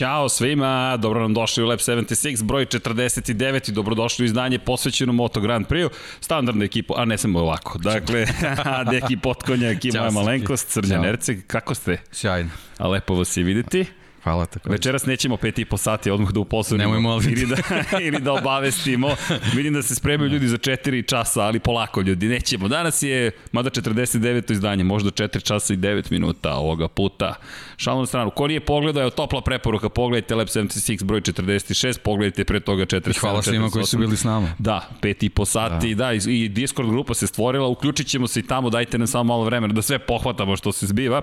[0.00, 5.12] Ćao svima, dobro nam došli u Lab 76, broj 49 i dobrodošli u izdanje posvećeno
[5.12, 5.90] Moto Grand Prix-u.
[6.20, 7.78] Standardna ekipa, a ne samo ovako.
[7.78, 8.26] Dakle,
[8.90, 11.96] Deki Potkonjak i moja malenkost, Srđan Erceg, kako ste?
[12.12, 12.50] Sjajno.
[12.78, 13.86] A lepo vas je videti.
[14.24, 14.70] Hvala tako.
[14.70, 16.84] Večeras nećemo pet i po sati odmah da uposobimo.
[16.84, 17.28] Nemoj molim.
[17.28, 17.56] Ili da,
[18.06, 19.08] ili da obavestimo.
[19.54, 22.68] Vidim da se spremaju ljudi za 4 časa, ali polako ljudi, nećemo.
[22.68, 24.52] Danas je, mada 49.
[24.52, 27.34] izdanje, možda 4 časa i 9 minuta ovoga puta.
[27.76, 28.30] Šalno na stranu.
[28.30, 33.10] Ko nije pogledao, je topla preporuka, pogledajte Lab 76 broj 46, pogledajte pre toga 4
[33.10, 34.48] I hvala svima koji su bili s nama.
[34.58, 38.26] Da, pet i po sati, da, da i, i Discord grupa se stvorila, uključit ćemo
[38.26, 41.22] se i tamo, dajte nam samo malo vremena da sve pohvatamo što se zbiva.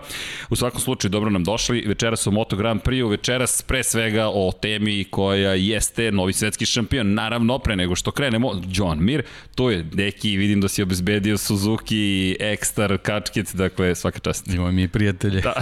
[0.50, 1.84] U svakom slučaju, dobro nam došli.
[1.88, 7.14] Večeras u Moto Grand Prix, večeras pre svega o temi koja jeste novi svetski šampion.
[7.14, 9.24] Naravno, pre nego što krenemo, John Mir,
[9.56, 14.48] to je neki, vidim da si obezbedio Suzuki, Ekstar, Kačket, dakle svaka čast.
[14.48, 15.42] Imamo mi prijatelje.
[15.42, 15.54] Da.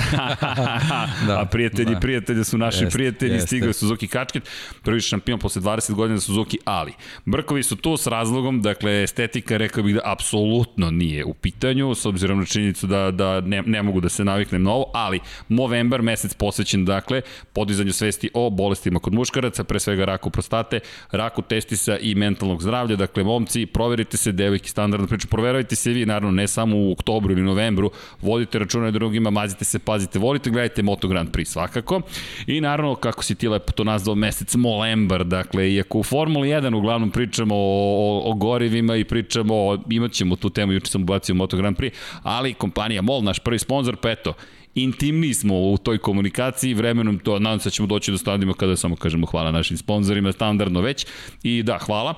[1.27, 1.41] da.
[1.41, 1.99] A prijatelji da.
[1.99, 3.47] prijatelja su naši jest, prijatelji, jeste.
[3.47, 4.49] stigao je Suzuki Kačket,
[4.83, 6.93] prvi šampion posle 20 godina Suzuki Ali.
[7.25, 12.05] Brkovi su tu s razlogom, dakle estetika rekao bih da apsolutno nije u pitanju, s
[12.05, 16.01] obzirom na činjenicu da, da ne, ne mogu da se naviknem na ovo, ali Movember,
[16.01, 17.14] mesec posvećen, dakle,
[17.53, 20.80] podizanju svesti o bolestima kod muškaraca, pre svega raku prostate,
[21.11, 22.95] raku testisa i mentalnog zdravlja.
[22.95, 27.33] Dakle, momci, proverite se, devojki, standardno priču, proveravajte se vi, naravno, ne samo u oktobru
[27.33, 27.91] ili novembru,
[28.22, 32.02] vodite računa drugima, mazite se, pazite, volite, gledajte Moto Grand Prix svakako.
[32.47, 36.75] I naravno, kako si ti lepo to nazvao, mesec Molembar, dakle, iako u Formuli 1
[36.75, 41.01] uglavnom pričamo o, o, o gorivima i pričamo, o, imat ćemo tu temu, juče sam
[41.01, 41.91] ubacio Moto Grand Prix,
[42.23, 44.34] ali kompanija MOL, naš prvi sponsor, pa eto,
[44.75, 48.75] intimni smo u toj komunikaciji, vremenom to, nadam se da ćemo doći do stadima kada
[48.75, 51.06] samo kažemo hvala našim sponsorima, standardno već.
[51.44, 52.13] I da, hvala.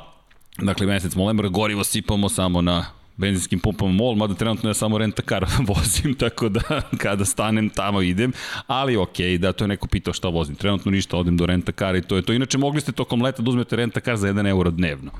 [0.57, 2.85] Dakle, mesec Molembar, gorivo sipamo samo na
[3.17, 8.01] benzinskim pumpama MOL, mada trenutno ja samo renta kar vozim, tako da kada stanem tamo
[8.01, 8.33] idem,
[8.67, 11.97] ali ok, da to je neko pitao šta vozim, trenutno ništa, odem do renta kara
[11.97, 12.33] i to je to.
[12.33, 15.11] Inače mogli ste tokom leta da uzmete renta kar za 1 euro dnevno.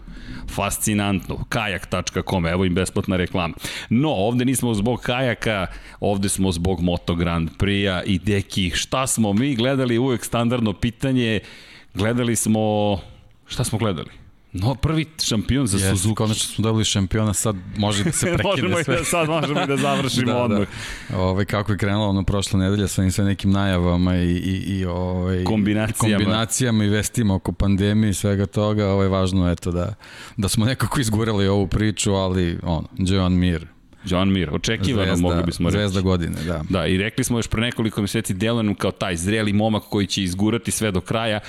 [0.49, 3.53] Fascinantno, kajak.com, evo im besplatna reklama.
[3.89, 5.67] No, ovde nismo zbog kajaka,
[5.99, 11.39] ovde smo zbog Moto Grand Prix-a i deki, šta smo mi gledali, uvek standardno pitanje,
[11.93, 12.97] gledali smo,
[13.47, 14.26] šta smo gledali?
[14.61, 16.15] No, prvi šampion za yes, Suzuki.
[16.15, 18.95] Konačno smo dobili šampiona, sad može da se prekine možemo sve.
[18.95, 20.67] I da, sad možemo i da završimo da, odmah.
[21.09, 21.17] Da.
[21.17, 25.43] Ove, kako je krenulo ono prošle nedelje sa sve nekim najavama i, i, i ove,
[25.43, 26.15] kombinacijama.
[26.15, 29.93] I kombinacijama i vestima oko pandemije i svega toga, ovo je važno eto da,
[30.37, 33.67] da smo nekako izgurali ovu priču, ali ono, Joan Mir,
[34.09, 35.77] John Mir, očekivano zvezda, mogli bismo reći.
[35.77, 36.63] Zvezda godine, da.
[36.69, 40.23] Da, i rekli smo još pre nekoliko meseci Delanom kao taj zreli momak koji će
[40.23, 41.39] izgurati sve do kraja.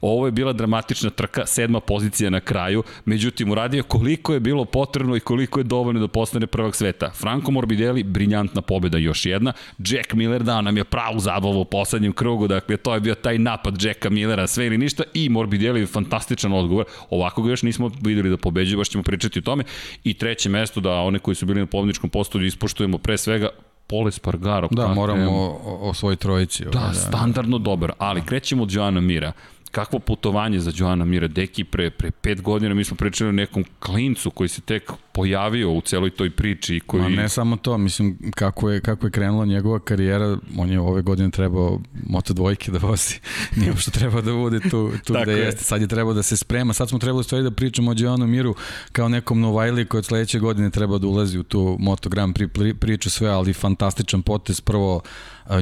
[0.00, 5.16] Ovo je bila dramatična trka, sedma pozicija na kraju, međutim uradio koliko je bilo potrebno
[5.16, 7.10] i koliko je dovoljno da postane prvak sveta.
[7.10, 9.52] Franco Morbidelli, briljantna pobeda još jedna.
[9.78, 13.38] Jack Miller dao nam je pravu zabavu u poslednjem krugu, dakle to je bio taj
[13.38, 16.84] napad Jacka Millera, sve ili ništa i Morbidelli fantastičan odgovor.
[17.10, 19.64] Ovako ga još nismo videli da pobeđuje, baš ćemo pričati o tome.
[20.04, 23.48] I treće mesto da one koji su bili na pobedničkom tehničkom postolju ispoštujemo pre svega
[23.86, 24.68] Pole Spargaro.
[24.70, 26.64] Da, moramo o, o svoj trojici.
[26.64, 29.32] Da, ovaj, da, standardno dobar, ali krećemo od Joana Mira
[29.70, 33.64] kakvo putovanje za Joana Mira Deki pre, pre pet godina mi smo pričali o nekom
[33.80, 37.02] klincu koji se tek pojavio u celoj toj priči koji...
[37.02, 41.02] Ma ne samo to, mislim kako je, kako je krenula njegova karijera, on je ove
[41.02, 43.14] godine trebao moto dvojke da vozi,
[43.56, 45.38] nije što treba da bude tu, tu da je.
[45.38, 48.26] jeste, sad je trebao da se sprema, sad smo trebali stvari da pričamo o Joanu
[48.26, 48.54] Miru
[48.92, 52.74] kao nekom Novajli koji od sledeće godine treba da ulazi u tu Moto Grand Prix
[52.74, 55.02] priču sve, ali fantastičan potez, prvo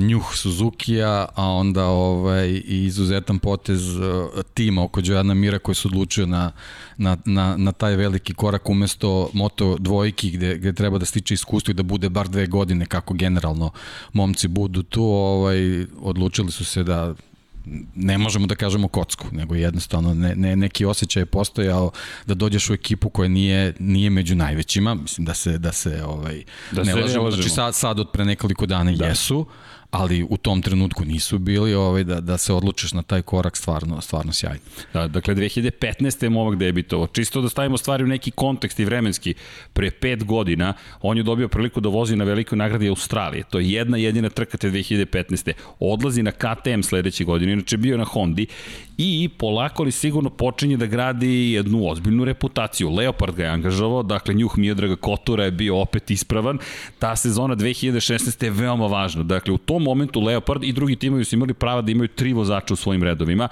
[0.00, 3.82] njuh Suzuki-a, a onda ovaj, i izuzetan potez
[4.54, 6.52] tima oko Đojana Mira koji se odlučio na,
[6.96, 11.70] na, na, na taj veliki korak umesto moto dvojki gde, gde treba da stiče iskustvo
[11.70, 13.70] i da bude bar dve godine kako generalno
[14.12, 17.14] momci budu tu, ovaj, odlučili su se da
[17.94, 21.90] ne možemo da kažemo kocku, nego jednostavno ne, ne, neki osjećaj je postojao
[22.26, 26.42] da dođeš u ekipu koja nije, nije među najvećima, mislim da se, da se ovaj,
[26.72, 29.06] da ne, se lažemo, ne lažemo, znači sad, sad od pre nekoliko dana da.
[29.06, 29.46] jesu,
[29.96, 34.00] ali u tom trenutku nisu bili ovaj, da, da se odlučiš na taj korak stvarno,
[34.00, 34.60] stvarno sjajno.
[34.92, 36.24] Da, dakle, 2015.
[36.24, 37.06] je momak debitovo.
[37.06, 39.34] Čisto da stavimo stvari u neki kontekst i vremenski.
[39.72, 43.44] Pre pet godina on je dobio priliku da vozi na velikoj nagradi Australije.
[43.50, 45.52] To je jedna jedina trka te 2015.
[45.80, 48.46] Odlazi na KTM sledeće godine, inače bio na Hondi
[48.98, 52.90] i polako li sigurno počinje da gradi jednu ozbiljnu reputaciju.
[52.90, 56.58] Leopard ga je angažovao, dakle njuh Miodraga Kotura je bio opet ispravan.
[56.98, 58.44] Ta sezona 2016.
[58.44, 59.22] je veoma važna.
[59.22, 62.74] Dakle, u tom momentu Leopard i drugi timovi su imali prava da imaju tri vozača
[62.74, 63.48] u svojim redovima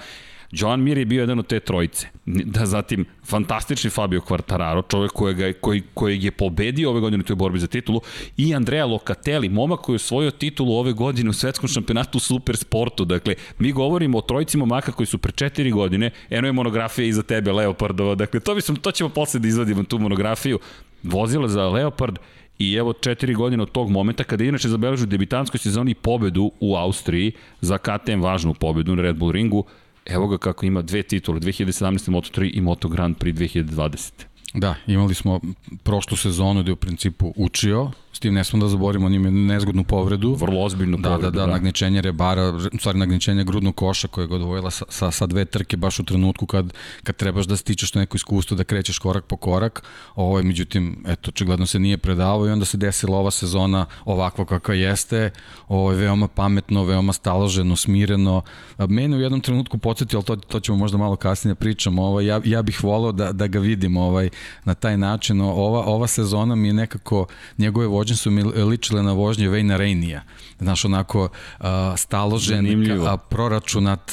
[0.51, 2.07] Joan Mir je bio jedan od te trojice.
[2.25, 7.35] Da zatim fantastični Fabio Quartararo, čovek kojega, koji, koji je pobedio ove godine u toj
[7.35, 8.01] borbi za titulu
[8.37, 12.57] i Andrea Locatelli, momak koji je osvojio titulu ove godine u svetskom šampionatu u super
[12.57, 13.05] sportu.
[13.05, 17.23] Dakle, mi govorimo o trojici momaka koji su pre četiri godine, eno je monografija iza
[17.23, 20.59] tebe Leopardova, dakle to, bi sam, to ćemo posle da izvadimo tu monografiju,
[21.03, 22.19] vozila za Leopard
[22.59, 27.31] I evo četiri godine od tog momenta, kada inače zabeležu debitanskoj sezoni pobedu u Austriji,
[27.61, 29.63] za KTM važnu pobedu na Red Bull ringu,
[30.05, 32.11] evo ga kako ima dve titule, 2017.
[32.11, 34.11] Moto3 i Moto Grand Prix 2020.
[34.53, 35.39] Da, imali smo
[35.83, 39.29] prošlu sezonu gde je u principu učio, S tim ne smo da zaborimo, on ima
[39.29, 40.35] nezgodnu povredu.
[40.39, 41.31] Vrlo ozbiljnu da, povredu.
[41.31, 45.11] Da, da, da, nagnječenje rebara, u stvari nagnječenje grudnog koša koje ga odvojila sa, sa,
[45.11, 46.73] sa dve trke baš u trenutku kad,
[47.03, 49.83] kad trebaš da stičeš to neko iskustvo, da krećeš korak po korak.
[50.15, 54.45] Ovo je, međutim, eto, očigledno se nije predavao i onda se desila ova sezona ovakva
[54.45, 55.31] kakva jeste.
[55.67, 58.41] Ovo je veoma pametno, veoma staloženo, smireno.
[58.77, 62.25] Mene u jednom trenutku podsjetio, ali to, to ćemo možda malo kasnije da pričamo, ovaj,
[62.25, 64.29] ja, ja bih volao da, da ga vidim ovaj,
[64.65, 65.41] na taj način.
[65.41, 67.25] Ova, ova sezona mi je nekako
[67.57, 70.23] njegove vođen su mi ličile na vožnje Vejna Rejnija.
[70.59, 71.65] Znaš, onako uh,
[71.97, 74.11] staložen, a, proračunat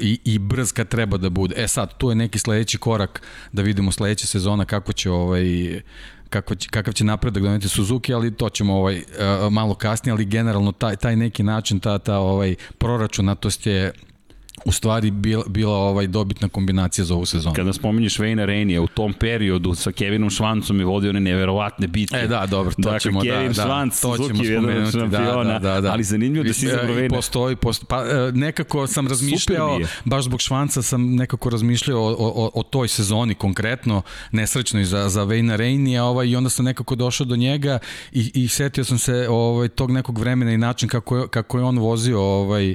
[0.00, 1.54] i, i brz kad treba da bude.
[1.56, 3.22] E sad, tu je neki sledeći korak
[3.52, 5.80] da vidimo sledeće sezona kako će ovaj
[6.30, 10.24] kako će, kakav će napredak doneti Suzuki, ali to ćemo ovaj uh, malo kasnije, ali
[10.24, 13.92] generalno taj taj neki način ta ta ovaj proračunatost je
[14.64, 17.54] u stvari bila, bila ovaj dobitna kombinacija za ovu sezonu.
[17.54, 22.16] Kada spominješ Vejna Renija, u tom periodu sa Kevinom Švancom je vodio one neverovatne bitke.
[22.16, 25.58] E da, dobro, to dakle, ćemo, Kevin da, Švanc, da, to ćemo spomenuti, šampiona, da,
[25.58, 25.92] da, da, da.
[25.92, 27.16] ali zanimljivo da si izabrao Vejna.
[27.16, 32.50] Postoji, postoji, pa e, nekako sam razmišljao, baš zbog Švanca sam nekako razmišljao o, o,
[32.54, 34.02] o toj sezoni konkretno,
[34.32, 37.78] nesrećnoj za, za Vejna Renija, ovaj, i onda sam nekako došao do njega
[38.12, 41.64] i, i setio sam se ovaj, tog nekog vremena i način kako je, kako je
[41.64, 42.74] on vozio ovaj,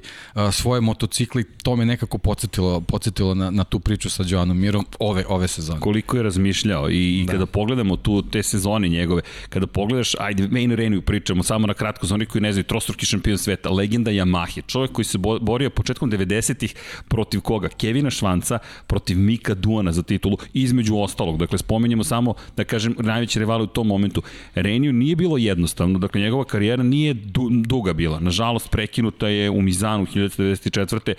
[0.51, 5.25] svoje motocikli, to me nekako podsjetilo, podsjetilo na, na tu priču sa Joanom Mirom ove,
[5.27, 5.79] ove sezone.
[5.79, 7.31] Koliko je razmišljao i, i da.
[7.31, 12.07] kada pogledamo tu te sezone njegove, kada pogledaš, ajde, Main Reniju pričamo samo na kratko,
[12.07, 16.11] za onih koji ne znaju, trostruki šampion sveta, legenda Yamahe, čovjek koji se borio početkom
[16.11, 16.75] 90-ih
[17.07, 17.69] protiv koga?
[17.69, 21.37] Kevina Švanca, protiv Mika Duana za titulu, između ostalog.
[21.37, 24.21] Dakle, spomenjamo samo, da kažem, najveći rivali u tom momentu.
[24.55, 28.19] Reniju nije bilo jednostavno, dakle, njegova karijera nije du, duga bila.
[28.19, 31.13] Nažalost, prekinuta je u Mizanu 1994.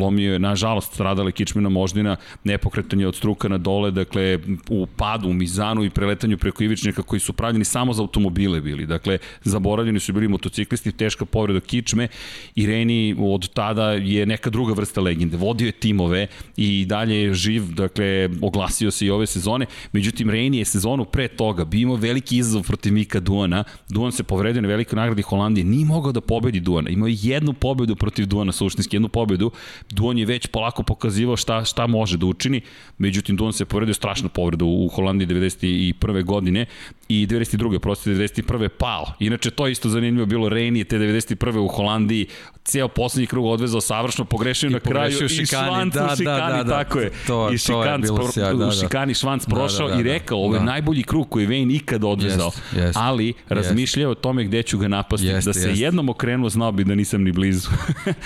[0.00, 4.38] polomio je nažalost, stradale kičmina moždina, nepokretanje od struka na dole, dakle,
[4.70, 8.86] u padu, u mizanu i preletanju preko ivičnika koji su pravljeni samo za automobile bili.
[8.86, 12.08] Dakle, zaboravljeni su bili motociklisti, teška povreda kičme
[12.54, 15.36] i Reni od tada je neka druga vrsta legende.
[15.36, 16.26] Vodio je timove
[16.56, 19.66] i dalje je živ, dakle, oglasio se i ove sezone.
[19.92, 23.64] Međutim, Reni je sezonu pre toga bio imao veliki izazov protiv Mika Duana.
[23.88, 26.90] Duan se povredio na velikoj nagradi Holandije, nije mogao da pobedi Duana.
[26.90, 29.50] Imao je jednu pobedu protiv Duana, suštinski jednu pobedu.
[29.90, 32.60] Duan je već polako pokazivao šta, šta može da učini,
[32.98, 36.24] međutim Duan se povredio strašnu povredu u Holandiji 91.
[36.24, 36.66] godine
[37.08, 37.78] i 92.
[37.78, 38.68] prosti 91.
[38.68, 39.12] pao.
[39.18, 41.58] Inače to isto zanimljivo bilo Reni te 91.
[41.58, 42.26] u Holandiji
[42.64, 45.42] ceo poslednji krug odvezao savršeno pogrešio na kraju šikani.
[45.42, 47.10] i švanc da, u šikani, da, da, da, tako je.
[47.26, 48.66] To, I šikant, to je sjaj, da, da.
[48.66, 50.64] u šikani švanc da, prošao da, da, da, i rekao, ovo je da.
[50.64, 52.46] najbolji krug koji Vejn ikada odvezao.
[52.46, 55.26] Jest, jest, ali razmišljao o tome gde ću ga napasti.
[55.26, 55.80] Jest, da se jest.
[55.80, 57.68] jednom okrenuo, znao bi da nisam ni blizu.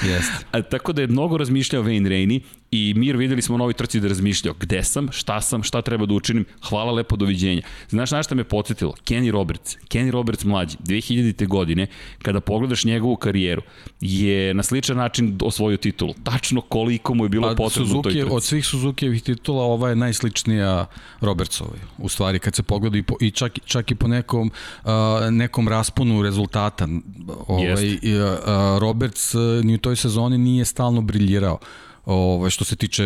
[0.03, 0.33] jest.
[0.53, 2.43] A, tako da je mnogo razmišljao Michel Vendreni
[2.75, 6.07] i Mir videli smo u novoj trci da razmišljao gde sam, šta sam, šta treba
[6.07, 7.63] da učinim, hvala lepo, doviđenja.
[7.89, 8.95] Znaš na šta me podsjetilo?
[9.05, 9.77] Kenny Roberts.
[9.89, 11.47] Kenny Roberts mlađi, 2000.
[11.47, 11.87] godine,
[12.23, 13.63] kada pogledaš njegovu karijeru,
[14.01, 16.15] je na sličan način osvojio titulu.
[16.25, 18.35] Tačno koliko mu je bilo pa, potrebno Suzuki, u toj trci.
[18.35, 20.87] Od svih Suzukijevih titula ova je najsličnija
[21.21, 21.79] Robertsovoj.
[21.99, 24.51] U stvari, kad se pogleda i, po, i čak, čak i po nekom,
[24.85, 24.91] uh,
[25.31, 26.89] nekom rasponu rezultata.
[27.47, 27.99] Ovaj, uh,
[28.81, 31.59] Roberts uh, ni u toj sezoni nije stalno briljirao
[32.07, 33.05] ovaj, što se tiče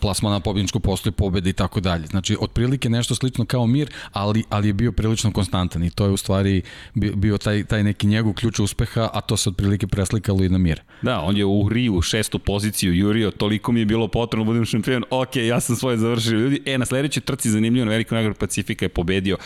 [0.00, 2.06] plasmana pobjedničkog postoje pobede i tako dalje.
[2.06, 6.10] Znači, otprilike nešto slično kao mir, ali, ali je bio prilično konstantan i to je
[6.10, 6.62] u stvari
[6.94, 10.80] bio taj, taj neki njegov ključ uspeha, a to se otprilike preslikalo i na mir.
[11.02, 14.64] Da, on je u Riju šestu poziciju jurio, toliko mi je bilo potrebno da budem
[14.64, 16.62] šampion, ok, ja sam svoje završio ljudi.
[16.66, 19.36] E, na sledećoj trci zanimljivo, na veliku nagradu Pacifika je pobedio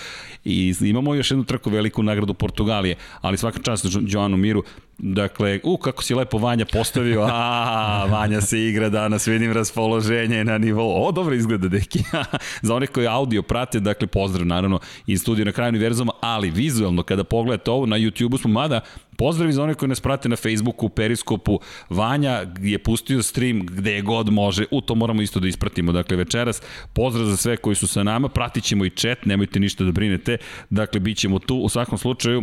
[0.45, 4.65] i imamo još jednu trku veliku nagradu Portugalije, ali svaka čast Joanu Miru,
[4.99, 10.59] Dakle, u, kako si lepo Vanja postavio, a, Vanja se igra danas, vidim raspoloženje na
[10.59, 11.99] nivou, o, dobro izgleda, deki.
[12.63, 17.03] Za one koji audio prate, dakle, pozdrav, naravno, iz studija na kraju univerzuma, ali vizualno,
[17.03, 18.81] kada pogledate ovo, na YouTube-u smo, mada,
[19.17, 24.33] pozdrav za one koji nas prate na Facebooku, Periskopu, Vanja je pustio stream gde god
[24.33, 26.63] može, u to moramo isto da ispratimo, dakle, večeras,
[26.93, 30.37] pozdrav za sve koji su sa nama, pratit ćemo i chat, nemojte ništa da brinete,
[30.71, 32.43] dakle, bit ćemo tu, u svakom slučaju,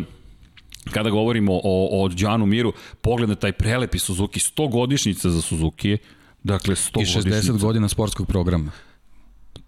[0.92, 5.98] kada govorimo o, o Đanu Miru, pogled na taj prelepi Suzuki, 100 godišnjica za Suzuki,
[6.44, 7.66] Dakle, 100 I 60 godišnjica.
[7.66, 8.72] godina sportskog programa.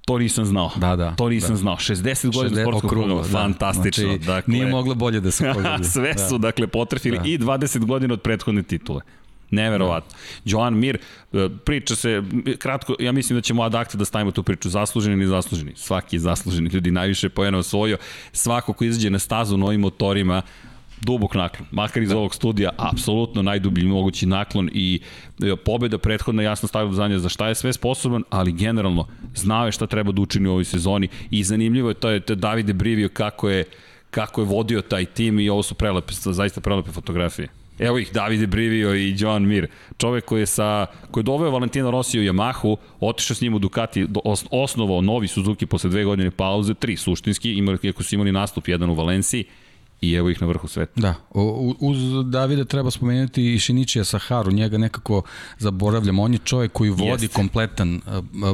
[0.06, 0.72] To nisam znao.
[0.76, 1.16] Da, da.
[1.16, 1.56] To nisam da.
[1.56, 1.76] znao.
[1.76, 3.22] 60 godina sportskog programa.
[3.22, 3.28] Da.
[3.28, 4.04] Fantastično.
[4.04, 5.84] Znači, dakle, nije moglo bolje da se pogodi.
[5.84, 6.28] sve da.
[6.28, 7.24] su, dakle, potrefili da.
[7.26, 9.02] i 20 godina od prethodne titule.
[9.52, 10.10] Neverovatno.
[10.12, 10.18] Da.
[10.46, 10.98] Joan Mir,
[11.34, 12.24] e, priča se,
[12.60, 15.74] kratko, ja mislim da ćemo adakte da stavimo tu priču, zasluženi ili zasluženi.
[15.76, 17.98] Svaki je zasluženi, ljudi najviše pojena osvojio.
[18.32, 20.42] Svako ko izađe na stazu novim motorima,
[21.02, 21.68] dubok naklon.
[21.72, 22.18] Makar iz da.
[22.18, 25.00] ovog studija, apsolutno najdublji mogući naklon i
[25.44, 29.72] e, pobeda prethodna jasno stavila znanje za šta je sve sposoban, ali generalno znao je
[29.72, 32.74] šta treba da učini u ovoj sezoni i zanimljivo je to je, to je Davide
[32.74, 33.64] Brivio kako je
[34.10, 37.48] kako je vodio taj tim i ovo su prelepe, zaista prelepe fotografije.
[37.80, 39.68] Evo ih, Davide Brivio i Joan Mir.
[39.98, 43.60] Čovek koji je, sa, koji je doveo Valentina Rossi u Yamahu, otišao s njim u
[43.60, 44.08] Ducati,
[44.52, 48.90] osnovao novi Suzuki posle dve godine pauze, tri suštinski, imali, iako su imali nastup jedan
[48.90, 49.46] u Valenciji,
[50.02, 51.02] i evo ih na vrhu sveta.
[51.02, 51.16] Da,
[51.80, 55.22] uz Davida treba spomenuti i Šinićija Saharu, njega nekako
[55.58, 57.28] zaboravljamo, on je čovjek koji vodi Jeste.
[57.28, 58.02] kompletan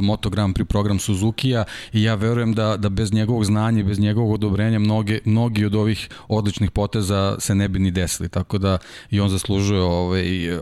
[0.02, 3.98] Moto Grand Prix program Suzuki-a i ja verujem da, da bez njegovog znanja i bez
[3.98, 8.78] njegovog odobrenja mnoge, mnogi od ovih odličnih poteza se ne bi ni desili, tako da
[9.10, 10.58] i on zaslužuje ovaj,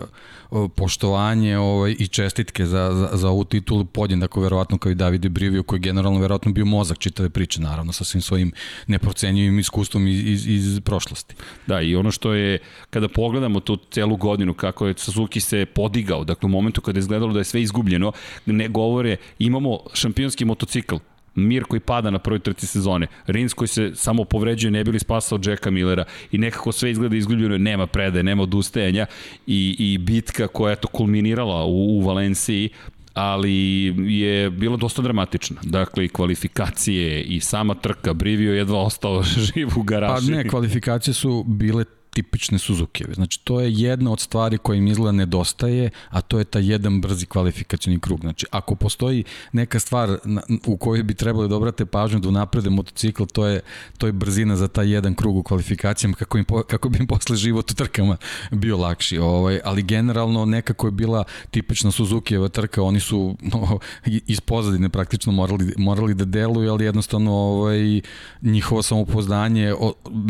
[0.76, 5.62] poštovanje ovaj, i čestitke za, za, za ovu titulu podjednako verovatno kao i Davide Brivio
[5.62, 8.52] koji je generalno verovatno bio mozak čitave priče naravno sa svim svojim
[8.87, 11.35] neprocenjivim iskustvom iz, iz, iz prošlosti.
[11.66, 12.59] Da i ono što je
[12.90, 17.00] kada pogledamo tu celu godinu kako je Suzuki se podigao dakle u momentu kada je
[17.00, 18.12] izgledalo da je sve izgubljeno
[18.47, 20.97] ne govore imamo šampionski motocikl
[21.34, 25.38] Mir koji pada na prvoj trci sezone, Rins koji se samo povređuje, ne bili spasao
[25.44, 29.06] Jacka Millera i nekako sve izgleda izgubljeno, nema predaje, nema odustajanja
[29.46, 32.68] i, i bitka koja je to kulminirala u, u Valenciji,
[33.14, 33.84] ali
[34.20, 35.56] je bilo dosta dramatična.
[35.62, 39.22] Dakle, i kvalifikacije i sama trka, Brivio jedva ostao
[39.54, 40.32] živ u garaži.
[40.32, 41.84] Pa ne, kvalifikacije su bile
[42.14, 43.04] tipične Suzuki.
[43.14, 47.00] Znači, to je jedna od stvari koja im izgleda nedostaje, a to je ta jedan
[47.00, 48.21] brzi kvalifikacioni krug.
[48.21, 50.19] Znači, ako postoji neka stvar
[50.66, 53.61] u kojoj bi trebali da obrate pažnju da unaprede motocikl, to je,
[53.99, 57.37] to je brzina za taj jedan krug u kvalifikacijama, kako, im, kako bi im posle
[57.37, 58.16] život u trkama
[58.50, 59.19] bio lakši.
[59.19, 65.33] Ovaj, ali generalno nekako je bila tipična Suzukijeva trka, oni su no, iz pozadine praktično
[65.33, 68.00] morali, morali da deluju, ali jednostavno ovaj,
[68.42, 69.75] njihovo samopoznanje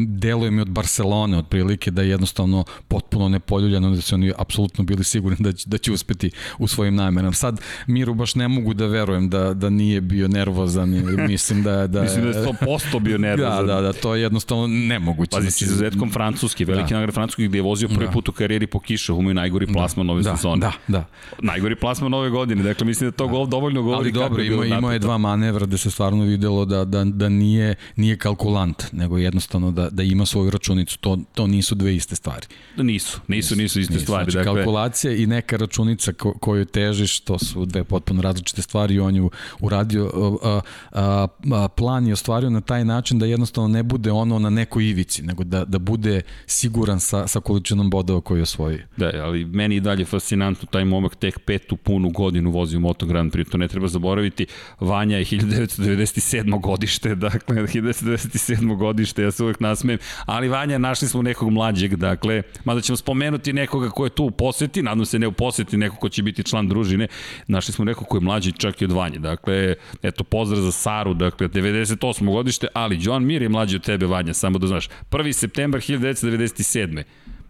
[0.06, 4.84] deluje mi od Barcelone, od prilike da je jednostavno potpuno nepoljuljano, da su oni apsolutno
[4.84, 7.32] bili sigurni da će, da će uspeti u svojim namerama.
[7.32, 10.90] Sad, Miru baš ne mogu da verujem da, da nije bio nervozan
[11.28, 11.86] mislim da...
[11.86, 13.66] da mislim da je 100% bio da, nervozan.
[13.66, 15.30] Da, da, da, to je jednostavno nemoguće.
[15.30, 16.94] Pazi, znači, sa zetkom Francuski, veliki da.
[16.94, 18.12] nagrad Francuski gde je vozio prvi da.
[18.12, 19.72] put u karijeri po kišu, umio najgori da.
[19.72, 20.60] plasman da, nove da, sezone.
[20.60, 21.04] Da, da.
[21.42, 23.30] Najgori plasman nove godine, dakle mislim da to da.
[23.30, 26.84] gol dovoljno govori Ali dobro, ima, ima je dva manevra gde se stvarno videlo da,
[26.84, 30.98] da, da nije, nije kalkulant, nego jednostavno da, da ima svoju računicu.
[30.98, 32.46] To, to nisu dve iste stvari stvari.
[32.76, 34.04] Nisu, nisu, nisu iste nisu.
[34.04, 34.30] stvari.
[34.30, 34.54] Znači, dakle...
[34.54, 39.16] kalkulacija i neka računica ko, koju težiš, to su dve potpuno različite stvari i on
[39.16, 39.28] je
[39.60, 40.60] uradio, a,
[40.92, 44.88] a, a, plan je ostvario na taj način da jednostavno ne bude ono na nekoj
[44.88, 48.78] ivici, nego da, da bude siguran sa, sa količinom bodova koju osvoji.
[48.96, 53.06] Da, ali meni i dalje fascinantno taj momak tek petu punu godinu vozi u Moto
[53.06, 54.46] Grand Prix, to ne treba zaboraviti.
[54.80, 56.60] Vanja je 1997.
[56.60, 58.76] godište, dakle 1997.
[58.76, 63.52] godište, ja se uvek nasmejem, ali Vanja našli smo nekog mlađeg, dakle mada ćemo spomenuti
[63.52, 66.44] nekoga ko je tu u poseti, nadam se ne u poseti, neko ko će biti
[66.44, 67.08] član družine,
[67.46, 69.18] našli smo nekog ko je mlađi čak i od Vanje.
[69.18, 72.32] Dakle, eto, pozdrav za Saru, dakle, 98.
[72.32, 74.88] godište, ali John Mir je mlađi od tebe, Vanja, samo da znaš.
[75.10, 75.32] 1.
[75.32, 77.02] septembar 1997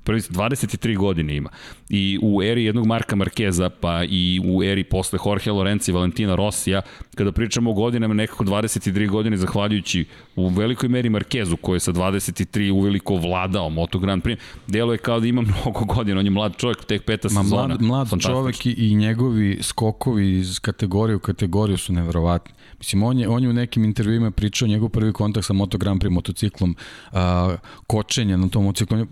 [0.04, 1.50] prvi 23 godine ima.
[1.88, 6.34] I u eri jednog Marka Markeza, pa i u eri posle Jorge Lorenza i Valentina
[6.34, 6.82] Rossija,
[7.14, 10.04] kada pričamo o godinama nekako 23 godine, zahvaljujući
[10.36, 14.98] u velikoj meri Markezu, koji je sa 23 uveliko vladao Moto Grand Prix, delo je
[14.98, 17.66] kao da ima mnogo godina, on je mlad čovjek, tek peta Ma, sezona.
[17.66, 22.52] Mlad, mlad čovjek i, njegovi skokovi iz kategorije u kategoriju su neverovatni.
[22.78, 26.02] Mislim, on je, on je u nekim intervjuima pričao njegov prvi kontakt sa Moto Grand
[26.02, 26.76] Prix motociklom,
[27.12, 27.56] a,
[27.86, 29.06] kočenje na tom motociklu.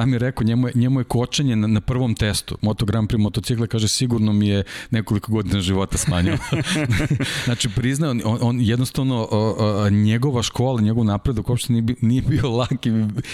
[0.00, 2.56] Sam je rekao, njemu je, njemu je kočenje na, na prvom testu.
[2.62, 6.38] Moto Grand Prix motocikla, kaže, sigurno mi je nekoliko godina života smanjio.
[7.44, 12.50] znači, priznao, on, on jednostavno, o, o, njegova škola, njegov napredak uopšte nije, nije bio
[12.50, 12.90] lak i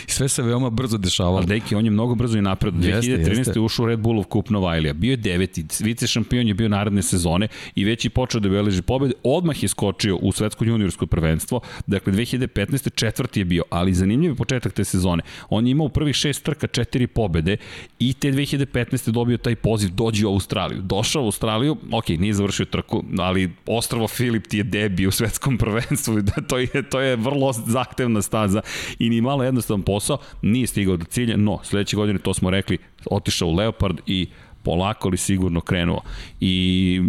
[0.07, 1.37] sve se veoma brzo dešavalo.
[1.37, 2.75] Ali deki, on je mnogo brzo i napred.
[2.75, 3.39] 2013.
[3.39, 3.61] Jeste.
[3.61, 4.93] ušao u Red Bullov kup Novajlija.
[4.93, 8.83] Bio je deveti, vice šampion je bio naredne sezone i već je počeo da beleži
[8.83, 9.15] pobede.
[9.23, 11.61] Odmah je skočio u svetsko juniorsko prvenstvo.
[11.87, 12.95] Dakle, 2015.
[12.95, 15.23] četvrti je bio, ali zanimljiv je početak te sezone.
[15.51, 17.57] On je imao prvih šest trka četiri pobede
[17.99, 19.11] i te 2015.
[19.11, 20.83] dobio taj poziv, dođi u Australiju.
[20.83, 25.59] Došao u Australiju, ok, nije završio trku, ali Ostravo Filip ti je debi u svetskom
[25.63, 28.61] prvenstvu, da to je, to je vrlo zahtevna staza
[28.99, 32.79] i ni malo jednostavan posao, nije stigao do cilja, no sledeće godine, to smo rekli,
[33.11, 34.27] otišao u Leopard i
[34.63, 36.01] polako ali sigurno krenuo.
[36.41, 37.01] I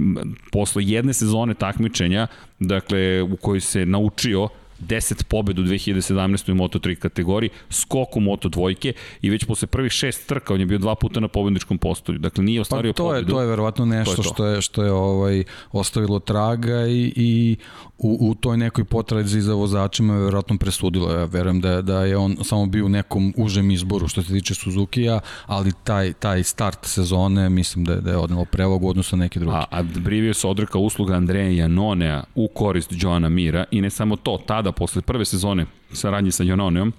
[0.52, 2.28] posle jedne sezone takmičenja,
[2.60, 6.52] dakle, u kojoj se naučio 10 pobed u 2017.
[6.52, 10.66] u Moto3 kategoriji, skok u Moto dvojke i već posle prvih šest trka on je
[10.66, 12.20] bio dva puta na pobedničkom postolju.
[12.20, 13.28] Dakle, nije ostvario pa to pobedu.
[13.28, 14.34] Je, to je verovatno nešto to je to.
[14.34, 17.58] što je, što je ovaj, ostavilo traga i, i
[17.98, 21.12] u, u toj nekoj potrazi za vozačima je verovatno presudilo.
[21.12, 24.56] Ja verujem da, da je on samo bio u nekom užem izboru što se tiče
[24.56, 29.18] Suzuki-a, ali taj, taj start sezone mislim da je, da je odnelo prevog u odnosu
[29.18, 29.56] na neki drugi.
[29.56, 34.16] A, a Brivio se odreka usluga Andreja Janonea u korist Joana Mira i ne samo
[34.16, 36.94] to, tada posle prve sezone saradnje sa Janoneom,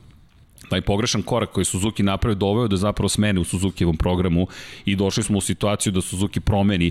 [0.68, 4.46] taj pogrešan korak koji Suzuki napravio doveo da zapravo smene u Suzukijevom programu
[4.84, 6.90] i došli smo u situaciju da Suzuki promeni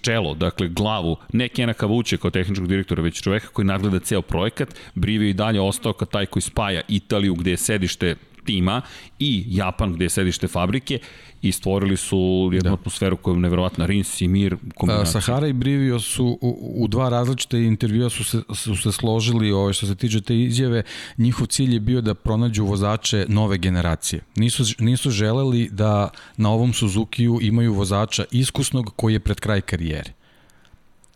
[0.00, 4.74] čelo, dakle glavu, ne Kena Kavuće kao tehničkog direktora, već čoveka koji nadgleda ceo projekat,
[4.94, 8.82] Brivio i dalje ostao kao taj koji spaja Italiju gde je sedište tima
[9.18, 10.98] i Japan gde je sedište fabrike
[11.42, 12.74] i stvorili su jednu da.
[12.74, 15.20] atmosferu koja je nevjerovatna, Rins i Mir kombinacija.
[15.20, 19.72] Sahara i Brivio su u, u dva različite intervjua su se, su se složili ove,
[19.72, 20.82] što se tiče te izjave,
[21.18, 24.22] njihov cilj je bio da pronađu vozače nove generacije.
[24.36, 30.19] Nisu, nisu želeli da na ovom Suzukiju imaju vozača iskusnog koji je pred kraj karijere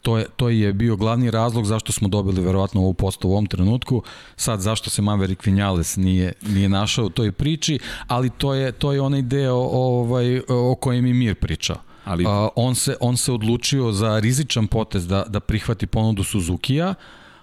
[0.04, 3.46] to je, to je bio glavni razlog zašto smo dobili verovatno ovu postavu u ovom
[3.46, 4.02] trenutku.
[4.36, 8.92] Sad zašto se Maverick Vinales nije, nije našao u toj priči, ali to je, to
[8.92, 11.76] je onaj deo ovaj, o kojem i Mir pričao.
[12.04, 12.24] Ali...
[12.28, 16.94] A, on, se, on se odlučio za rizičan potez da, da prihvati ponudu Suzuki-a,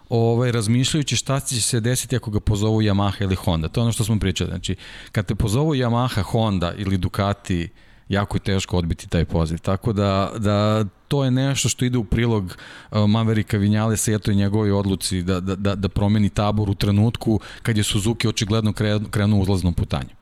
[0.10, 3.68] ovaj, razmišljajući šta će se desiti ako ga pozovu Yamaha ili Honda.
[3.68, 4.50] To je ono što smo pričali.
[4.50, 4.75] Znači,
[5.12, 7.70] kad te pozovu Yamaha, Honda ili Ducati,
[8.12, 9.58] jako je teško odbiti taj poziv.
[9.58, 12.57] Tako da, da to je nešto što ide u prilog
[12.92, 16.75] uh, Maverika Vinjalesa i eto i njegovoj odluci da, da, da, da promeni tabor u
[16.75, 18.74] trenutku kad je Suzuki očigledno
[19.12, 20.16] krenuo uzlaznom putanjem.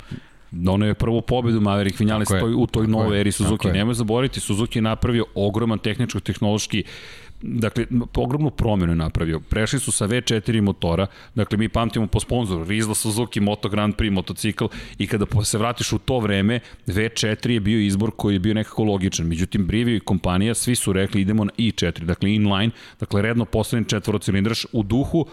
[0.68, 3.68] Ono je prvu pobedu Maverick Vinales toj, u toj novoj eri Suzuki.
[3.68, 6.84] Nemoj zaboraviti, Suzuki je napravio ogroman tehničko-tehnološki
[7.42, 9.40] Dakle, ogromnu promjenu je napravio.
[9.40, 14.12] Prešli su sa V4 motora, dakle mi pamtimo po sponzoru, Rizla Suzuki Moto Grand Prix
[14.12, 14.66] motocikl
[14.98, 18.84] i kada se vratiš u to vreme, V4 je bio izbor koji je bio nekako
[18.84, 19.28] logičan.
[19.28, 23.86] Međutim, Brivio i kompanija, svi su rekli idemo na i4, dakle inline, dakle redno postavljen
[23.86, 25.26] četvorocilindraš u duhu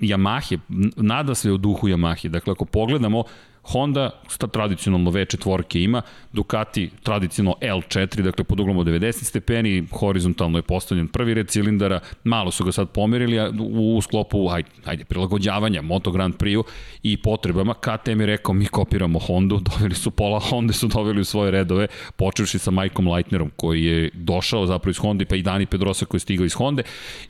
[0.00, 0.58] Yamahe,
[0.96, 2.28] nada se u duhu Yamahe.
[2.28, 3.24] Dakle, ako pogledamo,
[3.64, 4.10] Honda
[4.52, 11.08] tradicionalno V4 ima, Ducati tradicionalno L4, dakle pod uglom od 90 stepeni, horizontalno je postavljen
[11.08, 13.38] prvi red cilindara, malo su ga sad pomerili
[13.70, 16.64] u sklopu ajde, ajde, prilagođavanja Moto Grand Prix-u
[17.02, 17.74] i potrebama.
[17.74, 21.86] KTM je rekao mi kopiramo Hondu, doveli su pola Honda su doveli u svoje redove,
[22.16, 26.16] počevši sa Majkom Leitnerom koji je došao zapravo iz Honda pa i Dani Pedrosa koji
[26.16, 26.82] je stigao iz Honda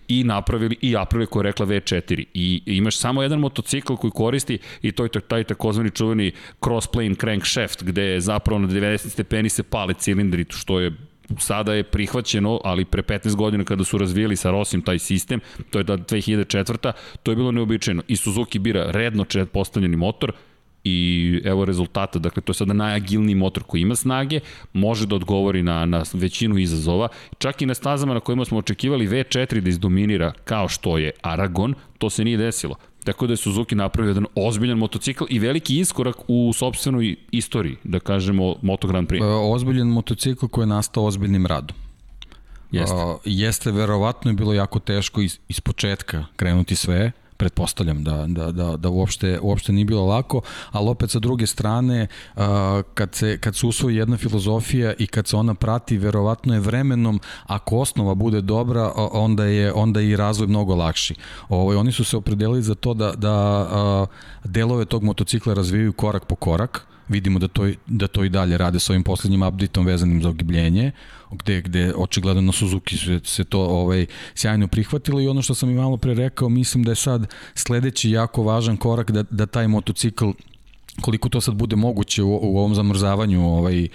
[0.09, 4.59] i napravili i Aprilia koja je rekla V4 i imaš samo jedan motocikl koji koristi
[4.83, 6.33] i to je taj takozvani čuveni čuveni
[6.65, 10.93] crossplane crankshaft gde je zapravo na 90 stepeni se pale cilindri, što je
[11.39, 15.79] sada je prihvaćeno, ali pre 15 godina kada su razvijeli sa Rosim taj sistem, to
[15.79, 16.93] je da 2004.
[17.23, 18.03] to je bilo neobičajeno.
[18.09, 20.33] I Suzuki bira redno postavljeni motor,
[20.85, 24.41] i evo rezultata, dakle to je sada najagilniji motor koji ima snage,
[24.73, 27.09] može da odgovori na, na većinu izazova,
[27.39, 31.75] čak i na stazama na kojima smo očekivali V4 da izdominira kao što je Aragon,
[31.99, 32.77] to se nije desilo.
[33.05, 38.01] Tako da je Suzuki napravio jedan ozbiljan motocikl i veliki iskorak u sobstvenoj istoriji, da
[38.01, 39.23] kažemo, Moto Grand Prix.
[39.23, 41.77] E, ozbiljan motocikl koji je nastao ozbiljnim radom.
[42.71, 42.97] Jeste.
[42.97, 48.53] Uh, jeste, verovatno je bilo jako teško iz, iz početka krenuti sve, pretpostavljam da, da,
[48.53, 52.07] da, da uopšte, uopšte nije bilo lako, ali opet sa druge strane,
[52.94, 57.20] kad se, kad se usvoji jedna filozofija i kad se ona prati, verovatno je vremenom,
[57.47, 61.14] ako osnova bude dobra, onda je, onda je i razvoj mnogo lakši.
[61.49, 64.07] Ovo, ovaj, oni su se opredelili za to da, da
[64.44, 68.81] delove tog motocikla razvijaju korak po korak, vidimo da to, da to i dalje rade
[68.81, 70.93] sa ovim poslednjim updateom vezanim za ogibljenje,
[71.31, 75.71] gde, gde očigledno na Suzuki se, se to ovaj, sjajno prihvatilo i ono što sam
[75.71, 79.69] i malo pre rekao, mislim da je sad sledeći jako važan korak da, da taj
[79.69, 80.31] motocikl
[81.01, 83.88] koliko to sad bude moguće u, u ovom zamrzavanju ovaj,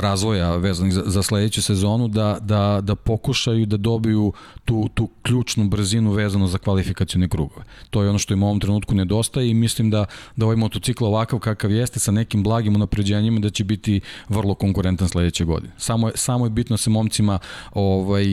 [0.00, 4.32] razvoja vezanih za, za sledeću sezonu, da, da, da pokušaju da dobiju
[4.64, 7.64] tu, tu ključnu brzinu vezano za kvalifikacione krugove.
[7.90, 10.04] To je ono što im u ovom trenutku nedostaje i mislim da,
[10.36, 15.08] da ovaj motocikl ovakav kakav jeste sa nekim blagim unapređenjima da će biti vrlo konkurentan
[15.08, 15.72] sledeće godine.
[15.78, 17.38] Samo samo je bitno da se momcima
[17.72, 18.26] ovaj,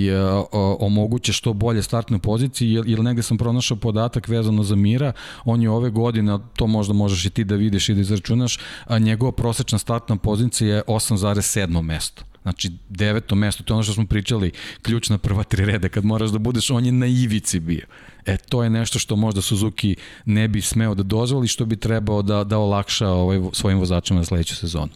[0.79, 5.13] omoguće što bolje startne pozicije, jer, negde sam pronašao podatak vezano za Mira,
[5.45, 8.99] on je ove godine, to možda možeš i ti da vidiš i da izračunaš, a
[8.99, 10.83] njegova prosečna startna pozicija je
[11.17, 12.23] 8,7 mesto.
[12.41, 16.29] Znači, deveto mesto, to je ono što smo pričali, ključna prva tri reda, kad moraš
[16.29, 17.85] da budeš, on je na ivici bio.
[18.25, 19.95] E, to je nešto što možda Suzuki
[20.25, 24.25] ne bi smeo da dozvoli, što bi trebao da, da olakša ovaj, svojim vozačima na
[24.25, 24.91] sledeću sezonu.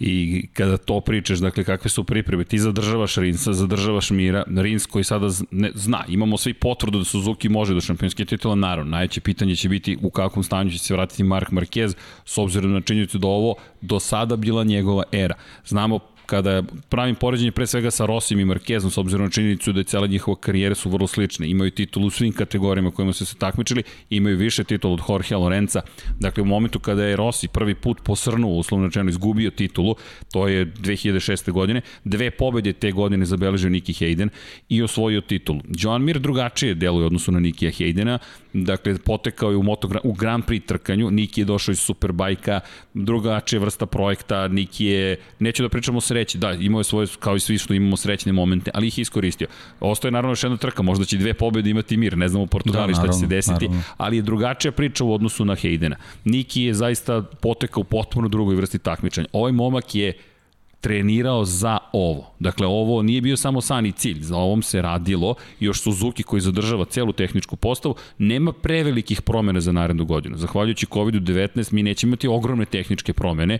[0.00, 5.04] I kada to pričaš, dakle, kakve su pripreme, ti zadržavaš Rinsa, zadržavaš Mira, Rins koji
[5.04, 9.56] sada ne, zna, imamo svi potvrdu da Suzuki može do šampionske titula, naravno, najveće pitanje
[9.56, 13.26] će biti u kakvom stanju će se vratiti Mark Marquez, s obzirom na činjenicu da
[13.26, 15.34] ovo do sada bila njegova era.
[15.66, 19.80] Znamo kada pravim poređenje pre svega sa Rosim i Markezom, s obzirom na činjenicu da
[19.80, 21.48] je cela njihova karijere su vrlo slične.
[21.50, 25.80] Imaju titul u svim kategorijama kojima su se takmičili, imaju više titula od Jorge Lorenza.
[26.20, 29.94] Dakle, u momentu kada je Rossi prvi put posrnuo, uslovno rečeno, izgubio titulu,
[30.32, 31.50] to je 2006.
[31.52, 34.28] godine, dve pobede te godine zabeležio Niki Hayden
[34.68, 35.60] i osvojio titulu.
[35.78, 38.18] Joan Mir drugačije deluje odnosu na Nikija Haydena,
[38.52, 42.60] dakle, potekao je u, moto, u Grand Prix trkanju, Niki je došao iz Superbajka,
[42.94, 47.36] drugačija vrsta projekta, Niki je, neću da pričamo o sreći, da, imao je svoje, kao
[47.36, 49.48] i svi što imamo srećne momente, ali ih iskoristio.
[49.80, 52.92] Ostaje naravno još jedna trka, možda će dve pobede imati mir, ne znamo u Portugali
[52.92, 53.82] da, šta će se desiti, naravno.
[53.96, 55.96] ali je drugačija priča u odnosu na Heidena.
[56.24, 59.28] Niki je zaista potekao u potpuno drugoj vrsti takmičanja.
[59.32, 60.12] Ovaj momak je
[60.80, 62.34] trenirao za ovo.
[62.38, 66.40] Dakle, ovo nije bio samo san i cilj, za ovom se radilo, još Suzuki koji
[66.40, 70.36] zadržava celu tehničku postavu, nema prevelikih promene za narednu godinu.
[70.36, 73.58] Zahvaljujući COVID-19 mi nećemo imati ogromne tehničke promene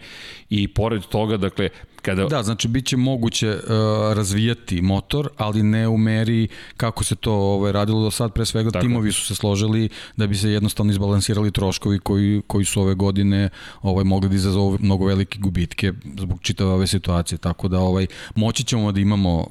[0.50, 1.68] i pored toga, dakle,
[2.02, 2.24] Kada...
[2.24, 3.60] Da, znači biće moguće uh,
[4.16, 8.70] razvijati motor, ali ne u meri kako se to ovaj, radilo do sad, pre svega
[8.70, 8.82] Tako.
[8.82, 13.48] timovi su se složili da bi se jednostavno izbalansirali troškovi koji, koji su ove godine
[13.82, 17.07] ovaj, mogli da izazovu mnogo velike gubitke zbog čitave ove situacije,
[17.40, 19.46] tako da ovaj, moći ćemo da imamo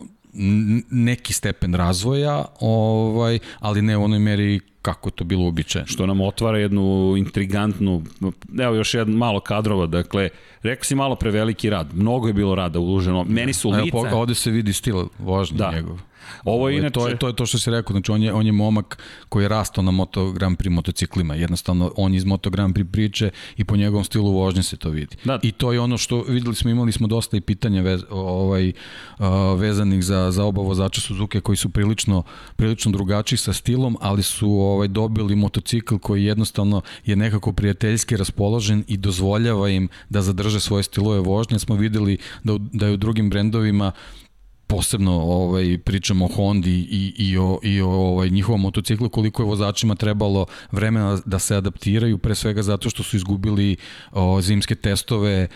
[0.89, 5.87] neki stepen razvoja, ovaj, ali ne u onoj meri kako to bilo uobičajeno.
[5.87, 8.03] Što nam otvara jednu intrigantnu,
[8.59, 10.29] evo još jedno malo kadrova, dakle,
[10.61, 13.97] rekao si malo preveliki rad, mnogo je bilo rada uloženo, meni su lica...
[13.97, 15.71] Evo, ovde se vidi stil vožnje da.
[15.71, 15.99] njegov.
[16.45, 16.93] Ovo je inače...
[16.93, 18.97] To je, to je to što si rekao, znači on je, on je momak
[19.29, 23.29] koji je rastao na Moto Grand Prix motociklima, jednostavno on iz Moto Grand Prix priče
[23.57, 25.15] i po njegovom stilu vožnje se to vidi.
[25.23, 25.39] Da.
[25.43, 29.25] I to je ono što videli smo, imali smo dosta i pitanja vez, ovaj, uh,
[29.59, 32.23] vezanih za, za oba vozača Suzuki koji su prilično,
[32.55, 38.83] prilično drugačiji sa stilom, ali su ovaj, dobili motocikl koji jednostavno je nekako prijateljski raspoložen
[38.87, 41.59] i dozvoljava im da zadrže svoje stilove vožnje.
[41.59, 43.91] Smo videli da, da je u drugim brendovima
[44.67, 49.47] posebno ovaj pričamo o Hondi i, i o, i o ovaj, njihovom motociklu, koliko je
[49.47, 53.75] vozačima trebalo vremena da se adaptiraju, pre svega zato što su izgubili
[54.11, 55.47] o, zimske testove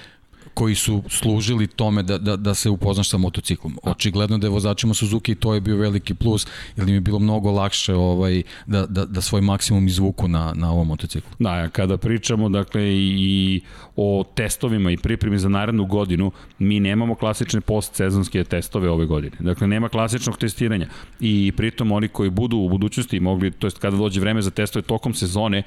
[0.53, 3.77] koji su služili tome da, da, da se upoznaš sa motociklom.
[3.83, 7.51] Očigledno da je vozačima Suzuki to je bio veliki plus, jer im je bilo mnogo
[7.51, 11.31] lakše ovaj, da, da, da svoj maksimum izvuku na, na ovom motociklu.
[11.39, 13.61] Da, kada pričamo dakle, i
[13.95, 19.37] o testovima i pripremi za narednu godinu, mi nemamo klasične postsezonske testove ove godine.
[19.39, 20.87] Dakle, nema klasičnog testiranja.
[21.19, 24.83] I pritom oni koji budu u budućnosti mogli, to jest kada dođe vreme za testove
[24.83, 25.63] tokom sezone,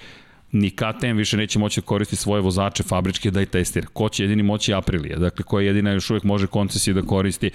[0.54, 3.86] ni KTM više neće moći da koristi svoje vozače fabričke da i testira.
[3.92, 7.50] Ko će jedini moći Aprilija, dakle koja jedina još uvek može koncesiju da koristi.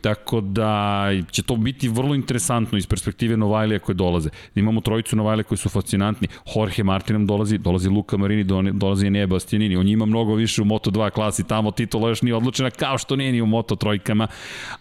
[0.00, 4.30] Tako da će to biti vrlo interesantno iz perspektive Novajlija koje dolaze.
[4.54, 6.28] Imamo trojicu Novajlija koji su fascinantni.
[6.56, 9.76] Jorge Martin nam dolazi, dolazi Luka Marini, dolazi Enea Bastianini.
[9.76, 13.32] On ima mnogo više u Moto2 klasi, tamo titula još nije odlučena kao što nije
[13.32, 14.26] ni u Moto trojkama.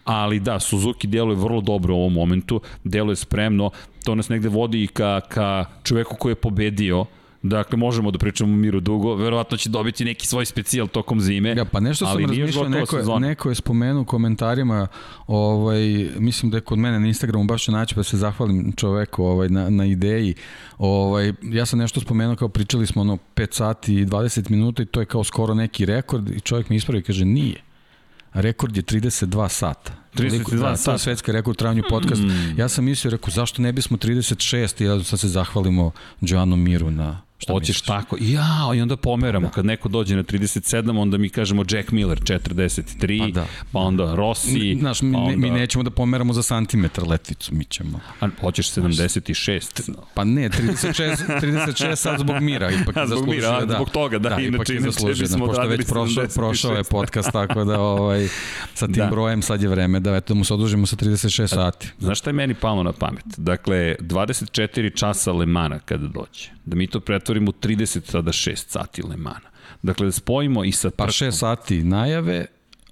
[0.04, 3.72] Ali da, Suzuki djeluje vrlo dobro u ovom momentu, djeluje spremno.
[4.04, 7.06] To nas negde vodi i ka, ka čoveku koji je pobedio
[7.44, 11.50] Dakle, možemo da pričamo o Miru dugo, verovatno će dobiti neki svoj specijal tokom zime.
[11.58, 14.88] Ja, pa nešto sam razmišljao, neko, je, neko je spomenuo u komentarima,
[15.28, 19.24] ovaj, mislim da je kod mene na Instagramu baš će naći pa se zahvalim čoveku
[19.24, 20.36] ovaj, na, na ideji.
[20.78, 24.86] Ovaj, ja sam nešto spomenuo kao pričali smo ono 5 sati i 20 minuta i
[24.86, 27.62] to je kao skoro neki rekord i čovjek mi ispravi i kaže nije.
[28.34, 29.92] Rekord je 32 sata.
[30.14, 30.86] 32 da, sata.
[30.86, 32.22] To je svetski rekord trajanju podcast.
[32.22, 32.60] Mm.
[32.60, 36.92] Ja sam mislio, rekao, zašto ne bismo 36 i ja sad se zahvalimo Joanu Miru
[36.92, 37.88] na Šta Hoćeš misliš?
[37.88, 38.18] tako.
[38.20, 39.48] Ja, i onda pomeramo.
[39.48, 39.52] Da.
[39.52, 43.48] Kad neko dođe na 37, onda mi kažemo Jack Miller 43, pa, da.
[43.72, 44.78] pa onda Rossi.
[44.80, 45.38] Znaš, mi, pa onda...
[45.38, 48.00] mi nećemo da pomeramo za santimetar letvicu, mi ćemo.
[48.20, 49.92] A, hoćeš 76?
[50.14, 52.72] Pa ne, 36, 36 sad zbog mira.
[52.82, 53.76] Ipak a, zbog mira, a, da.
[53.76, 54.30] zbog toga, da.
[54.30, 58.28] da inače, inače smo pošto već prošao, prošao je podcast, tako da ovaj,
[58.74, 59.08] sa tim da.
[59.08, 61.92] brojem sad je vreme da, eto, da mu se odužimo sa 36 sati.
[62.00, 63.26] Znaš šta je meni palo na pamet?
[63.38, 66.61] Dakle, 24 časa Lemana kada dođe.
[66.66, 69.52] Da mi to pretvorimo pretvorimo 30 sada 6 sati Lemana.
[69.82, 71.06] Dakle, da spojimo i sa trkom.
[71.06, 72.46] Pa 6 sati najave,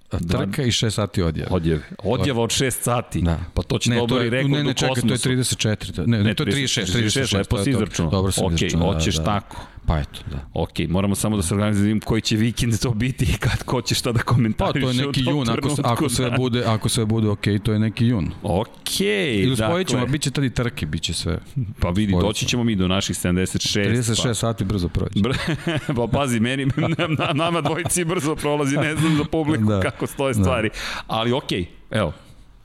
[0.10, 1.50] trka i 6 sati odjave.
[1.52, 1.82] Odjave.
[2.04, 3.22] Odjava od 6 sati.
[3.22, 3.40] Da.
[3.54, 6.08] Pa to će ne, dobro i rekord ne, ne, čekaj, to je 34.
[6.08, 6.82] Ne, ne, to je 36.
[6.82, 8.12] 36, 36 lepo si izračunao.
[8.12, 8.94] Dobro sam okay, izračunao.
[8.94, 9.40] hoćeš da, da.
[9.40, 9.68] tako.
[9.86, 10.46] Pa eto, da.
[10.54, 13.96] Ok, moramo samo da se organizujemo koji će vikend to biti i kad ko će
[13.96, 14.86] šta da komentariše.
[14.86, 17.74] Pa to je neki jun, ako, se, ako, sve bude, ako sve bude ok, to
[17.74, 18.32] je neki jun.
[18.44, 19.00] Ok,
[19.44, 21.40] I uspojit ćemo, dakle, bit će tada trke, bit će sve.
[21.80, 23.90] Pa vidi, doći ćemo mi do naših 76.
[23.90, 24.34] 36 pa.
[24.34, 25.22] sati brzo prođe.
[25.22, 25.34] Br
[25.98, 26.68] pa pazi, meni,
[27.34, 29.80] nama dvojici brzo prolazi, ne znam za publiku da.
[29.80, 30.42] kako stoje da.
[30.42, 30.70] stvari.
[31.08, 31.52] Ali ok,
[31.92, 32.14] evo,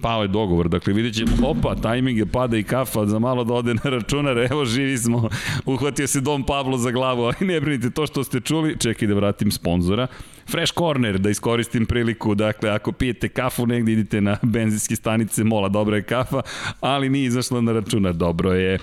[0.04, 0.68] pao je dogovor.
[0.68, 4.38] Dakle, vidjet ćemo, opa, tajming je, pada i kafa, za malo da ode na računar,
[4.38, 5.28] evo živi smo,
[5.66, 9.14] uhvatio se Dom Pablo za glavu, ali ne brinite, to što ste čuli, čekaj da
[9.14, 10.06] vratim sponzora.
[10.50, 15.68] Fresh Corner, da iskoristim priliku, dakle, ako pijete kafu negde, idite na benzinske stanice, mola,
[15.68, 16.42] dobra je kafa,
[16.80, 18.78] ali nije izašla na računar, dobro je.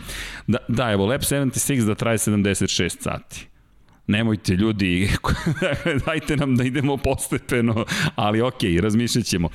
[0.48, 3.48] Da, da evo, Lab 76 da traje 76 sati
[4.08, 5.10] nemojte ljudi,
[6.06, 7.86] dajte nam da idemo postepeno,
[8.16, 9.50] ali ok, razmišljat ćemo.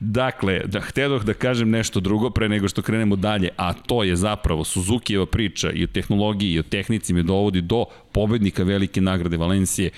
[0.00, 4.16] Dakle, da, htedoh da kažem nešto drugo pre nego što krenemo dalje, a to je
[4.16, 9.36] zapravo Suzukijeva priča i o tehnologiji i o tehnici me dovodi do pobednika velike nagrade
[9.36, 9.90] Valencije,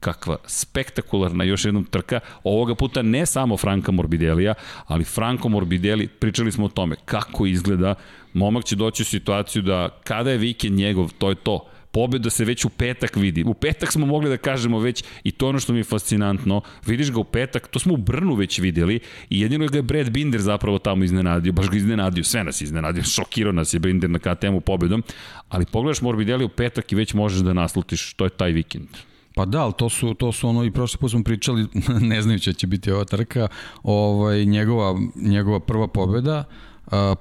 [0.00, 4.54] kakva spektakularna još jednom trka, ovoga puta ne samo Franka Morbidelija,
[4.86, 7.94] ali Franko Morbidelli, pričali smo o tome kako izgleda,
[8.32, 12.44] momak će doći u situaciju da kada je vikend njegov, to je to, pobeda se
[12.44, 13.44] već u petak vidi.
[13.46, 17.12] U petak smo mogli da kažemo već, i to ono što mi je fascinantno, vidiš
[17.12, 19.00] ga u petak, to smo u Brnu već videli,
[19.30, 23.02] i jedino ga je Brad Binder zapravo tamo iznenadio, baš ga iznenadio, sve nas iznenadio,
[23.14, 25.02] šokirao nas je Binder na KTM-u pobedom,
[25.48, 28.88] ali pogledaš Morbidelli u petak i već možeš da naslutiš, to je taj vikend.
[29.34, 31.66] Pa da, ali to su, to su ono i prošle put smo pričali,
[32.10, 33.48] ne znajući da će biti ova trka,
[33.82, 36.44] ovaj, njegova, njegova prva pobeda,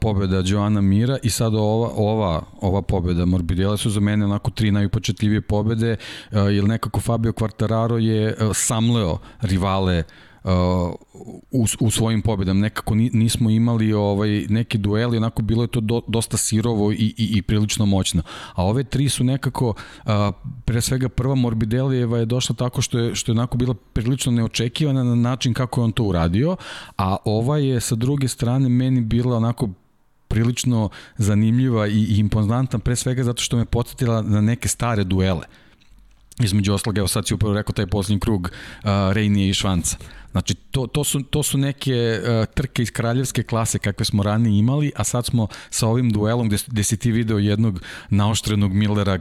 [0.02, 4.72] pobeda Joana Mira i sad ova, ova, ova pobeda Morbidelli su za mene onako tri
[4.72, 5.96] najupočetljivije pobede,
[6.32, 10.04] jer nekako Fabio Quartararo je samleo rivale
[11.52, 12.60] u, u svojim pobedama.
[12.60, 17.14] Nekako nismo imali ovaj neki dueli, onako bilo je to do, dosta sirovo i, i,
[17.18, 18.22] i prilično moćno.
[18.54, 19.74] A ove tri su nekako,
[20.06, 20.32] a,
[20.66, 25.04] pre svega prva Morbidelijeva je došla tako što je, što je onako bila prilično neočekivana
[25.04, 26.56] na način kako je on to uradio,
[26.98, 29.70] a ova je sa druge strane meni bila onako
[30.28, 32.30] prilično zanimljiva i, i
[32.84, 35.46] pre svega zato što me podsjetila na neke stare duele.
[36.40, 39.98] Između osloga, evo sad si upravo rekao taj posljednji krug uh, Rejnije i Švanca.
[40.32, 44.60] Znači, to, to, su, to su neke uh, trke iz kraljevske klase kakve smo ranije
[44.60, 49.20] imali, a sad smo sa ovim duelom gde, gde si ti video jednog naoštrenog Millera,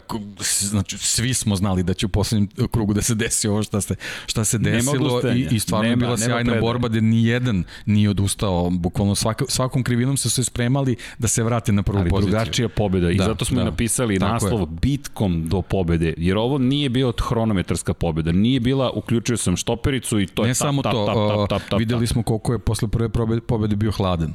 [0.59, 3.94] znači, svi smo znali da će u poslednjem krugu da se desi ovo šta se,
[4.27, 8.11] šta se desilo i, i stvarno nema, je bila sjajna borba gde ni jedan nije
[8.11, 12.37] odustao, bukvalno svaka, svakom krivinom su se spremali da se vrate na prvu Ali poziciju.
[12.37, 14.66] Ali drugačija pobeda i da, zato smo da, napisali naslov je.
[14.83, 20.27] bitkom do pobede, jer ovo nije bio hronometarska pobeda, nije bila, uključio sam štopericu i
[20.27, 22.88] to ne je samo tap, to, tap, tap, tap, tap, videli smo koliko je posle
[22.88, 23.08] prve
[23.40, 24.34] pobede bio hladan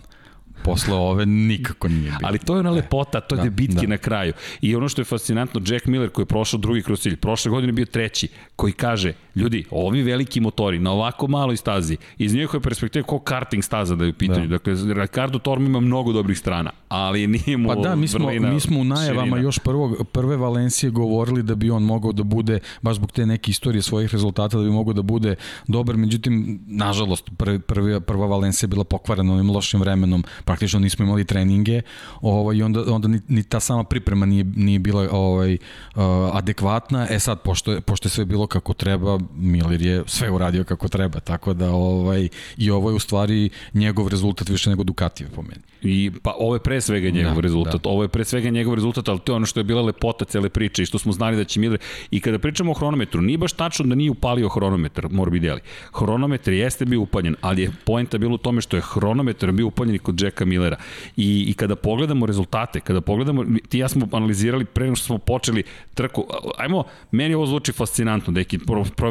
[0.63, 2.19] posle ove nikako nije bilo.
[2.23, 3.87] Ali to je ona lepota, to je da, bitke da.
[3.87, 4.33] na kraju.
[4.61, 7.73] I ono što je fascinantno, Jack Miller koji je prošao drugi kroz cilj, prošle godine
[7.73, 13.03] bio treći, koji kaže, ljudi, ovi veliki motori na ovako maloj stazi, iz njihove perspektive
[13.03, 14.47] ko karting staza da je u pitanju.
[14.47, 14.57] Da.
[14.57, 18.59] Dakle, Ricardo Tormo ima mnogo dobrih strana, ali nije mu Pa da, mi smo, mi
[18.59, 19.41] smo u najavama širina.
[19.41, 23.51] još prvog, prve Valencije govorili da bi on mogao da bude, baš zbog te neke
[23.51, 25.35] istorije svojih rezultata, da bi mogao da bude
[25.67, 31.05] dobar, međutim, nažalost, prvi, prvi, prva Valencija je bila pokvarena ovim lošim vremenom, praktično nismo
[31.05, 31.81] imali treninge,
[32.21, 36.01] ovaj, i onda, onda ni, ni ta sama priprema nije, nije bila ovaj, uh,
[36.33, 37.07] adekvatna.
[37.09, 41.19] E sad, pošto pošto je sve bilo kako treba, Miller je sve uradio kako treba,
[41.19, 45.61] tako da ovaj, i ovo je u stvari njegov rezultat više nego Ducatijev po meni.
[45.83, 47.89] I, pa ovo je pre svega njegov da, rezultat, da.
[47.89, 50.49] ovo je pre svega njegov rezultat, ali to je ono što je bila lepota cele
[50.49, 51.79] priče i što smo znali da će Miller,
[52.11, 55.61] i kada pričamo o hronometru, nije baš tačno da nije upalio hronometar Morbidelli.
[55.93, 59.99] Hronometar jeste bio upaljen, ali je poenta bilo u tome što je hronometar bio upaljen
[59.99, 60.77] kod Jacka Millera.
[61.17, 65.17] I, I kada pogledamo rezultate, kada pogledamo, ti ja smo analizirali pre nego što smo
[65.17, 66.25] počeli trku,
[66.57, 68.59] ajmo, meni ovo zvuči fascinantno, deki,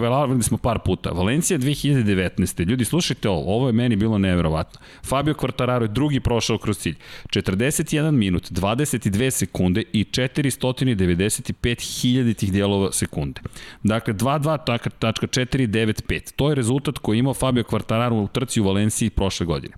[0.02, 1.10] provelavali smo par puta.
[1.10, 2.68] Valencija 2019.
[2.68, 4.80] Ljudi, slušajte ovo, ovo je meni bilo neverovatno.
[5.04, 6.96] Fabio Quartararo je drugi prošao kroz cilj.
[7.26, 13.40] 41 minut, 22 sekunde i 495 hiljaditih dijelova sekunde.
[13.82, 16.32] Dakle, 2.2.495.
[16.36, 19.74] To je rezultat koji je imao Fabio Quartararo u trci u Valenciji prošle godine.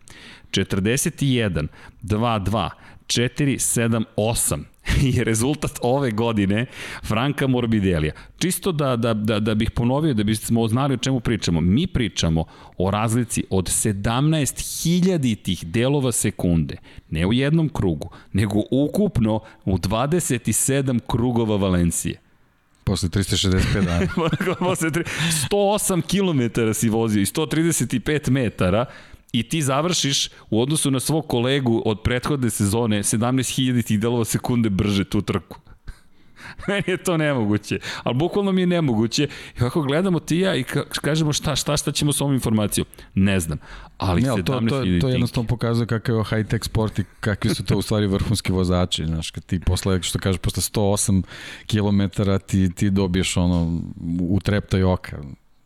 [0.50, 1.66] 41,
[2.02, 2.70] 2-2,
[3.06, 4.73] 4, 7, 8
[5.16, 6.66] je rezultat ove godine
[7.03, 8.12] Franka Morbidelija.
[8.38, 11.61] Čisto da, da, da, da bih ponovio, da bismo znali o čemu pričamo.
[11.61, 12.44] Mi pričamo
[12.79, 16.77] o razlici od 17.000 tih delova sekunde.
[17.11, 22.20] Ne u jednom krugu, nego ukupno u 27 krugova Valencije.
[22.85, 24.07] Posle 365 dana.
[24.59, 28.87] Posle 108 km si vozio i 135 metara
[29.35, 35.05] i ti završiš u odnosu na svog kolegu od prethodne sezone 17.000 delova sekunde brže
[35.05, 35.59] tu trku.
[36.68, 37.79] Meni je to nemoguće.
[38.03, 39.29] Ali bukvalno mi je nemoguće.
[39.55, 40.64] I kako gledamo ti ja i
[41.03, 42.87] kažemo šta, šta, šta ćemo s ovom informacijom.
[43.14, 43.59] Ne znam.
[43.99, 47.77] Ali ne, to, to, to jednostavno pokazuje kakav je high-tech sport i kakvi su to
[47.77, 49.07] u stvari vrhunski vozači.
[49.07, 51.23] Znaš, kad ti posle, što kažeš, posle 108
[51.66, 53.81] km ti, ti dobiješ ono
[54.20, 55.18] u treptaj oka.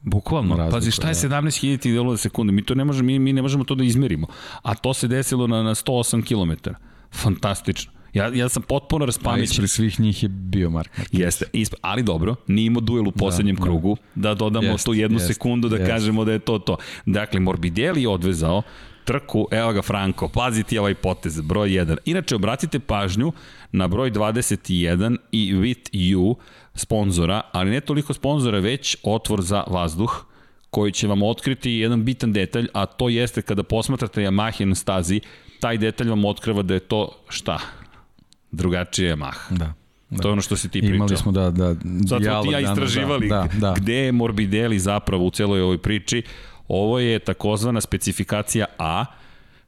[0.02, 0.56] Bukvalno.
[0.56, 2.52] Razliku, Pazi, šta je 17.000 delova sekunde?
[2.52, 4.26] Mi, to ne možemo, mi, mi ne možemo to da izmerimo.
[4.62, 6.70] A to se desilo na, na 108 km.
[7.12, 7.92] Fantastično.
[8.12, 9.44] Ja, ja sam potpuno raspamećen.
[9.44, 11.20] Ispred svih njih je bio Mark Marquez.
[11.20, 14.66] Jeste, ispred, ali dobro, nije imao duel u da, poslednjem da, krugu, da, da dodamo
[14.66, 15.90] jest, tu jednu jest, sekundu da jest.
[15.90, 16.76] kažemo da je to to.
[17.06, 18.62] Dakle, Morbidelli je odvezao
[19.04, 21.96] trku, evo ga Franko, pazi ti ovaj potez, broj 1.
[22.04, 23.32] Inače, obratite pažnju
[23.72, 26.34] na broj 21 i With You,
[26.78, 30.24] sponzora, ali ne toliko sponzora, već otvor za vazduh,
[30.70, 35.20] koji će vam otkriti jedan bitan detalj, a to jeste kada posmatrate Yamaha na stazi,
[35.60, 37.58] taj detalj vam otkriva da je to šta?
[38.50, 39.58] Drugačije Yamaha.
[39.58, 39.72] Da.
[40.10, 40.22] Da.
[40.22, 40.96] To je ono što si ti pričao.
[40.96, 41.74] Imali smo da, da,
[42.08, 43.74] Sad smo ti ja istraživali da, da, da.
[43.76, 46.22] gde je Morbidelli zapravo u celoj ovoj priči.
[46.68, 49.04] Ovo je takozvana specifikacija A,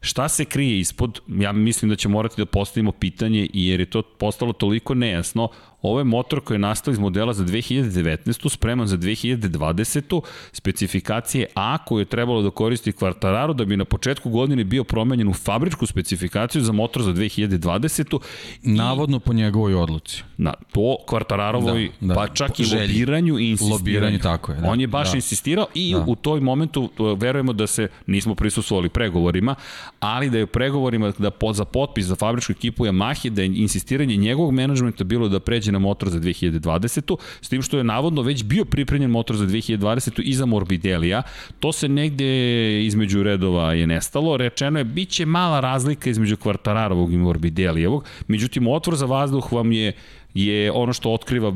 [0.00, 1.20] Šta se krije ispod?
[1.28, 5.48] Ja mislim da će morati da postavimo pitanje jer je to postalo toliko nejasno.
[5.82, 8.48] Ovo je motor koji je nastao iz modela za 2019.
[8.48, 10.20] spreman za 2020.
[10.52, 15.28] specifikacije A koju je trebalo da koristi Quartararo da bi na početku godine bio promenjen
[15.28, 18.18] u fabričku specifikaciju za motor za 2020.
[18.62, 20.22] Navodno I, po njegovoj odluci.
[20.36, 22.14] Na, po Quartararovoj, da, da.
[22.14, 22.80] pa čak i želji.
[22.82, 23.78] lobiranju i insistiranju.
[23.78, 24.60] Lobiranju, tako je.
[24.60, 24.70] Da.
[24.70, 25.16] On je baš da.
[25.16, 26.04] insistirao i da.
[26.06, 29.54] u toj momentu verujemo da se nismo prisustvovali pregovorima,
[30.00, 33.46] ali da je u pregovorima da po, za potpis za fabričku ekipu Yamaha da je
[33.46, 37.16] insistiranje njegovog menadžmenta bilo da pređe pređe na motor za 2020.
[37.40, 40.22] S tim što je navodno već bio pripremljen motor za 2020.
[40.22, 41.22] i za Morbidelija.
[41.60, 44.36] To se negde između redova je nestalo.
[44.36, 48.04] Rečeno je, bit će mala razlika između Kvartararovog i Morbidelijevog.
[48.28, 49.92] Međutim, otvor za vazduh vam je
[50.34, 51.54] je ono što otkriva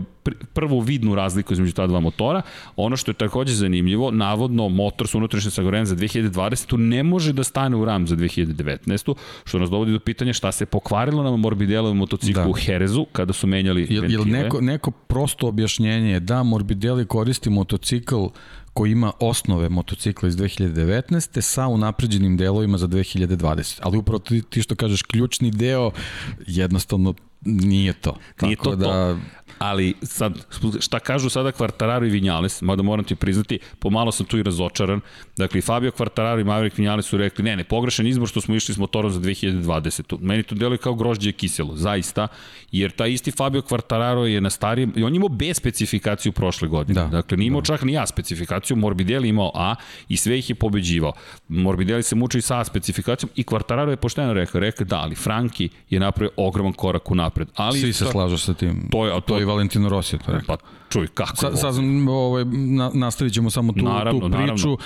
[0.52, 2.42] prvu vidnu razliku između ta dva motora.
[2.76, 6.76] Ono što je takođe zanimljivo, navodno motor sa unutrašnjim sagorejem za 2020.
[6.76, 9.14] ne može da stane u ram za 2019.
[9.44, 12.48] Što nas dovodi do pitanja šta se pokvarilo na Morbidellovom motociklu da.
[12.48, 14.22] u Herezu kada su menjali jel, ventile.
[14.22, 18.24] Jel neko, neko prosto objašnjenje je da Morbidelli koristi motocikl
[18.74, 21.40] koji ima osnove motocikla iz 2019.
[21.40, 23.78] sa unapređenim delovima za 2020.
[23.82, 25.90] Ali upravo ti, ti što kažeš, ključni deo
[26.46, 28.16] jednostavno Nije to.
[28.42, 28.84] Nije Tako to da...
[28.84, 29.18] to.
[29.58, 30.46] Ali sad,
[30.80, 35.00] šta kažu sada Quartararo i Vinales, mada moram ti priznati, pomalo sam tu i razočaran.
[35.36, 38.74] Dakle, Fabio Quartararo i Maverick Vinales su rekli, ne, ne, pogrešan izbor što smo išli
[38.74, 40.18] s motorom za 2020.
[40.20, 42.28] Meni to deluje kao grožđe kiselo, zaista,
[42.72, 47.00] jer taj isti Fabio Quartararo je na starijem, i on imao B specifikaciju prošle godine.
[47.00, 47.66] Da, dakle, nije imao da.
[47.66, 49.74] čak ni A specifikaciju, Morbidelli imao A
[50.08, 51.12] i sve ih je pobeđivao.
[51.48, 55.68] Morbidelli se muči sa A specifikacijom i Quartararo je pošteno rekao, rekao da, ali Franki
[55.90, 57.48] je napravio ogroman korak u napred.
[57.54, 58.88] Ali Svi se slažu sa tim.
[58.90, 60.56] To je, to, to i Valentino Rossi to rekao.
[60.56, 61.36] Pa čuj, kako?
[61.36, 61.74] Sa, sad,
[62.08, 64.72] ovaj, na, nastavit ćemo samo tu, naravno, tu priču.
[64.72, 64.78] Uh,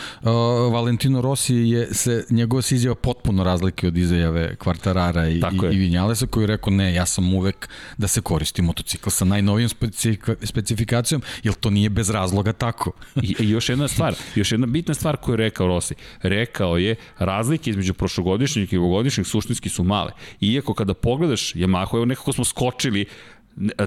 [0.73, 5.43] Valentino Rossi je se, njegova se izjava potpuno razlike od izjave Kvartarara i, i,
[5.73, 9.69] i Vinjalesa koji je rekao ne, ja sam uvek da se koristi motocikl sa najnovijom
[9.69, 12.93] specifika, specifikacijom, jer to nije bez razloga tako.
[13.23, 15.95] I, I još jedna stvar, još jedna bitna stvar koju je rekao Rossi.
[16.23, 20.13] Rekao je razlike između prošlogodišnjeg i ovogodišnjeg suštinski su male.
[20.41, 23.07] Iako kada pogledaš Yamaha, evo nekako smo skočili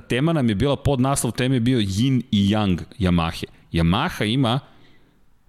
[0.07, 3.45] tema nam je bila, pod naslov teme je bio Yin i Yang Yamahe.
[3.71, 4.59] Yamaha ima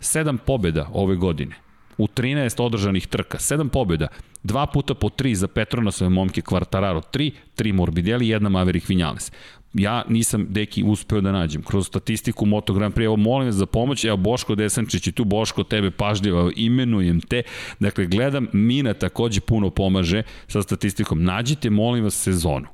[0.00, 1.54] 7 pobjeda ove godine
[1.98, 4.08] u 13 održanih trka, 7 pobjeda,
[4.42, 9.32] dva puta po 3 za Petronosove momke Quartararo 3, 3 Morbidelli, jedna Maverick Vinales.
[9.74, 11.62] Ja nisam, deki, uspeo da nađem.
[11.62, 15.24] Kroz statistiku Moto Grand Prix, evo molim vas za pomoć, evo Boško Desančić i tu
[15.24, 17.42] Boško tebe pažljivo imenujem te.
[17.80, 21.24] Dakle, gledam, Mina takođe puno pomaže sa statistikom.
[21.24, 22.66] Nađite, molim vas, sezonu.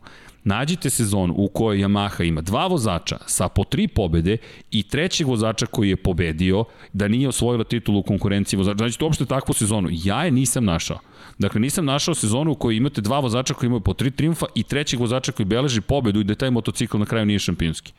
[0.45, 4.37] Nađite sezonu u kojoj Yamaha ima dva vozača sa po tri pobede
[4.71, 8.83] i trećeg vozača koji je pobedio da nije osvojila titulu u konkurenciji vozača.
[8.83, 9.89] Nađite uopšte takvu sezonu.
[9.93, 10.99] Ja je nisam našao.
[11.39, 14.63] Dakle, nisam našao sezonu u kojoj imate dva vozača koji imaju po tri triumfa i
[14.63, 17.93] trećeg vozača koji beleži pobedu i da taj motocikl na kraju nije šampionski.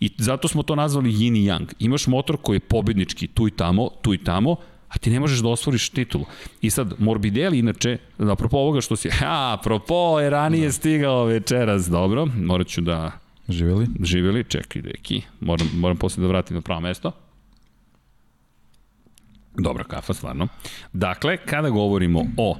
[0.00, 1.72] I zato smo to nazvali yin i yang.
[1.78, 4.56] Imaš motor koji je pobednički tu i tamo, tu i tamo,
[4.94, 6.24] a ti ne možeš da osvoriš titulu.
[6.62, 10.72] I sad, Morbidelli, inače, apropo ovoga što si, a, apropo, je ranije da.
[10.72, 13.10] stigao večeras, dobro, morat ću da...
[13.48, 13.86] Živeli?
[14.02, 17.12] Živeli, čekaj, deki, moram, moram posle da vratim na pravo mesto.
[19.58, 20.48] Dobra kafa, stvarno.
[20.92, 22.56] Dakle, kada govorimo o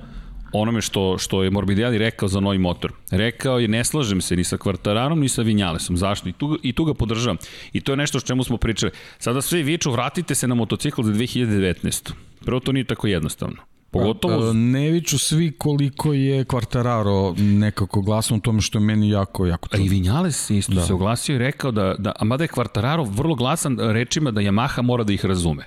[0.60, 2.92] onome što, što je Morbidelli rekao za novi motor.
[3.10, 5.96] Rekao je, ne slažem se ni sa Kvartararom, ni sa Vinjalesom.
[5.96, 6.28] Zašto?
[6.28, 7.36] I tu, I tu ga podržavam.
[7.72, 8.92] I to je nešto o čemu smo pričali.
[9.18, 12.12] Sada svi viču, vratite se na motocikl za 2019.
[12.44, 13.73] Prvo, to nije tako jednostavno.
[13.94, 14.38] Pogotovo...
[14.40, 19.46] Pa, ne viču svi koliko je Quartararo nekako glasan u tome što je meni jako,
[19.46, 19.84] jako trudno.
[19.84, 20.86] A i Vinjales isto da.
[20.86, 24.82] se oglasio i rekao da, da a mada je Quartararo vrlo glasan rečima da Yamaha
[24.82, 25.64] mora da ih razume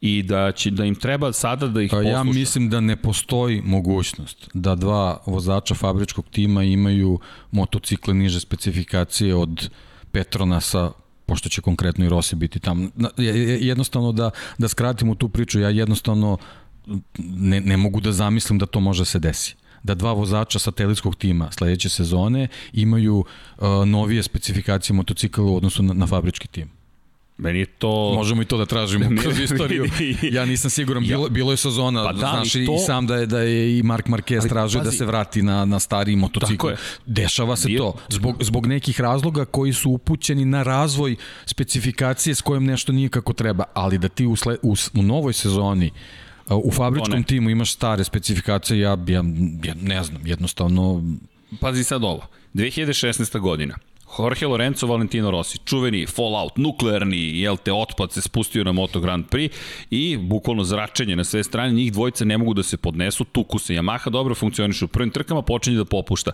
[0.00, 2.08] i da, će, da im treba sada da ih posluša.
[2.08, 7.18] Ja mislim da ne postoji mogućnost da dva vozača fabričkog tima imaju
[7.50, 9.70] motocikle niže specifikacije od
[10.12, 10.90] Petronasa
[11.26, 12.88] pošto će konkretno i Rossi biti tamo.
[13.60, 16.38] Jednostavno da, da skratimo tu priču, ja jednostavno
[17.18, 21.16] ne, ne mogu da zamislim da to može da se desi da dva vozača satelitskog
[21.16, 23.24] tima sledeće sezone imaju
[23.58, 26.70] uh, novije specifikacije motocikla u odnosu na, na fabrički tim.
[27.38, 28.12] Meni je to...
[28.14, 29.84] Možemo i to da tražimo kroz istoriju.
[30.22, 32.74] Ja nisam siguran, bilo, bilo je sezona, pa da, znaš i, to...
[32.74, 35.80] i sam da je, da je i Mark Marquez tražio da se vrati na, na
[35.80, 36.68] stari motocikl.
[37.06, 37.78] Dešava se Bio...
[37.78, 37.94] to.
[38.08, 41.16] Zbog, zbog nekih razloga koji su upućeni na razvoj
[41.46, 45.32] specifikacije s kojom nešto nije kako treba, ali da ti u, sle, u, u novoj
[45.32, 45.90] sezoni
[46.56, 49.24] u fabričkom timu imaš stare specifikacije, ja, ja,
[49.64, 51.02] ja ne znam, jednostavno...
[51.60, 53.38] Pazi sad ovo, 2016.
[53.40, 53.74] godina,
[54.18, 59.24] Jorge Lorenzo, Valentino Rossi, čuveni fallout, nuklearni, jel te, otpad se spustio na Moto Grand
[59.30, 59.50] Prix
[59.90, 63.74] i bukvalno zračenje na sve strane, njih dvojice ne mogu da se podnesu, tuku se
[63.74, 66.32] Yamaha dobro funkcioniše u prvim trkama, počinje da popušta.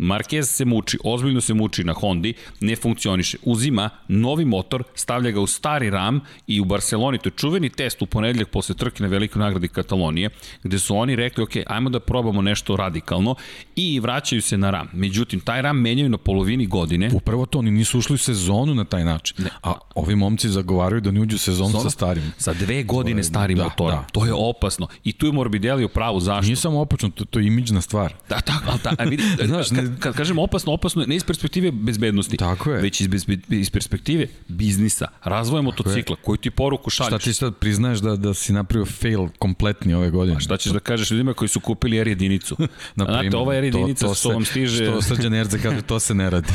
[0.00, 3.38] Marquez se muči, ozbiljno se muči na Hondi, ne funkcioniše.
[3.42, 8.02] Uzima novi motor, stavlja ga u stari RAM i u Barceloni, to je čuveni test
[8.02, 10.30] u ponedljak posle trke na velikoj nagradi Katalonije,
[10.62, 13.34] gde su oni rekli, ok, ajmo da probamo nešto radikalno
[13.76, 14.88] i vraćaju se na RAM.
[14.92, 17.10] Međutim, taj RAM menjaju na polovini godine.
[17.14, 19.36] Upravo to, oni nisu ušli u sezonu na taj način.
[19.44, 19.50] Ne.
[19.62, 21.82] A ovi momci zagovaraju da ne uđu u sezonu Zona?
[21.82, 22.32] sa starim.
[22.38, 24.00] Sa dve godine starim da, motorom.
[24.00, 24.06] Da.
[24.12, 24.88] To je opasno.
[25.04, 26.46] I tu je Morbidelli u pravu zašto.
[26.46, 28.14] Nije samo opačno, to, to je imidžna stvar.
[28.28, 32.36] Da, tako, ali ta, vidi, Znaš, ne, kad kažem opasno, opasno ne iz perspektive bezbednosti,
[32.36, 32.82] Tako je.
[32.82, 37.08] već iz, bezbe, iz perspektive biznisa, razvoja motocikla, koju ti poruku šalješ.
[37.08, 40.36] Šta ti sad priznaješ da, da si napravio fail kompletni ove godine?
[40.36, 42.56] A šta ćeš da kažeš ljudima koji su kupili R jedinicu?
[42.96, 44.84] Na Znate, ova R jedinica to, to što vam stiže...
[44.84, 46.48] Što Srđan Erze kaže, to se ne radi.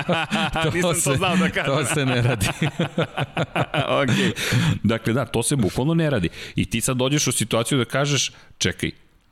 [0.62, 1.76] to Nisam se, to znao da kažem.
[1.76, 2.46] to se ne radi.
[4.02, 4.36] ok.
[4.82, 6.28] Dakle, da, to se bukvalno ne radi.
[6.56, 8.90] I ti sad dođeš u situaciju da kažeš, čekaj,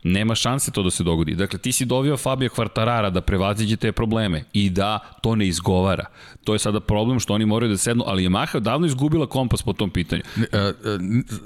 [0.08, 1.34] Nema šanse to da se dogodi.
[1.34, 6.06] Dakle, ti si dovio Fabio Kvartarara da prevaziđe te probleme i da to ne izgovara.
[6.44, 9.72] To je sada problem što oni moraju da sednu, ali Yamaha davno izgubila kompas po
[9.72, 10.22] tom pitanju.
[10.36, 10.72] E, e,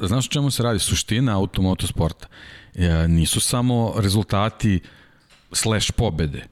[0.07, 0.79] znaš o čemu se radi?
[0.79, 2.27] Suština automotosporta.
[2.75, 4.81] E, nisu samo rezultati
[5.53, 6.47] slash pobede.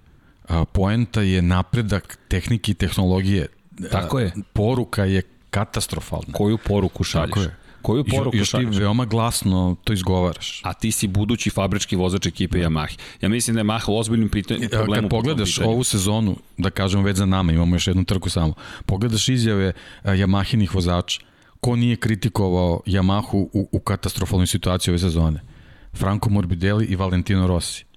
[0.73, 3.47] Poenta je napredak tehnike i tehnologije.
[3.91, 4.33] Tako je.
[4.53, 6.33] Poruka je katastrofalna.
[6.33, 7.29] Koju poruku šalješ?
[7.29, 7.68] Tako je.
[7.83, 10.61] Koju poruku još, još ti veoma glasno to izgovaraš.
[10.65, 12.99] A ti si budući fabrički vozač ekipe Yamaha.
[13.21, 15.09] Ja mislim da je Yamaha u ozbiljnim pitanjem problemu.
[15.09, 18.55] Kad pogledaš ovu sezonu, da kažemo već za nama, imamo još jednu trku samo,
[18.87, 19.73] pogledaš izjave
[20.05, 21.21] Yamahinih vozača,
[21.61, 25.41] ko nije kritikovao Yamahu u, u katastrofalnoj situaciji ove sezone?
[25.93, 27.88] Franco Morbidelli i Valentino Rossi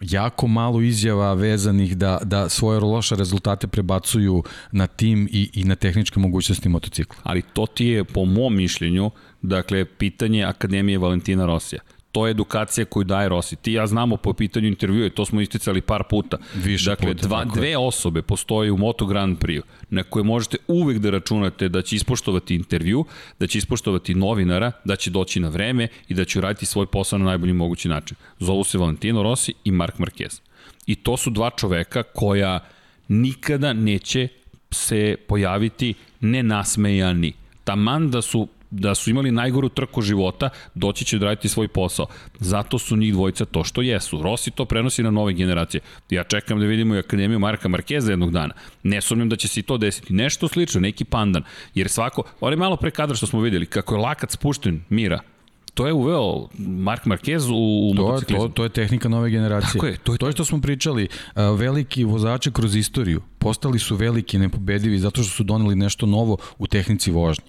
[0.00, 4.42] jako malo izjava vezanih da, da svoje loše rezultate prebacuju
[4.72, 7.16] na tim i, i na tehničke mogućnosti motocikla.
[7.22, 9.10] Ali to ti je, po mom mišljenju,
[9.42, 11.80] dakle, pitanje Akademije Valentina Rosija
[12.18, 13.56] to je edukacija koju daje Rossi.
[13.56, 16.36] Ti ja znamo po pitanju intervjua to smo isticali par puta.
[16.54, 20.98] Više dakle, puta, dva, dve osobe postoje u Moto Grand Prix na koje možete uvek
[20.98, 23.04] da računate da će ispoštovati intervju,
[23.38, 27.18] da će ispoštovati novinara, da će doći na vreme i da će uraditi svoj posao
[27.18, 28.16] na najbolji mogući način.
[28.38, 30.40] Zovu se Valentino Rossi i Mark Marquez.
[30.86, 32.60] I to su dva čoveka koja
[33.08, 34.28] nikada neće
[34.70, 37.32] se pojaviti nenasmejani.
[37.64, 42.06] Taman da su da su imali najgoru trku života, doći će da raditi svoj posao.
[42.38, 44.22] Zato su njih dvojica to što jesu.
[44.22, 45.80] Rossi to prenosi na nove generacije.
[46.10, 48.54] Ja čekam da vidimo i Akademiju Marka Markeza jednog dana.
[48.82, 50.14] Ne sumnjam da će se i to desiti.
[50.14, 51.42] Nešto slično, neki pandan.
[51.74, 55.20] Jer svako, ali malo pre kadra što smo videli, kako je lakat spušten mira,
[55.78, 59.72] to je uveo Mark Marquez u, u to, je, to, to je tehnika nove generacije.
[59.72, 60.26] Tako je, to je to.
[60.26, 61.08] je što smo pričali,
[61.56, 66.66] veliki vozači kroz istoriju postali su veliki nepobedivi zato što su doneli nešto novo u
[66.66, 67.44] tehnici vožnje.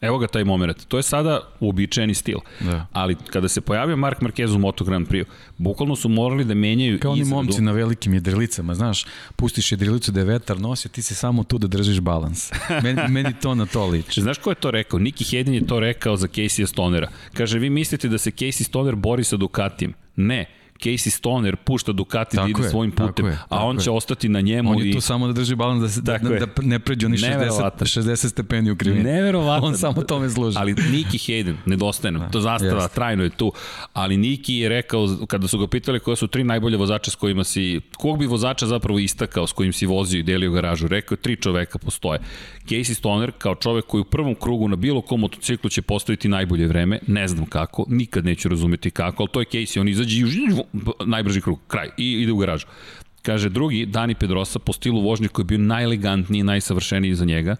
[0.00, 0.86] Evo ga taj moment.
[0.88, 2.38] To je sada uobičajeni stil.
[2.60, 2.86] Da.
[2.92, 5.24] Ali kada se pojavio Mark Marquez u Moto Grand Prix,
[5.58, 7.36] bukvalno su morali da menjaju Kao oni izradu.
[7.36, 11.58] momci na velikim jedrilicama, znaš, pustiš jedrilicu da je vetar nosi, ti si samo tu
[11.58, 12.50] da držiš balans.
[12.82, 14.20] Meni, meni to na to liči.
[14.20, 14.98] Znaš ko je to rekao?
[14.98, 17.08] Niki Hedin je to rekao za Casey Stonera.
[17.34, 19.94] Kaže, vi mislite da se Casey Stoner bori sa Ducatijem?
[20.16, 20.46] Ne
[20.78, 23.94] Casey Stoner pušta Ducati tako da ide je, svojim putem, je, a on će je.
[23.94, 24.70] ostati na njemu.
[24.70, 27.16] On je tu samo da drži balans da, se, da, da, da ne pređe oni
[27.16, 29.04] 60, 60 stepeni u krivini.
[29.04, 29.68] Neverovatno.
[29.68, 30.56] On samo tome služi.
[30.58, 32.94] Ali Niki Hayden, nedostaje nam, to zastava, jest.
[32.94, 33.52] trajno je tu,
[33.92, 37.44] ali Niki je rekao, kada su ga pitali koja su tri najbolje vozača s kojima
[37.44, 41.36] si, kog bi vozača zapravo istakao s kojim si vozio i delio garažu, rekao tri
[41.36, 42.20] čoveka postoje.
[42.64, 46.66] Casey Stoner kao čovek koji u prvom krugu na bilo kom motociklu će postaviti najbolje
[46.66, 50.24] vreme, ne znam kako, nikad neću razumeti kako, ali to je Casey, on izađe i
[51.04, 52.66] najbrži krug, kraj, i ide u garažu.
[53.22, 57.56] Kaže, drugi, Dani Pedrosa, po stilu vožnje koji je bio najelegantniji, najsavršeniji za njega,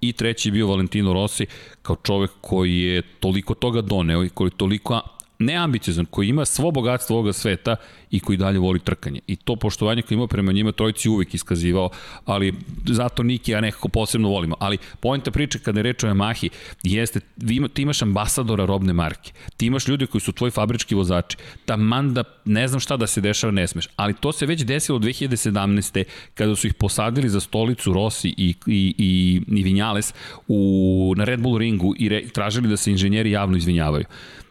[0.00, 1.46] i treći je bio Valentino Rossi
[1.82, 5.00] kao čovek koji je toliko toga doneo i koji je toliko
[5.38, 7.76] neambiciozan, koji ima svo bogatstvo ovoga sveta
[8.10, 9.20] i koji dalje voli trkanje.
[9.26, 11.90] I to poštovanje koje ima prema njima trojici uvek iskazivao,
[12.24, 12.54] ali
[12.86, 14.56] zato Niki ja nekako posebno volimo.
[14.60, 16.48] Ali pojenta priče kada je reč o Yamahi
[16.82, 17.20] jeste,
[17.50, 22.14] ima, ti imaš ambasadora robne marke, ti imaš ljudi koji su tvoji fabrički vozači, taman
[22.14, 23.88] da ne znam šta da se dešava, ne smeš.
[23.96, 26.04] Ali to se već desilo 2017.
[26.34, 30.14] kada su ih posadili za stolicu Rossi i, i, i, i Vinjales
[30.48, 34.04] u, na Red Bull ringu i re, tražili da se inženjeri javno izvinjavaju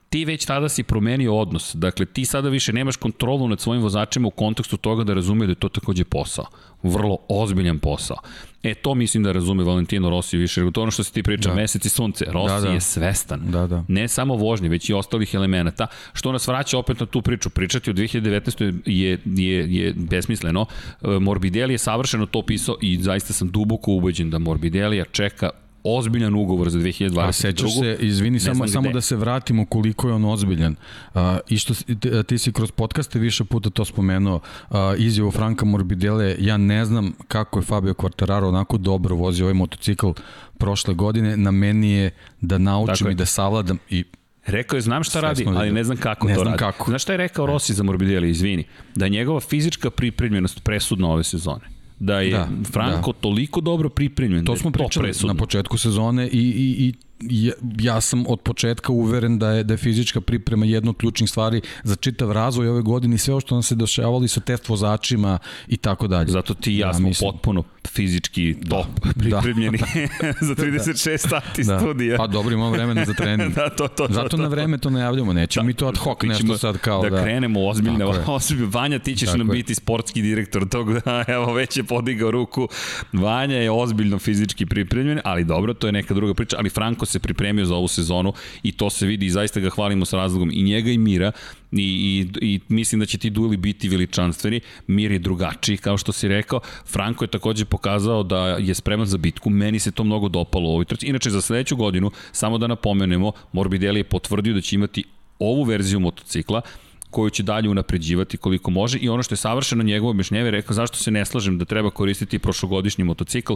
[0.09, 1.75] ti već tada si promenio odnos.
[1.75, 5.51] Dakle, ti sada više nemaš kontrolu nad svojim vozačima u kontekstu toga da razume da
[5.51, 6.45] je to takođe posao.
[6.83, 8.17] Vrlo ozbiljan posao.
[8.63, 10.71] E, to mislim da razume Valentino Rossi više.
[10.73, 11.55] To ono što se ti priča, da.
[11.55, 12.25] mesec i sunce.
[12.25, 12.73] Rossi da, da.
[12.73, 13.41] je svestan.
[13.51, 13.83] Da, da.
[13.87, 15.87] Ne samo vožnje, već i ostalih elemenata.
[16.13, 17.49] Što nas vraća opet na tu priču.
[17.49, 18.81] Pričati o 2019.
[18.85, 20.65] je, je, je besmisleno.
[21.01, 25.49] E, Morbidelli je savršeno to pisao i zaista sam duboko ubeđen da Morbidelli čeka
[25.95, 27.27] ozbiljan ugovor za 2022.
[27.27, 30.75] A sećaš se, izvini, samo, samo da se vratimo koliko je on ozbiljan.
[31.13, 35.65] A, I što ti, ti si kroz podcaste više puta to spomenuo, a, izjavu Franka
[35.65, 40.09] Morbidele, ja ne znam kako je Fabio Quartararo onako dobro vozio ovaj motocikl
[40.57, 42.11] prošle godine, na meni je
[42.41, 44.03] da naučim i da savladam i
[44.47, 46.59] Rekao je, znam šta radi, ali ne znam kako ne to znam radi.
[46.59, 46.91] Kako.
[46.91, 48.63] Znaš šta je rekao Rossi za Morbidelli, izvini?
[48.95, 53.19] Da je njegova fizička pripremljenost presudna ove sezone da je da, Franko da.
[53.19, 54.45] toliko dobro pripremljen.
[54.45, 58.91] To da smo pričali na početku sezone i, i, i ja, ja sam od početka
[58.91, 62.81] uveren da je, da je fizička priprema jedna od ključnih stvari za čitav razvoj ove
[62.81, 66.31] godine i sve o što nam se dešavali sa test vozačima i tako dalje.
[66.31, 67.31] Zato ti i ja, ja smo mislim.
[67.31, 68.69] potpuno fizički da.
[68.69, 69.11] top da.
[69.13, 69.77] pripremljeni
[70.21, 70.33] da.
[70.41, 71.17] za 36 da.
[71.17, 71.79] sati da.
[71.79, 72.17] studija.
[72.17, 73.53] Pa dobro, imamo vremena za trening.
[73.55, 75.97] da, to, to, Zato to, to, na vreme to najavljamo, nećemo da, mi to ad
[75.97, 77.09] hoc nešto sad kao da...
[77.09, 78.69] Da krenemo ozbiljno, ozbiljno.
[78.71, 79.53] Vanja, ti ćeš Tako nam je.
[79.53, 82.67] biti sportski direktor tog, da, evo, već je podigao ruku.
[83.13, 87.19] Vanja je ozbiljno fizički pripremljen, ali dobro, to je neka druga priča, ali Franko se
[87.19, 88.33] pripremio za ovu sezonu
[88.63, 91.31] i to se vidi i zaista ga hvalimo sa razlogom i njega i Mira
[91.71, 94.61] i, i, i mislim da će ti dueli biti veličanstveni.
[94.87, 96.59] Mir je drugačiji, kao što si rekao.
[96.85, 99.49] Franko je takođe pokazao da je spreman za bitku.
[99.49, 101.07] Meni se to mnogo dopalo u ovoj trci.
[101.07, 105.03] Inače, za sledeću godinu, samo da napomenemo, Morbidelli je potvrdio da će imati
[105.39, 106.61] ovu verziju motocikla,
[107.09, 110.97] koju će dalje unapređivati koliko može i ono što je savršeno njegovo objašnjeve rekao zašto
[110.97, 113.53] se ne slažem da treba koristiti prošlogodišnji motocikl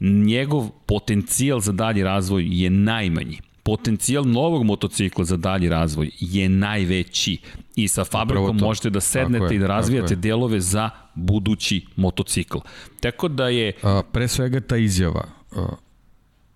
[0.00, 7.38] njegov potencijal za dalji razvoj je najmanji potencijal novog motocikla za dalji razvoj je najveći
[7.76, 12.58] i sa fabrikom možete da sednete je, i da razvijate delove za budući motocikl.
[13.00, 13.72] Tako da je...
[13.82, 15.66] A, pre svega ta izjava, a,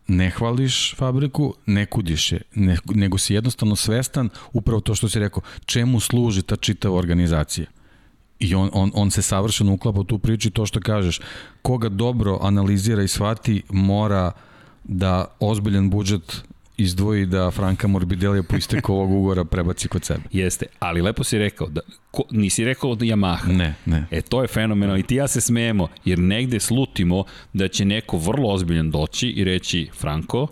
[0.09, 5.19] ne hvališ fabriku, ne kudiš je, ne, nego si jednostavno svestan upravo to što si
[5.19, 7.67] rekao, čemu služi ta čitava organizacija.
[8.41, 11.21] I on, on, on se savršeno uklapa u tu priču i to što kažeš,
[11.63, 14.33] koga dobro analizira i shvati, mora
[14.85, 16.43] da ozbiljan budžet
[16.77, 20.23] izdvoji da Franka Morbidelija po isteku ovog ugora prebaci kod sebe.
[20.43, 21.81] Jeste, ali lepo si rekao, da,
[22.11, 23.53] ko, nisi rekao da Yamaha.
[23.53, 24.07] Ne, ne.
[24.11, 28.17] E, to je fenomenalno i ti ja se smejemo, jer negde slutimo da će neko
[28.17, 30.47] vrlo ozbiljan doći i reći, Franko,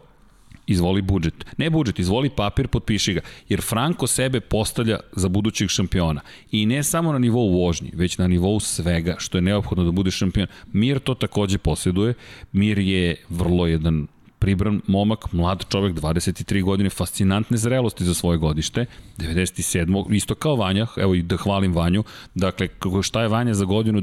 [0.68, 1.44] izvoli budžet.
[1.56, 3.20] Ne budžet, izvoli papir, potpiši ga.
[3.48, 6.20] Jer Franko sebe postavlja za budućeg šampiona.
[6.50, 10.10] I ne samo na nivou vožnji, već na nivou svega što je neophodno da bude
[10.10, 10.46] šampion.
[10.72, 12.14] Mir to takođe posjeduje.
[12.52, 14.06] Mir je vrlo jedan
[14.38, 18.86] pribran momak, mlad čovek, 23 godine, fascinantne zrelosti za svoje godište,
[19.18, 20.14] 97.
[20.14, 22.04] isto kao Vanja, evo i da hvalim Vanju,
[22.34, 22.68] dakle,
[23.02, 24.02] šta je Vanja za godinu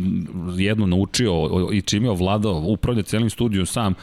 [0.57, 3.93] jedno naučio i čim je ovladao, upravlja celim studijom sam,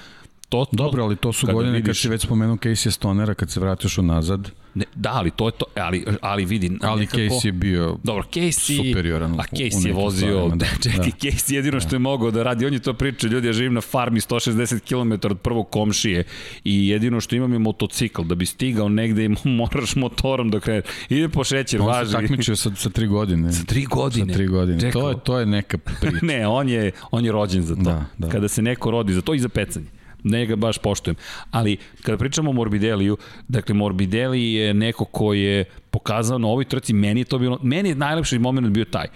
[0.52, 1.86] to, to, Dobro, ali to su godine vidiš...
[1.86, 4.50] kad si već spomenuo Casey Stonera, kad se vratiš unazad.
[4.74, 6.78] Ne, da, ali to je to, ali, ali vidi...
[6.82, 9.40] Ali nekako, Casey je bio dobro, Casey, superioran.
[9.40, 11.16] A Casey je vozio, da, čekaj, da.
[11.20, 13.80] Casey jedino što je mogao da radi, on je to pričao, ljudi, ja živim na
[13.80, 16.24] farmi 160 km od prvog komšije
[16.64, 20.82] i jedino što imam je motocikl, da bi stigao negde moraš motorom da krene.
[21.08, 22.16] Ide po šećer, on važi.
[22.16, 23.52] On se takmičio sa, sa tri godine.
[23.52, 24.32] Sa tri godine?
[24.32, 24.80] Sa tri godine.
[24.80, 25.02] Čekao.
[25.02, 26.16] To je, to je neka priča.
[26.22, 27.82] ne, on je, on je rođen za to.
[27.82, 28.28] Da, da.
[28.28, 30.01] Kada se neko rodi za to i za pecanje.
[30.24, 31.16] Ne ga baš poštujem.
[31.50, 33.16] Ali kada pričamo o Morbideliju,
[33.48, 37.88] dakle Morbidelli je neko ko je pokazao na ovoj trci, meni je to bilo, meni
[37.88, 39.06] je najlepši moment bio taj.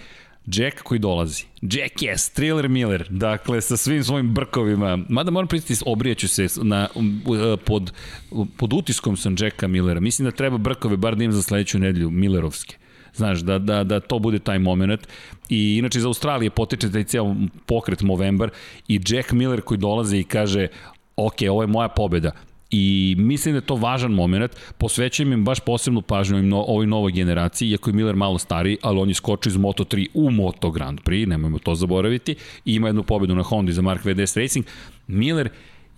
[0.46, 1.44] Jack koji dolazi.
[1.62, 4.98] Jack je Thriller Miller, dakle sa svim svojim brkovima.
[5.08, 6.88] Mada moram pristiti, obrijaću se na,
[7.64, 7.92] pod,
[8.56, 10.00] pod utiskom sam Jacka Millera.
[10.00, 12.76] Mislim da treba brkove bar da im za sledeću nedelju, Millerovske.
[13.14, 15.08] Znaš, da, da, da to bude taj moment.
[15.48, 17.34] I inače iz Australije potiče taj cijel
[17.66, 18.50] pokret Movember
[18.88, 20.68] i Jack Miller koji dolazi i kaže
[21.16, 22.30] ok, ovo je moja pobeda.
[22.70, 26.86] I mislim da je to važan moment, posvećujem im baš posebnu pažnju ovim no, ovoj
[26.86, 30.70] novoj generaciji, iako je Miller malo stariji, ali on je skočio iz Moto3 u Moto
[30.70, 34.66] Grand Prix, nemojmo to zaboraviti, i ima jednu pobedu na Honda za Mark VDS Racing.
[35.06, 35.48] Miller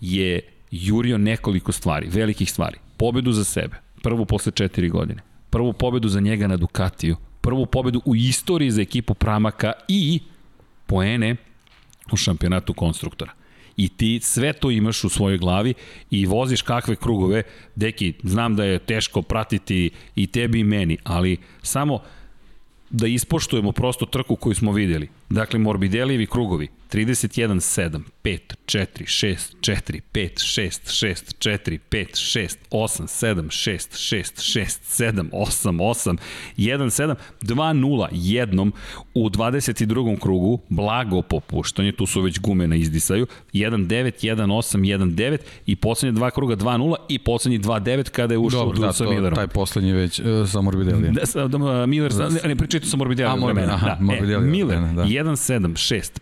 [0.01, 0.41] je
[0.71, 2.77] jurio nekoliko stvari, velikih stvari.
[2.97, 8.01] Pobedu za sebe, prvu posle četiri godine prvu pobedu za njega na Ducatiju, prvu pobedu
[8.05, 10.19] u istoriji za ekipu Pramaka i
[10.85, 11.35] poene
[12.11, 13.31] u šampionatu konstruktora.
[13.79, 15.73] I ti sve to imaš u svojoj glavi
[16.11, 17.43] i voziš kakve krugove.
[17.75, 21.99] Deki, znam da je teško pratiti i tebi i meni, ali samo
[22.89, 25.09] da ispoštujemo prosto trku koju smo videli.
[25.29, 32.57] Dakle, Morbidelijevi krugovi, 31, 7, 5, 4, 6, 4, 5, 6, 6, 4, 5, 6,
[32.71, 36.17] 8, 7, 6, 6, 6, 7, 8, 8,
[36.57, 38.73] 1, 7, 2, 0, jednom
[39.13, 40.19] u 22.
[40.19, 45.37] krugu, blago popuštanje, tu su već gume na izdisaju, 1, 9, 1, 8, 1, 9
[45.65, 48.93] i poslednje dva kruga 2, 0 i poslednji 2, 9 kada je ušao Dobro, da,
[48.93, 49.35] sa to, Millerom.
[49.35, 51.13] taj poslednji već uh, sa Morbidellijem.
[51.13, 53.37] Da, sa, da, Miller, da, ne, pričajte sa Morbidellijem.
[53.37, 54.43] A, Morbidellijem, aha, da, Morbidellijem.
[54.43, 55.03] E, Miller, da.
[55.03, 56.17] 1, 7, 6, 6,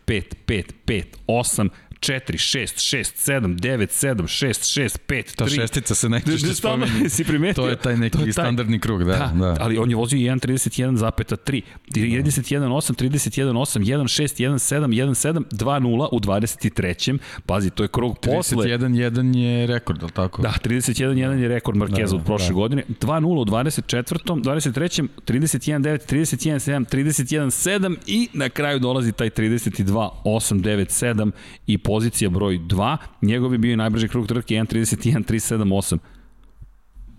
[0.48, 5.36] 5, 5, 5, 8, 4, 6, 6, 7, 9, 7, 6, 6, 5, 3.
[5.36, 7.10] Ta šestica se što spominje.
[7.16, 7.64] si primetio?
[7.64, 9.58] To je taj neki je taj, standardni krug, da, da, da.
[9.60, 17.18] Ali on je vozio 1.31,3, 31.8, 31.8, 1.6, 1.7, 1.7, 2.0 u 23.
[17.46, 18.66] Pazi, to je krug posle.
[18.66, 20.42] 31.1 je rekord, ali tako?
[20.42, 22.54] Da, 31.1 je rekord Markeza da, od prošle da.
[22.54, 22.84] godine.
[23.02, 24.18] 2.0 u 24.
[24.44, 25.08] 23.
[25.28, 31.32] 31.9, 31.7, 31.7 i na kraju dolazi taj 32.8, 9, 7
[31.68, 35.98] i pozicija broj 2, njegov je bio i najbrži krug trke 1.31, 378.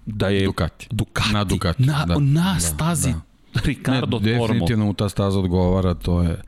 [0.06, 0.86] Da je Ducati.
[0.90, 1.32] Ducati.
[1.32, 1.82] Na Ducati.
[1.82, 2.18] Na, da.
[2.18, 3.60] na da, stazi da.
[3.64, 6.42] Ricardo ne, Definitivno mu ta staza odgovara, to je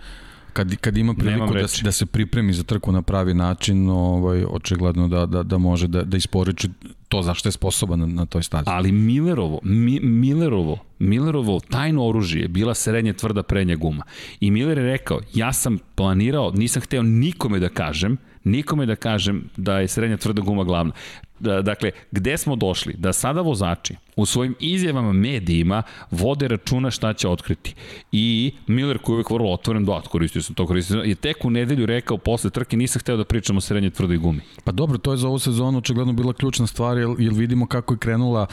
[0.50, 5.08] kad, kad ima priliku da, da se pripremi za trku na pravi način, ovaj, očigledno
[5.08, 6.68] da, da, da može da, da isporiči
[7.10, 8.64] to zašto je sposoban na, na toj stazi.
[8.66, 14.02] Ali Millerovo, Mi, Millerovo, Millerovo tajno oružje je bila srednje tvrda prednja guma.
[14.40, 19.44] I Miller je rekao, ja sam planirao, nisam hteo nikome da kažem, nikome da kažem
[19.56, 20.92] da je srednja tvrda guma glavna.
[21.40, 22.94] Da, dakle, gde smo došli?
[22.98, 27.74] Da sada vozači u svojim izjavama medijima vode računa šta će otkriti.
[28.12, 31.50] I Miller koji je uvek vrlo otvoren, da, koristio sam to, koristio je tek u
[31.50, 34.40] nedelju rekao posle trke nisam hteo da pričam o srednje tvrdoj gumi.
[34.64, 37.94] Pa dobro, to je za ovu sezonu očigledno bila ključna stvar, jer, jer vidimo kako
[37.94, 38.46] je krenula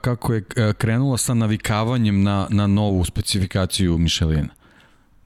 [0.00, 0.44] kako je
[0.78, 4.48] krenula sa navikavanjem na, na novu specifikaciju Michelina.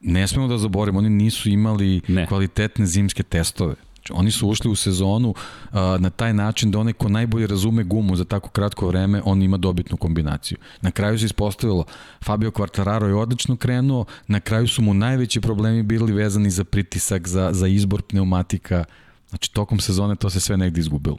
[0.00, 2.26] Ne smemo da zaborimo, oni nisu imali ne.
[2.26, 3.74] kvalitetne zimske testove.
[4.10, 8.16] Oni su ušli u sezonu uh, na taj način da onaj ko najbolje razume gumu
[8.16, 10.58] za tako kratko vreme, on ima dobitnu kombinaciju.
[10.80, 11.84] Na kraju se ispostavilo,
[12.24, 17.28] Fabio Quartararo je odlično krenuo, na kraju su mu najveći problemi bili vezani za pritisak,
[17.28, 18.84] za, za izbor pneumatika.
[19.28, 21.18] Znači, tokom sezone to se sve negde izgubilo.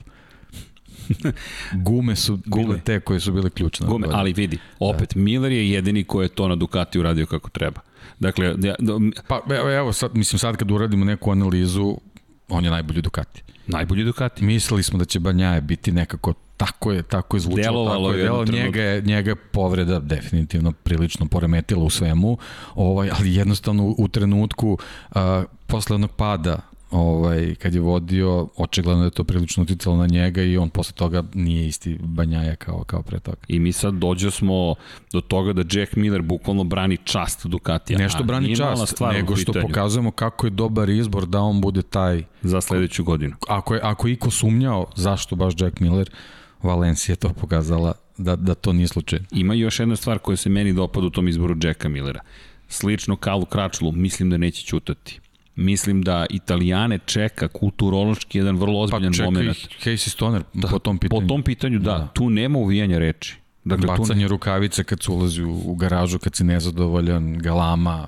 [1.86, 2.66] Gume su Gume.
[2.66, 3.88] bile te koje su bile ključne.
[3.88, 5.22] Gume, ali vidi, opet, da.
[5.22, 7.82] Miller je jedini ko je to na Ducati uradio kako treba.
[8.20, 9.00] Dakle, ja, do...
[9.28, 9.42] pa
[9.78, 11.98] evo sad, mislim sad kad uradimo neku analizu,
[12.52, 13.43] on je najbolji Ducati.
[13.68, 14.43] Najbolji Ducati.
[14.43, 18.24] Mislili smo da će Banjaje biti nekako tako je, tako je zvučalo, Delovalo tako je,
[18.24, 22.38] delo, njega je, njega je povreda definitivno prilično poremetila u svemu,
[22.76, 25.22] ovaj, ali jednostavno u trenutku uh,
[25.68, 30.58] posle onog pada ovaj, kad je vodio, očigledno je to prilično uticalo na njega i
[30.58, 33.38] on posle toga nije isti banjaja kao, kao pre toga.
[33.48, 34.76] I mi sad dođe smo
[35.12, 38.00] do toga da Jack Miller bukvalno brani čast Ducatija.
[38.00, 42.24] Nešto brani čast, nego što pokazujemo kako je dobar izbor da on bude taj...
[42.42, 43.36] Za sledeću godinu.
[43.48, 46.10] Ako je, ako je iko sumnjao zašto baš Jack Miller,
[46.64, 49.20] Valencija je to pokazala da, da to nije slučaj.
[49.32, 52.22] Ima još jedna stvar koja se meni dopada u tom izboru Jacka Millera.
[52.68, 55.20] Slično Kalu Kračlu, mislim da neće ćutati
[55.56, 59.47] mislim da Italijane čeka kulturološki jedan vrlo ozbiljan pa, moment.
[59.47, 61.22] Pa čeka Casey Stoner da, po tom pitanju.
[61.22, 61.91] Po tom pitanju, da.
[61.91, 62.08] da.
[62.14, 63.38] Tu nema uvijanja reči.
[63.64, 64.30] Dakle, Bacanje tu...
[64.30, 68.08] rukavice kad se ulazi u, u garažu, kad si nezadovoljan, galama.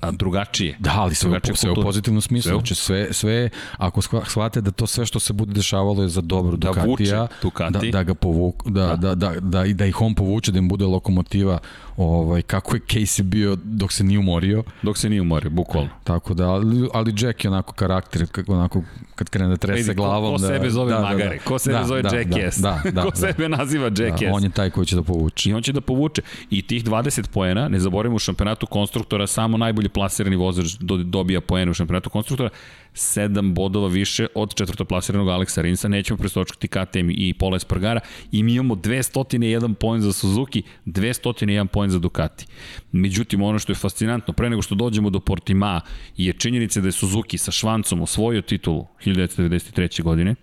[0.00, 0.76] A drugačije.
[0.78, 2.48] Da, ali sve, drugačije sve u pozitivnom smislu.
[2.48, 6.20] Sve, znači sve, sve, ako shvate da to sve što se bude dešavalo je za
[6.20, 7.72] dobro da Ducatija, Ducati.
[7.72, 10.68] da, da ga povuku, da, da, da, da, da, da ih on povuče, da im
[10.68, 11.58] bude lokomotiva
[11.96, 14.62] ovaj, kako je Casey bio dok se nije umorio.
[14.82, 15.90] Dok se nije umorio, bukvalno.
[16.04, 18.82] Tako da, ali, ali Jack je onako karakter, kako, onako,
[19.14, 20.30] kad krene da trese Vidi, glavom.
[20.30, 22.58] Ko, ko da, sebe zove da, Magare, da, da, ko sebe da, zove da, Jackass,
[22.58, 24.20] da, da, da, ko da, sebe naziva Jackass.
[24.20, 25.50] Da, on je taj koji će da povuče.
[25.50, 26.22] I on će da povuče.
[26.50, 31.70] I tih 20 poena, ne zaboravimo u šampionatu konstruktora, samo najbolji plasirani vozač dobija poene
[31.70, 32.50] u šampionatu konstruktora,
[32.94, 38.00] 7 bodova više od četvrtoplasiranog Aleksa Rinsa, nećemo prestočkati KTM i Pola Espargara
[38.32, 42.46] i mi imamo 201 poen za Suzuki, 201 poen za Ducati.
[42.92, 45.80] Međutim, ono što je fascinantno, pre nego što dođemo do Portima,
[46.16, 50.02] je činjenica da je Suzuki sa Švancom osvojio titulu 1993.
[50.02, 50.34] godine,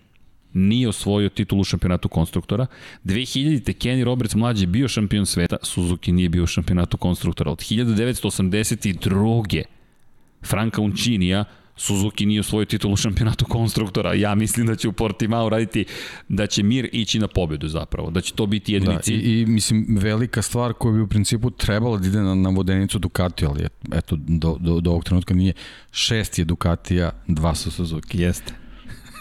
[0.58, 2.66] nije osvojio titulu u šampionatu konstruktora.
[3.04, 7.50] 2000-te Kenny Roberts mlađi bio šampion sveta, Suzuki nije bio u šampionatu konstruktora.
[7.50, 9.62] Od 1982.
[10.42, 11.44] Franka Uncinija
[11.78, 14.14] Suzuki nije osvojio titulu šampionatu konstruktora.
[14.14, 15.84] Ja mislim da će u Portimao raditi,
[16.28, 19.14] da će Mir ići na pobedu zapravo, da će to biti jedini da, cilj.
[19.14, 22.98] I, I mislim, velika stvar koja bi u principu trebala da ide na, na vodenicu
[22.98, 25.52] Ducati, ali eto, do, do, do ovog trenutka nije.
[25.90, 28.20] Šest je Ducatija, dva su Suzuki.
[28.20, 28.67] Jeste.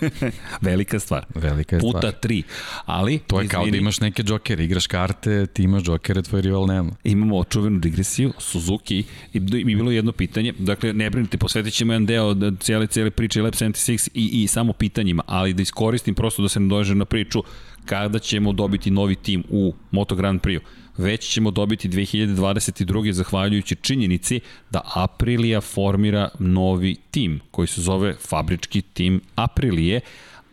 [0.61, 1.25] Velika stvar.
[1.35, 2.13] Velika je Puta stvar.
[2.13, 2.43] tri.
[2.85, 6.41] Ali, to je izvini, kao da imaš neke džokere, igraš karte, ti imaš džokere, tvoj
[6.41, 6.91] rival nema.
[7.03, 12.05] Imamo očuvenu digresiju, Suzuki, i mi bilo jedno pitanje, dakle, ne brinite, posvetit ćemo jedan
[12.05, 16.49] deo cijele, cijele priče Lab 76 i, i samo pitanjima, ali da iskoristim prosto da
[16.49, 17.43] se ne dođe na priču
[17.85, 20.59] kada ćemo dobiti novi tim u Moto Grand Prix
[20.97, 23.11] već ćemo dobiti 2022.
[23.11, 24.39] zahvaljujući činjenici
[24.71, 30.01] da Aprilia formira novi tim koji se zove fabrički tim Aprilije,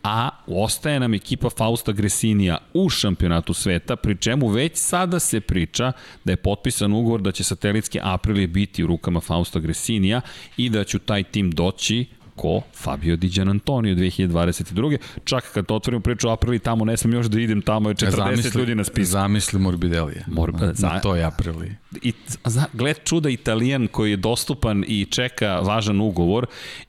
[0.03, 5.91] a ostaje nam ekipa Fausta Gresinija u šampionatu sveta, pri čemu već sada se priča
[6.23, 10.21] da je potpisan ugovor da će satelitske Aprilije biti u rukama Fausta Gresinija
[10.57, 12.05] i da će taj tim doći
[12.35, 12.61] Ko?
[12.73, 14.97] Fabio Di Antonio 2022.
[15.23, 18.15] Čak kad otvorimo priču o Aprili, tamo ne sam još da idem, tamo je 40
[18.15, 19.11] zamisli, ljudi na spisku.
[19.11, 20.25] Zamisli Morbidelije.
[20.27, 21.75] Mor, na, za, na toj Aprili.
[22.01, 22.13] I,
[22.45, 26.45] za, gled čuda Italijan koji je dostupan i čeka važan ugovor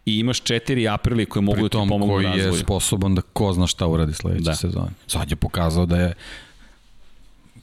[0.07, 2.53] i imaš četiri Aprili koje mogu da ti pomogu koji razvoju.
[2.53, 4.55] je sposoban da ko zna šta uradi sledeće da.
[4.55, 4.91] sezone.
[5.07, 6.15] Sad je pokazao da je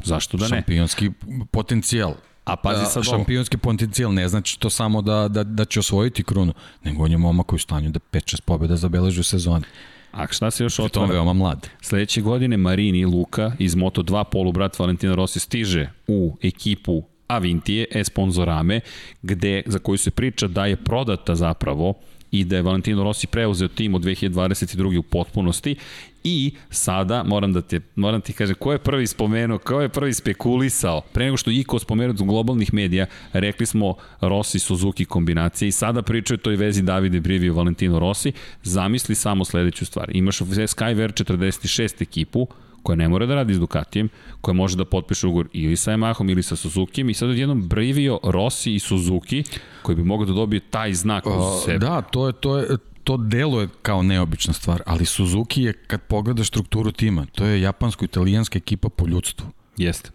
[0.04, 0.50] Zašto da ne?
[0.50, 1.12] Šampionski
[1.52, 2.14] potencijal.
[2.46, 6.54] A pazi sad šampionski potencijal ne znači to samo da, da, da će osvojiti krunu,
[6.84, 9.64] nego on je momak koji je u stanju da 5-6 pobjeda zabeleži u sezoni.
[10.12, 11.08] A šta se još otvara?
[11.08, 11.70] To veoma mlad.
[11.82, 18.80] Sledeće godine Marini Luka iz Moto2 polubrat Valentina Rossi stiže u ekipu Avintije, e-sponzorame,
[19.22, 21.94] gde, za koju se priča da je prodata zapravo
[22.34, 24.98] i da je Valentino Rossi preuzeo tim od 2022.
[24.98, 25.76] u potpunosti
[26.24, 30.14] i sada moram da te moram ti kažem ko je prvi spomenuo, ko je prvi
[30.14, 31.02] spekulisao.
[31.02, 36.02] Pre nego što iko spomenuo od globalnih medija, rekli smo Rossi Suzuki kombinacija i sada
[36.02, 38.32] pričaju toj vezi Davide Brivi i Valentino Rossi.
[38.64, 40.16] Zamisli samo sledeću stvar.
[40.16, 42.48] Imaš Skyver 46 ekipu
[42.84, 44.10] koja ne mora da radi s Ducatijem,
[44.42, 48.20] koja može da potpiše ugovor ili sa Yamahom ili sa Suzukijem i sad odjednom Brivio,
[48.24, 49.44] Rossi i Suzuki
[49.82, 51.80] koji bi mogao da dobije taj znak uz sebe.
[51.80, 52.68] Da, to je, to je,
[53.04, 58.58] to deluje kao neobična stvar, ali Suzuki je, kad pogledaš strukturu tima, to je japansko-italijanska
[58.58, 59.48] ekipa po ljudstvu.
[59.78, 60.10] Jeste.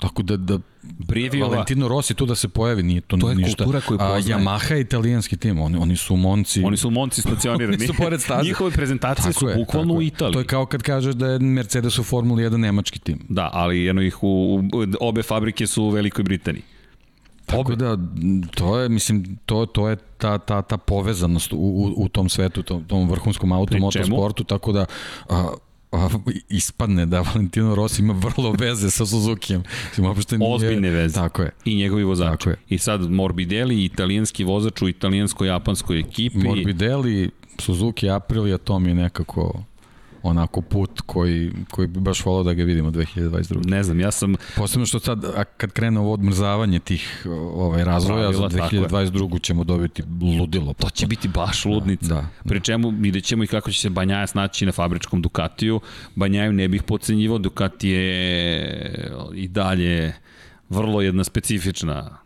[0.00, 1.50] Tako da, da Brivijova.
[1.50, 3.64] Valentino Rossi tu da se pojavi, nije to, to je ništa.
[3.64, 4.34] kultura koju poznaje.
[4.34, 6.62] A Yamaha je italijanski tim, oni, oni su monci.
[6.64, 7.76] Oni su monci stacionirani.
[7.80, 8.44] oni su pored staze.
[8.44, 10.32] Njihove prezentacije tako su bukvalno u Italiji.
[10.32, 13.18] To je kao kad kažeš da je Mercedes u Formuli 1 nemački tim.
[13.28, 14.62] Da, ali jedno ih u, u,
[15.00, 16.62] obe fabrike su u Velikoj Britaniji.
[17.46, 17.96] Tako da,
[18.54, 22.62] to je, mislim, to, to je ta, ta, ta povezanost u, u, u tom svetu,
[22.62, 24.84] tom, tom vrhunskom automotosportu, tako da
[25.28, 25.52] a,
[26.48, 29.62] ispadne da Valentino Rossi ima vrlo veze sa Suzukijem.
[29.98, 30.54] Uopšte nije...
[30.54, 31.14] Ozbiljne veze.
[31.14, 31.50] Tako je.
[31.64, 32.38] I njegovi vozači.
[32.38, 32.56] Tako je.
[32.68, 36.38] I sad Morbidelli, italijanski vozač u italijansko-japanskoj ekipi.
[36.38, 39.62] Morbidelli, Suzuki, Aprilia, to mi je nekako
[40.22, 43.70] onako put koji, koji bi baš volao da ga vidimo 2022.
[43.70, 44.34] Ne znam, ja sam...
[44.56, 49.42] Posebno što sad, a kad krene ovo odmrzavanje tih ovaj, razvoja, Pravila, za 2022.
[49.42, 50.02] ćemo dobiti
[50.38, 50.72] ludilo.
[50.72, 52.14] To će biti baš ludnica.
[52.14, 52.48] Da, da.
[52.48, 55.80] Pri čemu vidjet ćemo i kako će se Banjaja snaći na fabričkom Ducatiju.
[56.14, 60.12] Banjaju ne bih pocenjivo, Ducati je i dalje
[60.68, 62.18] vrlo jedna specifična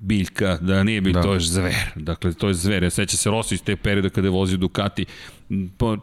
[0.00, 1.26] biljka, da nije biljka, da.
[1.26, 1.92] to je zver.
[1.96, 2.82] Dakle, to je zver.
[2.82, 5.04] Ja seća se Rossi iz te perioda kada je vozio Ducati,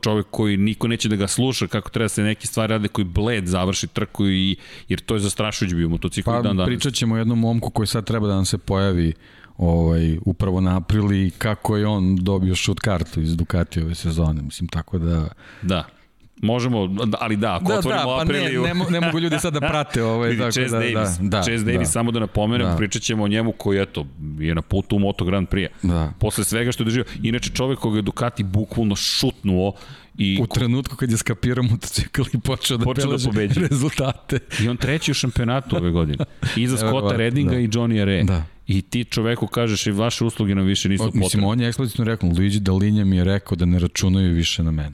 [0.02, 3.06] čovek koji niko neće da ga sluša kako treba da se neke stvari rade, koji
[3.06, 4.56] bled završi trku i,
[4.90, 6.66] jer to je zastrašujući bio motocikl pa, dan danas.
[6.66, 9.14] Pričat ćemo o jednom momku koji sad treba da nam se pojavi
[9.58, 14.42] ovaj, upravo na aprili kako je on dobio šut kartu iz Ducati ove sezone.
[14.42, 15.28] Mislim, tako da...
[15.62, 15.97] Da.
[16.42, 18.64] Možemo, ali da, ako da, otvorimo da, pa Apriliju...
[18.64, 21.42] Ne, ne, ne mogu ljudi sad da prate ovaj, tako Chase da, Davis, da, da,
[21.42, 21.72] Chase da.
[21.72, 22.76] Davis, samo da napomenem, da.
[22.76, 24.06] pričat ćemo o njemu koji, eto,
[24.40, 25.68] je na putu u Moto Grand Prix.
[25.84, 26.14] Da.
[26.20, 27.06] Posle svega što je doživio.
[27.24, 29.74] Inače, čovek koga je Ducati bukvalno šutnuo
[30.18, 34.40] I u trenutku kad je skapirao motocikl i počeo da počeo da pobeđa rezultate.
[34.64, 36.26] I on treći u šampionatu ove godine.
[36.56, 37.60] Iza Scotta Reddinga da.
[37.60, 38.24] i Johnny Are.
[38.24, 38.44] Da.
[38.68, 41.20] I ti čoveku kažeš i vaše usluge nam više nisu potrebne.
[41.20, 44.72] Mislim, on je eksplicitno rekao, Luigi Dalinja mi je rekao da ne računaju više na
[44.72, 44.94] mene.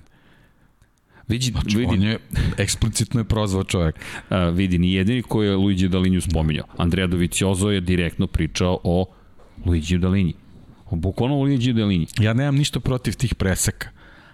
[1.28, 1.94] Vidi, znači, vidi.
[1.94, 2.20] on je
[2.58, 3.96] eksplicitno je prozvao čovjek.
[4.30, 6.66] A, vidi, ni jedini koji je Luigi Dalinju spominjao.
[6.78, 9.06] Andrea Doviciozo je direktno pričao o
[9.66, 10.34] Luigi Dalinji.
[10.90, 12.08] O bukvalno Luigi Dalinji.
[12.20, 13.90] Ja nemam ništa protiv tih preseka,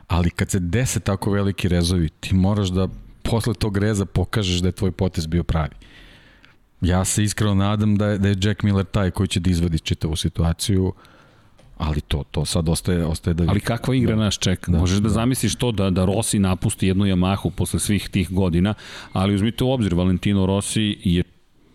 [0.08, 2.88] ali kad se dese tako veliki rezovi, ti moraš da
[3.24, 5.76] posle tog reza pokažeš da je tvoj potez bio pravi.
[6.82, 9.80] Ja se iskreno nadam da je, da je Jack Miller taj koji će da izvadi
[9.80, 10.86] čitavu situaciju.
[10.86, 10.94] Uh,
[11.80, 14.24] ali to to sad ostaje ostaje da Ali kakva igra da.
[14.24, 14.72] nas čeka?
[14.72, 18.32] Da, Možeš da, da zamisliš to da da Rossi napusti jednu Yamahu posle svih tih
[18.32, 18.74] godina,
[19.14, 21.24] ali uzmite u obzir Valentino Rossi je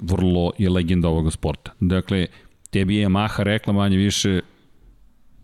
[0.01, 1.73] vrlo je legenda ovog sporta.
[1.81, 2.27] Dakle,
[2.71, 4.41] tebi je Yamaha rekla manje više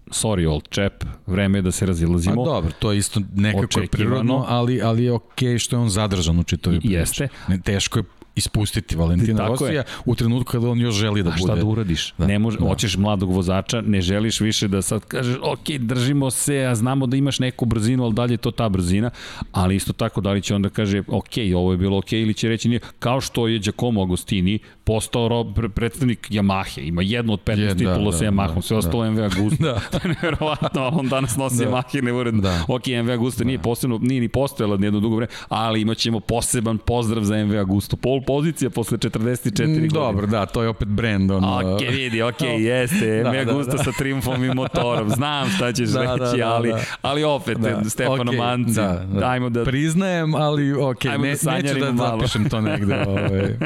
[0.07, 2.43] sorry old chap, vreme je da se razilazimo.
[2.43, 5.89] A dobro, to je isto nekako prirodno, ali, ali je okej okay što je on
[5.89, 6.95] zadržan u čitovi priči.
[6.95, 7.29] Jeste.
[7.49, 8.05] Ne, teško je
[8.37, 11.43] ispustiti Valentina Rosija u trenutku kada on još želi da bude.
[11.43, 12.15] A šta da uradiš?
[12.19, 12.65] Da, ne može, da.
[12.65, 17.17] hoćeš mladog vozača, ne želiš više da sad kažeš, ok, držimo se, a znamo da
[17.17, 19.11] imaš neku brzinu, ali dalje je to ta brzina,
[19.53, 22.49] ali isto tako da li će onda kaže, ok, ovo je bilo ok, ili će
[22.49, 27.59] reći nije, kao što je Giacomo Agostini postao rob, predstavnik Yamahe, ima jednu od 15
[27.59, 29.11] je, titula da, sa da, Yamahom, da, sve ostalo da.
[29.11, 29.65] MV Agusta.
[29.65, 29.81] da.
[29.93, 31.71] to je nevjerovatno, on danas nosi da.
[31.71, 32.41] Yamahe neuredno.
[32.41, 32.65] Da.
[32.69, 33.47] Ok, MV Agusta da.
[33.47, 37.97] nije posebno, nije ni postojala jedno dugo vreme, ali imaćemo poseban pozdrav za MV Agusto.
[37.97, 39.89] Pol pozicija posle 44 mm, godine.
[39.89, 41.31] Dobro, da, to je opet brand.
[41.31, 41.75] Ono...
[41.75, 43.85] Ok, vidi, ok, jeste, da, MV da, Agusta da.
[43.85, 45.11] sa triumfom i motorom.
[45.11, 46.81] Znam šta ćeš da, reći, da, da, ali, da.
[47.03, 47.85] ali opet, da.
[47.85, 49.27] Stefano okay, Manci, da, da.
[49.27, 49.65] ajmo da...
[49.65, 52.19] Priznajem, ali ok, ne, neću da malo.
[52.19, 53.05] zapišem to negde.
[53.09, 53.57] Ovaj.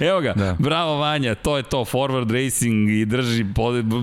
[0.00, 0.56] Evo ga, da.
[0.58, 3.44] bravo Vanja, to je to, Forward Racing i drži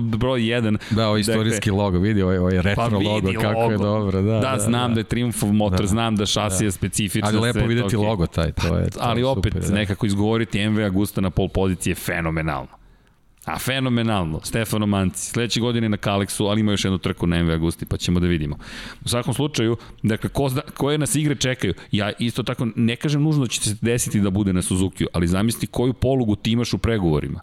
[0.02, 0.76] broj 1.
[0.90, 3.72] Da, ovo istorijski dakle, logo, vidi, ovo je retro pa logo, kako logo.
[3.72, 4.22] je dobro.
[4.22, 6.72] Da, da, da znam da, da je Triumphov motor, da, znam da šasija da.
[6.72, 7.28] specifična.
[7.28, 8.08] Ali lepo videti okay.
[8.08, 9.74] logo taj, to je to Ali opet, super, da.
[9.74, 12.78] nekako izgovoriti MV Agusta na pol pozicije fenomenalno.
[13.44, 17.50] A fenomenalno, Stefano Manci, sledeće godine na Kalexu, ali ima još jednu trku na MV
[17.50, 18.56] Agusti, pa ćemo da vidimo.
[19.04, 23.22] U svakom slučaju, dakle, ko zna, koje nas igre čekaju, ja isto tako ne kažem
[23.22, 26.72] nužno da će se desiti da bude na Suzuki, ali zamisli koju polugu ti imaš
[26.72, 27.40] u pregovorima.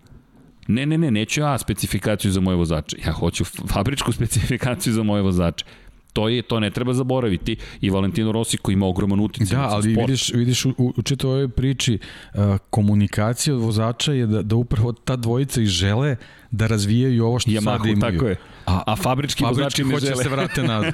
[0.67, 2.97] Ne, ne, ne, neću ja specifikaciju za moje vozače.
[3.05, 5.65] Ja hoću fabričku specifikaciju za moje vozače
[6.15, 9.93] to je to ne treba zaboraviti i Valentino Rossi koji ima ogroman uticaj da, ali
[9.93, 10.07] sport.
[10.07, 11.99] vidiš vidiš u, u čitavoj ovoj priči
[12.33, 16.15] uh, komunikacija od vozača je da da upravo ta dvojica i žele
[16.51, 18.13] da razvijaju ovo što Yamaha, sad imaju.
[18.13, 18.35] tako je.
[18.65, 20.93] A, a fabrički, fabrički vozači hoće da se vrate nazad.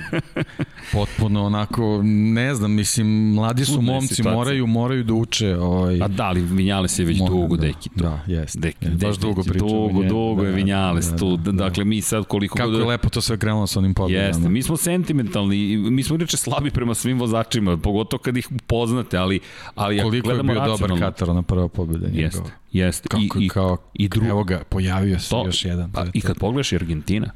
[0.93, 4.37] Potpuno onako, ne znam, mislim, mladi su Udne momci, situacija.
[4.37, 5.57] moraju, moraju da uče.
[5.57, 7.89] Ovaj, a da, ali Vinjale se već Mora, dugo, da, deki.
[7.89, 8.03] To.
[8.03, 8.59] Da, jeste.
[8.59, 9.87] Deki, jest, baš dugo pričamo.
[9.87, 11.37] Dugo, dugo da, je Vinjales da, tu.
[11.37, 12.57] Da, da, dakle, mi sad koliko...
[12.57, 14.27] Kako je lepo to sve krenulo sa onim pobjedama.
[14.27, 19.17] Jeste, mi smo sentimentalni, mi smo inače slabi prema svim vozačima, pogotovo kad ih poznate,
[19.17, 19.39] ali,
[19.75, 22.07] ali koliko je bio dobar Katar na prva pobjeda.
[22.13, 23.09] Jeste, jeste.
[23.09, 24.27] Kako, I, i, kao, i drugo.
[24.27, 25.91] Evo ga, pojavio se to, još jedan.
[25.91, 27.31] Pa, I kad pogledaš Argentina,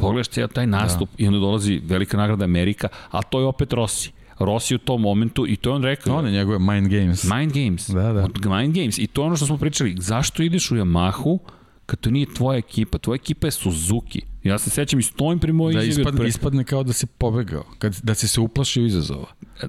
[0.00, 1.24] Pogledaš cijel taj nastup da.
[1.24, 4.12] i onda dolazi velika nagrada Amerika, a to je opet Rossi.
[4.38, 6.16] Rossi u tom momentu i to je on rekao.
[6.16, 7.24] On je njegove Mind Games.
[7.24, 7.90] Mind Games.
[7.90, 8.56] Da, da.
[8.56, 8.98] Mind Games.
[8.98, 9.94] I to je ono što smo pričali.
[9.98, 11.38] Zašto ideš u Yamahu
[11.86, 12.98] kad to nije tvoja ekipa?
[12.98, 14.22] Tvoja ekipa je Suzuki.
[14.44, 16.28] Ja se sećam i stojim pri mojoj da, ispadne, pre...
[16.28, 19.26] ispadne kao da si pobegao, kad, da si se uplašio izazova.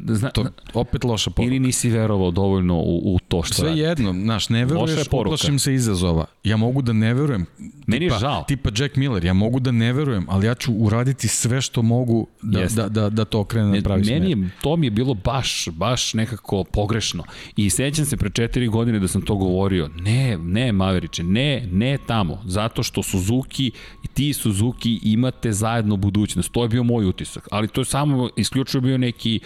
[0.07, 1.47] Zna, to opet loša poruka.
[1.47, 3.81] Ili nisi verovao dovoljno u, u to što Sve radi.
[3.81, 6.25] jedno, znaš, ne veruješ, uplašim se izazova.
[6.43, 7.45] Ja mogu da ne verujem.
[7.87, 8.43] Meni tipa, je žao.
[8.47, 12.27] Tipa Jack Miller, ja mogu da ne verujem, ali ja ću uraditi sve što mogu
[12.41, 12.81] da, Jeste.
[12.81, 14.45] da, da, da to okrene na pravi Meni smer.
[14.45, 17.23] je, to mi je bilo baš, baš nekako pogrešno.
[17.55, 19.89] I sećam se pre četiri godine da sam to govorio.
[19.95, 22.41] Ne, ne, Maveriče, ne, ne tamo.
[22.45, 23.71] Zato što Suzuki
[24.03, 24.64] i ti Suzuki
[25.03, 26.51] imate zajedno budućnost.
[26.51, 27.47] To je bio moj utisak.
[27.51, 29.39] Ali to je samo isključivo bio neki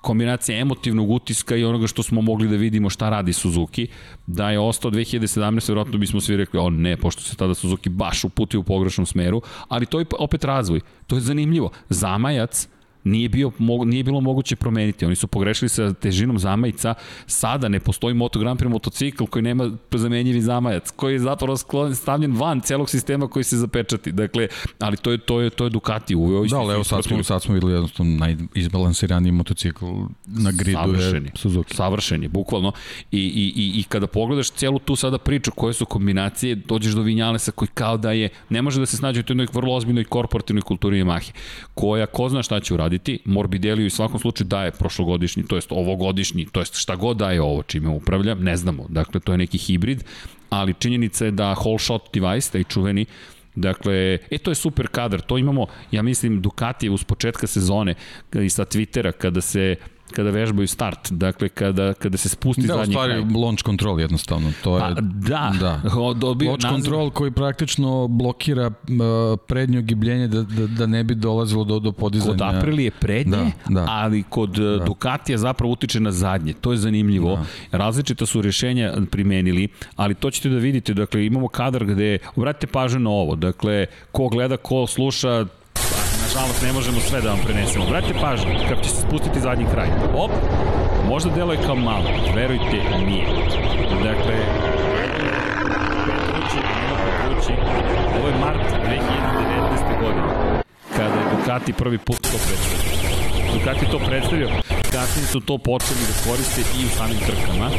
[0.00, 3.86] kombinacija emotivnog utiska i onoga što smo mogli da vidimo šta radi Suzuki,
[4.26, 5.68] da je ostao 2017.
[5.68, 9.42] vjerojatno bismo svi rekli, o ne, pošto se tada Suzuki baš uputio u pogrešnom smeru,
[9.68, 10.80] ali to je opet razvoj.
[11.06, 11.70] To je zanimljivo.
[11.88, 12.68] Zamajac,
[13.04, 13.52] nije, bio,
[13.86, 15.06] nije bilo moguće promeniti.
[15.06, 16.94] Oni su pogrešili sa težinom zamajica.
[17.26, 21.56] Sada ne postoji Moto Grand Prix motocikl koji nema zamenjivi zamajac, koji je zapravo
[21.94, 24.12] stavljen van celog sistema koji se zapečati.
[24.12, 24.48] Dakle,
[24.78, 26.44] ali to je, to je, to je Ducati uveo.
[26.44, 29.84] Da, ali evo sad smo, sad smo videli jednostavno najizbalansiraniji motocikl
[30.26, 31.76] na gridu Savršen je Suzuki.
[31.76, 32.72] Savršen je, bukvalno.
[33.12, 37.02] I, i, i, I kada pogledaš celu tu sada priču koje su kombinacije, dođeš do
[37.02, 40.62] Vinjalesa koji kao da je, ne može da se snađe u toj vrlo ozbiljnoj korporativnoj
[40.62, 41.32] kulturi Yamahe,
[41.74, 43.18] koja ko zna šta će uraditi uraditi.
[43.24, 47.62] Morbidelli u svakom slučaju daje prošlogodišnji, to jest ovogodišnji, to jest šta god daje ovo
[47.62, 48.86] čime upravlja, ne znamo.
[48.88, 50.04] Dakle, to je neki hibrid,
[50.50, 53.06] ali činjenica je da whole shot device, taj čuveni,
[53.54, 57.94] Dakle, e, to je super kadar, to imamo, ja mislim, Ducati uz početka sezone
[58.32, 59.76] i sa Twittera, kada se
[60.10, 63.08] kada vežbaju start, dakle kada, kada se spusti da, zadnji kraj.
[63.08, 64.80] Da, u stvari launch control jednostavno, to je...
[64.80, 65.80] Pa, da, da.
[66.14, 66.76] Dobio launch naziv...
[66.76, 68.74] control koji praktično blokira uh,
[69.48, 72.32] prednjo gibljenje da, da, da ne bi dolazilo do, do podizanja.
[72.32, 73.86] Kod Aprilia je prednje, da, da.
[73.88, 74.84] ali kod da.
[74.84, 77.36] Ducatija zapravo utiče na zadnje, to je zanimljivo.
[77.36, 77.78] Da.
[77.78, 83.00] Različita su rešenja primenili, ali to ćete da vidite, dakle imamo kadar gde, obratite pažnju
[83.00, 85.46] na ovo, dakle ko gleda, ko sluša,
[86.34, 87.84] nažalost ne možemo sve da vam prenesemo.
[87.84, 89.88] Vratite pažnju, kako će se spustiti zadnji kraj.
[90.14, 90.30] Op,
[91.08, 93.26] možda deluje kao malo, verujte, nije.
[94.04, 94.36] Dakle,
[96.06, 96.58] Petrući,
[97.22, 97.52] Petrući,
[98.18, 100.00] ovo je mart 2019.
[100.02, 100.28] godine,
[100.96, 102.80] kada je Ducati prvi put to predstavio.
[103.54, 104.48] Ducati to predstavio,
[104.92, 107.70] kasnije su to počeli da koriste i u samim trkama.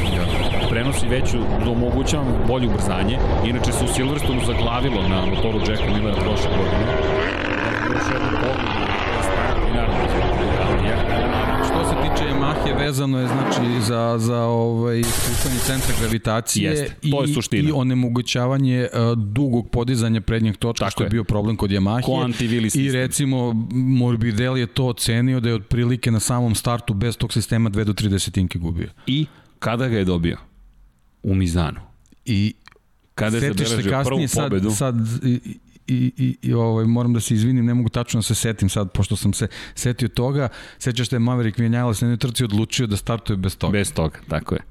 [0.70, 3.18] Prenosi veću, da omogućava bolje ubrzanje.
[3.46, 7.22] Inače se u Silverstonu zaglavilo na motoru Jacka Millera prošle godine
[7.94, 8.04] još
[11.66, 17.24] Što se tiče Yamahe, vezano je znači za, za ovaj, spuštanje centra gravitacije Jeste, to
[17.24, 17.70] je i, suština.
[17.70, 22.80] i onemogućavanje uh, dugog podizanja prednjeg točka, Tako što je bio problem kod Yamahe.
[22.80, 27.70] I recimo Morbidelli je to ocenio da je otprilike na samom startu bez tog sistema
[27.70, 28.90] 2 do 3 desetinke gubio.
[29.08, 29.26] I
[29.60, 30.38] kada ga je dobio?
[31.24, 31.80] U Mizanu.
[32.26, 32.54] I
[33.16, 34.72] kada je zabeležio prvu pobedu.
[34.72, 35.42] Sad, sad
[35.92, 38.92] i, i, i ovaj, moram da se izvinim, ne mogu tačno da se setim sad,
[38.92, 40.48] pošto sam se setio toga.
[40.78, 43.72] Sećaš da je Maverick Vinales na jednoj trci odlučio da startuje bez toga.
[43.72, 44.71] Bez toga, tako je.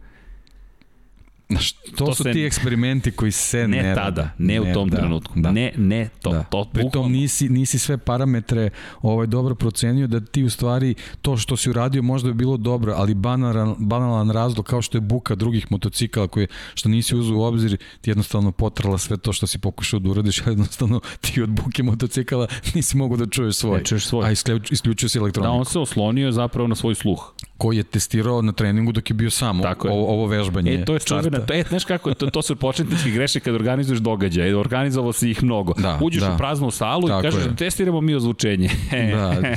[1.50, 4.74] Znaš, to, to su se, ti eksperimenti koji se ne, ne tada, ne, ne u
[4.74, 5.32] tom da, trenutku.
[5.36, 5.50] Da.
[5.50, 6.30] Ne, ne to.
[6.30, 6.42] Da.
[6.42, 8.70] to Pritom nisi, nisi sve parametre
[9.02, 12.94] ovaj, dobro procenio da ti u stvari to što si uradio možda bi bilo dobro,
[12.96, 17.42] ali banalan, banalan razlog kao što je buka drugih motocikala koje, što nisi uzeo u
[17.42, 21.82] obzir, ti jednostavno potrala sve to što si pokušao da uradiš, jednostavno ti od buke
[21.82, 23.78] motocikala nisi mogu da čuješ svoj.
[23.78, 24.26] Ne čuješ svoj.
[24.26, 25.52] A isključio, isključio si elektroniku.
[25.52, 29.14] Da, on se oslonio zapravo na svoj sluh koji je testirao na treningu dok je
[29.14, 30.74] bio sam Tako ovo, ovo vežbanje.
[30.74, 34.00] E, to je čuvena, to, e, znaš kako, to, to su početnički greše kad organizuješ
[34.00, 35.72] događaje, organizovalo se ih mnogo.
[35.78, 36.34] Da, Uđeš da.
[36.34, 37.56] u praznu salu tako i kažeš, je.
[37.56, 38.70] testiramo mi ozvučenje.
[39.12, 39.36] da.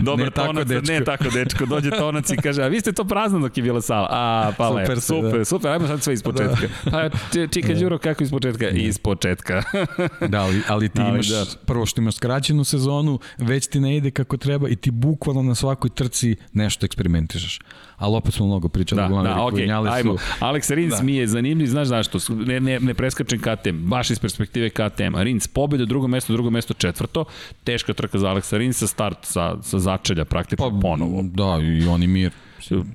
[0.00, 0.92] Dobar ne tonac, tako, dečko.
[0.92, 1.66] ne tako, dečko.
[1.66, 4.08] Dođe tonac i kaže, a vi ste to prazno dok je bila sala.
[4.10, 5.44] A, pa super, lepo, super, da.
[5.44, 6.68] super, ajmo sad sve iz početka.
[6.84, 6.90] Da.
[6.90, 7.08] Pa,
[7.52, 7.80] čika da.
[7.80, 8.70] Đuro, kako iz početka?
[8.70, 8.78] Da.
[8.78, 9.62] Iz početka.
[10.32, 11.44] da, ali, ali ti ali, imaš, da.
[11.66, 15.54] prvo što imaš skraćenu sezonu, već ti ne ide kako treba i ti bukvalno na
[15.54, 17.60] svakoj trci nešto eksperimentišeš.
[17.96, 19.02] Ali opet smo mnogo pričali.
[19.02, 20.16] Da, da, okay, ajmo.
[20.40, 21.02] Alex Rins da.
[21.02, 22.18] mi je zanimljiv, znaš zašto?
[22.28, 25.16] Ne, ne, ne preskačem KTM, baš iz perspektive KTM.
[25.16, 27.24] Rins pobjede, drugo mesto, drugo mesto, četvrto.
[27.64, 31.22] Teška trka za Alexa Rinsa, start sa, sa začelja praktično pa, ponovo.
[31.22, 32.32] Da, i oni mir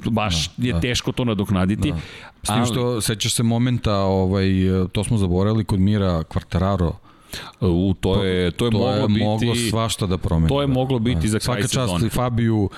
[0.09, 0.79] baš da, je da.
[0.79, 1.91] teško to nadoknaditi.
[1.91, 1.97] Da.
[2.43, 4.49] S tim što sećaš se momenta, ovaj,
[4.91, 6.93] to smo zaboravili kod Mira Quartararo,
[7.61, 10.49] U, to je, to je, to moglo, je biti, moglo svašta da promeni.
[10.49, 11.27] To je moglo biti da.
[11.27, 11.87] za kraj sezone.
[11.87, 12.69] Svaka čast Fabiju,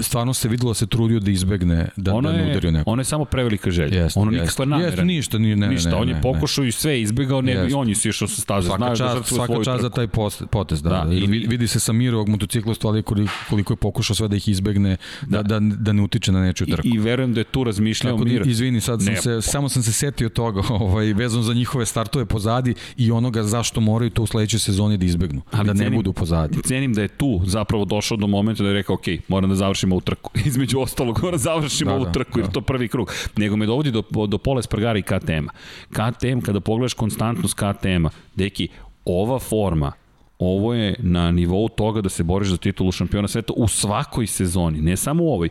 [0.00, 2.90] stvarno se videlo da se trudio da izbegne da, ono da ne udari neko.
[2.90, 4.02] Ono je samo prevelika želja.
[4.02, 4.88] Jest, ono nikakva namera.
[4.88, 5.90] Jest, ništa, nije, ne, ništa.
[5.90, 8.66] Ne, on je pokušao i sve izbegao, ne, i on je sišao sa staze.
[8.66, 10.08] Svaka Znaš da čast, da svaka čast za taj
[10.50, 10.90] potez, da.
[10.90, 11.14] da, da.
[11.14, 14.96] I, vidi se sa Mirovog motociklostu, ali koliko, koliko je pokušao sve da ih izbegne,
[15.22, 16.88] da, da, da, da ne utiče na nečiju trku.
[16.88, 18.46] I, I verujem da je tu razmišljao da, Mir.
[18.46, 22.24] Izvini, sad sam ne, se, samo sam se setio toga, ovaj, vezano za njihove startove
[22.24, 25.96] pozadi i onoga zašto moraju to u sledećoj sezoni da izbegnu, ali da cenim, ne
[25.96, 26.62] budu pozadi.
[26.62, 29.94] Cenim da je tu zapravo došao do momenta da je rekao, ok, moram da završimo
[29.94, 32.44] ovu trku između ostalog, mora završimo da, ovu da, trku, da.
[32.44, 33.12] jer to prvi krug.
[33.36, 35.52] Nego me dovodi do, do Pola Spargara i KTM-a.
[35.90, 38.68] KTM, kada pogledaš konstantnost KTM-a, deki,
[39.04, 39.92] ova forma,
[40.38, 44.80] ovo je na nivou toga da se boriš za titulu šampiona sveta u svakoj sezoni,
[44.80, 45.48] ne samo u ovoj.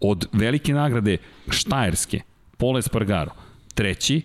[0.00, 1.16] Od velike nagrade
[1.48, 2.20] Štajerske,
[2.56, 3.30] Pola Espargaro,
[3.74, 4.22] treći,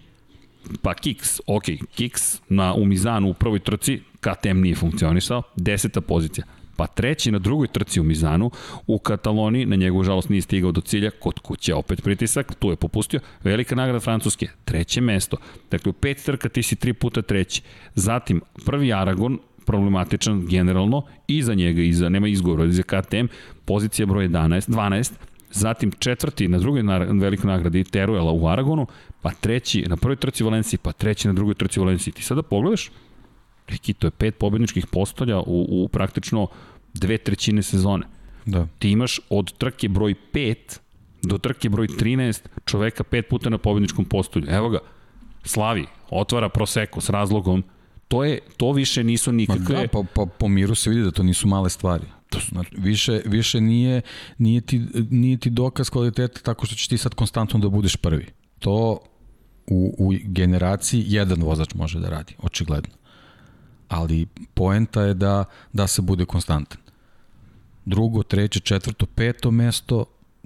[0.82, 1.64] pa Kiks, ok,
[1.96, 6.46] Kiks na, u Mizanu u prvoj trci, KTM nije funkcionisao, deseta pozicija.
[6.78, 8.52] Pa treći na drugoj trci u Mizanu,
[8.88, 12.76] u Kataloniji, na njegovu žalost nije stigao do cilja, kod kuće opet pritisak, tu je
[12.76, 15.38] popustio, velika nagrada Francuske, treće mesto,
[15.72, 17.62] dakle u pet trka ti si tri puta treći,
[17.96, 23.26] zatim prvi Aragon, problematičan generalno, i za njega, i za, nema izgovora, za KTM,
[23.66, 25.12] pozicija broj 11, 12,
[25.56, 26.82] zatim četvrti na drugoj
[27.22, 28.88] velikoj nagradi Teruela u Aragonu,
[29.22, 32.14] pa treći na prvoj trci u Valenciji, pa treći na drugoj trci u Valenciji.
[32.14, 32.92] Ti sada pogledaš,
[33.68, 36.48] Reki, to je pet pobedničkih postolja u, u praktično
[36.94, 38.08] dve trećine sezone.
[38.46, 38.68] Da.
[38.80, 40.56] Ti imaš od trke broj 5
[41.24, 44.48] do trke broj 13 čoveka pet puta na pobedničkom postolju.
[44.50, 44.80] Evo ga,
[45.44, 47.64] Slavi, otvara Proseko s razlogom,
[48.08, 49.76] to, je, to više nisu nikakve...
[49.76, 52.06] Ma da, po, po, po miru se vidi da to nisu male stvari.
[52.50, 54.02] Znači, više, više nije,
[54.38, 58.26] nije, ti, nije ti dokaz kvaliteta tako što ćeš ti sad konstantno da budeš prvi.
[58.60, 59.00] To
[59.68, 62.94] u, u generaciji jedan vozač može da radi, očigledno.
[63.88, 66.82] Ali poenta je da, da se bude konstantan.
[67.86, 70.06] Drugo, treće, četvrto, peto mesto,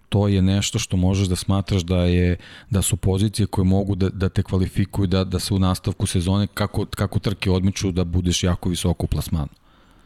[0.09, 2.37] to je nešto što možeš da smatraš da je
[2.69, 6.47] da su pozicije koje mogu da, da te kvalifikuju da, da se u nastavku sezone
[6.47, 9.58] kako, kako trke odmiču da budeš jako visoko u plasmanu.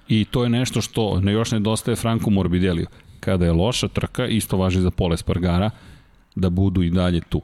[0.07, 2.87] I to je nešto što ne još nedostaje Franku Morbideliju.
[3.19, 5.69] Kada je loša trka, isto važi za Pole Spargara,
[6.35, 7.41] da budu i dalje tu.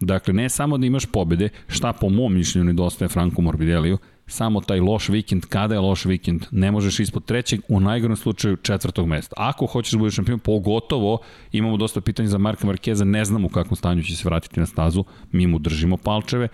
[0.00, 4.80] Dakle, ne samo da imaš pobede, šta po mom mišljenju nedostaje Franku Morbideliju, samo taj
[4.80, 9.34] loš vikend, kada je loš vikend, ne možeš ispod trećeg, u najgornom slučaju četvrtog mesta.
[9.38, 11.18] Ako hoćeš da budeš šampion, pogotovo
[11.52, 14.66] imamo dosta pitanja za Marka Markeza, ne znamo u kakvom stanju će se vratiti na
[14.66, 16.48] stazu, mi mu držimo palčeve,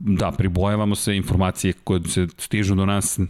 [0.00, 3.20] da, pribojavamo se, informacije koje se stižu do nas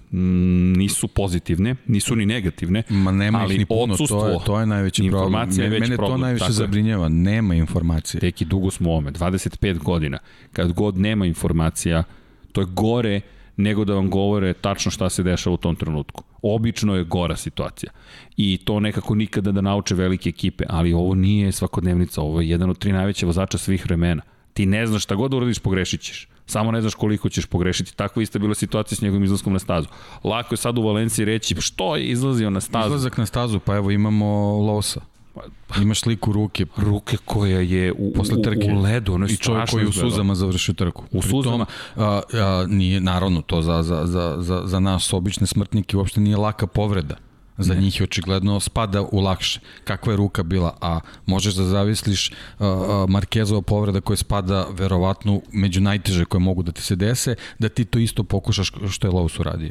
[0.76, 4.66] nisu pozitivne, nisu ni negativne, Ma nema ali ih ni puno, to je, to je
[4.66, 5.48] najveći problem.
[5.50, 6.18] Je mene problem.
[6.18, 8.20] to najviše zabrinjava, nema informacije.
[8.20, 10.18] Tek i dugo smo ome, 25 godina.
[10.52, 12.04] Kad god nema informacija,
[12.52, 13.20] to je gore
[13.56, 16.24] nego da vam govore tačno šta se dešava u tom trenutku.
[16.42, 17.92] Obično je gora situacija.
[18.36, 22.70] I to nekako nikada da nauče velike ekipe, ali ovo nije svakodnevnica, ovo je jedan
[22.70, 24.22] od tri najveće vozača svih vremena.
[24.52, 26.29] Ti ne znaš šta god da uradiš, pogrešit ćeš.
[26.50, 27.96] Samo ne znaš koliko ćeš pogrešiti.
[27.96, 29.88] Takva ista bila situacija s njegovim izlaskom na stazu.
[30.24, 32.86] Lako je sad u Valenciji reći što je izlazio na stazu.
[32.86, 34.26] Izlazak na stazu, pa evo imamo
[34.58, 35.00] Losa.
[35.82, 36.66] Imaš sliku ruke.
[36.76, 38.72] Ruke koja je u, Posle trke.
[38.72, 39.14] u ledu.
[39.14, 41.04] Ono I čovjek koji u suzama završio trku.
[41.12, 41.64] U suzama?
[41.94, 46.20] Tom, a, a, nije, naravno, to za, za, za, za, za nas obične smrtnike uopšte
[46.20, 47.16] nije laka povreda.
[47.60, 47.80] Za ne.
[47.80, 49.60] njih je očigledno spada u lakše.
[49.84, 50.76] Kakva je ruka bila?
[50.80, 52.66] A možeš da zavisliš uh,
[53.08, 57.84] Markezova povreda koja spada verovatno među najteže koje mogu da ti se dese, da ti
[57.84, 59.70] to isto pokušaš što je Lowe's uradio.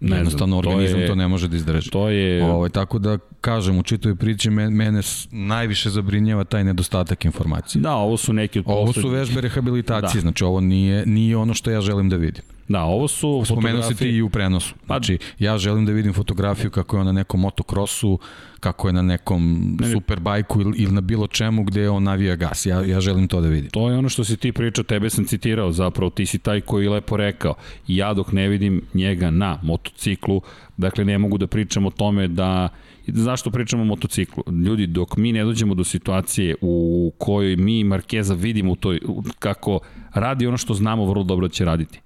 [0.00, 1.90] Ne Jednostavno znam, organizam to, je, to ne može da izdrži.
[1.90, 2.44] To je...
[2.44, 5.00] Ovo, ovaj, tako da, kažem, u čitoj priči mene
[5.30, 7.82] najviše zabrinjava taj nedostatak informacije.
[7.82, 10.20] Da, ovo su neki od Ovo su vežbe rehabilitacije, da.
[10.20, 12.44] znači ovo nije, nije ono što ja želim da vidim.
[12.68, 14.74] Da, ovo su Spomenuo si ti i u prenosu.
[14.86, 18.18] Pa- znači, ja želim da vidim fotografiju kako je on na nekom motokrosu,
[18.60, 22.66] kako je na nekom ne, superbajku ili, ili na bilo čemu gde on navija gas.
[22.66, 23.70] Ja, ja želim to da vidim.
[23.70, 26.84] To je ono što si ti pričao, tebe sam citirao zapravo, ti si taj koji
[26.84, 27.54] je lepo rekao.
[27.86, 30.40] Ja dok ne vidim njega na motociklu,
[30.76, 32.68] dakle ne mogu da pričam o tome da
[33.06, 34.44] zašto pričamo o motociklu?
[34.66, 39.00] Ljudi, dok mi ne dođemo do situacije u kojoj mi Markeza vidimo u toj,
[39.38, 39.80] kako
[40.14, 42.00] radi ono što znamo vrlo dobro da će raditi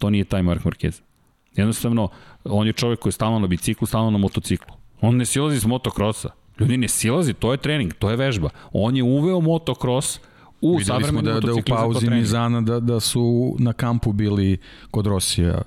[0.00, 1.00] to nije taj Mark Marquez.
[1.56, 2.08] Jednostavno,
[2.44, 4.74] on je čovek koji je stalno na biciklu, stalno na motociklu.
[5.00, 6.30] On ne silazi s motokrosa.
[6.58, 8.50] Ljudi ne silazi, to je trening, to je vežba.
[8.72, 10.20] On je uveo motokros
[10.60, 14.58] u Videli smo da, da u pauzi Mizana da, da su na kampu bili
[14.90, 15.62] kod Rosija.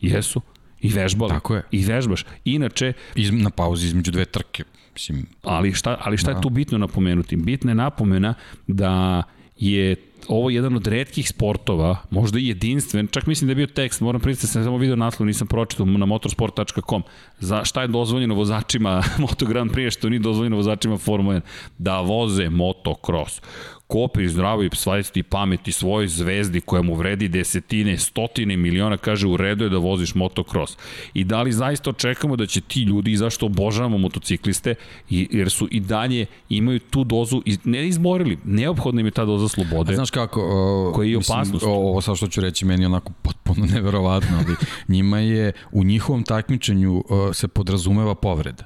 [0.00, 0.40] Jesu.
[0.80, 1.30] I vežbali.
[1.30, 1.62] Tako je.
[1.70, 2.24] I vežbaš.
[2.44, 2.92] Inače...
[3.14, 4.64] Iz, na pauzi između dve trke.
[4.92, 6.38] Mislim, ali šta, ali šta da.
[6.38, 7.36] je tu bitno napomenuti?
[7.36, 8.34] Bitna je napomena
[8.66, 9.22] da
[9.56, 9.96] je
[10.28, 14.20] ovo jedan od redkih sportova, možda i jedinstven, čak mislim da je bio tekst, moram
[14.20, 17.02] pristati, sam samo video naslov, nisam pročitao na motorsport.com,
[17.38, 21.40] za šta je dozvoljeno vozačima Moto Grand Prix, što nije dozvoljeno vozačima Formula 1,
[21.78, 23.40] da voze motocross
[23.86, 29.36] ko pri zdravoj svajsti pameti svojoj zvezdi koja mu vredi desetine, stotine miliona, kaže u
[29.36, 30.76] redu je da voziš motocross.
[31.14, 34.74] I da li zaista očekamo da će ti ljudi, i zašto obožavamo motocikliste,
[35.10, 39.92] jer su i dalje imaju tu dozu, ne izborili, neophodna im je ta doza slobode.
[39.92, 41.52] A znaš kako, o, koji je opasnost.
[41.52, 44.56] Mislim, ovo sad što ću reći meni je onako potpuno neverovatno, ali
[44.88, 48.64] njima je u njihovom takmičenju o, se podrazumeva povreda.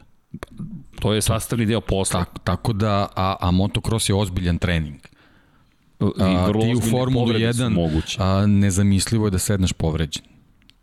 [1.01, 2.25] To je sastavni deo posla.
[2.25, 5.10] Tako, tako da, a, a motocross je ozbiljan trening.
[6.01, 10.23] A, ti u Formulu 1 a, nezamislivo je da sedneš povređen.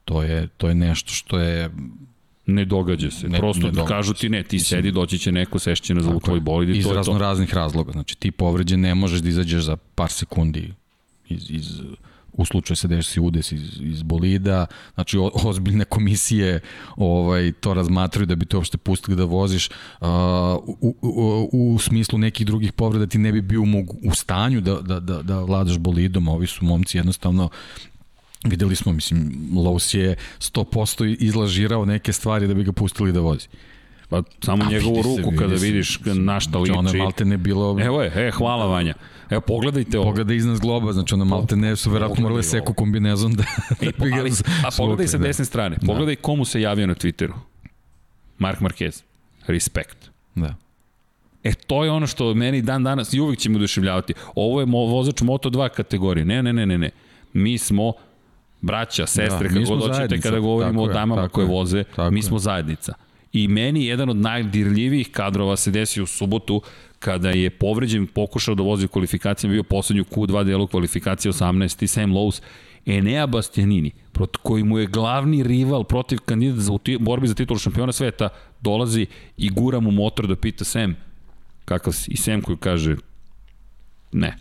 [0.06, 1.70] To je, to je nešto što je
[2.48, 3.30] Ne događa se.
[3.30, 6.20] Ne, Prosto ne kažu ti ne, ti Mislim, sedi, doći će neko, sešće na zvu
[6.20, 6.90] tvoj bolid i to je to.
[6.90, 7.92] Iz razno raznih razloga.
[7.92, 10.74] Znači ti povređen ne možeš da izađeš za par sekundi
[11.30, 11.82] iz, iz
[12.38, 16.60] u slučaju se desi udes iz, iz bolida, znači o, ozbiljne komisije
[16.96, 20.08] ovaj to razmatraju da bi te uopšte pustili da voziš uh,
[20.68, 24.82] u, u, u smislu nekih drugih povreda ti ne bi bio mogu, u stanju da,
[24.82, 27.50] da, da, da vladaš bolidom, ovi su momci jednostavno
[28.44, 33.48] videli smo, mislim, Lowe's je 100% izlažirao neke stvari da bi ga pustili da vozi.
[34.10, 36.72] Pa samo A, njegovu ruku se, kada vidiš na šta liči.
[36.72, 37.78] Ona malte ne bilo...
[37.82, 38.94] Evo je, e, hvala Vanja.
[39.30, 40.10] Evo, pogledajte ovo.
[40.10, 43.44] Pogledaj iznad zgloba, znači ona malte ne su verovatno morali seku kombinezon da,
[43.82, 44.16] da bi ga...
[44.20, 44.32] Ali,
[44.66, 45.88] a pogledaj sa desne strane, da.
[45.88, 47.34] pogledaj komu se javio na Twitteru.
[48.38, 49.04] Mark Marquez.
[49.48, 50.10] Respekt.
[50.36, 50.56] Da.
[51.44, 54.14] E, to je ono što meni dan danas i uvijek će me oduševljavati.
[54.36, 56.26] Ovo je mo, vozač Moto2 kategorije.
[56.26, 56.90] Ne, ne, ne, ne, ne.
[57.34, 57.94] Mi smo
[58.62, 62.94] braća, sestre, da, kako god hoćete kada govorimo o damama koje voze, mi smo zajednica.
[63.34, 66.62] I meni jedan od najdirljivijih kadrova se desio u subotu
[67.00, 71.84] kada je povređen, pokušao da vozi u kvalifikacijama, bio poslednju Q2 delu kvalifikacije 18.
[71.84, 72.42] i Sam Lowe's,
[72.86, 77.92] Enea Bastianini, proti koji mu je glavni rival protiv kandidata za borbi za titulu šampiona
[77.92, 78.30] sveta,
[78.62, 79.06] dolazi
[79.38, 80.96] i gura mu motor da pita Sam
[81.66, 82.12] kakav si.
[82.12, 82.96] I Sam koji kaže
[84.12, 84.38] ne,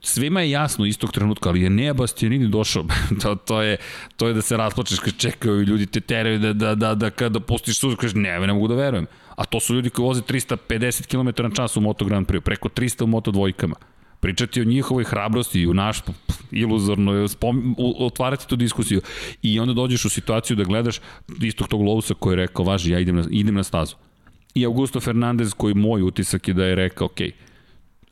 [0.00, 2.84] svima je jasno istog trenutka, ali je Nea Bastianini došao,
[3.22, 3.76] to, to, je,
[4.16, 7.40] to je da se rasplačeš kad čekaju ljudi te teraju da, da, da, da kada
[7.40, 9.06] pustiš suzu, kažeš ne, ne mogu da verujem.
[9.36, 12.68] A to su ljudi koji voze 350 km na čas u Moto Grand Prix, preko
[12.68, 13.74] 300 u Moto dvojkama.
[14.20, 15.98] Pričati o njihovoj hrabrosti i u naš
[16.50, 19.00] iluzorno, spom, otvarati tu diskusiju
[19.42, 21.00] i onda dođeš u situaciju da gledaš
[21.40, 23.96] istog tog Lousa koji je rekao, važi, ja idem na, idem na stazu.
[24.54, 27.51] I Augusto Fernandez koji moj utisak je da je rekao, okej, okay,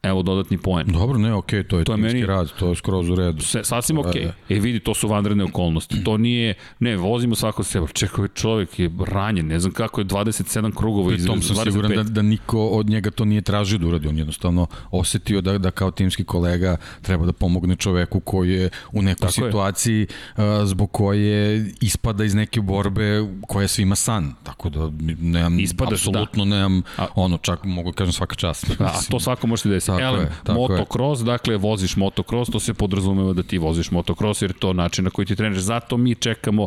[0.03, 0.87] evo dodatni poen.
[0.87, 3.43] Dobro, ne, okej, okay, to je to je meni rad, to je skroz u redu.
[3.43, 4.23] Se, sasvim okej.
[4.23, 4.57] Okay.
[4.57, 6.05] E, vidi, to su vanredne okolnosti.
[6.05, 7.87] To nije, ne, vozimo svako sebe.
[7.93, 11.65] Čekaj, čovjek je ranjen, ne znam kako je 27 krugova iz tom sam 25.
[11.65, 14.09] siguran da, da niko od njega to nije tražio da uradi.
[14.09, 19.03] On jednostavno osetio da, da kao timski kolega treba da pomogne čoveku koji je u
[19.03, 20.07] nekoj Tako situaciji
[20.37, 24.35] uh, zbog koje ispada iz neke borbe koja je svima san.
[24.43, 24.91] Tako da
[25.21, 26.51] nemam, Ispadaš, apsolutno da.
[26.51, 28.71] nemam, a, ono, čak mogu da kažem svaka čast.
[28.79, 31.25] A, a to svako može da je Tako Elem, je, tako motocross, je.
[31.25, 35.27] dakle, voziš motocross, to se podrazumeva da ti voziš motocross, jer to način na koji
[35.27, 35.63] ti treniraš.
[35.63, 36.67] Zato mi čekamo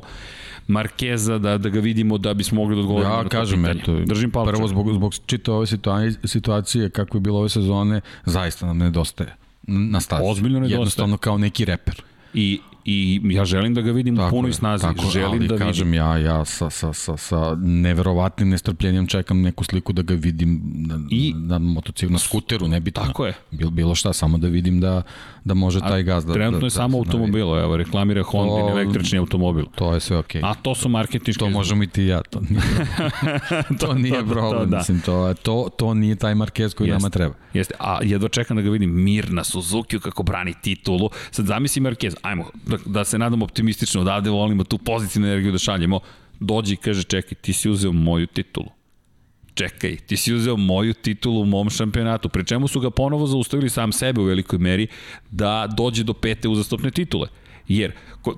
[0.68, 4.32] Markeza da, da ga vidimo da bismo mogli da odgovorimo ja, na kažem, eto, Držim
[4.32, 4.52] palče.
[4.52, 5.66] Prvo, zbog, zbog čita ove
[6.24, 9.36] situacije, kako je bilo ove sezone, zaista nam nedostaje
[9.68, 10.24] na stazi.
[10.26, 10.80] Ozbiljno nedostaje.
[10.80, 12.02] Jednostavno kao neki reper.
[12.34, 14.81] I i ja želim da ga vidim tako u punoj snazi.
[14.81, 15.93] Tako, želim ali da kažem vidim.
[15.93, 20.99] ja, ja sa, sa, sa, sa neverovatnim nestrpljenjem čekam neku sliku da ga vidim na,
[21.11, 23.03] I, na motociklu, na skuteru, nebitno.
[23.03, 23.34] Tako je.
[23.51, 25.01] Bilo, bilo šta, samo da vidim da,
[25.43, 26.34] da može A taj gaz da...
[26.34, 29.65] Trenutno da, je da, samo da, automobil, evo, reklamira Honda to, električni automobil.
[29.76, 30.41] To je sve okej.
[30.41, 30.51] Okay.
[30.51, 31.39] A to su marketinški...
[31.39, 32.61] To možemo i ti ja, to nije,
[33.80, 34.77] to, to nije problem, to, da.
[34.77, 36.99] mislim, to, to, to nije taj Marquez koji Jeste.
[36.99, 37.35] nama treba.
[37.53, 41.10] Jeste, a jedva čekam da ga vidim mir na Suzuki kako brani titulu.
[41.31, 42.45] Sad zamisli Marquez, ajmo,
[42.78, 46.00] da, da se nadamo optimistično, odavde volimo tu pozitivnu energiju da šaljemo,
[46.40, 48.70] dođi i kaže čekaj, ti si uzeo moju titulu.
[49.54, 53.70] Čekaj, ti si uzeo moju titulu u mom šampionatu, pri čemu su ga ponovo zaustavili
[53.70, 54.88] sam sebe u velikoj meri
[55.32, 57.28] da dođe do pete uzastopne titule.
[57.68, 57.91] Jer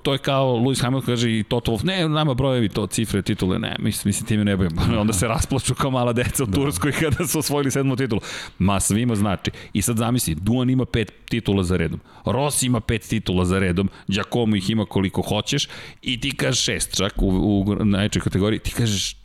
[0.03, 3.59] to je kao Lewis Hamilton kaže i Toto Wolff, ne, nama brojevi to cifre, titule,
[3.59, 4.71] ne, mislim, mislim time ne bojim.
[5.01, 6.53] Onda se rasplaču kao mala deca u da.
[6.53, 8.21] Turskoj kada su osvojili sedmu titulu.
[8.59, 9.51] Ma svima znači.
[9.73, 11.99] I sad zamisli, Duan ima pet titula za redom.
[12.25, 15.67] Rossi ima pet titula za redom, Giacomo ih ima koliko hoćeš
[16.01, 17.29] i ti kažeš šest čak u,
[17.61, 19.15] u najčoj kategoriji, ti kažeš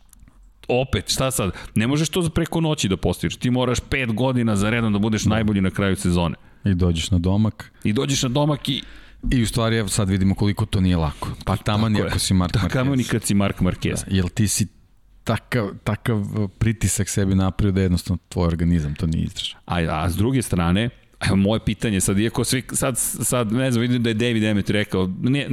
[0.67, 1.51] opet, šta sad?
[1.75, 3.35] Ne možeš to preko noći da postiš.
[3.35, 5.29] Ti moraš pet godina za redom da budeš da.
[5.29, 6.35] najbolji na kraju sezone.
[6.65, 7.71] I dođeš na domak.
[7.83, 8.83] I dođeš na domak i
[9.31, 11.29] I u stvari evo sad vidimo koliko to nije lako.
[11.45, 12.73] Pa taman ako si Mark Marquez.
[12.73, 14.05] Taman i kad si Mark Marquez.
[14.05, 14.67] Da, jel ti si
[15.23, 16.25] takav, takav
[16.57, 19.59] pritisak sebi napravio da jednostavno tvoj organizam to nije izdržao.
[19.65, 20.89] A, a s druge strane,
[21.27, 24.69] Evo moje pitanje sad, iako svi, sad, sad ne znam, vidim da je David Emmet
[24.69, 25.47] rekao, ne,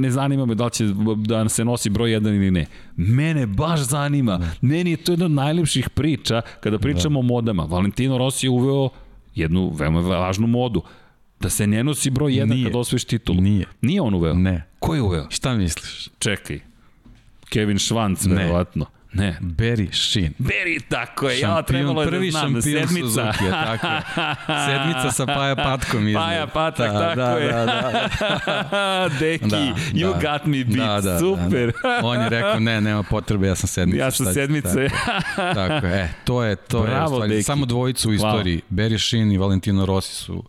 [0.00, 0.84] ne zanima me da li će
[1.16, 2.66] da se nosi broj 1 ili ne.
[2.96, 4.38] Mene baš zanima.
[4.38, 4.50] Ne.
[4.60, 7.18] Meni je to jedna od najlepših priča kada pričamo da.
[7.18, 7.62] o modama.
[7.62, 8.88] Valentino Rossi je uveo
[9.34, 10.82] jednu veoma važnu modu
[11.40, 12.64] Da se ne nosi broj 1 Nije.
[12.64, 13.40] kad osvojiš titulu.
[13.40, 13.66] Nije.
[13.80, 14.34] Nije on uveo?
[14.34, 14.66] Ne.
[14.78, 15.26] Ko je uveo?
[15.30, 16.08] Šta misliš?
[16.18, 16.60] Čekaj.
[17.48, 18.34] Kevin Švanc, ne.
[18.34, 18.86] verovatno.
[19.12, 19.38] Ne.
[19.40, 20.34] Barry Sheen.
[20.38, 21.36] Barry, tako je.
[21.36, 22.62] Šampion, ja, trebalo je da znam.
[22.62, 23.06] Sedmica.
[23.06, 24.02] Suzuki, je, tako je.
[24.66, 26.24] Sedmica sa Paja Patkom izgled.
[26.24, 27.52] Paja Patak, da, tako da, je.
[27.52, 27.64] Da,
[28.70, 29.08] da.
[29.20, 29.56] Deki, da,
[29.92, 30.32] you da.
[30.32, 31.04] got me beat.
[31.04, 31.72] Da, da, Super.
[31.82, 32.00] Da, da.
[32.02, 34.04] On je rekao, ne, nema potrebe, ja sam sedmica.
[34.04, 34.74] Ja sam sedmica.
[35.36, 36.02] Tako, tako je.
[36.02, 37.28] E, to je, to Bravo, je.
[37.28, 38.62] Stvari, samo dvojicu u istoriji.
[38.70, 38.74] Wow.
[38.76, 40.44] Barry Sheen i Valentino Rossi su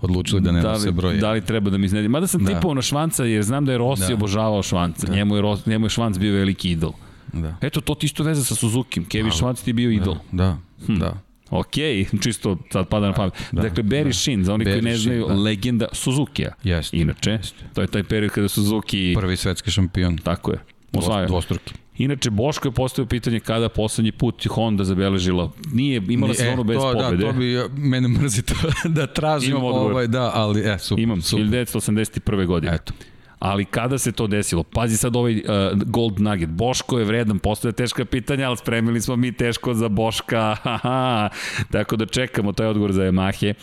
[0.00, 1.16] odlučili da ne da nose broj.
[1.16, 2.08] Da li treba da mi iznedi?
[2.08, 2.54] Mada sam da.
[2.54, 4.14] tipao na švanca jer znam da je Rossi da.
[4.14, 5.06] obožavao švanca.
[5.06, 5.14] Da.
[5.14, 6.92] Njemu, je, njemu je švanc bio veliki idol.
[7.32, 7.56] Da.
[7.60, 9.04] Eto, to ti isto veze sa Suzuki.
[9.04, 10.16] Kevin Švanc ti je bio idol.
[10.32, 10.58] Da, da.
[10.86, 10.98] Hm.
[10.98, 11.22] da.
[11.50, 11.74] Ok,
[12.22, 13.34] čisto sad pada na pamet.
[13.52, 14.12] Da, dakle, Barry da.
[14.12, 15.34] Sheen, za oni Barry koji ne znaju, da.
[15.34, 16.52] legenda Suzuki-a.
[16.64, 16.96] Jeste.
[16.96, 17.54] Inače, Jest.
[17.74, 19.14] to je taj period kada Suzuki...
[19.16, 20.18] Prvi svetski šampion.
[20.18, 20.58] Tako je.
[20.92, 21.26] Osvaja.
[21.26, 21.74] Dvostruki.
[22.00, 25.50] Inače, Boško je postavio pitanje kada poslednji put Honda zabeležila.
[25.72, 27.16] Nije imala se ono bez to, pobede.
[27.16, 28.54] Da, to bi, mene mrzi to
[28.88, 31.02] da tražim Imam ovaj, da, ali, e, super.
[31.02, 31.44] Imam, super.
[31.44, 32.46] 1981.
[32.46, 32.74] godine.
[32.74, 32.92] Eto.
[33.40, 34.62] Ali kada se to desilo?
[34.62, 35.42] Pazi sad ovaj uh,
[35.86, 36.50] Gold Nugget.
[36.50, 40.56] Boško je vredan, postoje teška pitanja, ali spremili smo mi teško za Boška.
[40.62, 41.28] Haha.
[41.70, 43.54] Tako da čekamo taj odgovor za Yamahe.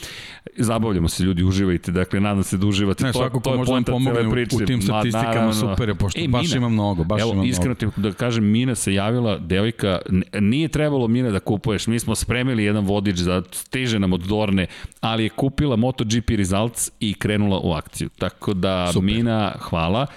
[0.55, 1.91] Zabavljamo se ljudi, uživajte.
[1.91, 3.03] Dakle, nadam se da uživate.
[3.03, 5.53] Ne, svako to, to može da pomogne u, u tim statistikama, Ma, naravno.
[5.53, 7.49] super je, pošto e, baš Mina, ima mnogo, baš evo, ima mnogo.
[7.49, 9.99] Iskreno ti da kažem, Mina se javila, devojka,
[10.39, 14.67] nije trebalo Mina da kupuješ, mi smo spremili jedan vodič za teže nam od Dorne,
[15.01, 18.09] ali je kupila MotoGP Results i krenula u akciju.
[18.09, 19.05] Tako da, super.
[19.05, 20.07] Mina, hvala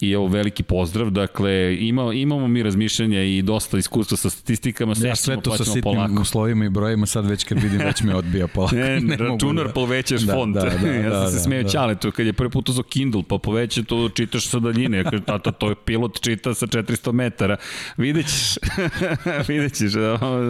[0.00, 1.10] i evo veliki pozdrav.
[1.10, 4.94] Dakle, ima, imamo mi razmišljanja i dosta iskustva sa statistikama.
[4.94, 6.22] Sve ja sve to sa sitnim polako.
[6.22, 8.76] uslovima i brojima sad već kad vidim već me odbija polako.
[8.76, 9.72] ne, ne računar da...
[9.72, 10.54] povećaš da, font.
[10.54, 12.68] Da, da, da, ja sam da, se smeo da, čale to kad je prvi put
[12.68, 14.96] uzao Kindle pa poveća to čitaš sa daljine.
[14.98, 17.56] Ja kažem, tata, to je pilot čita sa 400 metara.
[17.96, 18.58] Videćeš,
[19.48, 19.92] videćeš,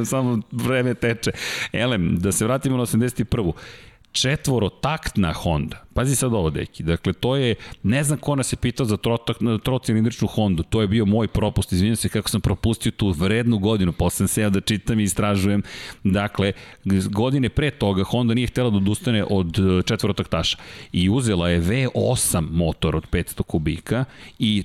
[0.05, 1.30] samo vreme teče.
[1.72, 3.52] Elem, da se vratimo na 81
[4.12, 5.85] četvorotaktna Honda.
[5.94, 6.82] Pazi sad ovo, deki.
[6.82, 8.97] Dakle, to je, ne znam ko nas je pitao za
[9.62, 10.62] trocilindričnu Hondu.
[10.62, 11.72] To je bio moj propust.
[11.72, 13.93] Izvinjam se kako sam propustio tu vrednu godinu.
[13.93, 15.62] Posle sam ja da čitam i istražujem.
[16.05, 16.52] Dakle,
[17.10, 20.59] godine pre toga Honda nije htela da odustane od e, četvorotaktaša.
[20.93, 24.05] I uzela je V8 motor od 500 kubika
[24.39, 24.64] i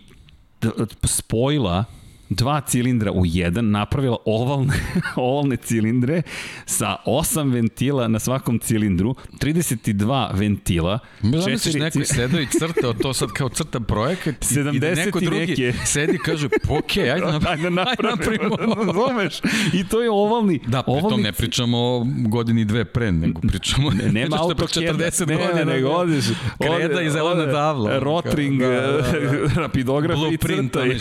[1.03, 1.85] spojila
[2.35, 4.73] dva cilindra u jedan, napravila ovalne,
[5.15, 6.21] ovalne cilindre
[6.65, 10.99] sa osam ventila na svakom cilindru, 32 ventila.
[11.21, 15.19] Mi zamisliš neko sedao i crtao to sad kao crta projekat 70 i da neko
[15.19, 15.73] drugi neke.
[15.85, 17.81] sedi i kaže, ok, ajde, napravimo.
[17.81, 18.55] Ajde napravimo.
[18.93, 19.41] Razumeš?
[19.73, 20.59] I to je ovalni.
[20.67, 21.23] Da, pritom ovalni...
[21.23, 23.89] ne pričamo o godini dve pre, nego pričamo...
[23.89, 26.25] Ne, nema auto 40 ne, godina, nego odeš.
[26.59, 27.99] Kreda i zelena tabla.
[27.99, 29.13] Rotring, da, da, da.
[29.61, 30.99] rapidograf i crtaj.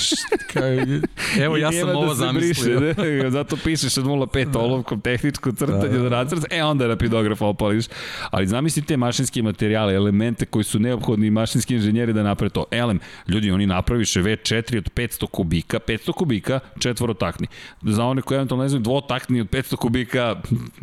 [1.41, 2.81] Evo ja sam ovo da zamislio.
[2.81, 4.59] Briše, zato pišeš od 0,5 da.
[4.59, 6.09] olovkom tehničko crtanje da, da.
[6.09, 7.85] da nacrtaš, e onda rapidograf opališ.
[8.31, 12.65] Ali zamisli te mašinske materijale, elemente koji su neophodni mašinski inženjeri da naprave to.
[12.71, 17.47] Elem, ljudi, oni napraviše V4 od 500 kubika, 500 kubika, četvorotakni.
[17.83, 20.37] Za one koji eventualno ne znaju, dvotakni od 500 kubika,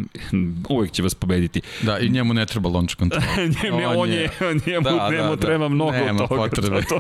[0.69, 1.61] uvek će vas pobediti.
[1.81, 3.21] Da, i njemu ne treba launch control.
[3.63, 4.29] njemu, on, on je,
[4.67, 5.69] njemu, da, njemu da, treba da.
[5.69, 6.35] mnogo Nema toga.
[6.49, 6.81] Potrebe.
[6.81, 6.99] To,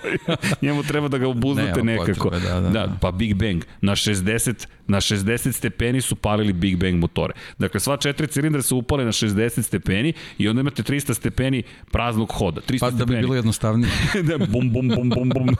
[0.61, 2.29] njemu treba da ga obuzdate nekako.
[2.29, 3.63] Potrebe, da, da, da, pa Big Bang.
[3.81, 7.33] Na 60, na 60 stepeni su palili Big Bang motore.
[7.59, 12.31] Dakle, sva četiri cilindra su upale na 60 stepeni i onda imate 300 stepeni praznog
[12.31, 12.61] hoda.
[12.61, 13.91] 300 pa da bi bilo jednostavnije.
[14.29, 15.47] da, bum, bum, bum, bum, bum.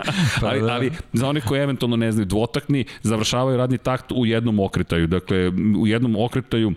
[0.40, 0.72] pa, ali, da.
[0.74, 5.06] ali za one koji eventualno ne znaju, dvotakni završavaju radni takt u jednom okretaju.
[5.06, 5.48] Dakle,
[5.78, 6.72] u jednom okretaju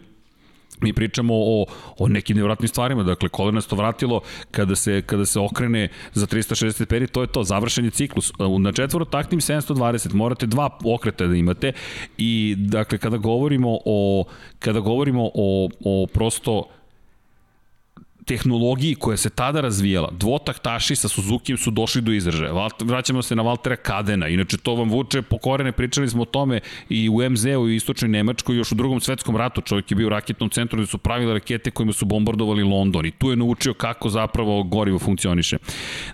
[0.83, 1.65] mi pričamo o,
[1.97, 7.07] o nekim nevratnim stvarima, dakle kolenasto vratilo kada se, kada se okrene za 360 peri,
[7.07, 8.31] to je to, završen je ciklus.
[8.59, 11.71] Na četvorotaktim 720 morate dva okreta da imate
[12.17, 14.25] i dakle kada govorimo o,
[14.59, 16.63] kada govorimo o, o prosto
[18.25, 22.69] tehnologiji koja se tada razvijala, dvotaktaši sa Suzuki su došli do izražaja.
[22.81, 26.59] Vraćamo se na Valtera Kadena, inače to vam vuče po korene, pričali smo o tome
[26.89, 29.61] i u MZ-u i istočnoj Nemačkoj još u drugom svetskom ratu.
[29.61, 33.11] Čovjek je bio u raketnom centru gde su pravili rakete kojima su bombardovali London i
[33.11, 35.57] tu je naučio kako zapravo gorivo funkcioniše.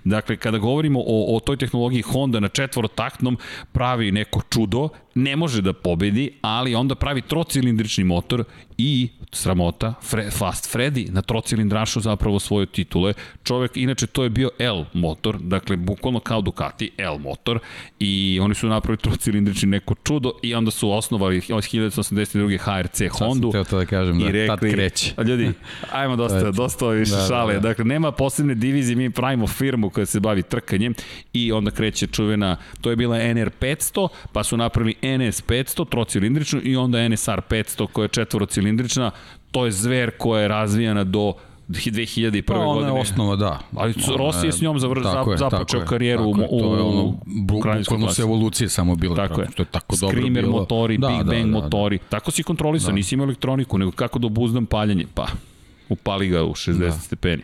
[0.04, 3.38] Dakle, kada govorimo o, o toj tehnologiji Honda na četvorotaktnom
[3.72, 8.44] pravi neko čudo, ne može da pobedi, ali onda pravi trocilindrični motor
[8.78, 13.14] i sramota, Fre, Fast Freddy na trocilindrašu zapravo svoje titule.
[13.44, 17.60] Čovek, inače to je bio L motor, dakle bukvalno kao Ducati L motor
[18.00, 22.58] i oni su napravili trocilindrični neko čudo i onda su osnovali 1982.
[22.58, 23.52] HRC Hondu.
[23.52, 25.14] Sad sam to da kažem, da, rekli, tad kreće.
[25.28, 25.52] Ljudi,
[25.92, 27.54] ajmo dosta, dosta više da, šale.
[27.54, 27.68] Da, da.
[27.68, 30.94] Dakle, nema posebne divizije, mi pravimo firmu koja se bavi trkanjem
[31.34, 36.60] i onda kreće čuvena, to je bila NR 500, pa su napravili NS 500, trocilindričnu
[36.64, 39.12] i onda NSR 500 koja je četvorocilindrična,
[39.52, 41.34] to je zver koja je razvijana do
[41.70, 42.42] 2001.
[42.42, 42.94] Pa, ona godine.
[42.94, 43.60] je osnova, da.
[43.76, 46.82] Ali Rossi je s njom zavr, tako započeo je, karijeru tako u, u, to je
[46.82, 49.16] ono, bukvalno se evolucije samo bilo.
[49.16, 49.48] Tako je.
[49.56, 50.52] To je tako Screamer dobro bilo.
[50.52, 51.98] motori, da, Big da, Bang da, da, motori.
[51.98, 52.04] Da.
[52.10, 52.96] Tako si kontrolisao, da.
[52.96, 55.06] nisi imao elektroniku, nego kako da obuzdam paljanje.
[55.14, 55.28] Pa,
[55.90, 56.92] upali ga u 60 da.
[56.92, 57.44] stepeni.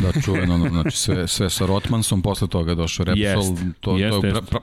[0.00, 4.26] Da, čuveno, znači sve, sve sa Rotmansom, posle toga došao Repsol, jest, to, jest, to
[4.26, 4.60] je, pra, pra,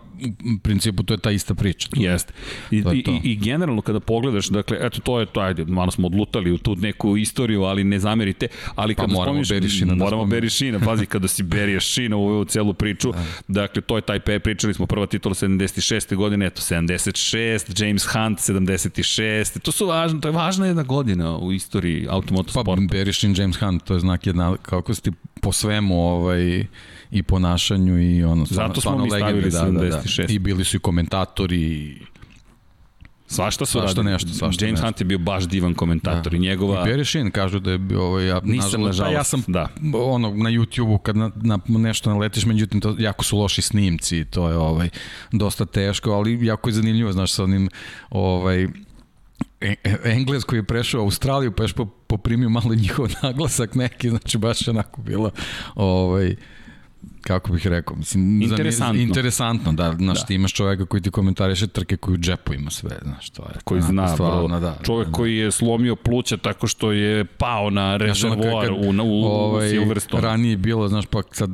[0.55, 1.89] u principu to je ta ista priča.
[1.95, 2.33] Jeste.
[2.71, 3.19] I, to i, to.
[3.23, 6.75] I, generalno kada pogledaš, dakle, eto to je to, ajde, malo smo odlutali u tu
[6.75, 11.05] neku istoriju, ali ne zamerite, ali pa kada pa moramo Berišina da moramo Berišina, pazi,
[11.05, 13.25] kada si Berija Šina u ovu celu priču, da.
[13.47, 16.15] dakle, to je taj, pričali smo prva titula 76.
[16.15, 21.51] godine, eto, 76, James Hunt 76, to su važno, to je važna jedna godina u
[21.51, 22.75] istoriji automotosporta.
[22.75, 26.65] Pa Berišin, James Hunt, to je znak jedna, kako si ti po svemu ovaj,
[27.11, 30.17] i ponašanju i ono Zato smo mi stavili da, 76.
[30.17, 30.33] Da, da.
[30.33, 31.97] I bili su i komentatori
[33.31, 34.13] Svašta su svašta radili.
[34.13, 34.87] nešto, svašta James nešto.
[34.87, 36.37] Hunt je bio baš divan komentator da.
[36.37, 36.81] i njegova...
[36.81, 39.67] I Barry Sheen kažu da je bio ovaj, ja, Nisam, nažalost, ja sam da.
[39.93, 44.49] ono, na YouTube-u kad na, na nešto naletiš, međutim, to jako su loši snimci, to
[44.49, 44.89] je ovaj,
[45.31, 47.69] dosta teško, ali jako je zanimljivo, znaš, sa onim
[48.09, 48.67] ovaj,
[49.61, 51.73] E, e, Engles koji je prešao u Australiju pa još
[52.07, 55.31] poprimio malo njihov naglasak neki, znači baš je onako bilo
[55.75, 56.35] ovaj,
[57.21, 59.01] kako bih rekao, mislim, interesantno.
[59.01, 60.25] interesantno, da, znaš, da.
[60.25, 63.59] ti imaš čoveka koji ti komentariše trke koji u džepu ima sve, znaš, to je.
[63.63, 65.17] Koji zna, stvarno, bro, da, čovek da, da.
[65.17, 69.69] koji je slomio pluća tako što je pao na rezervoar u, u, u, ovaj, u
[69.69, 70.21] Silverstone.
[70.21, 71.49] Ranije bilo, znaš, pa sad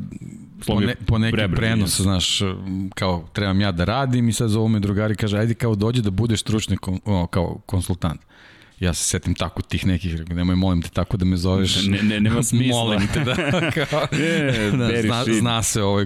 [0.68, 2.41] po, ne, po neki Breber, prenos, znaš,
[2.95, 6.11] kao trebam ja da radim i sad zovu me drugari, kaže, ajde kao dođe da
[6.11, 8.22] budeš stručni kon, o, kao konsultant
[8.80, 11.86] ja se setim tako tih nekih, nemoj molim te tako da me zoveš.
[11.88, 12.84] Ne, ne, nema smisla.
[12.84, 13.36] molim te da,
[13.86, 16.06] kao, je, da zna, zna se ovaj,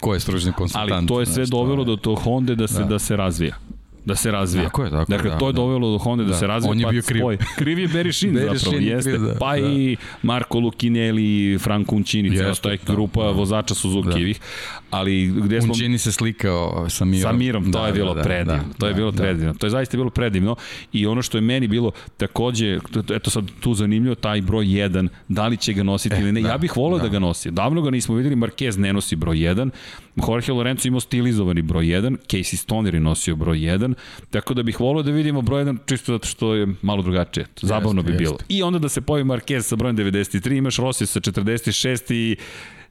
[0.00, 0.92] ko je stručni konsultant.
[0.92, 2.84] Ali to je sve dovelo do to Honda da se, da.
[2.84, 3.56] da se razvija
[4.04, 4.64] da se razvija.
[4.64, 5.56] Tako je, tako dakle, da, to je da.
[5.56, 6.70] dovelo do Honda da, da se razvija.
[6.70, 7.20] On je pa bio kriv.
[7.20, 7.38] Spoj.
[7.58, 8.12] Kriv je Barry
[8.58, 9.10] zapravo, jeste.
[9.10, 9.66] Kriv, da, pa da.
[9.66, 14.38] i Marco Lukinelli, Franco Uncini, cijela to je grupa da, vozača Suzuki-evih.
[14.38, 14.86] Da.
[14.90, 15.72] Ali gde smo...
[15.72, 17.22] Uncini se slikao sa Mirom.
[17.22, 18.62] Sa Mirom, to da, je bilo da, predivno.
[18.68, 19.52] Da, to je bilo da, predivno.
[19.52, 19.58] Da.
[19.58, 20.56] To je zaista bilo predivno.
[20.92, 22.78] I ono što je meni bilo takođe,
[23.10, 26.40] eto sad tu zanimljivo, taj broj 1, da li će ga nositi e, ili ne.
[26.40, 27.04] Da, ja bih volao da.
[27.04, 27.50] da ga nosi.
[27.50, 29.70] Davno ga nismo videli, Marquez ne nosi broj 1.
[30.16, 33.94] Jorge Lorenzo imao stilizovani broj 1, Casey Stoner je nosio broj 1,
[34.30, 37.46] tako da bih volio da vidimo broj 1 čisto zato što je malo drugačije.
[37.62, 38.32] Zabavno jeste, bi bilo.
[38.32, 38.44] Jeste.
[38.48, 42.36] I onda da se pojavi Marquez sa brojem 93, imaš Rossi sa 46 i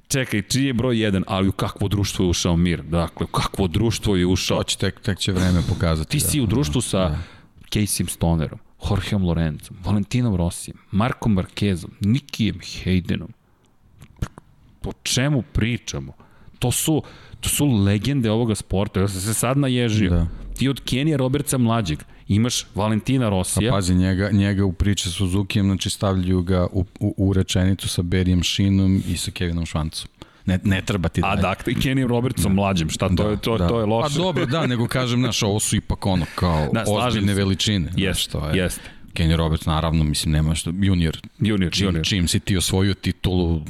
[0.07, 2.81] čekaj, čiji je broj 1, ali u kakvo društvo je ušao Mir?
[2.81, 4.57] Dakle, u kakvo društvo je ušao?
[4.57, 6.11] To će tek, tek će vreme pokazati.
[6.11, 6.29] Ti da.
[6.29, 7.19] si u društvu sa da.
[7.71, 8.59] Casey Stonerom,
[8.89, 13.29] Jorgeom Lorenzom, Valentinom Rossijem, Markom Marquezom, Nikijem Haydenom.
[14.85, 16.13] O čemu pričamo?
[16.63, 17.03] To su,
[17.39, 18.99] to su legende ovoga sporta.
[18.99, 20.09] Ja sam se sad naježio.
[20.09, 20.27] Da.
[20.57, 23.71] Ti od Kenija Robertsa mlađeg imaš Valentina Rosija.
[23.71, 28.01] A pazi, njega, njega u priče Suzuki, znači stavljaju ga u, u, u rečenicu sa
[28.01, 30.09] Berijem Šinom i sa Kevinom Švancom.
[30.45, 31.27] Ne, ne treba ti da.
[31.27, 32.61] A dakle, i Kenny Robertsom da.
[32.61, 33.67] mlađim, šta to da, je, to, da.
[33.67, 34.15] to je loše.
[34.15, 37.91] Pa dobro, da, nego kažem, znaš, ovo su ipak ono kao da, ozbiljne veličine.
[37.95, 38.89] Jeste, jeste.
[39.13, 41.17] Kenny Roberts, naravno, mislim, nema što, junior.
[41.39, 42.05] Junior, čim, junior.
[42.05, 43.61] Čim si ti osvojio titulu,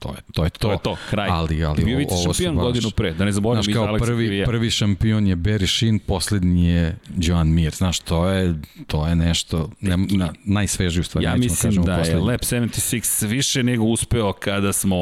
[0.00, 0.44] to je to.
[0.44, 0.58] Je to.
[0.58, 1.28] to je to, kraj.
[1.30, 4.70] Ali, ali, Bio vice šampion baš, godinu pre, da ne zaboravim znaš, kao prvi, prvi
[4.70, 7.74] šampion je Barry Sheen, poslednji je Joan Mir.
[7.74, 8.54] Znaš, to je,
[8.86, 11.24] to je nešto, ne, na, najsvežiji u stvari.
[11.24, 12.20] Ja mislim da poslednji.
[12.20, 14.96] je Lab 76 više nego uspeo kada smo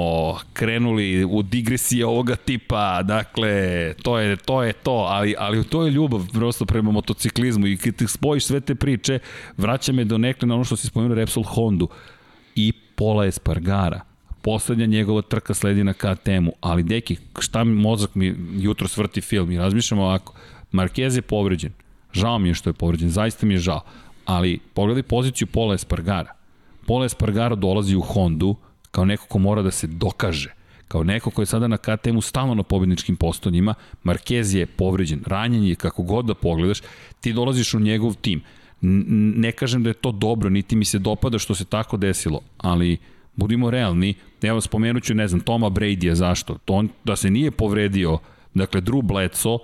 [0.53, 5.91] krenuli u digresije ovoga tipa, dakle, to je to, je to ali, ali to je
[5.91, 9.19] ljubav prosto prema motociklizmu i kad ti spojiš sve te priče,
[9.57, 11.89] vraća me do nekle na ono što si spomenuo Repsol Hondu
[12.55, 14.08] i Pola Espargara
[14.43, 19.51] poslednja njegova trka sledi na KTM-u, ali deki, šta mi mozak mi jutro svrti film
[19.51, 20.35] i razmišljamo ovako,
[20.73, 21.73] Marquez je povređen,
[22.13, 23.81] žao mi je što je povređen, zaista mi je žao,
[24.25, 26.33] ali pogledaj poziciju Pola Espargara.
[26.87, 28.57] Pola Espargara dolazi u Hondu
[28.91, 30.55] kao neko ko mora da se dokaže,
[30.89, 33.75] kao neko ko je sada na KTM-u stalno na pobedničkim postonjima,
[34.05, 36.81] Marquez je povređen, ranjen je kako god da pogledaš,
[37.21, 38.43] ti dolaziš u njegov tim.
[38.81, 42.99] ne kažem da je to dobro, niti mi se dopada što se tako desilo, ali
[43.39, 46.59] budimo realni, evo spomenut ću, ne znam, Toma Brady-a, zašto?
[46.65, 48.19] To on, da se nije povredio,
[48.55, 49.59] dakle, Drew Bledsoe,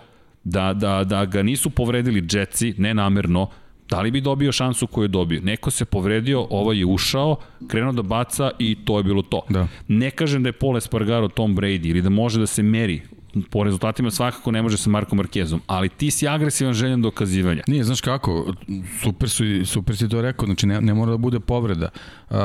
[0.44, 3.48] da, da, da ga nisu povredili Jetsi, nenamerno,
[3.90, 5.40] da li bi dobio šansu koju je dobio?
[5.42, 7.36] Neko se povredio, ovaj je ušao,
[7.68, 9.42] krenuo da baca i to je bilo to.
[9.50, 9.66] Da.
[9.88, 13.02] Ne kažem da je Paul Espargaro Tom Brady ili da može da se meri
[13.50, 17.62] po rezultatima svakako ne može sa Markom Markezom, ali ti si agresivan željan dokazivanja.
[17.66, 18.54] Nije, znaš kako,
[19.02, 21.88] super, su, super si to rekao, znači ne, ne mora da bude povreda.
[22.30, 22.36] Uh,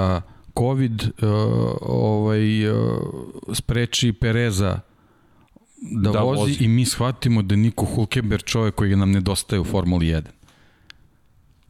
[0.60, 1.30] COVID uh,
[1.82, 2.78] ovaj, uh,
[3.54, 4.80] spreči Pereza
[5.82, 9.64] da, da vozi, vozi i mi shvatimo da Niko Hulkenberg čovjek koji nam nedostaje u
[9.64, 10.22] Formuli 1.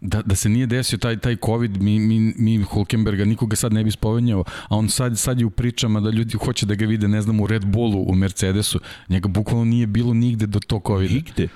[0.01, 3.83] Da, da se nije desio taj, taj COVID, mi, mi, mi Hulkenberga nikoga sad ne
[3.83, 7.07] bi spovenjao, a on sad, sad je u pričama da ljudi hoće da ga vide,
[7.07, 8.79] ne znam, u Red Bullu, u Mercedesu.
[9.09, 11.11] Njega bukvalno nije bilo nigde do to COVID.
[11.11, 11.47] Nigde?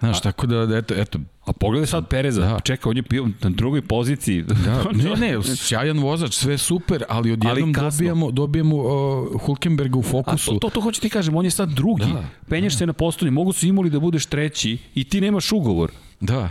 [0.00, 1.18] Znaš, a, tako da, eto, eto.
[1.44, 2.60] A pogledaj sad Pereza, da.
[2.60, 4.42] čeka, on je bio na drugoj poziciji.
[4.42, 10.02] Da, ne, ne, sjajan vozač, sve super, ali odjednom ali dobijamo, dobijamo uh, Hulkenberga u
[10.02, 10.50] fokusu.
[10.50, 12.12] A to, to, to hoću ti kažem, on je sad drugi.
[12.12, 12.78] Da, Penješ da.
[12.78, 15.90] se na postolje, mogu su imali da budeš treći i ti nemaš ugovor.
[16.20, 16.48] Da.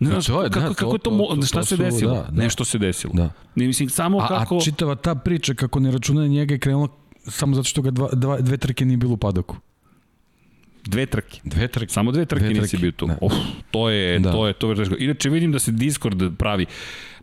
[0.00, 2.14] Ne znaš, to je, kako, da, kako to, to, to, šta to se su, desilo?
[2.14, 2.42] Da, da.
[2.42, 3.12] Nešto se desilo.
[3.14, 3.30] Da.
[3.54, 4.56] Ne, mislim, samo a, kako...
[4.56, 6.88] A čitava ta priča, kako ne računa njega je krenula
[7.26, 9.56] samo zato što ga dva, dva, dve trke nije bilo u padoku.
[10.88, 11.40] Dve trke.
[11.44, 11.92] Dve trke.
[11.92, 12.60] Samo dve trke, dve trke.
[12.62, 13.06] nisi bio tu.
[13.06, 13.18] Da.
[13.20, 13.32] Uf,
[13.70, 14.32] to je, da.
[14.32, 14.96] to je, to je teško.
[14.98, 16.66] Inače vidim da se Discord pravi.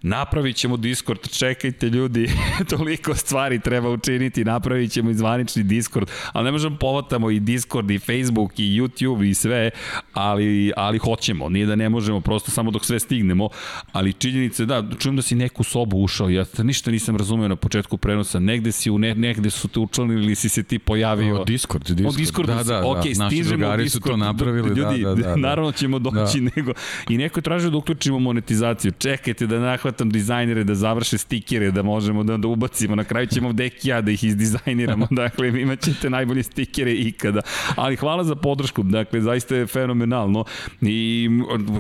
[0.06, 2.30] Napravit ćemo Discord, čekajte ljudi,
[2.77, 7.91] toliko stvari treba učiniti, napravit ćemo i zvanični Discord, ali ne možemo povatamo i Discord
[7.91, 9.69] i Facebook i YouTube i sve,
[10.14, 13.49] ali, ali hoćemo, nije da ne možemo, prosto samo dok sve stignemo,
[13.91, 17.98] ali činjenice, da, čujem da si neku sobu ušao, ja ništa nisam razumeo na početku
[17.98, 21.41] prenosa, negde si u ne, negde su te učlanili ili si se ti pojavio.
[21.41, 22.15] O, Discord, Discord.
[22.15, 23.23] O, Discord, da, da, ok, da.
[23.23, 25.36] Naši drugari su to napravili, ljudi, da, da, da, da.
[25.36, 26.49] Naravno ćemo doći, da.
[26.56, 26.73] nego,
[27.10, 29.60] i neko je tražio da uključimo monetizaciju, čekajte da
[29.95, 34.01] nahvatam dizajnere, da završe stikere, da možemo da, da ubacimo, na kraju ćemo deki ja
[34.01, 37.41] da ih izdizajniramo, dakle, imat ćete najbolje stikere ikada,
[37.76, 40.45] ali hvala za podršku, dakle, zaista je fenomenalno.
[40.81, 41.30] I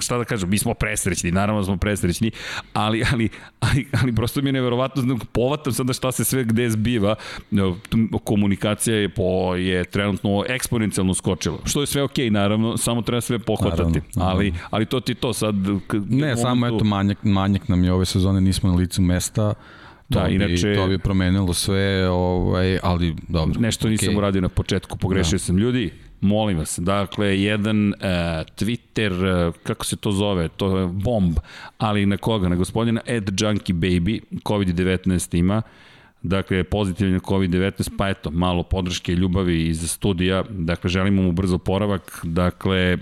[0.01, 2.31] šta da kažem, mi smo presrećni, naravno da smo presrećni,
[2.73, 3.29] ali, ali,
[3.59, 7.15] ali, ali prosto mi je neverovatno, povatam sada šta se sve gde zbiva,
[8.23, 13.21] komunikacija je, po, je trenutno eksponencijalno skočila, što je sve okej, okay, naravno, samo treba
[13.21, 14.35] sve pohvatati, naravno, naravno.
[14.35, 15.55] ali, ali to ti to sad...
[16.09, 19.53] Ne, samo eto manjak, manjak nam je ove sezone, nismo na licu mesta,
[20.09, 23.59] To da, bi, inače, to bi promenilo sve, ovaj, ali dobro.
[23.59, 24.17] Nešto nisam okay.
[24.17, 25.39] uradio na početku, pogrešio da.
[25.39, 25.57] sam.
[25.57, 25.91] Ljudi,
[26.21, 27.95] molim vas, dakle, jedan uh,
[28.57, 31.37] Twitter, uh, kako se to zove, to je bomb,
[31.77, 32.49] ali na koga?
[32.49, 35.61] Na gospodina Ed Junkie Baby, COVID-19 ima,
[36.23, 41.57] dakle, pozitivno COVID-19, pa eto, malo podrške i ljubavi iz studija, dakle, želimo mu brzo
[41.57, 42.97] poravak, dakle,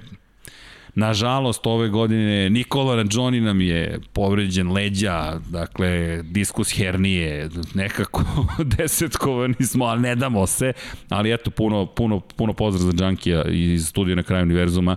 [0.95, 8.23] Nažalost, ove godine Nikola Rađoni nam je povređen leđa, dakle, diskus hernije, nekako
[8.77, 10.73] desetkovani smo, ali ne damo se,
[11.09, 14.95] ali eto, puno, puno, puno pozdrav za Džankija iz studija na kraju univerzuma,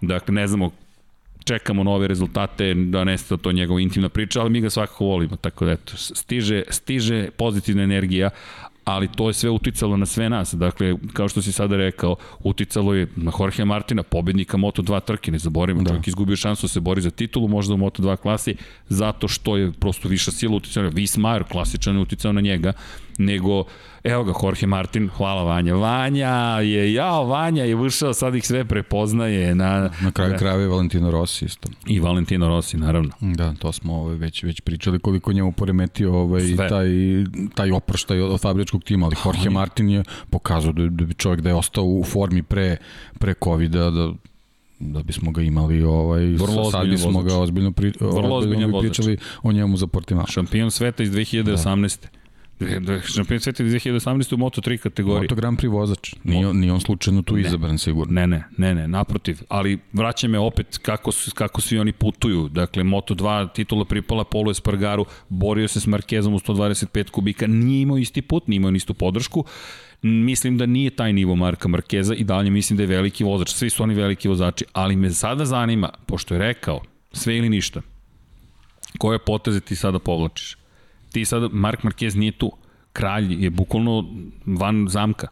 [0.00, 0.70] dakle, ne znamo
[1.44, 5.64] čekamo nove rezultate, da nesta to njegova intimna priča, ali mi ga svakako volimo, tako
[5.64, 8.30] da eto, stiže, stiže pozitivna energija,
[8.84, 10.54] ali to je sve uticalo na sve nas.
[10.54, 15.38] Dakle, kao što si sada rekao, uticalo je na Jorge Martina, pobednika Moto2 trke, ne
[15.38, 15.88] zaboravimo, da.
[15.88, 18.56] čovjek izgubio šansu da se bori za titulu, možda u Moto2 klasi,
[18.88, 20.88] zato što je prosto viša sila uticala.
[20.88, 22.72] Vismajer klasičan je uticao na njega,
[23.18, 23.64] nego
[24.04, 25.74] Evo ga, Jorge Martin, hvala Vanja.
[25.74, 29.54] Vanja je, jao, Vanja je ušao, sad ih sve prepoznaje.
[29.54, 30.38] Na, na kraju da.
[30.38, 31.68] krajeva je Valentino Rossi isto.
[31.86, 33.10] I Valentino Rossi, naravno.
[33.20, 36.68] Da, to smo ovaj, već, već pričali koliko njemu poremetio ovaj, sve.
[36.68, 36.88] taj,
[37.54, 41.40] taj oproštaj od, od fabričkog tima, ali Jorge Martin je pokazao da, da bi čovjek
[41.40, 42.76] da je ostao u formi pre,
[43.18, 44.12] pre COVID-a, da
[44.78, 47.32] da bismo ga imali ovaj Vrlo sad bismo vozač.
[47.32, 50.26] ga ozbiljno, pri, Vrlo ozbiljno pričali o njemu za Portimao.
[50.26, 52.02] Šampion sveta iz 2018.
[52.02, 52.23] Da.
[52.58, 54.34] Da, šampion sveta 2018.
[54.34, 55.22] u Moto3 kategoriji.
[55.22, 56.14] Moto Grand Prix vozač.
[56.24, 58.12] Nije, nije on slučajno tu ne, izabran sigurno.
[58.12, 59.42] Ne, ne, ne, ne, naprotiv.
[59.48, 62.48] Ali vraća me opet kako, kako svi oni putuju.
[62.48, 67.98] Dakle, Moto2 titula pripala Polo Espargaru, borio se s Markezom u 125 kubika, nije imao
[67.98, 69.44] isti put, nije imao istu podršku.
[70.02, 73.50] Mislim da nije taj nivo Marka Markeza i dalje mislim da je veliki vozač.
[73.50, 76.80] Svi su oni veliki vozači, ali me sada zanima, pošto je rekao
[77.12, 77.82] sve ili ništa,
[78.98, 80.56] koje poteze ti sada povlačiš?
[81.14, 82.52] Ti sad, Mark Marquez nije tu.
[82.92, 84.04] Kralj je bukvalno
[84.46, 85.28] van zamka.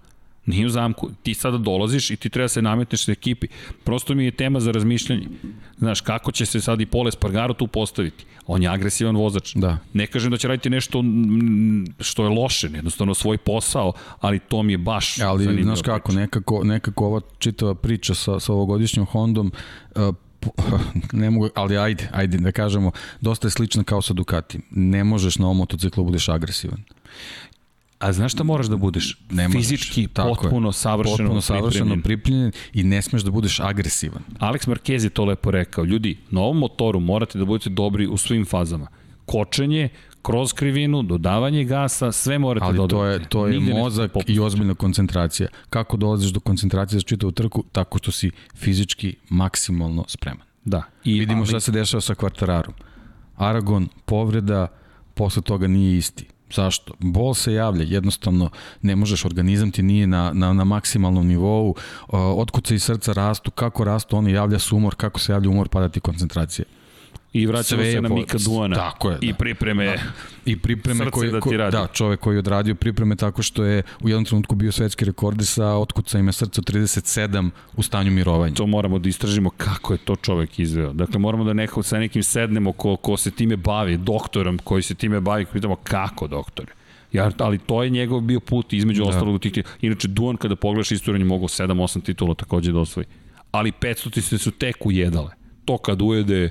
[0.46, 1.10] Nije u zamku.
[1.22, 3.46] Ti sada dolaziš i ti treba se nametneš sa ekipi.
[3.84, 5.28] Prosto mi je tema za razmišljanje.
[5.78, 8.24] Znaš, kako će se sad i Pole Spargaro tu postaviti?
[8.46, 9.54] On je agresivan vozač.
[9.54, 9.78] Da.
[9.92, 11.04] Ne kažem da će raditi nešto
[12.00, 16.64] što je loše, jednostavno svoj posao, ali to mi je baš Ali, znaš kako, nekako,
[16.64, 19.52] nekako ova čitava priča sa, sa ovogodišnjom Hondom
[19.94, 20.14] uh,
[21.12, 22.90] ne mogu, ali ajde, ajde da kažemo,
[23.20, 24.60] dosta je slično kao sa Ducati.
[24.70, 26.82] Ne možeš na ovom motociklu da budeš agresivan.
[27.98, 29.18] A znaš šta moraš da budeš?
[29.30, 29.60] Ne možeš.
[29.60, 30.72] Fizički Tako potpuno je.
[30.72, 34.22] savršeno, potpuno savršeno pripremljen i ne smeš da budeš agresivan.
[34.38, 35.84] Alex Marquez je to lepo rekao.
[35.84, 38.86] Ljudi, na ovom motoru morate da budete dobri u svim fazama.
[39.26, 39.88] Kočenje,
[40.22, 44.74] kroz krivinu, dodavanje gasa, sve morate Ali da to je, to je mozak i ozbiljna
[44.74, 45.48] koncentracija.
[45.70, 47.64] Kako dolaziš do koncentracije za čitavu trku?
[47.72, 50.46] Tako što si fizički maksimalno spreman.
[50.64, 50.82] Da.
[51.04, 51.46] I vidimo ali...
[51.46, 52.74] šta se dešava sa kvartararom.
[53.36, 54.66] Aragon, povreda,
[55.14, 56.26] posle toga nije isti.
[56.54, 56.94] Zašto?
[56.98, 58.50] Bol se javlja, jednostavno
[58.82, 61.74] ne možeš, organizam ti nije na, na, na maksimalnom nivou,
[62.12, 65.88] otkuce i srca rastu, kako rastu, oni javlja se umor, kako se javlja umor, pada
[65.88, 66.64] ti koncentracija.
[67.32, 68.76] I vraćamo se na Mika Duana.
[68.76, 69.18] Tako je.
[69.18, 69.26] Da.
[69.26, 69.84] I pripreme.
[69.84, 69.94] Da.
[70.44, 71.76] I pripreme koji, da ti radi.
[71.76, 75.46] Da, čovek koji je odradio pripreme tako što je u jednom trenutku bio svetski rekord
[75.46, 78.54] sa otkucajima srca 37 u stanju mirovanja.
[78.54, 80.92] To moramo da istražimo kako je to čovek izveo.
[80.92, 84.94] Dakle, moramo da neko sa nekim sednemo ko, ko se time bavi, doktorom koji se
[84.94, 86.72] time bavi, pitamo kako doktore.
[87.12, 89.08] Ja, ali to je njegov bio put između da.
[89.08, 89.64] ostalog tih.
[89.80, 93.06] Inače, Duan kada pogledaš istoriju, mogao 7-8 titula takođe da osvoji.
[93.50, 95.30] Ali 500 se su tek ujedale.
[95.64, 96.50] To kad ujede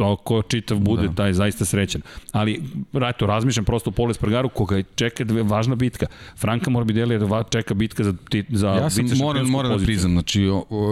[0.00, 1.14] to ko čitav bude, da.
[1.14, 2.02] taj zaista srećan.
[2.32, 2.62] Ali,
[2.92, 6.06] rato, razmišljam prosto u Pole Spargaru, koga čeka dve, važna bitka.
[6.36, 8.14] Franka Morbidelli da čeka bitka za,
[8.48, 10.48] za ja sam moram, moram da priznam, znači,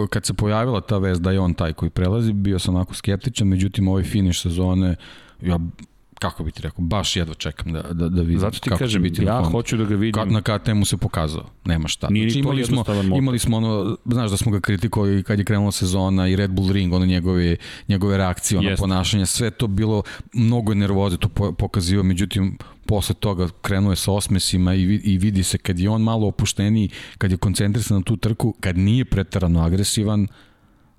[0.09, 3.47] kad se pojavila ta vez da je on taj koji prelazi, bio sam onako skeptičan,
[3.47, 4.95] međutim, ovaj finiš sezone,
[5.41, 5.59] ja
[6.19, 9.01] kako bi ti rekao, baš jedva čekam da, da, da vidim Zato ti kako kažem,
[9.01, 10.13] biti ja hoću da ga vidim.
[10.13, 12.09] Ka, na KTM-u se pokazao, nema šta.
[12.09, 12.83] Nije znači, imali smo,
[13.17, 16.71] imali smo ono, znaš da smo ga kritikovali kad je krenula sezona i Red Bull
[16.71, 17.55] Ring, ono njegove,
[17.87, 18.79] njegove reakcije, ono Jest.
[18.79, 24.75] ponašanje, sve to bilo mnogo nervoze to pokazivo, međutim posle toga krenuo je sa osmesima
[24.75, 28.53] i, i vidi se kad je on malo opušteniji, kad je koncentrisan na tu trku,
[28.59, 30.27] kad nije pretarano agresivan,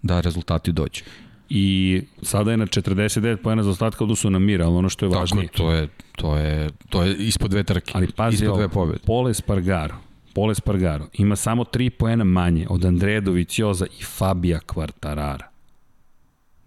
[0.03, 1.03] da rezultati dođu
[1.51, 5.09] i sada je na 49 pojena za ostatka odnosu na Mir, ali ono što je
[5.09, 5.47] važnije.
[5.47, 8.99] Tako, to je, to je, to je ispod dve trke, ali pazi ispod dve pobjede.
[9.07, 9.95] Pole Spargaro,
[10.35, 15.51] Pole Spargaro ima samo 3 poena manje od Andreja Dovicioza i Fabija Kvartarara.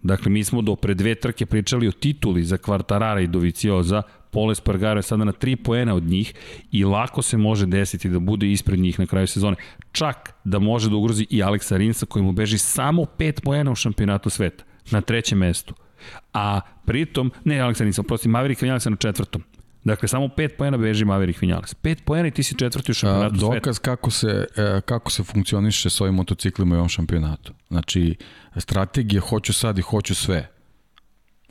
[0.02, 4.54] Dakle, mi smo do pre dve trke pričali o tituli za Kvartarara i Dovicioza, Pole
[4.54, 6.34] Spargaro je sada na 3 poena od njih
[6.72, 9.56] i lako se može desiti da bude ispred njih na kraju sezone.
[9.92, 13.74] Čak da može da ugrozi i Aleksa Rinsa koji mu beži samo 5 poena u
[13.74, 15.74] šampionatu sveta na trećem mestu.
[16.32, 19.42] A pritom, ne Aleksa nisam, prosti, Maverick Vinales na četvrtom.
[19.84, 21.74] Dakle, samo 5 poena beži Maverick Vinales.
[21.82, 23.54] 5 poena i ti si četvrti u šampionatu sveta.
[23.54, 27.52] Dokaz kako se, e, kako se funkcioniše s ovim motociklima i ovom šampionatu.
[27.68, 28.16] Znači,
[28.56, 30.53] strategije hoću sad i hoću sve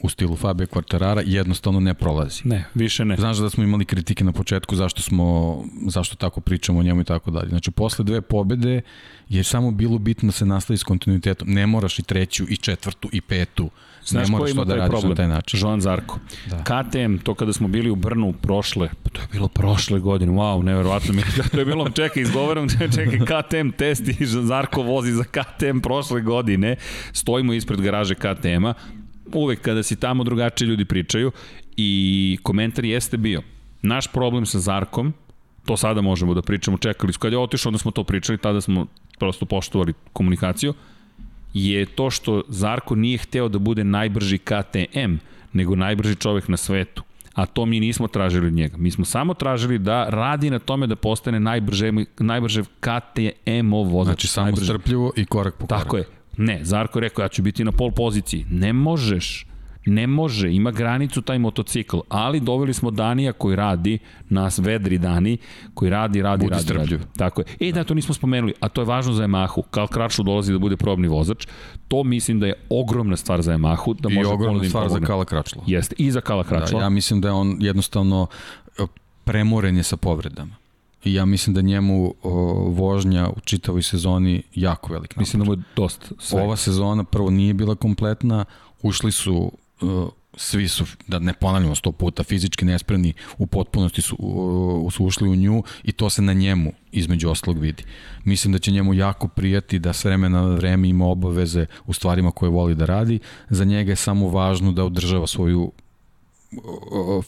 [0.03, 2.41] u stilu Fabio Quartarara jednostavno ne prolazi.
[2.45, 3.15] Ne, više ne.
[3.15, 5.57] Znaš da smo imali kritike na početku zašto smo
[5.88, 7.49] zašto tako pričamo o njemu i tako dalje.
[7.49, 8.81] Znači posle dve pobede
[9.30, 11.53] je samo bilo bitno da se nastavi s kontinuitetom.
[11.53, 13.69] Ne moraš i treću i četvrtu i petu.
[14.05, 15.09] Znaš ne moraš to da radiš problem?
[15.09, 15.59] na taj način.
[15.59, 16.19] Joan Zarko.
[16.49, 16.63] Da.
[16.63, 20.63] KTM, to kada smo bili u Brnu prošle, pa to je bilo prošle godine, wow,
[20.63, 21.25] neverovatno mi je.
[21.51, 26.21] to je bilo, čekaj, izgovaram, čekaj, KTM test i Joan Zarko vozi za KTM prošle
[26.21, 26.75] godine.
[27.13, 28.73] Stojimo ispred garaže KTM-a,
[29.33, 31.31] uvek kada si tamo drugačije ljudi pričaju
[31.77, 33.41] i komentar jeste bio
[33.81, 35.13] naš problem sa Zarkom
[35.65, 38.85] to sada možemo da pričamo, čekali, kad je otišao onda smo to pričali, tada smo
[39.19, 40.73] prosto poštovali komunikaciju,
[41.53, 45.15] je to što Zarko nije hteo da bude najbrži KTM,
[45.53, 47.03] nego najbrži čovek na svetu.
[47.33, 48.77] A to mi nismo tražili od njega.
[48.77, 54.13] Mi smo samo tražili da radi na tome da postane najbrže, najbrže KTM-ov vozač.
[54.13, 54.65] Znači samo najbrže.
[54.65, 55.83] strpljivo i korak po korak.
[55.83, 56.05] Tako je.
[56.38, 58.45] Ne, Zarko je rekao ja ću biti na pol poziciji.
[58.49, 59.45] Ne možeš.
[59.85, 63.99] Ne može, ima granicu taj motocikl, ali doveli smo Danija koji radi,
[64.30, 65.38] nas vedri Dani,
[65.73, 66.99] koji radi, radi, Budi radi, strpljiv.
[66.99, 67.11] radi.
[67.18, 67.69] Tako je.
[67.69, 69.61] E, da, to nismo spomenuli, a to je važno za Yamahu.
[69.72, 71.47] Kal Kračlu dolazi da bude probni vozač.
[71.88, 74.01] To mislim da je ogromna stvar za Yamahu.
[74.01, 75.64] Da I može ogromna stvar za Kala Kračla.
[75.68, 76.80] Jeste, i za Kala Kračla.
[76.80, 78.27] Da, ja mislim da je on jednostavno
[78.80, 78.84] e,
[79.23, 80.62] premoren je sa povredama.
[81.03, 82.30] I ja mislim da njemu o,
[82.69, 85.15] vožnja u čitavoj sezoni jako velik.
[85.15, 86.41] Mislim da mu je dosta sve.
[86.41, 88.45] Ova sezona prvo nije bila kompletna,
[88.81, 89.51] ušli su
[89.81, 95.05] o, svi su, da ne ponavljamo sto puta, fizički nespremni u potpunosti su, o, su
[95.05, 97.84] ušli u nju i to se na njemu između oslog vidi.
[98.23, 102.31] Mislim da će njemu jako prijati da s vremena na vreme ima obaveze u stvarima
[102.31, 103.19] koje voli da radi.
[103.49, 105.71] Za njega je samo važno da održava svoju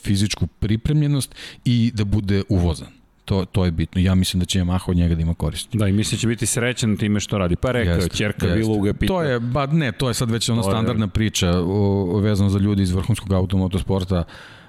[0.04, 1.36] fizičku pripremljenost
[1.66, 4.02] i da bude uvozan to, to je bitno.
[4.02, 5.78] Ja mislim da će Yamaha od njega da ima koristi.
[5.78, 7.56] Da, i mislim da će biti srećan time što radi.
[7.56, 9.14] Pa rekao je, čerka bilo ga pita.
[9.14, 11.10] To je, ba ne, to je sad već ona standardna je...
[11.10, 14.24] priča o, vezano za ljudi iz vrhunskog automotosporta.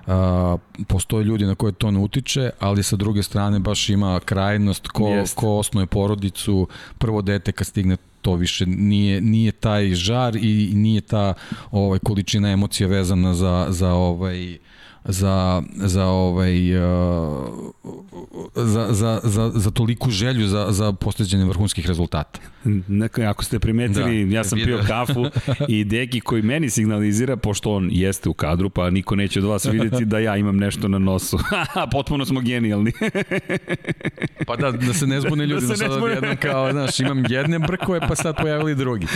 [0.06, 0.56] A,
[0.86, 5.08] postoje ljudi na koje to ne utiče, ali sa druge strane baš ima krajnost ko,
[5.08, 5.36] Jest.
[5.36, 6.68] ko osnoje porodicu,
[6.98, 11.34] prvo dete kad stigne to više nije nije taj žar i nije ta
[11.70, 14.58] ovaj količina emocija vezana za za ovaj
[15.08, 17.48] za, za, ovaj, uh,
[18.54, 22.40] za, za, za, za toliku želju za, za postavljanje vrhunskih rezultata.
[22.88, 25.26] Neko, ako ste primetili, da, ja sam pio kafu
[25.68, 29.64] i Deki koji meni signalizira, pošto on jeste u kadru, pa niko neće od vas
[29.64, 31.38] videti da ja imam nešto na nosu.
[31.92, 32.92] Potpuno smo genijalni.
[34.46, 36.36] pa da, da se ne zbune ljudi, da, se ne zbune.
[36.36, 39.06] kao, znaš, imam jedne brkove, pa sad pojavili drugi.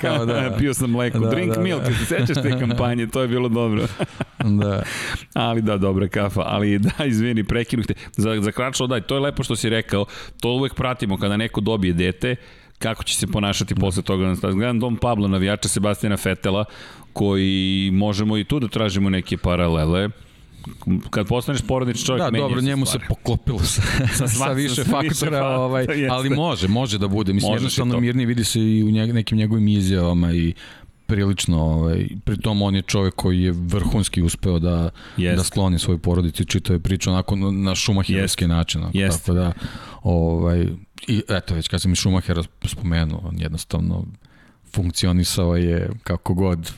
[0.00, 1.94] Kao da, Pio sam mleko, da, drink da, milk, da.
[1.98, 3.86] se sećaš te kampanje, to je bilo dobro.
[4.38, 4.82] da.
[5.34, 7.44] Ali da, dobra kafa, ali da, izvini,
[7.86, 7.94] te.
[8.16, 10.04] Za, za kračlo, daj, to je lepo što si rekao,
[10.40, 12.36] to uvek pratimo kada neko dobije dete,
[12.78, 14.34] kako će se ponašati posle toga.
[14.40, 16.64] Gledam Dom Pablo, navijača Sebastina Fetela,
[17.12, 20.08] koji možemo i tu da tražimo neke paralele
[21.10, 23.04] kad postaneš porodični čovjek, da, meni dobro, njemu stvari.
[23.04, 23.82] se poklopilo sa,
[24.18, 27.32] sa, sa više sa faktora, više ovaj, ali može, može da bude.
[27.32, 30.54] Mislim, jednostavno mirni vidi se i u njeg, nekim njegovim izjavama i
[31.12, 35.36] prilično, ovaj, pritom on je čovjek koji je vrhunski uspeo da, Jest.
[35.36, 38.80] da skloni svoju porodicu i čitave priče onako na šumahirovski način.
[38.80, 39.20] Onako, Jest.
[39.20, 39.52] Tako da,
[40.02, 40.66] ovaj,
[41.08, 44.04] i eto već kad sam i Šumahera spomenuo, on jednostavno
[44.74, 46.72] funkcionisao je kako god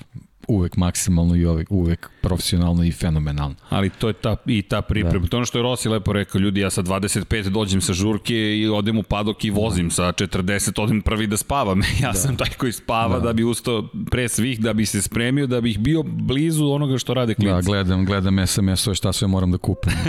[0.48, 3.54] uvek maksimalno i uvek, uvek profesionalno i fenomenalno.
[3.68, 5.18] Ali to je ta, i ta priprema.
[5.18, 5.28] Da.
[5.28, 8.68] To ono što je Rossi lepo rekao, ljudi, ja sa 25 dođem sa žurke i
[8.68, 9.94] odem u padok i vozim da.
[9.94, 11.80] sa 40, odem prvi da spavam.
[12.02, 12.18] ja da.
[12.18, 13.26] sam taj koji spava da.
[13.26, 17.14] da bi ustao pre svih, da bi se spremio, da bih bio blizu onoga što
[17.14, 17.54] rade klinci.
[17.54, 19.92] Da, gledam, gledam SMS-ove šta sve moram da kupim.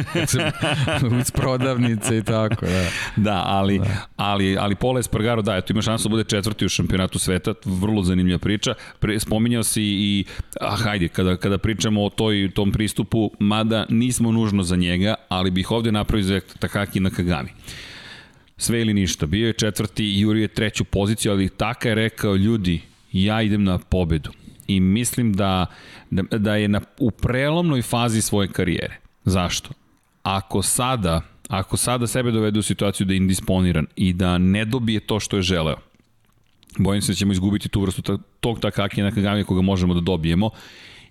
[1.20, 2.86] Uz prodavnice i tako, da.
[3.16, 3.86] Da, ali, da.
[4.16, 8.04] ali, ali Pola Espargaro, da, eto ima šansu da bude četvrti u šampionatu sveta, vrlo
[8.04, 8.74] zanimljiva priča.
[9.00, 10.25] Pre, spominjao si i,
[10.62, 15.52] ah, hajde, kada, kada pričamo o toj, tom pristupu, mada nismo nužno za njega, ali
[15.52, 17.50] bih ovde napravio za Takaki na Kagami.
[18.58, 19.26] Sve ili ništa.
[19.26, 22.82] Bio je četvrti Juri je treću poziciju, ali Taka je rekao, ljudi,
[23.12, 24.32] ja idem na pobedu.
[24.68, 25.66] I mislim da,
[26.10, 29.00] da, da je na, u prelomnoj fazi svoje karijere.
[29.26, 29.70] Zašto?
[30.24, 35.00] Ako sada, ako sada sebe dovede u situaciju da je indisponiran i da ne dobije
[35.00, 35.78] to što je želeo,
[36.80, 40.50] bojim se da ćemo izgubiti tu vrstu tog Takaki na Kagami koga možemo da dobijemo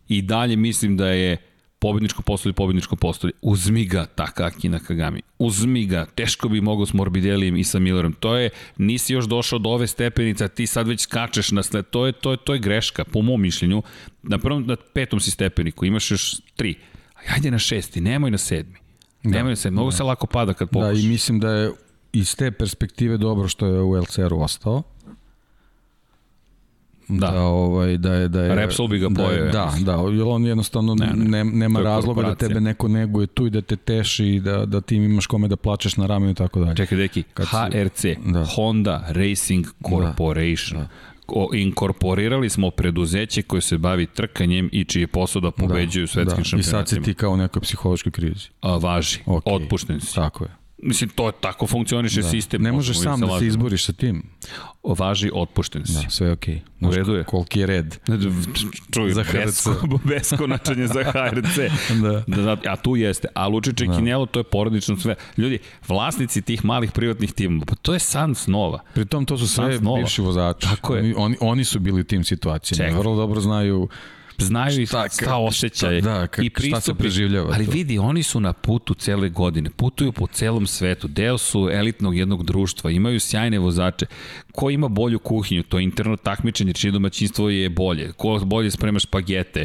[0.09, 1.37] i dalje mislim da je
[1.85, 3.33] pobedničko postolje, pobedničko postolje.
[3.43, 5.21] Uzmi ga Takaki na Kagami.
[5.39, 6.07] Uzmi ga.
[6.15, 8.13] Teško bi mogao s Morbidelijem i sa Millerom.
[8.13, 11.85] To je, nisi još došao do ove stepenice, ti sad već skačeš na sled.
[11.91, 13.83] To je, to je, to je greška, po mom mišljenju.
[14.23, 16.75] Na prvom, na petom si stepeniku, imaš još tri.
[17.29, 18.79] Ajde na šesti, nemoj na sedmi.
[19.23, 19.97] Da, nemoj na sedmi, mnogo da.
[19.97, 20.97] se lako pada kad pokušaš.
[20.97, 21.71] Da, i mislim da je
[22.13, 24.83] iz te perspektive dobro što je u LCR-u ostao
[27.09, 27.31] Da.
[27.31, 29.45] da, ovaj, da je, da je, Repsol bi ga pojeo.
[29.45, 33.47] Da, da, da, jer on jednostavno ne, ne, nema razloga da tebe neko neguje tu
[33.47, 36.35] i da te teši i da, da ti imaš kome da plačeš na ramenu i
[36.35, 36.77] tako dalje.
[36.77, 38.45] Čekaj, deki, Kad HRC, si, da.
[38.55, 39.89] Honda Racing da.
[39.89, 40.81] Corporation.
[40.81, 40.89] Da.
[41.51, 41.57] Da.
[41.57, 46.13] inkorporirali smo preduzeće koje se bavi trkanjem i čiji je posao da, da pobeđuju da,
[46.13, 46.45] svetskim da.
[46.45, 46.83] šampionatima.
[46.83, 48.49] I sad si ti kao u nekoj psihološkoj krizi.
[48.61, 49.41] A, važi, okay.
[49.45, 50.15] otpušten si.
[50.15, 50.64] Tako je.
[50.87, 52.29] Mislim, to je tako funkcioniše da.
[52.29, 52.63] sistem.
[52.63, 54.23] Ne možeš sam da se izboriš sa tim.
[54.83, 55.93] Važi, otpušten si.
[55.93, 56.55] Da, sve je okej.
[56.81, 56.89] Okay.
[56.89, 57.25] U redu je.
[57.25, 57.99] Koliki je red.
[58.95, 59.75] Čuj, za besko,
[60.09, 61.57] beskonačanje za HRC.
[62.03, 62.25] da.
[62.27, 62.73] da.
[62.73, 63.29] A tu jeste.
[63.35, 63.97] A Lučiće da.
[63.97, 65.15] Kinjelo, to je porodično sve.
[65.37, 65.59] Ljudi,
[65.89, 68.81] vlasnici tih malih privatnih timova, pa to je san snova.
[68.95, 70.67] Pritom to su sve bivši vozači.
[70.67, 71.01] Tako je.
[71.01, 72.99] Oni, oni, oni su bili u tim situacijama.
[72.99, 73.89] Vrlo dobro znaju
[74.39, 77.51] znaju šta, šta osjećaj da, ka, i pristupi, šta se preživljava.
[77.55, 77.73] Ali to.
[77.73, 82.45] vidi, oni su na putu cele godine, putuju po celom svetu, deo su elitnog jednog
[82.45, 84.07] društva, imaju sjajne vozače.
[84.53, 88.99] Ko ima bolju kuhinju, to je interno takmičenje, čije domaćinstvo je bolje, ko bolje sprema
[88.99, 89.65] špagete,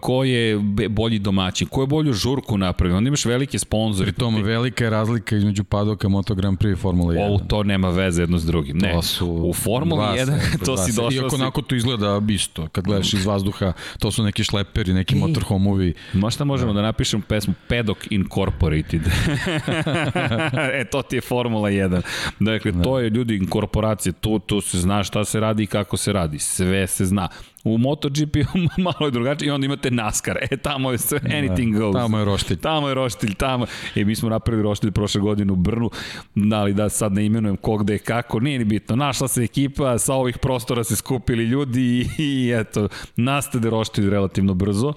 [0.00, 0.58] ko je
[0.88, 4.12] bolji domaćin, ko je bolju žurku napravio, onda imaš velike sponzore.
[4.12, 7.34] Pri tom velika je razlika između padoka Moto Grand Prix i Formula 1.
[7.34, 8.78] O, to nema veze jedno s drugim.
[8.78, 11.12] Ne, to su u Formuli 1 to si došao.
[11.12, 11.36] Iako si...
[11.36, 15.94] onako to izgleda isto, kad gledaš iz vazduha, to su neki šleperi, neki motorhomovi.
[16.12, 16.80] Možda možemo da.
[16.80, 19.02] da napišemo pesmu Pedok Incorporated.
[20.80, 22.02] e, to ti je Formula 1.
[22.40, 22.82] Dakle, da.
[22.82, 26.38] to je ljudi inkorporacije, tu, tu se zna šta se radi i kako se radi.
[26.38, 27.28] Sve se zna.
[27.64, 28.36] U MotoGP
[28.84, 30.38] malo je drugačije i onda imate NASCAR.
[30.50, 31.94] E, tamo je sve, da, anything goes.
[31.94, 32.56] Tamo je roštilj.
[32.56, 33.66] Tamo je roštilj, tamo.
[33.94, 35.90] E, mi smo napravili roštilj prošle godine u Brnu,
[36.34, 38.96] da li da sad ne imenujem kog da je kako, nije ni bitno.
[38.96, 44.54] Našla se ekipa, sa ovih prostora se skupili ljudi i, i eto, nastade roštilj relativno
[44.54, 44.92] brzo.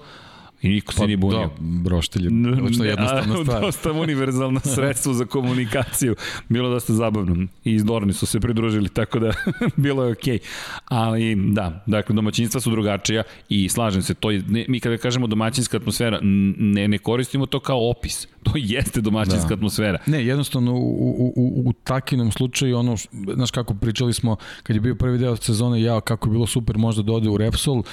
[0.64, 1.38] I niko se pa, nije bunio.
[1.38, 2.30] Da, broštilj je
[2.64, 3.60] očno jednostavna stvar.
[3.66, 6.16] Dosta univerzalno sredstvo za komunikaciju.
[6.48, 7.46] Bilo dosta zabavno.
[7.64, 9.32] I iz Dorni su se pridružili, tako da
[9.76, 10.38] bilo je okej.
[10.38, 10.42] Okay.
[10.84, 15.26] Ali da, dakle, domaćinstva su drugačija i slažem se, to je, ne, mi kada kažemo
[15.26, 18.28] domaćinska atmosfera, ne, ne koristimo to kao opis.
[18.42, 19.54] To jeste domaćinska da.
[19.54, 19.98] atmosfera.
[20.06, 22.96] Ne, jednostavno u, u, u, u takinom slučaju, ono,
[23.34, 26.78] znaš kako pričali smo, kad je bio prvi deo sezone, ja, kako je bilo super
[26.78, 27.84] možda da ode u Repsol, uh,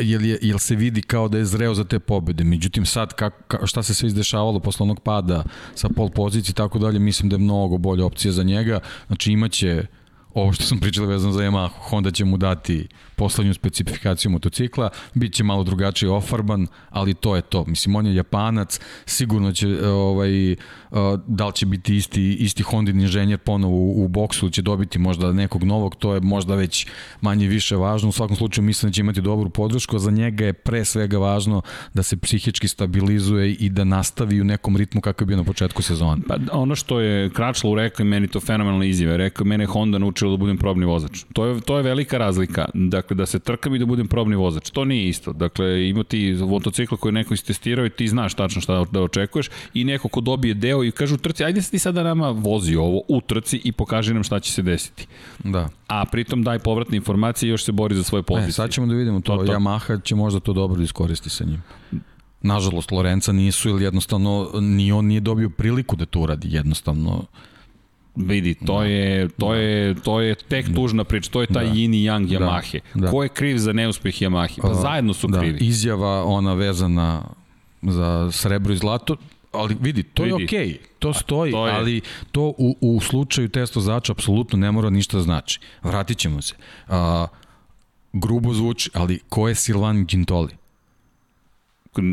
[0.00, 2.44] jel, je, jel se vidi kao da je zreo za te pobede.
[2.44, 5.44] Međutim, sad ka, ka, šta se sve izdešavalo posle onog pada
[5.74, 8.80] sa pol pozicije i tako dalje, mislim da je mnogo bolja opcija za njega.
[9.06, 9.86] Znači imaće
[10.34, 12.88] ovo što sam pričali vezano za Yamaha, Honda će mu dati
[13.18, 17.64] poslednju specifikaciju motocikla, bit će malo drugačije ofarban, ali to je to.
[17.64, 20.56] Mislim, on je japanac, sigurno će, e, ovaj, e,
[21.26, 25.32] da li će biti isti, isti Hondin inženjer ponovo u, u boksu, će dobiti možda
[25.32, 26.86] nekog novog, to je možda već
[27.20, 28.08] manje više važno.
[28.08, 31.18] U svakom slučaju mislim da će imati dobru podršku, a za njega je pre svega
[31.18, 31.62] važno
[31.94, 35.82] da se psihički stabilizuje i da nastavi u nekom ritmu kakav je bio na početku
[35.82, 36.22] sezona.
[36.28, 40.36] Pa ono što je Kračlo rekao meni to fenomenalno izjave, rekao mene Honda naučila da
[40.36, 41.24] budem probni vozač.
[41.32, 42.68] To je, to je velika razlika.
[42.74, 44.70] Dakle, Dakle, da se trkam i da budem probni vozač.
[44.70, 45.32] To nije isto.
[45.32, 49.84] Dakle, ima ti motocikla koji neko istestirao i ti znaš tačno šta da očekuješ i
[49.84, 53.60] neko ko dobije deo i kažu trci, ajde ti sada nama vozi ovo u trci
[53.64, 55.06] i pokaži nam šta će se desiti.
[55.44, 55.68] Da.
[55.86, 58.48] A pritom daj povratne informacije i još se bori za svoje pozicije.
[58.48, 59.36] E, sad ćemo da vidimo to.
[59.36, 59.52] to, to.
[59.52, 61.62] Yamaha će možda to dobro da iskoristi sa njim.
[62.42, 66.48] Nažalost, Lorenca nisu ili jednostavno ni on nije dobio priliku da to uradi.
[66.50, 67.24] Jednostavno
[68.18, 68.84] Vidi, to da.
[68.84, 69.54] je to da.
[69.54, 71.72] je to je tek tužna priča, to je taj da.
[71.72, 72.38] yin i yang da.
[72.38, 72.80] Yamahe.
[72.94, 73.10] Da.
[73.10, 74.60] Ko je kriv za neuspeh Yamahe?
[74.62, 75.38] Pa zajedno su da.
[75.38, 75.58] krivi.
[75.60, 77.22] Izjava ona vezana
[77.82, 79.16] za srebro i zlato,
[79.52, 80.42] ali vidi, to vidi.
[80.42, 81.72] je okej, okay, to stoji, to je...
[81.72, 82.00] ali
[82.32, 85.60] to u, u slučaju testo zača apsolutno ne mora ništa da znači.
[85.82, 86.54] Vratit ćemo se.
[86.88, 87.26] A,
[88.12, 90.57] grubo zvuči, ali ko je Silvan Gintoli?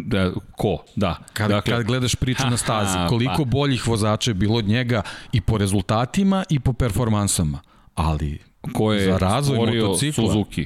[0.05, 1.17] Da, ko, da.
[1.33, 3.49] Kad, dakle, kad gledaš priču ha, na stazi, koliko pa.
[3.49, 5.01] boljih vozača je bilo od njega
[5.31, 7.59] i po rezultatima i po performansama,
[7.95, 8.39] ali
[8.73, 10.65] ko je za razvoj motocikla Suzuki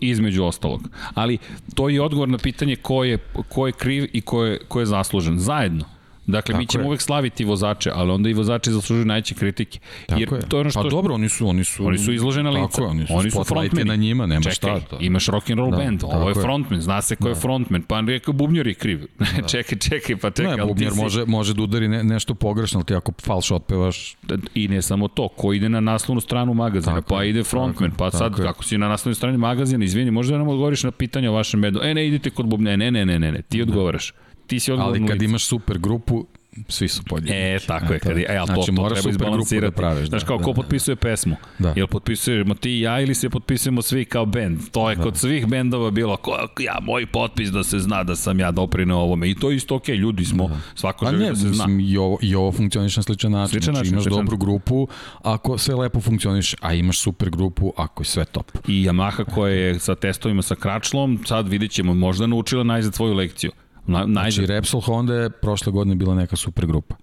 [0.00, 0.88] između ostalog.
[1.14, 1.38] Ali
[1.74, 3.18] to je odgovor na pitanje ko je,
[3.48, 5.38] ko je kriv i ko je, ko je zaslužen.
[5.38, 5.84] Zajedno.
[6.26, 6.88] Dakle, Tako mi ćemo je.
[6.88, 9.78] uvek slaviti vozače, ali onda i vozači zaslužuju najveće kritike.
[10.06, 10.48] Tako jer je.
[10.48, 10.82] to je ono pa što...
[10.82, 11.86] Pa dobro, oni su, oni su...
[11.86, 12.68] Oni su izložena lica.
[12.68, 13.88] Tako je, oni su, oni su frontmeni.
[13.88, 14.80] na njima, nema Čekaj, šta.
[14.80, 14.98] To.
[15.00, 17.30] imaš rock and roll da, band, ovo je frontman, zna se ko da.
[17.30, 19.06] je frontman, pa rekao bubnjar je kriv.
[19.44, 19.48] Da.
[19.48, 20.56] čekaj, čekaj, pa čekaj.
[20.56, 21.00] Ne, bubnjar si...
[21.00, 24.16] može, može da udari ne, nešto pogrešno, ali ti ako falš otpevaš...
[24.22, 27.90] Da, I ne samo to, ko ide na naslovnu stranu magazina, tako pa ide frontman,
[27.90, 30.82] tako, pa sad tako kako si na naslovnoj strani magazina, izvini, možda da nam odgovoriš
[30.82, 31.80] na pitanje o vašem medu.
[31.82, 34.12] E, ne, idite kod bubnjara, ne, ne, ne, ne, ne, ti odgovaraš
[34.46, 36.26] ti si odgovorno Ali kad imaš super grupu,
[36.68, 37.40] svi su podjednaki.
[37.40, 37.98] E, tako je.
[37.98, 39.74] Kad, e, ali znači, to, to treba izbalansirati.
[39.74, 41.36] Da praviš, Znaš, da, kao, da, ko da, potpisuje pesmu?
[41.58, 41.72] Da.
[41.76, 44.58] Jel potpisujemo ti i ja ili se potpisujemo svi kao bend?
[44.72, 45.02] To je da.
[45.02, 48.96] kod svih bendova bilo, ko, ja, moj potpis da se zna da sam ja doprineo
[48.96, 49.30] ovome.
[49.30, 50.56] I to je isto okej, okay, ljudi smo, da.
[50.74, 51.66] svako želi da se zna.
[51.66, 53.50] Mislim, i ovo, i ovo funkcioniš na sličan način.
[53.50, 54.18] Sličan znači, način imaš sličan.
[54.18, 54.88] dobru grupu
[55.22, 58.50] ako sve lepo funkcioniš, a imaš super grupu ako je sve top.
[58.68, 63.14] I Yamaha koja je sa testovima sa kračlom, sad vidjet ćemo, možda naučila najzad svoju
[63.14, 63.50] lekciju
[63.86, 64.32] Na, najzad.
[64.32, 66.94] Znači, Repsol Honda je prošle godine bila neka super grupa.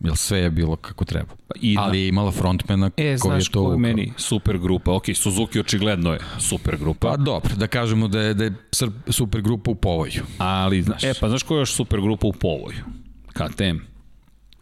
[0.00, 1.30] Jel sve je bilo kako treba.
[1.60, 3.74] I Ali je imala frontmana e, koji je to...
[3.74, 4.92] E, meni super grupa.
[4.92, 7.10] Ok, Suzuki očigledno je super grupa.
[7.10, 8.54] Pa dobro, da kažemo da je, da je
[9.08, 10.22] super grupa u povoju.
[10.38, 11.04] Ali, znaš.
[11.04, 12.78] e pa znaš ko je još super grupa u povoju?
[13.32, 13.76] KTM.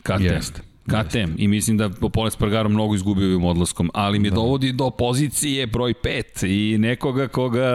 [0.02, 0.24] KTM.
[0.24, 0.62] Jeste.
[0.88, 4.34] KTM i mislim da Poles Spargaro mnogo izgubio ovim odlaskom, ali mi da.
[4.34, 7.70] dovodi do pozicije broj 5 i nekoga koga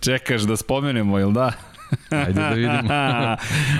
[0.00, 1.52] čekaš da spomenemo, jel da?
[2.10, 2.88] Ajde da vidimo.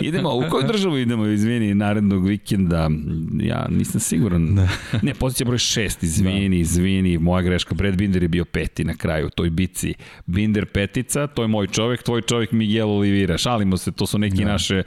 [0.09, 2.91] idemo, u koju državu idemo, izvini, narednog vikenda?
[3.41, 4.55] Ja nisam siguran.
[4.55, 4.69] Da.
[5.03, 6.61] ne, pozicija broj 6, izvini, da.
[6.61, 7.75] izvini, moja greška.
[7.75, 9.95] Brad Binder je bio peti na kraju u toj bici.
[10.27, 13.39] Binder petica, to je moj čovek, tvoj čovek Miguel Olivira.
[13.39, 14.53] Šalimo se, to su neki da.
[14.53, 14.83] naše...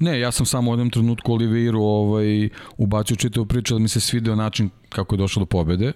[0.00, 4.00] Ne, ja sam samo u jednom trenutku Oliviru ovaj, ubacio čitavu priču, da mi se
[4.00, 5.92] svideo način kako je došao do pobede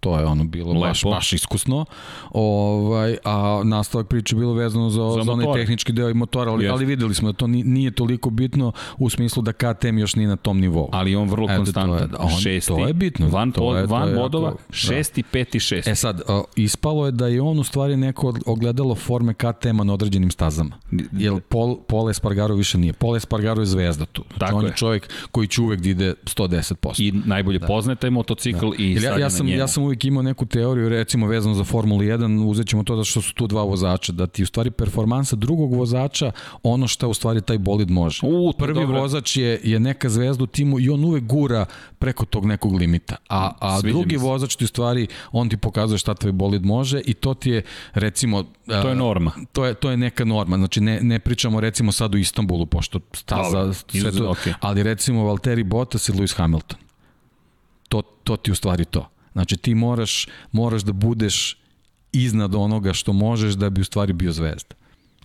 [0.00, 0.80] to je ono bilo Lepo.
[0.80, 1.84] baš, baš iskusno.
[2.30, 6.68] Ovaj, a nastavak priče bilo vezano za, za, za onaj tehnički deo i motora, ali,
[6.68, 10.36] ali videli smo da to nije toliko bitno u smislu da KTM još nije na
[10.36, 10.88] tom nivou.
[10.92, 12.08] Ali on vrlo konstantan.
[12.10, 13.28] To je, on, šesti, to je bitno.
[13.28, 14.74] Van, to je, van to je bodova, jako, da.
[14.74, 15.28] šesti, da.
[15.32, 15.90] peti, šesti.
[15.90, 16.20] E sad,
[16.56, 20.78] ispalo je da je on u stvari neko ogledalo forme KTM-a na određenim stazama.
[21.12, 22.92] Jer Pol, Pol Espargaro više nije.
[22.92, 24.22] Pol Espargaro je zvezda tu.
[24.28, 26.94] Znači, Tako on je čovjek koji će uvek da ide 110%.
[26.98, 27.66] I najbolje da.
[27.66, 28.76] poznaje taj motocikl da.
[28.78, 32.44] i ja, ja sam, ja sam uvijek imao neku teoriju, recimo vezano za Formulu 1,
[32.44, 35.74] uzet ćemo to da što su tu dva vozača, da ti u stvari performansa drugog
[35.74, 38.20] vozača ono što u stvari taj bolid može.
[38.22, 39.00] U, Prvi dobro.
[39.00, 41.66] vozač je, je neka zvezda u timu i on uvek gura
[41.98, 43.16] preko tog nekog limita.
[43.28, 47.14] A, a drugi vozač ti u stvari, on ti pokazuje šta tvoj bolid može i
[47.14, 47.62] to ti je
[47.94, 48.44] recimo...
[48.66, 49.32] To je norma.
[49.52, 50.56] To je, to je neka norma.
[50.56, 54.52] Znači ne, ne pričamo recimo sad u Istanbulu, pošto staza, sve to, okay.
[54.60, 56.78] ali recimo Valtteri Bottas i Lewis Hamilton.
[57.88, 59.08] To, to ti u stvari to.
[59.32, 61.56] Znači ti moraš, moraš da budeš
[62.12, 64.74] iznad onoga što možeš da bi u stvari bio zvezda.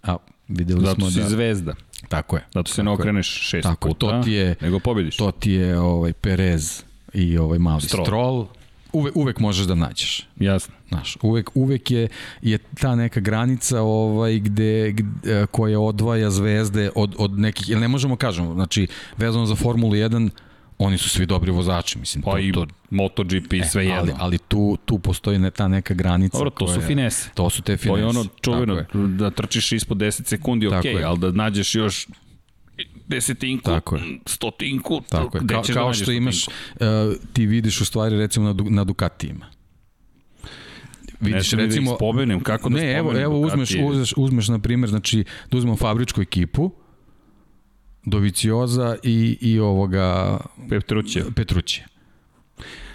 [0.03, 0.17] A
[0.47, 1.29] videli Zato smo si da...
[1.29, 1.75] zvezda.
[2.09, 2.45] Tako je.
[2.53, 5.17] Zato se ne okreneš šest tako, puta, to ti je, nego pobediš.
[5.17, 6.83] To ti je ovaj, Perez
[7.13, 8.05] i ovaj mali Stroll.
[8.05, 8.47] Stroll.
[8.93, 10.27] Uve, uvek možeš da nađeš.
[10.39, 10.73] Jasno.
[10.89, 12.07] Znaš, uvek, uvek je,
[12.41, 17.87] je ta neka granica ovaj, gde, gde, koja odvaja zvezde od, od nekih, ili ne
[17.87, 18.87] možemo kažemo, znači
[19.17, 20.29] vezano za Formulu 1,
[20.77, 22.21] oni su svi dobri vozači, mislim.
[22.21, 23.99] Pa to, i to, MotoGP e, sve jedno.
[23.99, 26.37] Ali, ali tu, tu postoji ne ta neka granica.
[26.37, 27.29] Dobro, to koja, su finese.
[27.33, 27.89] To su te finese.
[27.89, 32.07] To je ono čuveno, da trčiš ispod 10 sekundi, ok, ali da nađeš još
[33.07, 34.01] desetinku, Tako je.
[34.25, 35.47] stotinku, Tako je.
[35.47, 36.85] Ka, da kao što imaš, uh,
[37.33, 39.45] ti vidiš u stvari recimo na, na Ducatijima.
[41.19, 44.59] Vidiš ne da recimo da spomenem, kako da ne, evo, evo uzmeš, uzmeš, uzmeš na
[44.59, 46.71] primjer, znači da uzmemo fabričku ekipu,
[48.05, 50.37] Dovicioza i, i ovoga
[50.69, 51.23] Petruće.
[51.35, 51.94] Petruće.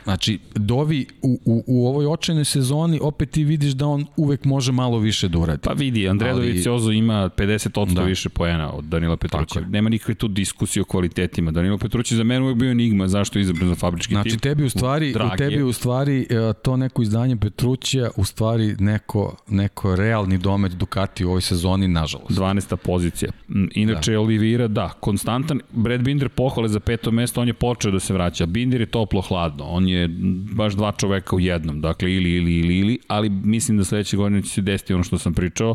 [0.04, 4.72] Znači, Dovi u, u, u ovoj očajnoj sezoni opet ti vidiš da on uvek može
[4.72, 5.60] malo više da uradi.
[5.62, 6.40] Pa vidi, Andrej Ali...
[6.40, 8.02] Doviciozo ima 50% da.
[8.02, 9.60] više poena od Danila Petruća.
[9.60, 11.50] Nema nikakve tu diskusije o kvalitetima.
[11.50, 14.30] Danilo Petrući za mene uvek bio enigma zašto je izabran za fabrički znači, tim.
[14.30, 18.76] Znači, tebi u stvari, u tebi u stvari e, to neko izdanje Petruća u stvari
[18.78, 22.30] neko, neko realni domet Ducati u ovoj sezoni, nažalost.
[22.30, 22.76] 12.
[22.76, 23.32] pozicija.
[23.74, 24.20] Inače, da.
[24.20, 25.60] Olivira, da, konstantan.
[25.72, 28.46] Brad Binder pohvale za peto mesto, on je počeo da se vraća.
[28.46, 29.64] Binder je toplo-hladno.
[29.64, 30.08] On je
[30.54, 34.42] baš dva čoveka u jednom, dakle ili, ili, ili, ili, ali mislim da sledeće godine
[34.42, 35.74] će se desiti ono što sam pričao,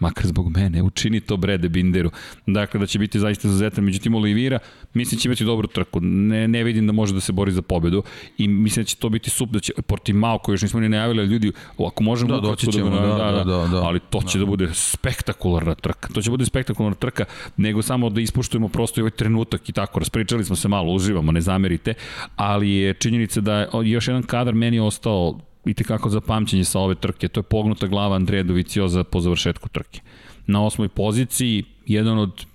[0.00, 2.10] makar zbog mene, učini to Brede Binderu.
[2.46, 3.84] Dakle, da će biti zaista zazetan.
[3.84, 4.58] Međutim, Olivira,
[4.94, 6.00] mislim da će imati dobru trku.
[6.00, 8.02] Ne, ne vidim da može da se bori za pobedu
[8.38, 11.24] i mislim da će to biti super, da će Portimao, koji još nismo ni najavili,
[11.24, 11.52] ljudi,
[11.86, 12.34] ako možemo...
[12.34, 15.74] Da, doći ćemo, da, da, da, da, da, Ali to će da, da bude spektakularna
[15.74, 16.08] trka.
[16.08, 17.24] To će da bude spektakularna trka,
[17.56, 19.98] nego samo da ispuštujemo prosto i ovaj trenutak i tako.
[19.98, 21.94] Raspričali smo se malo, uživamo, ne zamerite,
[22.36, 25.38] ali je činjenica da još jedan kadar meni ostao
[25.68, 27.28] i tekako za pamćenje sa ove trke.
[27.28, 30.00] To je pognuta glava Andreja Dovicioza po završetku trke.
[30.46, 32.46] Na osmoj poziciji, jedan od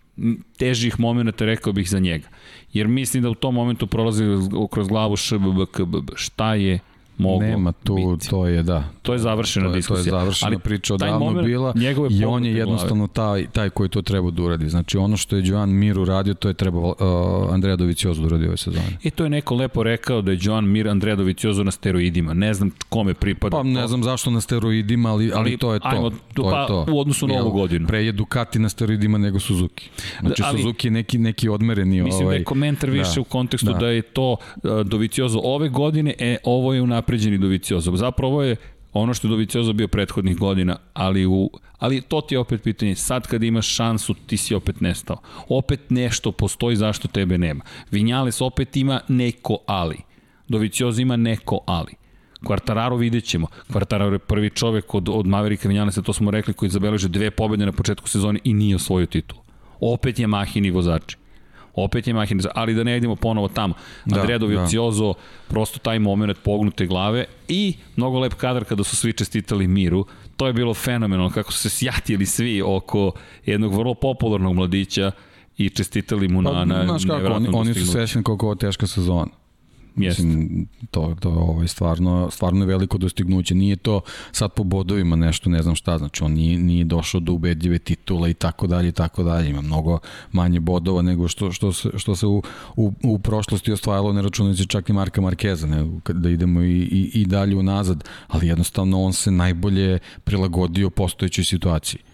[0.58, 2.28] težih momenta rekao bih za njega.
[2.74, 4.24] Jer mislim da u tom momentu prolazi
[4.72, 6.10] kroz glavu ŠBBKBB.
[6.16, 6.80] Šta je
[7.18, 8.30] moglo Nema tu, biti.
[8.30, 8.84] to je da.
[9.02, 10.12] To je završena to je, diskusija.
[10.12, 11.74] To je završena Ali priča odavno moment, bila
[12.10, 14.70] i on je jednostavno taj, taj koji to treba da uradi.
[14.70, 18.48] Znači ono što je Joan Mir uradio, to je trebao uh, Andreja Doviciozo da uradi
[18.48, 18.98] ove sezone.
[19.04, 22.34] I to je neko lepo rekao da je Joan Mir Andreja Doviciozo na steroidima.
[22.34, 23.58] Ne znam kome pripada.
[23.58, 25.88] Pa ne znam zašto na steroidima, ali, ali, ali to je to.
[25.88, 26.86] Ajmo, to, pa, je to.
[26.92, 27.88] u odnosu na ovu godinu.
[27.88, 29.90] Pre je Ducati na steroidima nego Suzuki.
[30.20, 32.02] Znači ali, Suzuki je neki, neki odmereni.
[32.02, 33.78] Mislim ovaj, da je komentar više da, u kontekstu da.
[33.78, 37.96] da je to uh, Doviciozo ove godine, e, ovo je unapređeni Doviciozo.
[37.96, 38.56] Zapravo je
[38.94, 41.50] ono što je Doviciozo bio prethodnih godina, ali, u,
[41.80, 45.18] ali to ti je opet pitanje, sad kad imaš šansu, ti si opet nestao.
[45.50, 47.64] Opet nešto postoji zašto tebe nema.
[47.92, 49.98] Vinjales opet ima neko ali.
[50.48, 51.94] Doviciozo ima neko ali.
[52.46, 53.48] Kvartararo vidjet ćemo.
[53.72, 57.66] Kvartararo je prvi čovek od, od Maverika Vinjalesa, to smo rekli, koji zabeleže dve pobjede
[57.66, 59.38] na početku sezone i nije osvojio titul.
[59.80, 61.18] Opet je mahini vozači.
[61.76, 63.74] Opet je Mahina, ali da ne idemo ponovo tamo.
[64.06, 65.20] Da, Andrea Dovizioso, da.
[65.48, 70.06] prosto taj moment pognute glave i mnogo lep kadar kada su svi čestitali Miru.
[70.38, 73.12] To je bilo fenomenalno kako su se sjatili svi oko
[73.46, 75.12] jednog vrlo popularnog mladića
[75.58, 78.88] i čestitali mu na, pa, na znaš kako, oni, oni su svesni koliko je teška
[78.88, 79.43] sezona.
[79.96, 83.56] Mislim, to, to je ovaj, stvarno, stvarno veliko dostignuće.
[83.56, 84.02] Nije to
[84.32, 88.32] sad po bodovima nešto, ne znam šta, znači on nije, nije došao do ubedljive titule
[88.32, 89.50] i tako dalje i tako dalje.
[89.50, 90.00] Ima mnogo
[90.32, 92.44] manje bodova nego što, što se, što se u,
[92.76, 97.12] u, u prošlosti ostvajalo, ne računajući čak i Marka Markeza, ne, da idemo i, i,
[97.14, 102.13] i dalje unazad, ali jednostavno on se najbolje prilagodio postojećoj situaciji.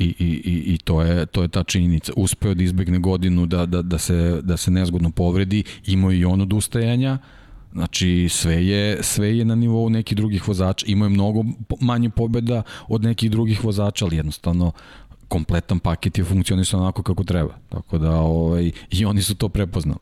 [0.00, 2.12] I, i, i to je to je ta činjenica.
[2.16, 6.40] Uspeo da izbegne godinu da, da, da, se, da se nezgodno povredi, imao i on
[6.40, 7.18] odustajanja,
[7.72, 10.86] Znači sve je sve je na nivou nekih drugih vozača.
[10.88, 11.44] Imao je mnogo
[11.80, 14.72] manje pobeda od nekih drugih vozača, ali jednostavno
[15.28, 17.54] kompletan paket je funkcionisao onako kako treba.
[17.68, 20.00] Tako da ovaj i oni su to prepoznali.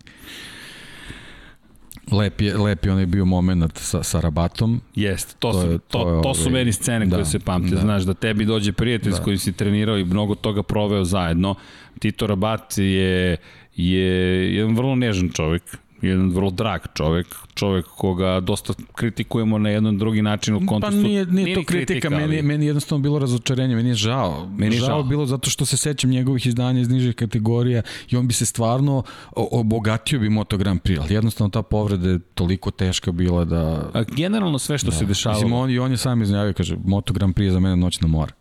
[2.12, 4.80] Lep je, lep je onaj bio moment sa, sa rabatom.
[4.94, 7.39] Jeste, to, to, su, je, to, to, to su ovaj, meni scene da, koje se
[7.39, 7.74] pamte.
[7.74, 7.80] Da.
[7.80, 9.16] Znaš, da tebi dođe prijatelj da.
[9.16, 11.55] s kojim si trenirao i mnogo toga proveo zajedno.
[11.98, 13.36] Tito Rabat je,
[13.76, 15.62] je jedan vrlo nežan čovjek
[16.02, 21.02] jedan vrlo drag čovek, čovek koga dosta kritikujemo na jedan drugi način u kontekstu.
[21.02, 22.26] Pa nije, nije, nije to kritika, kritika ali...
[22.26, 24.48] meni, meni jednostavno bilo razočarenje, meni je žao.
[24.56, 28.16] Meni je žao, žao bilo zato što se sećam njegovih izdanja iz nižih kategorija i
[28.16, 29.02] on bi se stvarno
[29.36, 33.90] obogatio bi Moto Grand Prix, ali jednostavno ta povreda je toliko teška bila da...
[33.94, 34.96] A generalno sve što da.
[34.96, 35.42] se dešavalo...
[35.42, 38.08] Mislim, on, i on je sam iznjavio, kaže, Moto Grand Prix je za mene noćna
[38.08, 38.32] mora.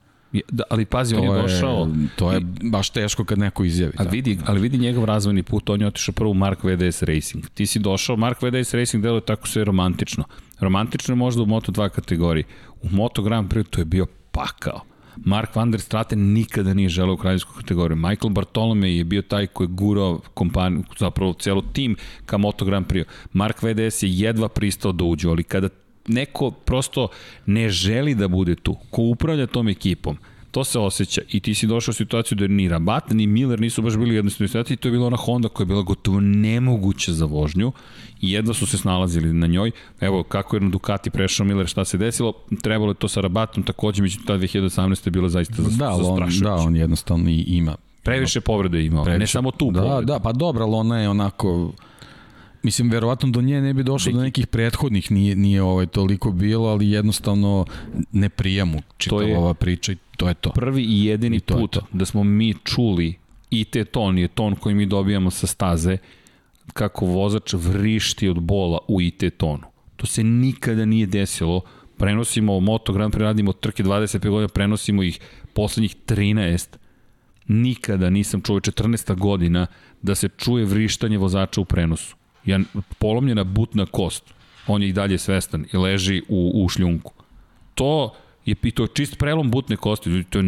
[0.52, 1.90] Da, ali pazi, to on je došao...
[2.16, 3.94] To je baš teško kad neko izjavi.
[3.98, 7.50] A vidi, ali vidi njegov razvojni put, on je otišao prvo u Mark VDS Racing.
[7.54, 10.24] Ti si došao, Mark VDS Racing deluje tako sve romantično.
[10.60, 12.44] Romantično je možda u Moto2 kategoriji.
[12.82, 14.82] U Moto Grand Prix to je bio pakao.
[15.26, 17.96] Mark van der Straten nikada nije želeo u kraljevsku kategoriju.
[17.96, 21.96] Michael Bartolome je bio taj koji je gurao kompaniju, zapravo celo tim
[22.26, 23.06] ka Moto Grand Prix.
[23.34, 25.70] Mark VDS je jedva pristao da uđe, ali kada
[26.08, 27.08] neko prosto
[27.46, 30.18] ne želi da bude tu, ko upravlja tom ekipom,
[30.52, 33.82] to se osjeća i ti si došao u situaciju da ni Rabat ni Miller nisu
[33.82, 37.14] baš bili u jednoj situaciji to je bila ona Honda koja je bila gotovo nemoguća
[37.14, 37.72] za vožnju
[38.22, 39.72] i jedva su se snalazili na njoj.
[40.02, 43.64] Evo kako je na Ducati prešao Miller, šta se desilo, trebalo je to sa Rabatom
[43.64, 45.08] takođe, međutim ta 2018.
[45.08, 46.44] je bila zaista da, zastrašujuća.
[46.44, 49.20] Da, on jednostavno ima Previše povrede imao, Previše.
[49.20, 50.06] ne samo tu da, povredu.
[50.06, 51.72] Da, pa dobro, ali ona je onako
[52.64, 54.18] Mislim, verovatno do nje ne bi došlo Deki.
[54.18, 57.66] do nekih prethodnih, nije, nije ovaj toliko bilo, ali jednostavno
[58.12, 60.50] ne prijamu čitava ova priča i to je to.
[60.50, 63.16] Prvi i jedini I put da smo mi čuli
[63.50, 65.98] i te ton je ton koji mi dobijamo sa staze
[66.74, 69.64] kako vozač vrišti od bola u IT tonu.
[69.96, 71.62] To se nikada nije desilo.
[71.98, 75.20] Prenosimo Moto Grand Prix, radimo trke 25 godina, prenosimo ih
[75.54, 76.68] poslednjih 13.
[77.48, 79.16] Nikada nisam čuo 14.
[79.16, 79.68] godina
[80.02, 82.16] da se čuje vrištanje vozača u prenosu.
[82.48, 82.60] Ja,
[82.98, 84.34] polomljena butna kost,
[84.68, 87.14] on je i dalje svestan i leži u, u šljunku.
[87.76, 88.16] To
[88.46, 90.44] je je čist prelom butne kosti, to je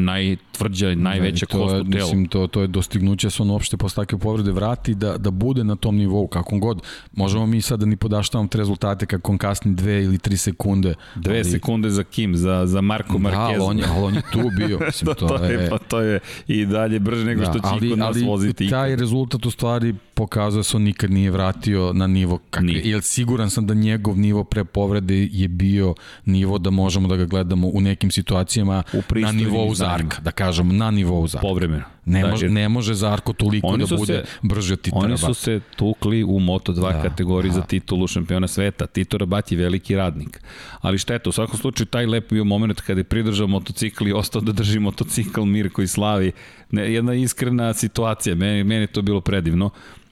[0.59, 2.05] najtvrđa, najveća ne, kost u telu.
[2.05, 5.31] Mislim, to, to je dostignuće da se on uopšte posle takve povrede vrati da, da
[5.31, 6.81] bude na tom nivou, kakvom god.
[7.11, 10.93] Možemo mi sad da ni podaštavamo te rezultate kako on kasni dve ili tri sekunde.
[11.15, 11.43] Dve ali...
[11.43, 13.57] sekunde za Kim, za, za Marko da, Marquez.
[13.57, 14.79] Da, on je, ali on je tu bio.
[14.85, 17.67] Mislim, to, to, je, je, pa to je i dalje brže nego da, što će
[17.67, 18.63] ali, kod nas ali voziti.
[18.63, 22.81] Ali taj rezultat u stvari pokazuje da se on nikad nije vratio na nivo kakve.
[22.83, 25.95] Jer siguran sam da njegov nivo pre povrede je bio
[26.25, 28.83] nivo da možemo da ga gledamo u nekim situacijama
[29.15, 31.47] na nivou Zarka, da kažem, na nivou Zarka.
[31.47, 31.83] Povremeno.
[32.05, 35.33] Ne, da, može, ne može Zarko toliko da bude se, brže od Tito Oni su
[35.33, 37.55] se tukli u Moto2 da, kategoriji da.
[37.55, 38.85] za titulu šampiona sveta.
[38.85, 40.41] Tito Rabat je veliki radnik.
[40.81, 41.29] Ali šta je to?
[41.29, 44.79] U svakom slučaju taj lep bio moment kada je pridržao motocikl i ostao da drži
[44.79, 46.31] motocikl Mirko i Slavi.
[46.71, 48.35] Ne, jedna iskrena situacija.
[48.35, 49.69] Meni, meni je to bilo predivno.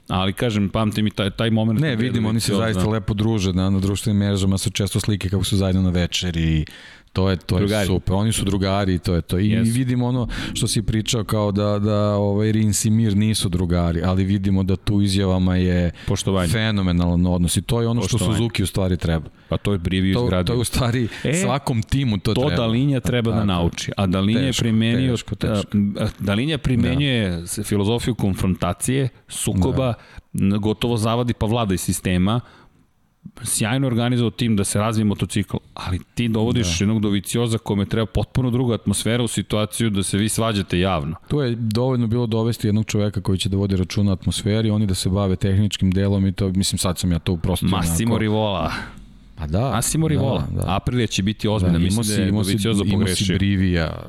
[0.08, 1.80] Ali kažem, pamtim i taj, taj moment.
[1.80, 2.88] Ne, vidim, oni se zaista da.
[2.88, 6.64] lepo druže na, na društvenim mrežama, su često slike kako su zajedno na večeri
[7.12, 7.80] To je to drugari.
[7.80, 8.14] je super.
[8.14, 9.38] Oni su drugari, to je to.
[9.38, 9.74] I yes.
[9.74, 14.24] vidimo ono što si pričao kao da da ovaj Rins i Mir nisu drugari, ali
[14.24, 16.48] vidimo da tu izjavama je Poštovanje.
[16.48, 18.34] fenomenalan odnos i to je ono Poštovanje.
[18.34, 19.30] što Suzuki u stvari treba.
[19.48, 20.44] Pa to je Brivio izgradio.
[20.44, 22.56] To je u stvari e, svakom timu to, to treba.
[22.56, 23.92] To Dalinja treba da nauči.
[23.96, 25.68] A Dalinja je primenio teško, teško.
[26.18, 27.62] Dalinja primenjuje da.
[27.62, 29.94] filozofiju konfrontacije, sukoba,
[30.32, 30.56] da.
[30.58, 32.40] gotovo zavadi pa vlada iz sistema,
[33.44, 36.84] sjajno organizovao tim da se razvije motocikl, ali ti dovodiš da.
[36.84, 41.16] jednog dovicioza kome treba potpuno druga atmosfera u situaciju da se vi svađate javno.
[41.28, 44.94] To je dovoljno bilo dovesti jednog čoveka koji će da vodi računa atmosferi, oni da
[44.94, 47.68] se bave tehničkim delom i to, mislim, sad sam ja to uprostio.
[47.68, 48.18] Massimo onako.
[48.18, 48.72] Rivola.
[49.38, 49.70] Pa da.
[49.74, 50.46] Asimo Rivola.
[50.50, 50.76] Da, da.
[50.76, 52.96] Aprilija će biti ozbiljna, da, mislim si, da Dovicioza pogrešio.
[52.96, 54.02] Imao si Brivija,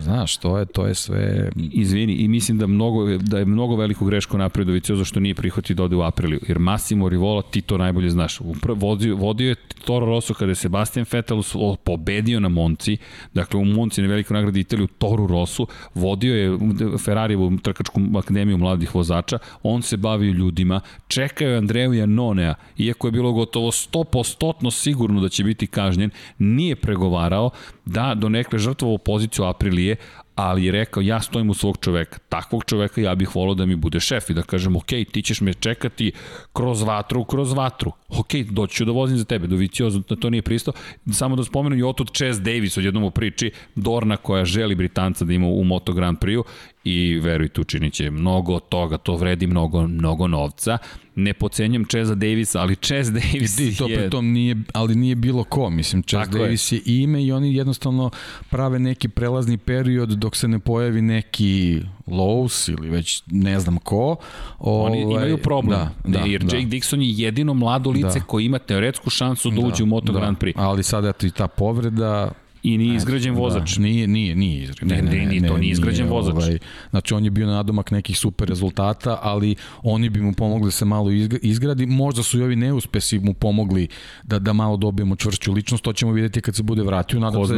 [0.00, 1.50] znaš, to je, to je sve...
[1.56, 5.76] Izvini, i mislim da, mnogo, da je mnogo veliku grešku napravio Dovicioza što nije prihvatio
[5.76, 8.40] da ode u Apriliju, jer Massimo Rivola ti to najbolje znaš.
[8.66, 9.54] Vodio, vodio je
[9.84, 11.42] Toro Rosso kada je Sebastian Vettel
[11.84, 12.96] pobedio na Monci,
[13.34, 16.58] dakle u Monci na velikoj nagradi Italiju Toru Rossu, vodio je
[17.04, 23.12] Ferrarijevu trkačku akademiju mladih vozača, on se bavio ljudima, čekao je Andreju Janonea, iako je
[23.12, 27.50] bilo gotovo 100% apsolutno sigurno da će biti kažnjen, nije pregovarao
[27.84, 29.96] da do nekle žrtvovo poziciju Aprilije,
[30.34, 32.18] ali je rekao ja stojim u svog čoveka.
[32.28, 35.40] Takvog čoveka ja bih volao da mi bude šef i da kažem ok, ti ćeš
[35.40, 36.12] me čekati
[36.52, 37.92] kroz vatru, kroz vatru.
[38.08, 40.72] Ok, doći ću da vozim za tebe, do Vicioza, da to nije pristo.
[41.12, 45.32] Samo da spomenu i otud Chess Davis odjednom u priči, Dorna koja želi Britanca da
[45.32, 46.42] ima u Moto Grand Prix
[46.86, 50.78] i verujte učinit će mnogo toga, to vredi mnogo, mnogo novca.
[51.14, 53.98] Ne pocenjam Cheza Davisa, ali Chess Davis Di, to je...
[53.98, 56.76] pritom nije, ali nije bilo ko, mislim, Chess Tako Davis je.
[56.76, 58.10] je ime i oni jednostavno
[58.50, 64.16] prave neki prelazni period dok se ne pojavi neki Lowe's ili već ne znam ko.
[64.58, 66.56] Ovaj, Oni imaju problem, da, da, jer da.
[66.56, 68.24] Jake Dixon je jedino mlado lice da.
[68.24, 70.18] koje ima teoretsku šansu da, da uđe u Moto da.
[70.18, 70.52] Grand Prix.
[70.56, 72.30] Ali sad eto i ta povreda,
[72.66, 73.76] I nije izgrađen da, vozač.
[73.76, 74.88] Da, nije, nije, nije izgrađen.
[74.88, 76.34] Ne, ne, ne, ne, to nije izgrađen vozač.
[76.34, 76.58] Ovaj,
[76.90, 80.84] znači, on je bio nadomak nekih super rezultata, ali oni bi mu pomogli da se
[80.84, 81.10] malo
[81.42, 81.86] izgradi.
[81.86, 83.88] Možda su i ovi neuspesi mu pomogli
[84.22, 85.84] da, da malo dobijemo čvršću ličnost.
[85.84, 87.20] To ćemo videti kad se bude vratio.
[87.20, 87.54] Nadam se,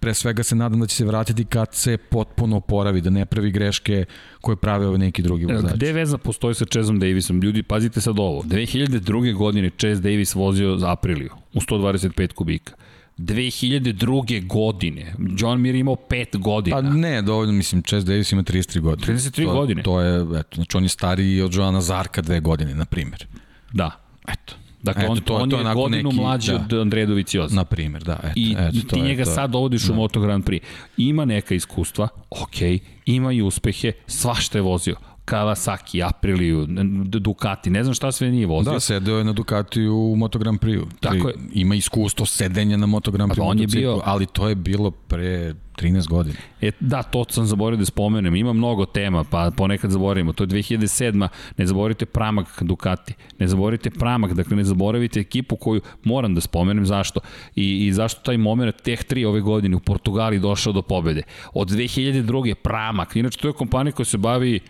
[0.00, 3.50] pre svega se nadam da će se vratiti kad se potpuno oporavi, da ne pravi
[3.50, 4.04] greške
[4.40, 5.74] koje prave ove neki drugi vozači.
[5.74, 7.40] Gde veza postoji sa Chezom Davisom?
[7.40, 8.42] Ljudi, pazite sad ovo.
[8.42, 9.34] 2002.
[9.34, 12.72] godine Chaz Davis vozio za Apriliju u 125 kubika.
[13.20, 14.46] 2002.
[14.46, 15.14] godine.
[15.38, 16.76] John Mir imao 5 godina.
[16.76, 19.14] Pa ne, dovoljno, mislim, Chess Davis ima 33 godine.
[19.14, 19.82] 33 to, godine?
[19.82, 23.26] To je, eto, znači on je stariji od Joana Zarka dve godine, na primjer.
[23.72, 23.90] Da.
[24.28, 24.54] Eto.
[24.82, 27.56] Dakle, eto, on, to, on to je godinu neki, mlađi da, od Andreja Dovicioza.
[27.56, 28.20] Na primjer, da.
[28.22, 29.30] Eto, I eto, to ti njega to.
[29.30, 29.92] sad dovodiš da.
[29.92, 30.60] u Moto Grand Prix.
[30.96, 34.96] Ima neka iskustva, ok, ima i uspehe, svašta je vozio
[35.30, 36.66] Kawasaki, Apriliju,
[37.04, 38.72] Ducati, ne znam šta sve nije vozio.
[38.72, 40.84] Da, sedeo je na Ducatiju u Moto Grand Prix.
[41.00, 41.34] Tako je.
[41.52, 43.32] Ima iskustvo sedenja na Moto Grand.
[43.36, 44.00] Pa on je bio...
[44.04, 46.36] Ali to je bilo pre 13 godina.
[46.60, 48.36] E, da, to sam zaboravio da spomenem.
[48.36, 50.32] Ima mnogo tema, pa ponekad zaboravimo.
[50.32, 51.28] To je 2007.
[51.56, 53.14] Ne zaboravite Pramak Ducati.
[53.38, 57.20] Ne zaboravite Pramak, dakle ne zaboravite ekipu koju moram da spomenem zašto.
[57.56, 61.22] I, i zašto taj moment teh 3 ove godine u Portugali došao do pobede.
[61.54, 62.54] Od 2002.
[62.54, 63.16] Pramak.
[63.16, 64.60] Inače, to je kompanija koja se bavi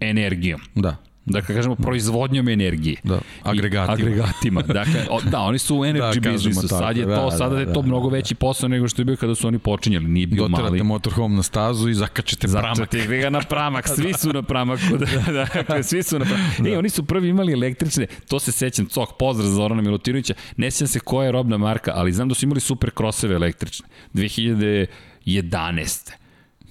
[0.00, 0.60] energijom.
[0.74, 0.96] Da.
[1.26, 2.96] Dakle, kažemo proizvodnjom energije.
[3.04, 3.98] Da, agregatima.
[3.98, 4.62] I, agregatima.
[4.62, 6.68] Dakle, o, da, oni su u energy da, biznisu.
[6.68, 9.02] Sad je to, da, sada da, je to da, mnogo da, veći posao nego što
[9.02, 10.08] je bio kada su oni počinjali.
[10.08, 10.78] Nije bio Doterate mali.
[10.78, 12.76] Doterate motorhome na stazu i zakačete pramak.
[12.82, 13.88] Zakačete ga na pramak.
[13.88, 14.82] Svi su na pramaku.
[15.00, 16.62] Da, da, dakle, svi su na pramaku.
[16.62, 16.68] Da.
[16.68, 20.34] E, oni su prvi imali električne, to se sećam, cok, pozdrav za Zorana Milutinovića.
[20.56, 23.86] Ne sećam se koja je robna marka, ali znam da su imali super kroseve električne.
[24.14, 26.19] 2011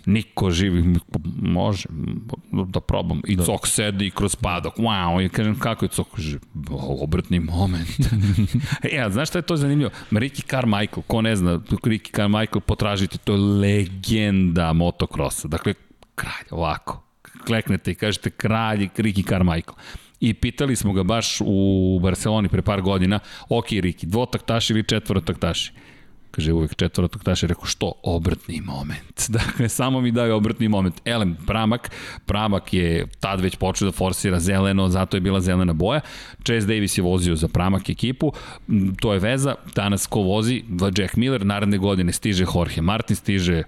[0.10, 0.96] niko živi,
[1.42, 1.88] može
[2.52, 3.22] da probam.
[3.28, 3.44] I da.
[3.44, 6.40] Cok sedi i kroz padok, wow, i kažem kako je Cok, kaže,
[7.02, 8.00] obratni moment.
[8.94, 9.92] e, a znaš šta je to zanimljivo?
[10.12, 15.48] Ricky Carmichael, ko ne zna, Ricky Carmichael potražite, to je legenda motokrosa.
[15.48, 15.74] Dakle,
[16.16, 17.04] kralj, ovako,
[17.46, 19.76] kleknete i kažete kralj Ricky Carmichael.
[20.20, 23.20] I pitali smo ga baš u Barceloni pre par godina,
[23.50, 25.72] ok, Riki, dvotaktaši ili četvorotaktaši?
[26.32, 27.92] Kaže, uvek četvrtog taša, rekao, što?
[28.04, 29.30] Obrtni moment.
[29.38, 31.02] Dakle, samo mi daju obrtni moment.
[31.06, 31.92] Elem, Pramak,
[32.26, 36.02] Pramak je tad već počeo da forsira zeleno, zato je bila zelena boja.
[36.46, 38.32] Chase Davis je vozio za Pramak ekipu,
[39.02, 39.56] to je veza.
[39.76, 40.64] Danas ko vozi?
[40.98, 43.64] Jack Miller, naredne godine stiže Jorge Martin, stiže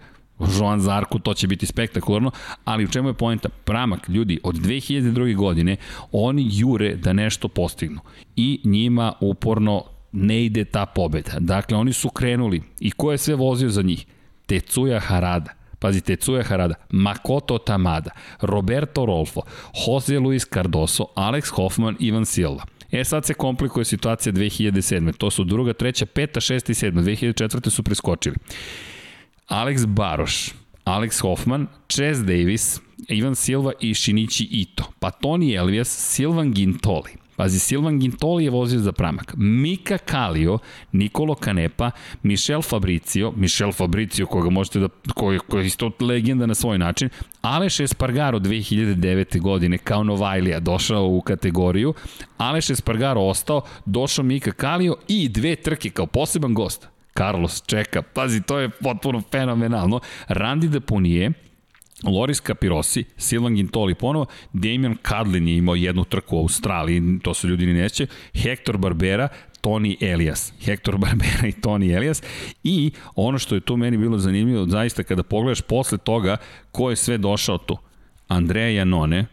[0.59, 2.31] Joan Zarku, to će biti spektakularno,
[2.65, 3.49] ali u čemu je poenta?
[3.49, 5.35] Pramak, ljudi, od 2002.
[5.35, 5.75] godine
[6.11, 7.99] oni jure da nešto postignu
[8.35, 11.39] i njima uporno ne ide ta pobeda.
[11.39, 14.05] Dakle, oni su krenuli i ko je sve vozio za njih?
[14.45, 15.51] Tetsuya Harada.
[15.79, 18.11] Pazi, Tetsuya Harada, Makoto Tamada,
[18.41, 19.41] Roberto Rolfo,
[19.85, 22.63] Jose Luis Cardoso, Alex Hoffman, Ivan Silva.
[22.91, 25.17] E sad se komplikuje situacija 2007.
[25.17, 27.01] To su druga, treća, peta, šesta i sedma.
[27.01, 27.69] 2004.
[27.69, 28.35] su preskočili.
[29.47, 30.51] Alex Baroš,
[30.85, 34.83] Alex Hoffman, Chase Davis, Ivan Silva i Shinichi Ito.
[34.99, 37.20] Pa Tony Elvias, Silvan Gintoli.
[37.35, 39.33] Pazi, Silvan Gintoli je vozio za pramak.
[39.37, 40.59] Mika Kalio,
[40.91, 41.91] Nikolo Kanepa,
[42.23, 47.09] Michel Fabricio, Michel Fabricio koga možete da, koji, koji je isto legenda na svoj način,
[47.41, 49.41] Aleš Espargaro 2009.
[49.41, 51.93] godine kao Novajlija došao u kategoriju,
[52.37, 56.87] Aleš Espargaro ostao, došao Mika Kalio i dve trke kao poseban gost.
[57.17, 59.99] Carlos čeka, pazi, to je potpuno fenomenalno.
[60.27, 61.31] Randy Deponije,
[62.03, 67.47] Loris Capirosi, Silvan Gintoli ponovo, Damian Kadlin je imao jednu trku u Australiji, to se
[67.47, 69.27] ljudi ni neće, Hector Barbera,
[69.61, 70.53] Tony Elias.
[70.61, 72.23] Hector Barbera i Tony Elias.
[72.63, 76.37] I ono što je tu meni bilo zanimljivo, zaista kada pogledaš posle toga
[76.71, 77.77] ko je sve došao tu.
[78.27, 79.25] Andrea Janone,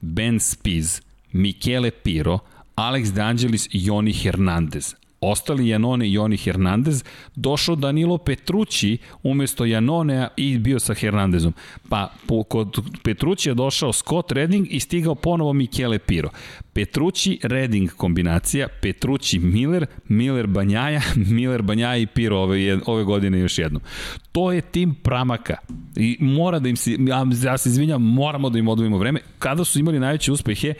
[0.00, 1.00] Ben Spiz,
[1.32, 2.38] Michele Piro,
[2.76, 10.28] Alex D'Angelis i Joni Hernandez ostali Janone i Joni Hernandez, došao Danilo Petrući umesto Janonea
[10.36, 11.52] i bio sa Hernandezom.
[11.88, 16.30] Pa po, kod Petrući je došao Scott Redding i stigao ponovo Michele Piro.
[16.72, 23.58] Petrući Redding kombinacija, Petrući Miller, Miller Banjaja, Miller Banjaja i Piro ove, ove godine još
[23.58, 23.82] jednom.
[24.32, 25.56] To je tim Pramaka
[25.96, 29.20] i mora da im se, ja, ja se izvinjam, moramo da im odvojimo vreme.
[29.38, 30.74] Kada su imali najveće uspehe,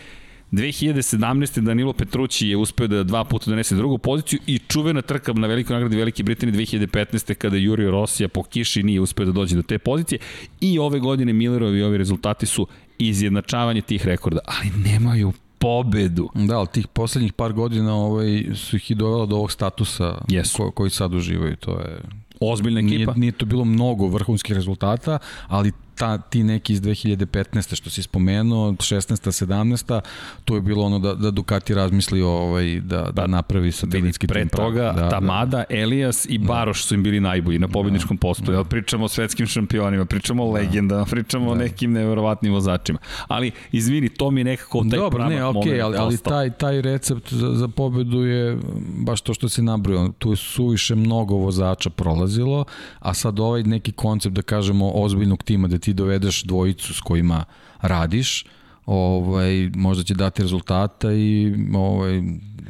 [0.53, 1.61] 2017.
[1.61, 5.75] Danilo Petrući je uspeo da dva puta donese drugu poziciju i čuvena trka na velikoj
[5.75, 7.35] nagradi Velike Britanije 2015.
[7.35, 10.19] kada Jurio Rosija po kiši nije uspeo da dođe do te pozicije
[10.61, 12.67] i ove godine Millerovi ovi rezultati su
[12.99, 16.29] izjednačavanje tih rekorda, ali nemaju pobedu.
[16.35, 20.57] Da, ali tih poslednjih par godina ovaj, su ih i dovela do ovog statusa yes.
[20.57, 21.57] ko, koji sad uživaju.
[21.57, 22.01] To je
[22.41, 23.13] ozbiljna ekipa.
[23.13, 25.19] Nije, nije to bilo mnogo vrhunskih rezultata,
[25.49, 27.75] ali ta, ti neki iz 2015.
[27.75, 29.47] što si spomenuo, 16.
[29.47, 30.01] 17.
[30.45, 34.35] to je bilo ono da, da Ducati razmisli ovaj, da, da pa, napravi satelitski tim.
[34.35, 36.45] Pre toga da, Tamada, da, Elias i da.
[36.45, 38.53] Baroš su im bili najbolji na pobedničkom da, postu.
[38.53, 38.65] Da.
[38.65, 40.53] Pričamo o svetskim šampionima, pričamo o da.
[40.53, 41.53] legendama, pričamo da.
[41.53, 42.99] o nekim neverovatnim vozačima.
[43.29, 47.33] Ali, izvini, to mi je nekako taj Dobro, ne, okay, ali, ali taj, taj recept
[47.33, 48.59] za, za pobedu je
[48.99, 50.09] baš to što se nabrojao.
[50.19, 52.65] Tu je suviše mnogo vozača prolazilo,
[52.99, 57.01] a sad ovaj neki koncept, da kažemo, ozbiljnog tima, da ti ti dovedeš dvojicu s
[57.01, 57.45] kojima
[57.81, 58.45] radiš,
[58.87, 62.23] ovaj, možda će dati rezultata i ovaj,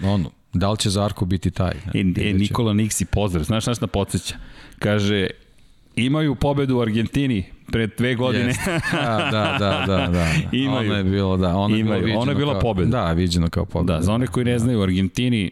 [0.04, 1.72] ono, da li će Zarko biti taj?
[1.94, 4.34] E, e Nikola Niksi, pozdrav, znaš šta na podsjeća?
[4.78, 5.26] Kaže,
[5.96, 8.52] imaju pobedu u Argentini, pre dve godine.
[8.52, 8.80] Yes.
[8.92, 10.26] Da, da, da, da, da.
[10.56, 10.90] Imaju.
[10.90, 12.04] Ono je bilo, da, ono je Imaju.
[12.04, 12.90] bilo ono je bila kao, pobeda.
[12.90, 13.96] Da, viđeno kao pobeda.
[13.96, 15.50] Da, za one koji ne znaju, u Argentini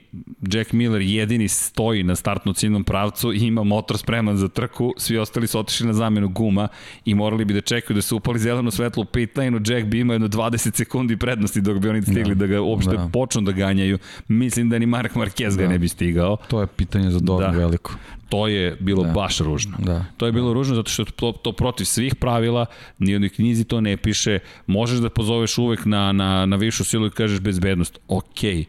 [0.53, 5.19] Jack Miller jedini stoji na startno ciljnom pravcu i ima motor spreman za trku, svi
[5.19, 6.69] ostali su otišli na zamenu guma
[7.05, 10.01] i morali bi da čekaju da se upali zeleno svetlo u pit lane Jack bi
[10.01, 13.11] imao jedno 20 sekundi prednosti dok bi oni stigli da, da ga uopšte da.
[13.13, 13.99] počnu da ganjaju.
[14.29, 15.63] Mislim da ni Mark Marquez da.
[15.63, 16.37] ga ne bi stigao.
[16.49, 17.59] To je pitanje za dobro da.
[17.59, 17.95] veliko.
[18.29, 19.13] To je bilo da.
[19.13, 19.77] baš ružno.
[19.79, 20.05] Da.
[20.17, 20.55] To je bilo da.
[20.55, 22.67] ružno zato što je to, to protiv svih pravila,
[22.99, 27.07] ni u knjizi to ne piše, možeš da pozoveš uvek na, na, na višu silu
[27.07, 27.99] i kažeš bezbednost.
[28.09, 28.65] Okej, okay,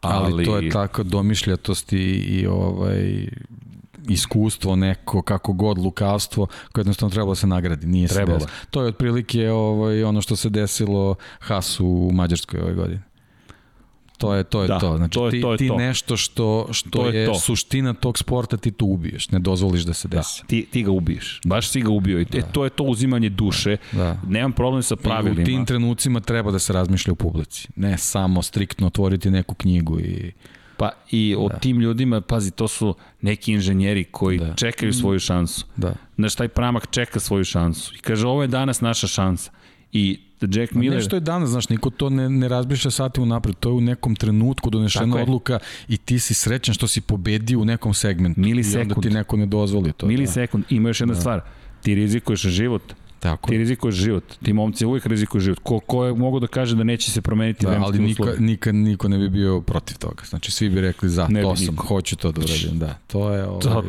[0.00, 0.32] ali...
[0.32, 3.26] ali to je tako domišljatost i, i ovaj
[4.08, 7.86] iskustvo neko, kako god, lukavstvo, koje jednostavno trebalo da se nagradi.
[7.86, 8.40] Nije trebalo.
[8.40, 8.66] se desilo.
[8.70, 13.02] To je otprilike ovaj, ono što se desilo Hasu u Mađarskoj ove godine.
[14.22, 14.96] To je to je da, to.
[14.96, 15.76] Znači to je, ti, to je ti to.
[15.76, 17.34] nešto što što to je, je to.
[17.34, 20.42] suština tog sporta ti to ubiješ, ne dozvoliš da se da, desi.
[20.42, 21.40] Da, ti ti ga ubiješ.
[21.44, 22.38] Baš si ga ubio i da.
[22.38, 23.76] e, to je to uzimanje duše.
[23.92, 24.16] Da.
[24.28, 25.40] Nemam problem sa pravilima.
[25.40, 29.54] I u tim trenucima treba da se razmišlja u publici, ne samo striktno otvoriti neku
[29.54, 30.32] knjigu i
[30.76, 31.58] Pa i o da.
[31.58, 34.54] tim ljudima, pazi, to su neki inženjeri koji da.
[34.54, 35.66] čekaju svoju šansu.
[35.76, 35.94] Da.
[36.16, 37.94] Znaš, taj pramak čeka svoju šansu.
[37.94, 39.50] I kaže, ovo je danas naša šansa.
[39.92, 40.20] I
[40.50, 40.96] Jack Miller...
[40.96, 44.16] Nešto je danas, znaš, niko to ne, ne razmišlja satima napred, to je u nekom
[44.16, 45.58] trenutku donešena odluka
[45.88, 48.40] i ti si srećan što si pobedio u nekom segmentu.
[48.40, 48.90] Milisekund.
[48.90, 50.06] I onda ti neko ne dozvoli to.
[50.06, 50.12] Da.
[50.12, 50.64] Milisekund.
[50.70, 50.76] Da.
[50.76, 51.20] Ima još jedna da.
[51.20, 51.40] stvar,
[51.82, 52.82] ti rizikuješ život,
[53.22, 53.50] Tako.
[53.50, 54.24] Ti rizikuješ život.
[54.42, 55.58] Ti momci uvijek rizikuju život.
[55.62, 59.08] Ko, ko je mogu da kaže da neće se promeniti da, ali niko, nikad niko
[59.08, 60.22] ne bi bio protiv toga.
[60.28, 62.78] Znači svi bi rekli za, ne to sam, hoću to da uradim.
[62.78, 63.84] Da, to je ovaj, to,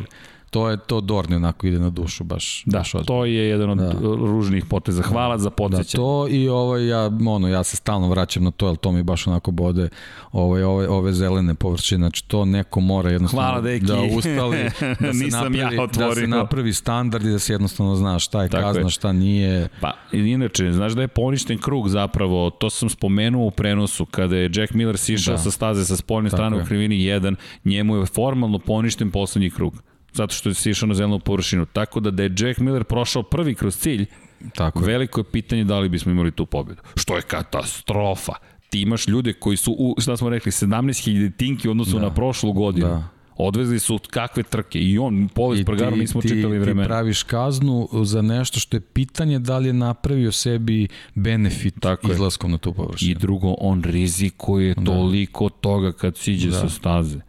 [0.54, 3.78] to je to Dorni onako ide na dušu baš da baš to je jedan od
[3.78, 3.92] da.
[4.02, 8.44] ružnih poteza hvala za podsjećanje da, to i ovaj ja ono ja se stalno vraćam
[8.44, 9.88] na to al to mi baš onako bode
[10.32, 13.86] ovaj ove ove zelene površine znači to neko mora jednostavno hvala, deki.
[13.86, 14.56] da ustali
[15.00, 18.48] da se napravi ja da se napravi standard i da se jednostavno zna šta je
[18.48, 18.90] Tako kazna je.
[18.90, 24.06] šta nije pa inače znaš da je poništen krug zapravo to sam spomenuo u prenosu
[24.06, 25.38] kada je Jack Miller sišao da.
[25.38, 29.82] sa staze sa spoljne strane u krivini 1 njemu je formalno poništen poslednji krug
[30.14, 31.66] zato što je sišao na zelenu površinu.
[31.66, 34.06] Tako da da je Jack Miller prošao prvi kroz cilj,
[34.54, 34.86] Tako je.
[34.86, 36.82] veliko je pitanje da li bismo imali tu pobedu.
[36.96, 38.32] Što je katastrofa.
[38.70, 42.02] Ti imaš ljude koji su, u, šta smo rekli, 17.000 tinki u odnosu da.
[42.02, 42.86] na prošlu godinu.
[42.86, 43.08] Da.
[43.36, 46.82] Odvezli su kakve trke i on, Polis Prgaro, nismo ti, čitali vremena.
[46.82, 52.12] Ti praviš kaznu za nešto što je pitanje da li je napravio sebi benefit Tako
[52.12, 52.52] izlaskom je.
[52.52, 53.10] na tu površinu.
[53.10, 54.84] I drugo, on rizikuje da.
[54.84, 56.60] toliko toga kad siđe da.
[56.60, 57.20] sa staze.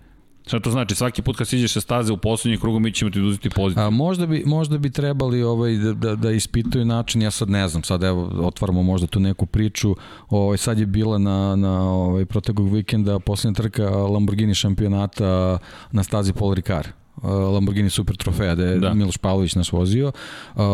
[0.47, 0.95] Šta to znači?
[0.95, 3.83] Svaki put kad siđeš sa staze u poslednjem krugu mi ćemo ti uzeti poziciju.
[3.83, 7.67] A, možda, bi, možda bi trebali ovaj, da, da, da ispituju način, ja sad ne
[7.67, 9.95] znam, sad evo otvaramo možda tu neku priču,
[10.29, 15.57] ovaj, sad je bila na, na ovaj, proteklog vikenda poslednja trka Lamborghini šampionata
[15.91, 16.87] na stazi Paul Ricard.
[17.23, 18.93] Lamborghini Super Trofeja, da je da.
[18.93, 20.11] Miloš Pavlović nas vozio.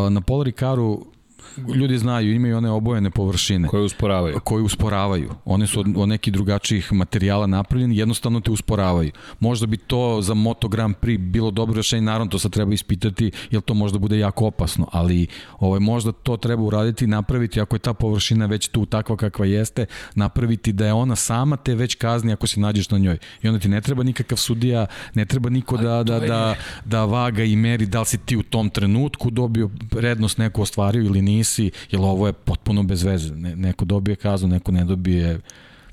[0.10, 1.06] Na Paul Ricardu
[1.76, 3.68] ljudi znaju, imaju one obojene površine.
[3.68, 4.40] Koje usporavaju.
[4.44, 5.30] Koje usporavaju.
[5.46, 9.12] One su od, od nekih drugačijih materijala napravljene, jednostavno te usporavaju.
[9.40, 13.32] Možda bi to za Moto Grand Prix bilo dobro rešenje, naravno to sad treba ispitati,
[13.52, 15.28] jer to možda bude jako opasno, ali
[15.60, 19.86] ovaj, možda to treba uraditi, napraviti, ako je ta površina već tu takva kakva jeste,
[20.16, 23.18] napraviti da je ona sama te već kazni ako se nađeš na njoj.
[23.42, 26.56] I onda ti ne treba nikakav sudija, ne treba niko da, da, da,
[26.86, 31.04] da vaga i meri da li si ti u tom trenutku dobio prednost neku ostvario
[31.04, 33.36] ili nije nisi, jer ovo je potpuno bez veze.
[33.36, 35.40] Ne, neko dobije kaznu, neko ne dobije,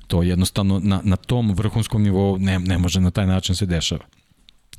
[0.07, 4.05] to jednostavno na, na tom vrhunskom nivou ne, ne može na taj način se dešava.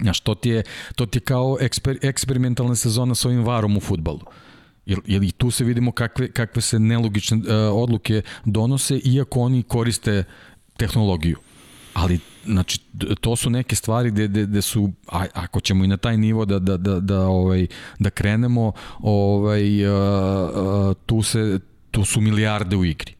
[0.00, 0.62] Znaš, to ti je,
[0.94, 4.20] to ti je kao eksper, eksperimentalna sezona sa ovim varom u futbalu.
[4.86, 7.44] Jer, i tu se vidimo kakve, kakve se nelogične uh,
[7.74, 10.24] odluke donose, iako oni koriste
[10.76, 11.38] tehnologiju.
[11.94, 12.78] Ali znači
[13.20, 16.44] to su neke stvari gde, gde, gde su a, ako ćemo i na taj nivo
[16.44, 17.66] da da da da ovaj
[17.98, 21.60] da krenemo ovaj a, a, tu se
[21.90, 23.12] tu su milijarde u igri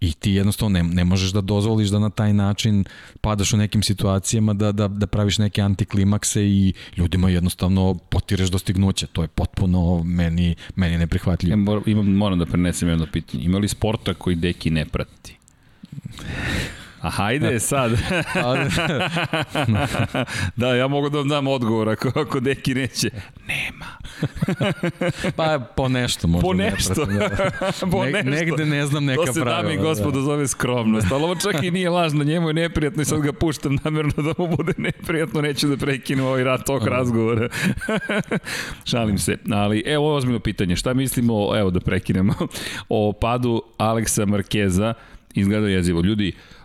[0.00, 2.84] i ti jednostavno ne, ne možeš da dozvoliš da na taj način
[3.20, 9.06] padaš u nekim situacijama da, da, da praviš neke antiklimakse i ljudima jednostavno potireš dostignuće.
[9.06, 11.52] To je potpuno meni, meni neprihvatljivo.
[11.52, 13.44] Ja moram, imam, moram da prenesem jedno pitanje.
[13.44, 15.36] Ima li sporta koji deki ne prati?
[17.06, 17.92] A hajde sad.
[20.56, 23.10] da, ja mogu da vam dam odgovor ako, ako deki neće.
[23.48, 23.86] Nema.
[25.36, 26.46] pa po nešto možda.
[26.46, 27.06] Po nešto.
[27.06, 27.30] Ne
[27.92, 28.30] po ne, nešto.
[28.30, 29.32] Negde ne znam neka pravila.
[29.32, 30.24] To se dami i gospodo da.
[30.24, 31.12] zove skromnost.
[31.12, 34.32] Ali ovo čak i nije lažno, njemu je neprijatno i sad ga puštam namjerno da
[34.38, 35.40] mu bude neprijatno.
[35.40, 37.48] Neću da prekinu ovaj rat tog razgovora.
[38.90, 39.36] Šalim se.
[39.50, 40.76] Ali evo ovo ozbiljno pitanje.
[40.76, 42.34] Šta mislimo, evo da prekinemo,
[42.88, 44.94] o padu Aleksa Markeza
[45.34, 46.00] izgleda jezivo.
[46.00, 46.55] Ljudi, E,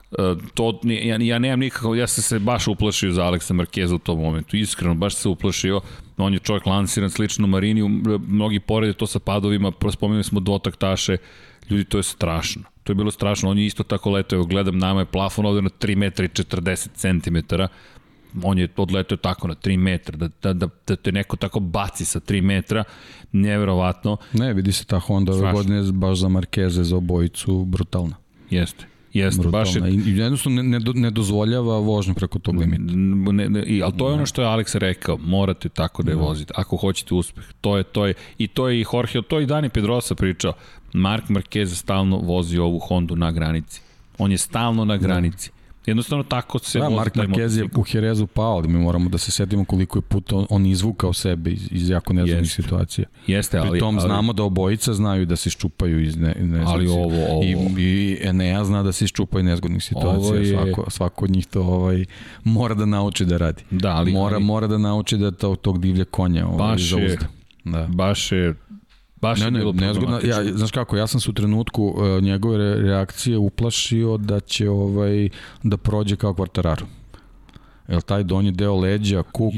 [0.54, 4.20] to, ja, ja nemam nikakav, ja sam se baš uplašio za Aleksa Markeza u tom
[4.20, 5.82] momentu, iskreno, baš se uplašio,
[6.18, 7.90] on je čovjek lansiran slično Marini,
[8.28, 11.18] mnogi porede to sa padovima, spomenuli smo dvotaktaše,
[11.70, 12.64] ljudi, to je strašno.
[12.84, 15.62] To je bilo strašno, on je isto tako letao, evo gledam, nama je plafon ovde
[15.62, 17.56] na 3 metra i 40 cm,
[18.44, 22.06] on je odletao tako na 3 metra, da, da, da, da te neko tako baci
[22.06, 22.84] sa 3 metra,
[23.32, 24.18] nevjerovatno.
[24.34, 28.16] Ne, vidi se ta Honda ove godine baš za Markeze, za obojicu, brutalna.
[28.50, 28.91] Jeste.
[29.14, 29.82] Jeste, baš je...
[30.06, 32.84] Jednostavno ne, ne, ne dozvoljava vožnju preko tog limita.
[33.32, 36.16] Ne, ne, i, ali to je ono što je Alex rekao, morate tako da je
[36.16, 37.44] vozite, ako hoćete uspeh.
[37.62, 40.54] To je, to je, I to je i Jorge, to je i Dani Pedrosa pričao.
[40.94, 43.82] Mark Marquez stalno vozi ovu Hondu na granici.
[44.18, 45.52] On je stalno na granici.
[45.86, 49.32] Jednostavno tako se da, Mark Marquez je u Jerezu pao, ali mi moramo da se
[49.32, 53.08] setimo koliko je puta on, on izvukao sebe iz, iz jako nezgodnih situacija.
[53.28, 53.70] Jeste, ali...
[53.70, 57.44] Pritom ali, znamo da obojica znaju da se iščupaju iz ne, nezgodnih Ali ovo, ovo...
[57.44, 60.40] I, i Enea zna da se iščupaju nezgodnih situacija.
[60.40, 60.48] Je...
[60.48, 62.06] Svako, svako od njih to ovaj,
[62.44, 63.64] mora da nauči da radi.
[63.72, 64.12] Da, ali...
[64.12, 64.46] Mora, ali...
[64.46, 67.08] mora da nauči da to, tog divlja konja ovaj, baš zauzda.
[67.08, 67.18] Je,
[67.64, 67.88] da.
[67.88, 68.54] Baš je
[69.22, 70.20] Baš ne, ne, je bilo nezgodno.
[70.24, 75.30] Ja, znaš kako, ja sam se u trenutku uh, njegove reakcije uplašio da će ovaj
[75.64, 76.86] da prođe kao kvartararu.
[77.92, 79.54] Jel taj donji deo leđa, kuk,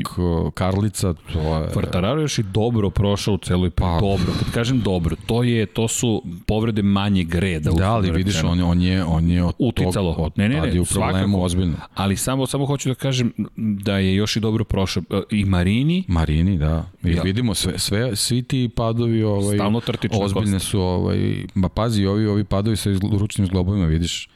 [0.53, 1.69] karlica, to je...
[1.73, 3.97] Kvartararo još i dobro prošao u celoj pa.
[3.99, 4.33] dobro.
[4.39, 7.71] Kad kažem dobro, to je to su povrede manje greda.
[7.71, 10.13] Da, ali vidiš, on, on je, on je od Uticalo.
[10.13, 11.41] tog, od, ne, ne, ne, u problemu svakako.
[11.41, 11.75] ozbiljno.
[11.93, 15.03] Ali samo, samo hoću da kažem da je još i dobro prošao.
[15.09, 16.03] E, I Marini.
[16.07, 16.85] Marini, da.
[17.03, 17.21] I ja.
[17.21, 19.81] vidimo, sve, sve, svi ti padovi ovaj, Stalno
[20.11, 20.65] ozbiljne kost.
[20.65, 20.79] su.
[20.81, 22.89] Ovaj, ma pazi, ovi, ovi padovi sa
[23.19, 24.29] ručnim zglobovima, vidiš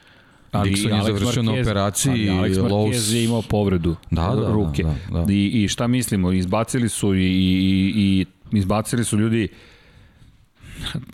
[0.60, 2.30] Ali Dixon je završio na operaciji.
[2.30, 4.84] Ali Alex Marquez je imao povredu da, da, ruke.
[4.84, 5.34] Da, da, da.
[5.34, 6.32] I, I šta mislimo?
[6.32, 8.26] Izbacili su i, i, i
[8.58, 9.48] izbacili su ljudi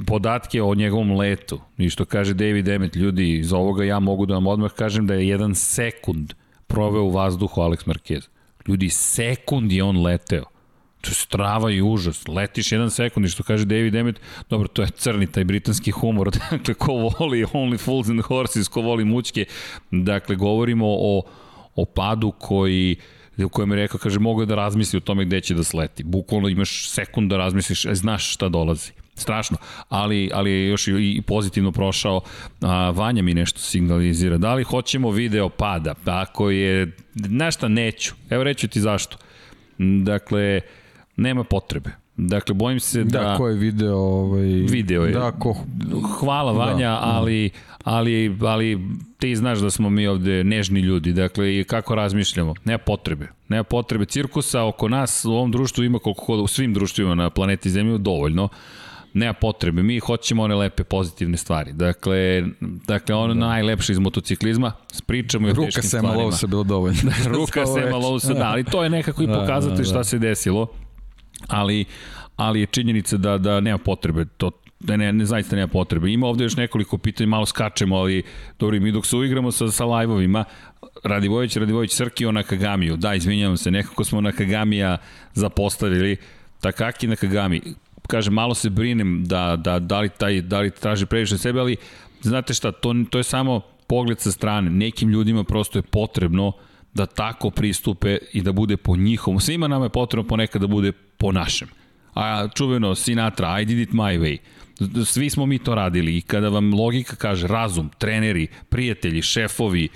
[0.05, 1.59] podatke o njegovom letu.
[1.77, 5.13] I što kaže David Emmet, ljudi, iz ovoga ja mogu da vam odmah kažem da
[5.13, 6.33] je jedan sekund
[6.67, 8.27] proveo u vazduhu Alex Marquez.
[8.67, 10.52] Ljudi, sekund je on leteo.
[11.03, 12.27] To je strava i užas.
[12.27, 16.31] Letiš jedan sekund i što kaže David Emmet, dobro, to je crni taj britanski humor.
[16.51, 19.45] Dakle, ko voli Only Fools and Horses, ko voli mućke.
[19.91, 21.21] Dakle, govorimo o,
[21.75, 22.95] o padu koji
[23.37, 26.03] u kojem je rekao, kaže, mogu da razmisli o tome gde će da sleti.
[26.03, 28.91] Bukvalno imaš sekund da razmisliš, e, znaš šta dolazi.
[29.15, 29.57] Strašno,
[29.89, 32.21] ali, ali je još i pozitivno prošao.
[32.61, 34.37] A, Vanja mi nešto signalizira.
[34.37, 35.95] Da li hoćemo video pada?
[36.05, 38.13] Ako je, znaš šta, neću.
[38.29, 39.17] Evo reću ti zašto.
[40.03, 40.61] Dakle,
[41.15, 41.89] nema potrebe.
[42.17, 43.19] Dakle, bojim se da...
[43.19, 43.97] Da, ko je video...
[43.97, 44.45] Ovaj...
[44.45, 45.11] Video je.
[45.11, 45.55] Da, ko...
[46.19, 47.49] Hvala Vanja, da, ali,
[47.83, 48.79] ali, ali
[49.19, 51.13] ti znaš da smo mi ovde nežni ljudi.
[51.13, 52.53] Dakle, i kako razmišljamo?
[52.65, 53.27] Nema potrebe.
[53.49, 54.05] Nema potrebe.
[54.05, 57.97] Cirkusa oko nas u ovom društvu ima koliko kod u svim društvima na planeti Zemlju
[57.97, 58.49] dovoljno
[59.13, 61.73] nema potrebe, mi hoćemo one lepe pozitivne stvari.
[61.73, 62.43] Dakle,
[62.87, 63.39] dakle ono da.
[63.39, 66.09] najlepše iz motociklizma, spričamo i o teškim stvarima.
[66.09, 67.11] Ruka Sema Lovsa bilo dovoljno.
[67.37, 69.89] Ruka Sema Lovsa, da, ali to je nekako i da, pokazatelj da, da, da.
[69.89, 70.67] šta se desilo
[71.47, 71.85] ali,
[72.35, 76.11] ali je činjenica da, da nema potrebe, to, da ne, ne zaista nema potrebe.
[76.11, 78.23] Ima ovde još nekoliko pitanja, malo skačemo, ali
[78.59, 80.43] dobro, mi dok se uigramo sa, sa live-ovima,
[81.03, 82.97] Radivojević, Radivojević Srkio na Kagamiju.
[82.97, 84.97] Da, izvinjavam se, nekako smo na Kagamija
[85.33, 86.17] zapostavili.
[86.61, 87.61] Takaki na Kagami.
[88.07, 91.75] Kaže, malo se brinem da, da, da, li, taj, da li traži previše sebe, ali
[92.21, 94.69] znate šta, to, to je samo pogled sa strane.
[94.69, 96.51] Nekim ljudima prosto je potrebno
[96.93, 99.39] da tako pristupe i da bude po njihovom.
[99.39, 101.67] Svima nama je potrebno ponekad da bude po našem.
[102.13, 104.37] A čuveno Sinatra, I did it my way.
[105.05, 109.89] Svi smo mi to radili i kada vam logika kaže razum, treneri, prijatelji, šefovi,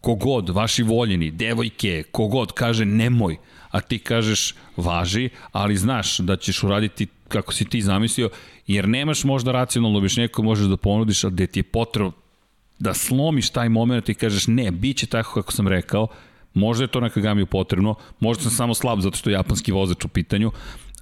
[0.00, 3.36] kogod, vaši voljeni, devojke, kogod kaže nemoj,
[3.70, 8.30] a ti kažeš važi, ali znaš da ćeš uraditi kako si ti zamislio,
[8.66, 12.12] jer nemaš možda racionalno objašnjenje koje možeš da ponudiš, a gde ti je potrebno
[12.78, 16.08] da slomiš taj moment i kažeš ne, bit će tako kako sam rekao,
[16.54, 20.04] Možda je to na Kagamiju potrebno, možda sam samo slab zato što je japanski vozač
[20.04, 20.52] u pitanju,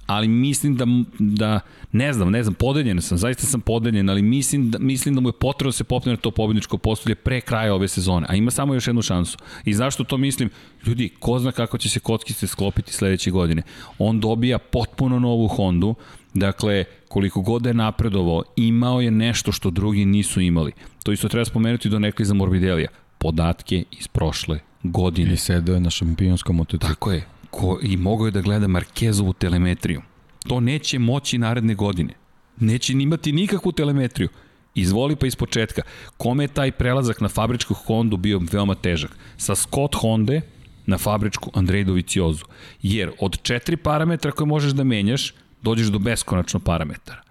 [0.05, 0.85] ali mislim da,
[1.19, 1.59] da
[1.91, 5.29] ne znam, ne znam, podeljen sam, zaista sam podeljen, ali mislim da, mislim da mu
[5.29, 8.51] je potrebno da se popne na to pobedničko postolje pre kraja ove sezone, a ima
[8.51, 9.37] samo još jednu šansu.
[9.65, 10.49] I zašto to mislim?
[10.85, 13.61] Ljudi, ko zna kako će se kockice sklopiti sledeće godine.
[13.97, 15.95] On dobija potpuno novu Hondu,
[16.33, 20.71] dakle, koliko god da je napredovao, imao je nešto što drugi nisu imali.
[21.03, 22.89] To isto treba spomenuti do nekli za Morbidelija.
[23.21, 25.33] Podatke iz prošle godine.
[25.33, 26.89] I sedao je na šampionskom motociklu.
[26.89, 27.25] Tako je.
[27.49, 30.01] Ko, I mogao je da gleda Markezovu telemetriju.
[30.47, 32.13] To neće moći naredne godine.
[32.59, 34.29] Neće imati nikakvu telemetriju.
[34.75, 35.81] Izvoli pa iz početka.
[36.17, 39.17] Kome je taj prelazak na fabričku Hondu bio veoma težak?
[39.37, 40.41] Sa Scott Honda
[40.85, 42.45] na fabričku Andrej Doviciozu.
[42.81, 47.21] Jer od četiri parametra koje možeš da menjaš, dođeš do beskonačno parametara.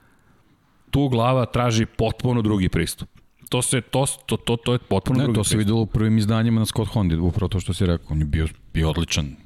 [0.91, 3.20] Tu glava traži potpuno drugi pristup
[3.51, 5.37] to se to to to to je potpuno ne, drugi.
[5.37, 8.19] to se videlo u prvim izdanjima na Scott Honda, upravo to što si rekao, on
[8.19, 9.37] je bio bio odličan.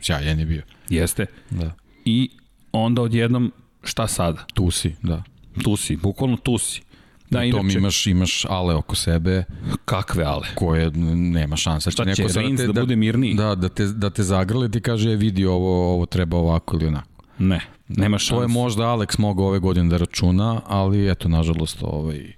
[0.00, 0.62] Sjajan je bio.
[0.88, 1.26] Jeste.
[1.50, 1.70] Da.
[2.04, 2.30] I
[2.72, 4.44] onda odjednom šta sada?
[4.54, 5.22] Tu si, da.
[5.62, 6.82] Tu si, bukvalno tu si.
[7.30, 9.44] Da, inače, tom imaš, imaš ale oko sebe.
[9.84, 10.46] Kakve ale?
[10.54, 11.90] Koje nema šansa.
[11.90, 13.34] Šta će, neko Reigns da, te, da, bude mirniji?
[13.34, 16.86] Da, da te, da te zagrli ti kaže, e, vidi ovo, ovo treba ovako ili
[16.86, 17.08] onako.
[17.38, 18.34] Ne, nema šansa.
[18.34, 22.32] To je možda Alex mogao ove godine da računa, ali eto, nažalost, ovaj,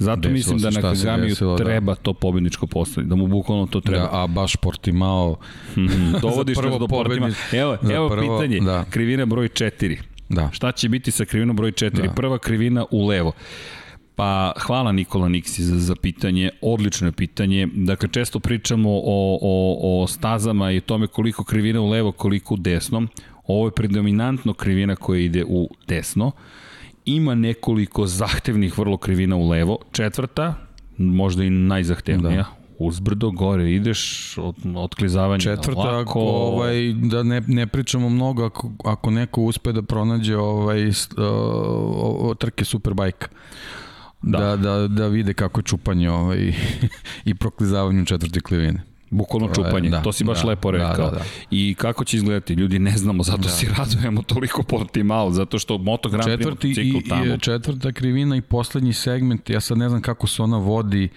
[0.00, 1.64] Zato Desilo mislim da na Kagamiju desilo, da.
[1.64, 2.00] treba da.
[2.00, 4.02] to pobedničko postaviti, da mu bukvalno to treba.
[4.02, 5.36] Da, a baš Portimao...
[5.74, 5.88] Hmm,
[6.20, 7.30] dovodiš nas do Portimao.
[7.52, 8.84] Evo, evo prvo, pitanje, da.
[8.90, 9.98] krivina broj 4.
[10.28, 10.48] Da.
[10.52, 11.90] Šta će biti sa krivinom broj 4?
[11.90, 12.12] Da.
[12.12, 13.32] Prva krivina u levo.
[14.14, 17.68] Pa hvala Nikola Niksi za, za pitanje, odlično je pitanje.
[17.74, 22.56] Dakle, često pričamo o, o, o stazama i tome koliko krivina u levo, koliko u
[22.56, 23.06] desno.
[23.46, 26.32] Ovo je predominantno krivina koja ide u desno.
[27.04, 29.78] Ima nekoliko zahtevnih vrlo krivina u levo.
[29.92, 30.54] Četvrta,
[30.98, 36.10] možda i najzahtevnija, da uzbrdo, gore ideš, od, otklizavanje Četvrta, lako.
[36.10, 42.36] ako, ovaj, da ne, ne pričamo mnogo, ako, ako neko uspe da pronađe ovaj, uh,
[42.38, 43.26] trke Superbike.
[44.22, 44.38] Da.
[44.38, 44.56] da.
[44.56, 46.52] Da, da, vide kako je čupanje ovaj,
[47.30, 48.89] i proklizavanje četvrte klivine.
[49.10, 51.04] Bukvalno čupanje, da, to si baš da, lepo da, rekao.
[51.04, 51.24] Da, da, da.
[51.50, 52.54] I kako će izgledati?
[52.54, 53.48] Ljudi ne znamo, zato da.
[53.48, 57.34] si radujemo toliko Portimao, zato što Moto Grand Prix motocikl tamo.
[57.34, 61.08] I, četvrta krivina i poslednji segment, ja sad ne znam kako se ona vodi,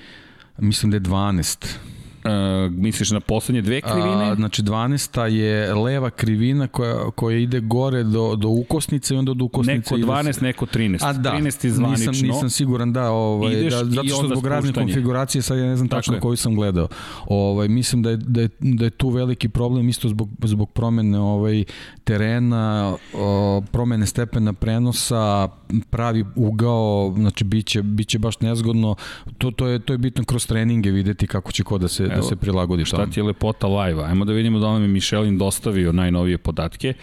[0.57, 1.65] mislim da je 12
[2.25, 4.31] Uh, misliš na poslednje dve krivine?
[4.31, 5.23] A, znači 12.
[5.23, 9.95] je leva krivina koja, koja ide gore do, do ukosnice i onda do ukosnice...
[9.95, 10.41] Neko 12, se...
[10.45, 10.97] neko 13.
[11.01, 12.11] A da, 13 je zvanično.
[12.11, 15.75] Nisam, nisam siguran, da, ovaj, Ideš da zato što zbog razne konfiguracije, sad ja ne
[15.75, 16.19] znam Tako tačno je.
[16.19, 16.87] koju sam gledao.
[17.25, 21.19] Ovaj, mislim da je, da, je, da je tu veliki problem isto zbog, zbog promene
[21.19, 21.63] ovaj,
[22.03, 25.49] terena, o, promene stepena prenosa,
[25.89, 28.95] pravi ugao, znači biće, biće baš nezgodno.
[29.37, 32.21] To, to, je, to je bitno kroz treninge videti kako će ko da se, da
[32.21, 34.05] se prilagodi šta ti je lepota live-a?
[34.05, 36.93] Ajmo da vidimo da nam je Michelin dostavio najnovije podatke.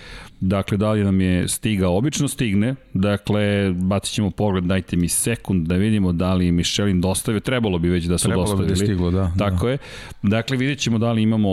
[0.41, 1.97] Dakle, da li nam je stigao?
[1.97, 2.75] Obično stigne.
[2.95, 7.41] Dakle, bacit ćemo pogled, dajte mi sekund da vidimo da li je Michelin dostavio.
[7.41, 8.75] Trebalo bi već da su Trebalo dostavili.
[8.75, 9.51] Trebalo bi da stiglo, da.
[9.51, 9.73] Tako da.
[9.73, 9.79] je.
[10.23, 11.49] Dakle, vidjet ćemo da li imamo,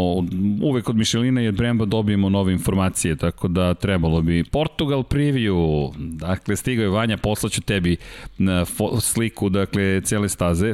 [0.63, 4.43] uvek od Michelina i od Bremba dobijemo nove informacije, tako da trebalo bi.
[4.43, 7.97] Portugal preview, dakle, stigao je Vanja, poslaću tebi
[9.01, 10.73] sliku, dakle, cele staze.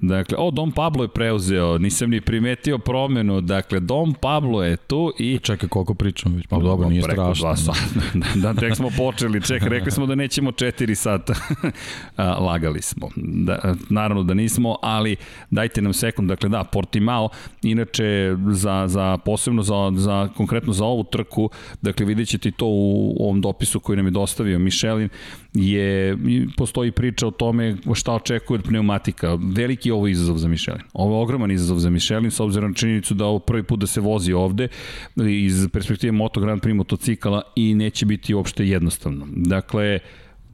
[0.00, 5.12] Dakle, o, Dom Pablo je preuzeo, nisam ni primetio promenu, dakle, Dom Pablo je tu
[5.18, 5.38] i...
[5.42, 7.34] Čekaj, koliko pričamo već, pa dobro, nije strašno.
[7.34, 7.78] Dva sata.
[8.42, 11.34] da, tek smo počeli, ček, rekli smo da nećemo 4 sata.
[12.46, 13.08] Lagali smo.
[13.16, 15.16] Da, naravno da nismo, ali
[15.50, 17.28] dajte nam sekund, dakle, da, Portimao,
[17.62, 21.50] inače, za, za posebno za, za, konkretno za ovu trku,
[21.82, 25.08] dakle, vidjet ćete to u ovom dopisu koji nam je dostavio Michelin,
[25.54, 26.16] je,
[26.56, 29.38] postoji priča o tome šta očekuje od pneumatika.
[29.40, 30.82] Veliki je ovo izazov za Michelin.
[30.92, 33.86] Ovo je ogroman izazov za Michelin, s obzirom na činjenicu da ovo prvi put da
[33.86, 34.68] se vozi ovde
[35.16, 39.26] iz perspektive Moto Grand Prix motocikala i neće biti uopšte jednostavno.
[39.30, 39.98] Dakle,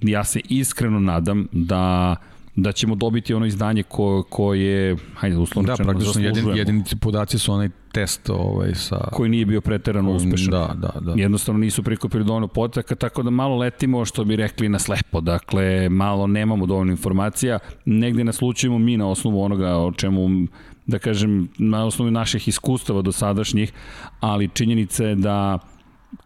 [0.00, 2.16] ja se iskreno nadam da
[2.56, 7.52] da ćemo dobiti ono izdanje ko, koje, hajde, uslovno da, praktično jedin, jedini podaci su
[7.52, 9.08] onaj test ovaj, sa...
[9.12, 10.50] Koji nije bio preterano uspešan.
[10.50, 11.12] Da, da, da.
[11.16, 15.20] Jednostavno nisu prikupili dovoljno podataka, tako da malo letimo, što bi rekli, na slepo.
[15.20, 17.58] Dakle, malo nemamo dovoljno informacija.
[17.84, 20.46] Negde naslučujemo mi na osnovu onoga o čemu
[20.86, 23.72] da kažem, na osnovu naših iskustava do sadašnjih,
[24.20, 25.58] ali činjenica je da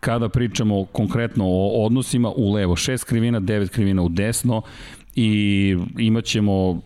[0.00, 4.62] kada pričamo konkretno o odnosima u levo, šest krivina, devet krivina u desno
[5.14, 6.80] i imat ćemo,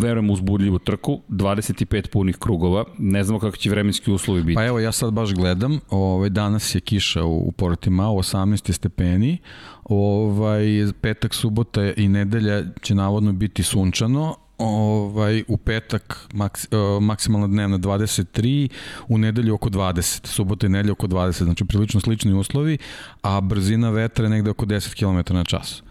[0.00, 4.54] verujem, uzbudljivu trku, 25 punih krugova, ne znamo kako će vremenski uslovi biti.
[4.54, 9.38] Pa evo, ja sad baš gledam, ovaj, danas je kiša u, u Portimao, 18 stepeni,
[9.84, 10.64] ovaj,
[11.00, 17.78] petak, subota i nedelja će navodno biti sunčano, ovaj, u petak maks, uh, maksimalna dnevna
[17.78, 18.68] 23,
[19.08, 22.78] u nedelju oko 20, subota i nedelja oko 20, znači prilično slični uslovi,
[23.22, 25.82] a brzina vetra je negde oko 10 km na čas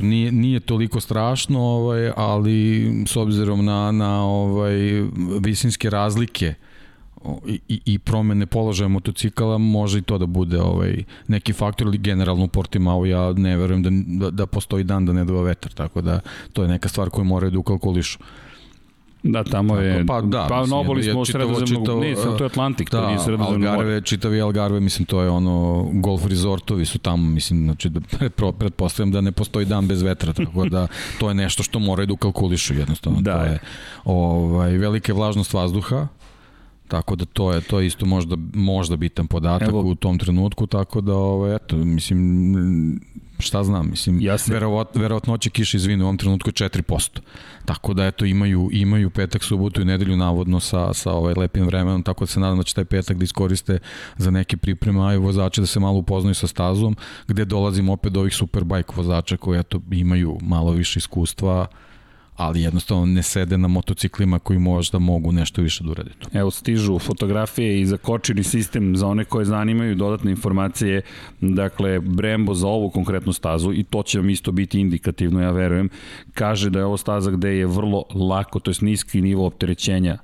[0.00, 4.76] nije, nije toliko strašno, ovaj, ali s obzirom na, na ovaj,
[5.40, 6.54] visinske razlike
[7.46, 12.44] i, i promene položaja motocikala može i to da bude ovaj neki faktor ili generalno
[12.44, 16.00] u Portimao ja ne verujem da, da, da postoji dan da ne dova vetar tako
[16.00, 16.20] da
[16.52, 18.18] to je neka stvar koju moraju da ukalkulišu.
[19.22, 22.90] Da, tamo je, pa, da, pa na oboli smo sredozemnog, ne, sam, to je Atlantik,
[22.90, 27.30] da, to nije sredozemnog Algarve, čitavi Algarve, mislim, to je ono, golf rezortovi su tamo,
[27.30, 28.00] mislim, znači, da
[28.58, 30.86] pretpostavljam da ne postoji dan bez vetra, tako da
[31.18, 33.20] to je nešto što moraju da ukalkulišu jednostavno.
[33.20, 33.58] Da, to je
[34.04, 36.06] ovaj, velike vlažnost vazduha,
[36.88, 40.66] Tako da to je to je isto možda možda bitan podatak Evo, u tom trenutku,
[40.66, 43.00] tako da ovaj eto mislim
[43.38, 44.52] šta znam, mislim, ja se...
[44.52, 47.20] verovatno, verovatnoće kiše izvine u ovom trenutku je 4%.
[47.64, 52.02] Tako da, eto, imaju, imaju petak, subotu i nedelju navodno sa, sa ovaj lepim vremenom,
[52.02, 53.78] tako da se nadam da će taj petak da iskoriste
[54.16, 56.96] za neke pripreme, a i vozače da se malo upoznaju sa stazom,
[57.28, 61.66] gde dolazimo opet do ovih superbike vozača koji, eto, imaju malo više iskustva,
[62.36, 66.28] ali jednostavno ne sede na motociklima koji možda mogu nešto više da urade tu.
[66.32, 71.02] Evo stižu fotografije i za kočini sistem za one koje zanimaju dodatne informacije,
[71.40, 75.88] dakle Brembo za ovu konkretnu stazu i to će vam isto biti indikativno, ja verujem,
[76.34, 80.18] kaže da je ovo staza gde je vrlo lako, to je niski nivo opterećenja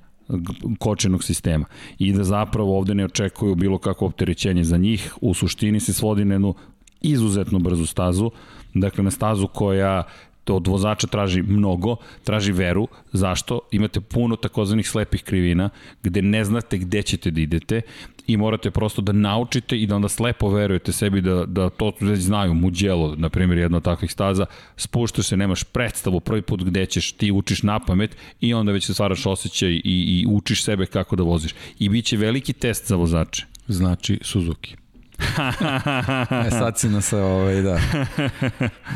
[0.79, 1.65] kočenog sistema
[1.99, 6.25] i da zapravo ovde ne očekuju bilo kakvo opterećenje za njih, u suštini se svodi
[6.25, 6.55] na jednu
[7.01, 8.31] izuzetno brzu stazu,
[8.75, 10.03] dakle na stazu koja
[10.49, 12.89] od vozača traži mnogo, traži veru.
[13.13, 13.61] Zašto?
[13.71, 15.71] Imate puno takozvanih slepih krivina
[16.03, 17.81] gde ne znate gde ćete da idete
[18.27, 22.21] i morate prosto da naučite i da onda slepo verujete sebi da, da to već
[22.21, 22.55] znaju.
[22.55, 24.47] Muđelo, na primjer, jedna od takvih staza,
[24.77, 28.87] spuštaš se, nemaš predstavu prvi put gde ćeš, ti učiš na pamet i onda već
[28.87, 31.55] se stvaraš osjećaj i, i učiš sebe kako da voziš.
[31.79, 33.47] I bit će veliki test za vozače.
[33.69, 34.77] Znači Suzuki.
[36.47, 37.81] e, sad si nas ovaj, da.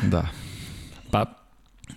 [0.03, 0.29] Da.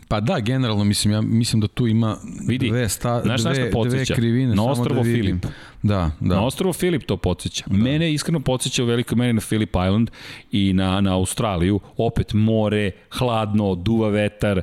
[0.09, 2.17] Pa, da, generalno mislim ja mislim da tu ima
[2.47, 5.45] Vidi, dve sta znaš dve, dve krivine na ostrvo da Filip.
[5.83, 6.35] Da, da.
[6.35, 7.63] Na ostrvo Filip to podsjeća.
[7.67, 7.77] Da.
[7.77, 10.11] Mene iskreno podsjeća u velikoj meri na Phillip Island
[10.51, 11.79] i na, na Australiju.
[11.97, 14.61] Opet more, hladno, duva vetar,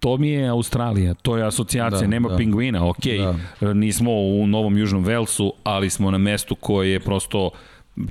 [0.00, 2.36] to mi je Australija, to je asocijacija, da, nema da.
[2.36, 3.04] pingvina, ok,
[3.60, 3.72] da.
[3.72, 7.50] nismo u Novom Južnom Velsu, ali smo na mestu koje je prosto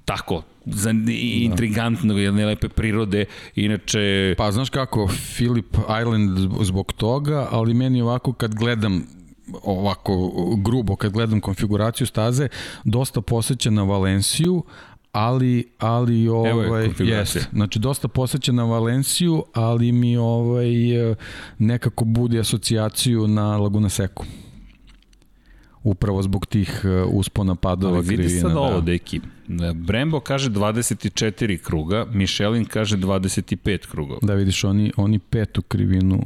[0.06, 0.44] tako,
[0.74, 1.12] za da.
[1.12, 3.26] intrigantno jedne lepe prirode,
[3.56, 4.36] inače...
[4.38, 9.04] Pa znaš kako, Philip Island zbog toga, ali meni ovako kad gledam
[9.64, 12.48] ovako grubo kad gledam konfiguraciju staze,
[12.84, 14.64] dosta posjeća na Valenciju,
[15.12, 20.70] ali ali ovaj jeste znači dosta posvećen na Valenciju ali mi ovaj
[21.58, 24.26] nekako budi asocijaciju na Laguna Seku
[25.84, 28.60] upravo zbog tih e, uspona padova ali vidi krivina, sad da.
[28.60, 29.22] ovo deki
[29.74, 36.24] Brembo kaže 24 kruga Michelin kaže 25 kruga da vidiš oni oni petu krivinu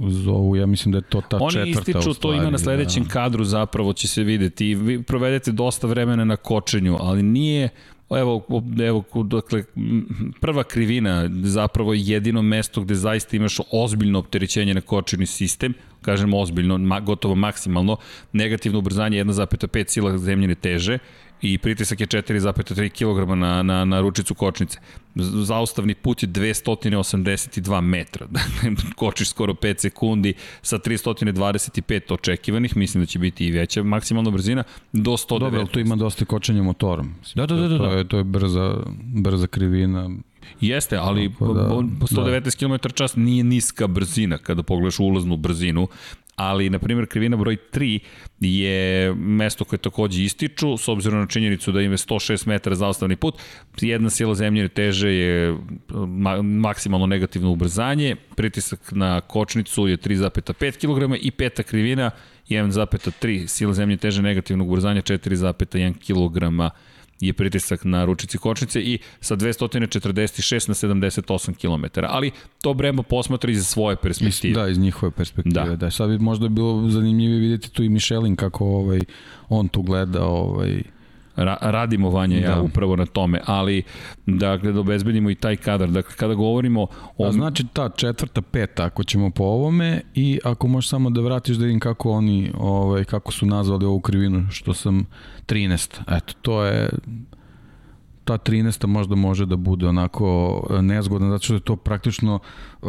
[0.00, 3.08] zovu, ja mislim da je to ta Oni četvrta ističu, to ima na sledećem da.
[3.10, 7.68] kadru zapravo će se videti vi provedete dosta vremena na kočenju, ali nije
[8.18, 9.64] evo, evo, dakle,
[10.40, 16.78] prva krivina zapravo jedino mesto gde zaista imaš ozbiljno opterećenje na kočeni sistem, kažemo ozbiljno,
[16.78, 17.96] ma, gotovo maksimalno,
[18.32, 20.98] negativno ubrzanje 1,5 sila zemljene teže
[21.42, 24.78] i pritisak je 4,3 kg na, na, na ručicu kočnice.
[25.44, 28.26] Zaustavni put je 282 metra.
[28.30, 34.30] Dakle, kočiš skoro 5 sekundi sa 325 očekivanih, mislim da će biti i veća maksimalna
[34.30, 35.38] brzina, do 119.
[35.38, 37.14] Dobro, tu ima dosta kočenja motorom.
[37.34, 37.78] Da, da, da, da.
[37.78, 38.76] To je, to je brza,
[39.14, 40.10] brza krivina,
[40.60, 42.78] Jeste, ali da, 119 da.
[42.78, 45.88] km čas nije niska brzina kada pogledaš ulaznu brzinu,
[46.48, 47.98] ali, na primjer, krivina broj 3
[48.40, 53.34] je mesto koje takođe ističu, s obzirom na činjenicu da ima 106 metara zaostavni put,
[53.80, 55.56] jedna sila zemljene teže je
[56.06, 62.10] ma maksimalno negativno ubrzanje, pritisak na kočnicu je 3,5 kg i peta krivina
[62.48, 66.72] 1,3 sila zemlje teže negativnog ubrzanja 4,1 kg
[67.22, 72.00] je pritisak na ručici kočnice i sa 246 na 78 km.
[72.08, 72.30] Ali
[72.62, 74.54] to Brembo posmatra iz svoje perspektive.
[74.54, 75.64] Da, iz njihove perspektive.
[75.64, 75.76] Da.
[75.76, 75.90] da.
[75.90, 79.00] Sad bi možda bilo zanimljivije vidjeti tu i Michelin kako ovaj,
[79.48, 80.82] on tu gleda ovaj,
[81.36, 82.46] Ra radimo vanje da.
[82.46, 83.82] ja upravo na tome, ali
[84.26, 85.88] dakle da obezbedimo i taj kadar.
[85.88, 86.86] Dakle kada govorimo
[87.18, 91.20] o A znači ta četvrta, peta ako ćemo po ovome i ako možeš samo da
[91.20, 95.06] vratiš da vidim kako oni ovaj kako su nazvali ovu krivinu što sam
[95.46, 96.16] 13.
[96.16, 96.88] Eto, to je
[98.24, 98.86] ta 13.
[98.86, 102.38] možda može da bude onako nezgodna, zato što je to praktično
[102.82, 102.88] uh,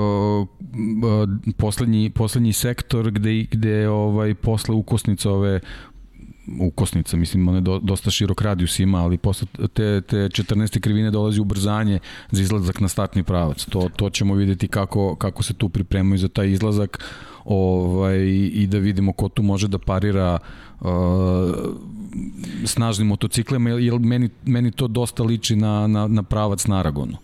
[1.57, 5.59] poslednji, poslednji sektor gde, gde ovaj, posle ukosnice ove
[6.59, 10.79] ukosnica, mislim, on je do, dosta širok radijus ima, ali posle te, te 14.
[10.79, 11.99] krivine dolazi ubrzanje
[12.31, 13.65] za izlazak na startni pravac.
[13.65, 17.03] To, to ćemo videti kako, kako se tu pripremaju za taj izlazak
[17.45, 18.19] ovaj,
[18.53, 20.39] i da vidimo ko tu može da parira
[20.81, 20.89] uh,
[22.65, 27.17] snažnim motociklima, jer meni, meni to dosta liči na, na, na pravac na Aragonu.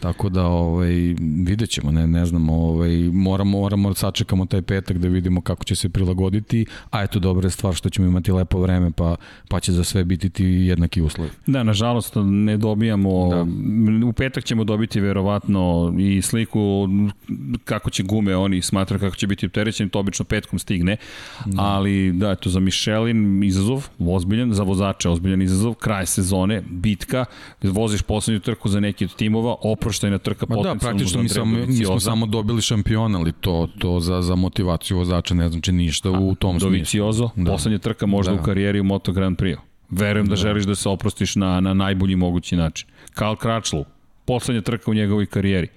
[0.00, 0.94] Tako da ovaj
[1.44, 5.64] vidjet ćemo, ne, ne znam, ovaj, moramo, moramo da sačekamo taj petak da vidimo kako
[5.64, 9.16] će se prilagoditi, a eto dobra je stvar što ćemo imati lepo vreme pa,
[9.48, 11.30] pa će za sve biti ti jednaki uslovi.
[11.46, 13.46] Da, nažalost ne dobijamo, da.
[14.06, 16.88] u petak ćemo dobiti verovatno i sliku
[17.64, 20.96] kako će gume oni smatraju kako će biti opterećeni, to obično petkom stigne,
[21.46, 21.62] da.
[21.62, 27.24] ali da, eto za Michelin izazov, ozbiljan, za vozače ozbiljan izazov, kraj sezone, bitka,
[27.62, 31.56] voziš poslednju trku za neki od timova, opro oproštajna trka Ma da, praktično mi, samo,
[31.66, 36.08] mi smo samo dobili šampiona, ali to, to za, za motivaciju vozača ne znači ništa
[36.08, 36.70] A, u tom smislu.
[36.70, 37.50] Doviciozo, da.
[37.50, 38.40] poslednja trka možda da.
[38.40, 39.56] u karijeri u Moto Grand Prix.
[39.90, 42.88] Verujem da, da želiš da se oprostiš na, na najbolji mogući način.
[43.14, 43.84] Karl Kračlov,
[44.24, 45.68] poslednja trka u njegovoj karijeri.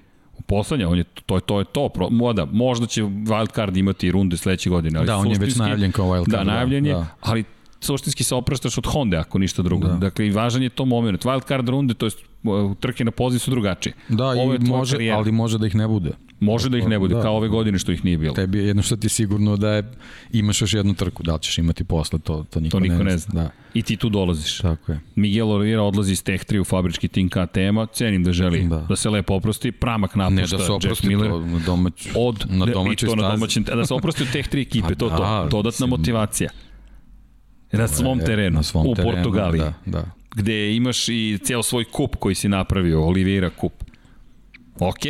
[0.47, 1.89] Poslednja, on je, to je to, je to.
[1.89, 4.99] Pro, moda, možda će wildcard imati runde sledeće godine.
[4.99, 6.31] Ali da, on je već najavljen kao wildcard.
[6.31, 7.07] Da, najavljen je, da.
[7.21, 7.43] ali
[7.79, 9.88] suštinski se opraštaš od Honda ako ništa drugo.
[9.88, 9.93] Da.
[9.93, 11.25] Dakle, i važan je to moment.
[11.25, 12.11] Wild card runde, to je
[12.80, 13.93] trke na poziv su drugačije.
[14.09, 15.18] Da, Ovo i može, karijera.
[15.18, 16.11] ali može da ih ne bude.
[16.39, 18.34] Može da ih ne bude, da, kao ove godine što ih nije bilo.
[18.34, 19.91] Tebi je jedno što ti sigurno da je,
[20.31, 23.03] imaš još jednu trku, da li ćeš imati posle, to, to niko, to niko ne,
[23.03, 23.43] ne zna.
[23.43, 23.49] Da.
[23.73, 24.57] I ti tu dolaziš.
[24.57, 24.99] Tako je.
[25.15, 28.85] Miguel Oliveira odlazi iz Tech 3 u fabrički tim KTM-a, cenim da želi da.
[28.89, 31.31] da se lepo oprosti, pramak napušta ne, da se oprosti Jack Miller.
[31.31, 33.22] To, na, domać, od, na domaćoj stazi.
[33.22, 36.49] Na domaćem, da se oprosti od Tech 3 ekipe, pa to, da, to, dodatna motivacija.
[37.72, 39.61] Na svom terenu, na svom u terenu, Portugaliji.
[39.61, 40.20] Da, da.
[40.36, 43.74] Gde imaš i ceo svoj kup koji si napravio, Oliveira kup.
[44.80, 45.02] Ok,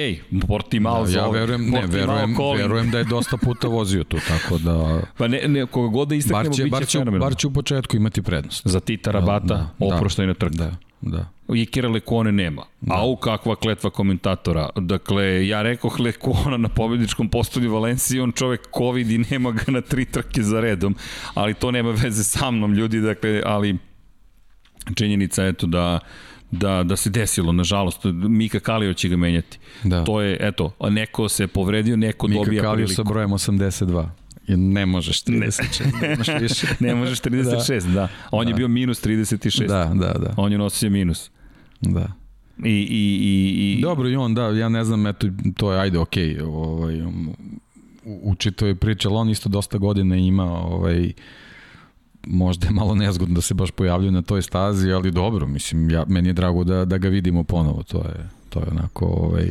[0.47, 5.01] Portimao da, ja verujem, ne, verujem, verujem da je dosta puta vozio tu, tako da...
[5.17, 7.95] Pa ne, ne koga god da istaknemo, bar će, bar će, bar će u početku
[7.95, 8.67] imati prednost.
[8.67, 10.55] Za Tita Rabata, da, da, oproštajna trka.
[10.55, 11.27] Da, da.
[11.55, 12.63] I Kira Lekone nema.
[12.81, 12.95] Da.
[12.95, 14.69] Au, kakva kletva komentatora.
[14.75, 19.81] Dakle, ja rekao Lekona na pobjedičkom postolju Valenciji, on čovek COVID i nema ga na
[19.81, 20.95] tri trke za redom,
[21.33, 23.77] ali to nema veze sa mnom, ljudi, dakle, ali
[24.95, 25.99] činjenica je to da
[26.51, 27.99] da, da se desilo, nažalost.
[28.13, 29.59] Mika Kalio će ga menjati.
[29.83, 30.03] Da.
[30.03, 32.95] To je, eto, neko se povredio, neko Mika dobija Kalio priliku.
[32.95, 34.07] sa brojem 82.
[34.47, 36.67] I ne možeš 36, ne, više.
[36.85, 37.93] ne možeš 36, da.
[37.93, 38.07] da.
[38.31, 38.49] On da.
[38.49, 39.67] je bio minus 36.
[39.67, 40.33] Da, da, da.
[40.37, 41.31] On je nosio minus.
[41.81, 42.11] Da.
[42.65, 43.81] I, i, i, i...
[43.81, 45.27] Dobro, i on, da, ja ne znam, eto,
[45.57, 47.09] to je, ajde, okej, okay, ovaj, u,
[48.05, 51.13] u čitoj priči, ali on isto dosta godina ima, ovaj,
[52.27, 56.05] možda je malo nezgodno da se baš pojavljuje na toj stazi, ali dobro, mislim, ja,
[56.07, 59.49] meni je drago da, da ga vidimo ponovo, to je, to je onako, ovaj,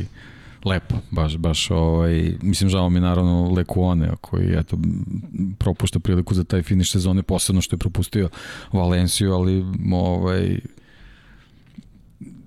[0.64, 4.78] lepo, baš, baš, ovaj, mislim, žao mi naravno Lekuone, koji, eto,
[5.58, 8.28] propušta priliku za taj finiš sezone, posebno što je propustio
[8.72, 10.58] Valenciju, ali, ovaj,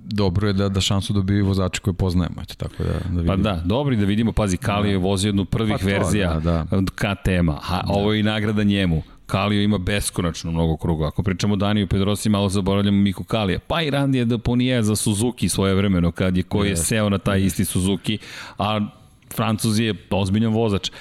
[0.03, 3.27] dobro je da da šansu dobiju vozači koje poznajemo, eto tako da da vidimo.
[3.27, 5.03] Pa da, dobro da vidimo, pazi Kali je da.
[5.03, 6.81] vozio jednu prvih pa to, verzija da, da.
[6.95, 9.03] KTM-a, a ovo je i nagrada njemu.
[9.33, 11.07] Kalio ima beskonačno mnogo kruga.
[11.07, 13.59] Ako pričamo o Daniju Pedrosi, malo zaboravljamo Miku Kalija.
[13.67, 17.09] Pa i Randy je da ponije za Suzuki svoje vremeno, kad je koji je seo
[17.09, 18.17] na taj isti Suzuki,
[18.57, 18.79] a
[19.35, 20.91] Francuz je ozbiljan vozač.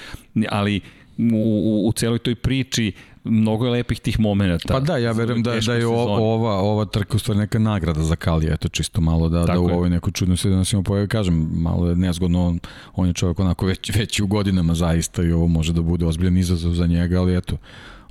[0.49, 0.81] Ali
[1.17, 2.91] u, u, u celoj toj priči
[3.23, 4.73] mnogo je lepih tih momenta.
[4.73, 8.15] Pa da, ja verujem da, da je ova, ova trka u stvari neka nagrada za
[8.15, 11.49] Kalija, eto čisto malo da, da u ovoj nekoj čudnoj se da imamo pojavi, kažem,
[11.53, 12.59] malo je nezgodno, on,
[12.95, 16.37] on je čovjek onako već, već u godinama zaista i ovo može da bude ozbiljan
[16.37, 17.57] izazov za njega, ali eto,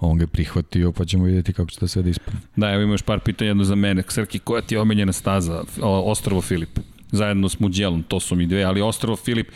[0.06, 2.38] on ga je prihvatio, pa ćemo vidjeti kako će to sve da ispane.
[2.56, 4.02] Da, evo ima još par pitanja jedno za mene.
[4.08, 5.62] Srki, koja ti je omenjena staza?
[5.82, 6.78] Ostrovo Filip.
[7.12, 9.48] Zajedno s Muđelom, to su mi dve, ali Ostrovo Filip,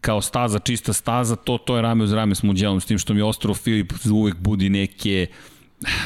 [0.00, 3.14] kao staza, čista staza, to, to je rame uz rame s Muđelom, s tim što
[3.14, 5.26] mi Ostrovo Filip uvek budi neke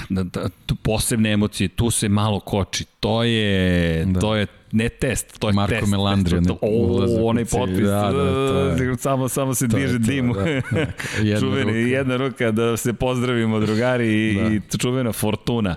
[0.09, 2.85] da, da, tu posebne emocije, tu se malo koči.
[3.01, 4.21] To je, da.
[4.21, 5.87] to je ne test, to je Marko test.
[5.87, 10.35] Marko Melandrija ne o, onaj potpis, da, da, je, samo, samo se diže dimu.
[10.35, 11.39] Da, da.
[11.41, 11.79] Čuveni, ruka.
[11.79, 14.49] jedna ruka da se pozdravimo drugari i, da.
[14.49, 15.75] i čuvena Fortuna.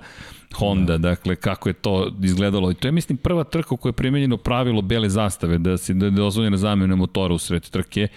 [0.56, 1.10] Honda, da.
[1.10, 2.72] dakle kako je to izgledalo.
[2.72, 5.94] I to je mislim prva trka u kojoj je primenjeno pravilo bele zastave, da se
[5.94, 8.08] da je dozvoljena zamena motora u sred trke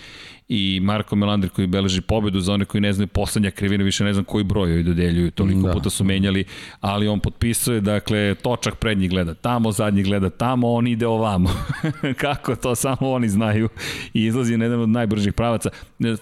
[0.49, 4.13] i Marko Melandri koji beleži pobedu za one koji ne znaju poslednja krivina, više ne
[4.13, 5.73] znam koji broj joj dodeljuju, toliko da.
[5.73, 6.45] puta su menjali,
[6.81, 11.51] ali on potpisuje, dakle, točak prednji gleda tamo, zadnji gleda tamo, on ide ovamo.
[12.21, 13.69] Kako to samo oni znaju
[14.15, 15.71] i izlazi na jedan od najbržih pravaca.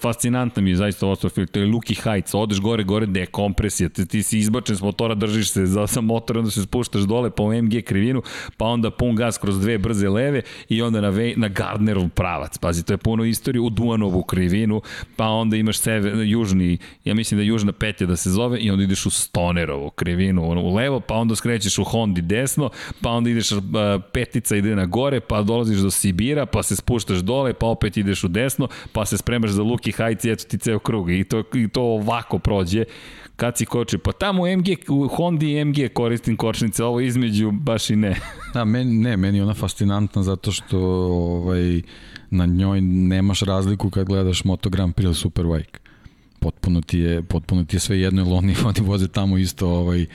[0.01, 4.23] Fascinantno mi je zaista ovo to je Luki Heights, odeš gore, gore, dekompresija, ti, ti
[4.23, 7.81] si izbačen s motora, držiš se za sam motor, onda se spuštaš dole po MG
[7.85, 8.21] krivinu,
[8.57, 12.57] pa onda pun gas kroz dve brze leve i onda na, ve, na Gardnerov pravac.
[12.57, 14.81] Pazi, to je puno istorije u Duanovu ovu krivinu,
[15.15, 18.83] pa onda imaš sever, južni, ja mislim da južna petlja da se zove i onda
[18.83, 22.69] ideš u Stonerovu krivinu u levo, pa onda skrećeš u Hondi desno,
[23.01, 23.61] pa onda ideš uh,
[24.13, 28.23] petica ide na gore, pa dolaziš do Sibira, pa se spuštaš dole, pa opet ideš
[28.23, 31.11] u desno, pa se spremaš za Luki Hajci, eto ti ceo krug.
[31.11, 32.83] I to, i to ovako prođe.
[33.35, 37.95] Kad si koči, pa tamo MG, u Hondi MG koristim kočnice, ovo između baš i
[37.95, 38.15] ne.
[38.53, 41.81] da, meni, ne, meni je ona fascinantna zato što ovaj,
[42.33, 45.79] na njoj nemaš razliku kad gledaš Moto Grand Prix ili Superbike.
[46.39, 50.05] Potpuno ti je, potpuno ti je sve jedno, ili oni, oni voze tamo isto ovaj,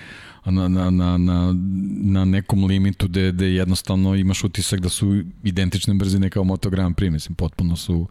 [0.45, 1.55] na, na, na, na,
[2.03, 6.97] na nekom limitu gde, gde jednostavno imaš utisak da su identične brzine kao Moto Grand
[6.97, 8.07] Prix, mislim, potpuno su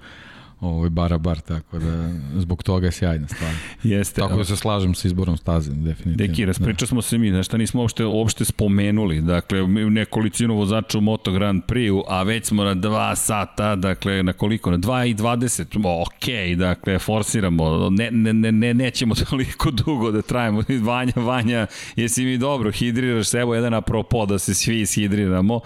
[0.61, 3.52] ovaj bara bar tako da zbog toga je sjajna stvar.
[3.84, 4.22] Jeste.
[4.22, 6.27] Tako da se slažem sa izborom staze definitivno.
[6.27, 6.86] Deki, raspričali da.
[6.86, 9.22] smo se mi, znači nismo uopšte uopšte spomenuli.
[9.22, 14.34] Dakle, nekolicinu vozača u Moto Grand Prix, a već smo na 2 sata, dakle na
[14.34, 14.72] koliko?
[14.72, 16.02] Na 2 i 20.
[16.02, 17.90] Ok, dakle forsiramo.
[17.90, 20.64] Ne ne ne ne nećemo toliko dugo da trajemo.
[20.82, 25.60] Vanja, Vanja, jesi mi dobro hidriraš se, evo jedan apropo da se svi ishidriramo,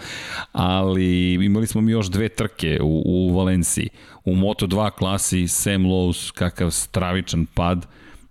[0.52, 3.90] ali imali smo mi još dve trke u, u Valenciji
[4.26, 7.86] u Moto2 klasi Sam Lowe's kakav stravičan pad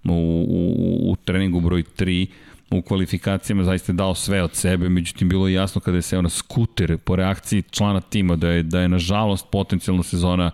[0.05, 0.13] u,
[0.49, 2.27] u, u treningu broj 3
[2.71, 6.29] u kvalifikacijama zaista dao sve od sebe, međutim bilo je jasno kada je seo na
[6.29, 10.51] skuter po reakciji člana tima da je, da je nažalost potencijalna sezona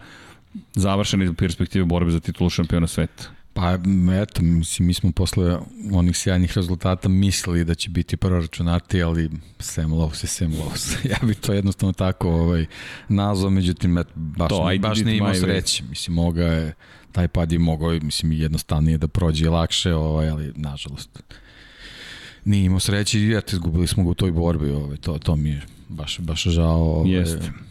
[0.74, 3.35] završeni perspektive borbe za titulu šampiona sveta?
[3.56, 3.78] Pa
[4.22, 5.58] eto, mislim, mi smo posle
[5.92, 10.96] onih sjajnih rezultata mislili da će biti proračunati, ali Sam Lowe's je Sam Lowe's.
[11.12, 12.66] ja bih to jednostavno tako ovaj,
[13.08, 15.84] nazvao, međutim, et, baš, to, ne, baš ne imao sreće.
[15.88, 16.74] Mislim, moga je,
[17.12, 21.22] taj pad je mogao, mislim, jednostavnije da prođe lakše, ovaj, ali nažalost
[22.44, 25.48] nije imao sreće i eto, izgubili smo ga u toj borbi, ovaj, to, to mi
[25.48, 26.82] je baš, baš žao.
[26.82, 27.65] Ovaj, Jeste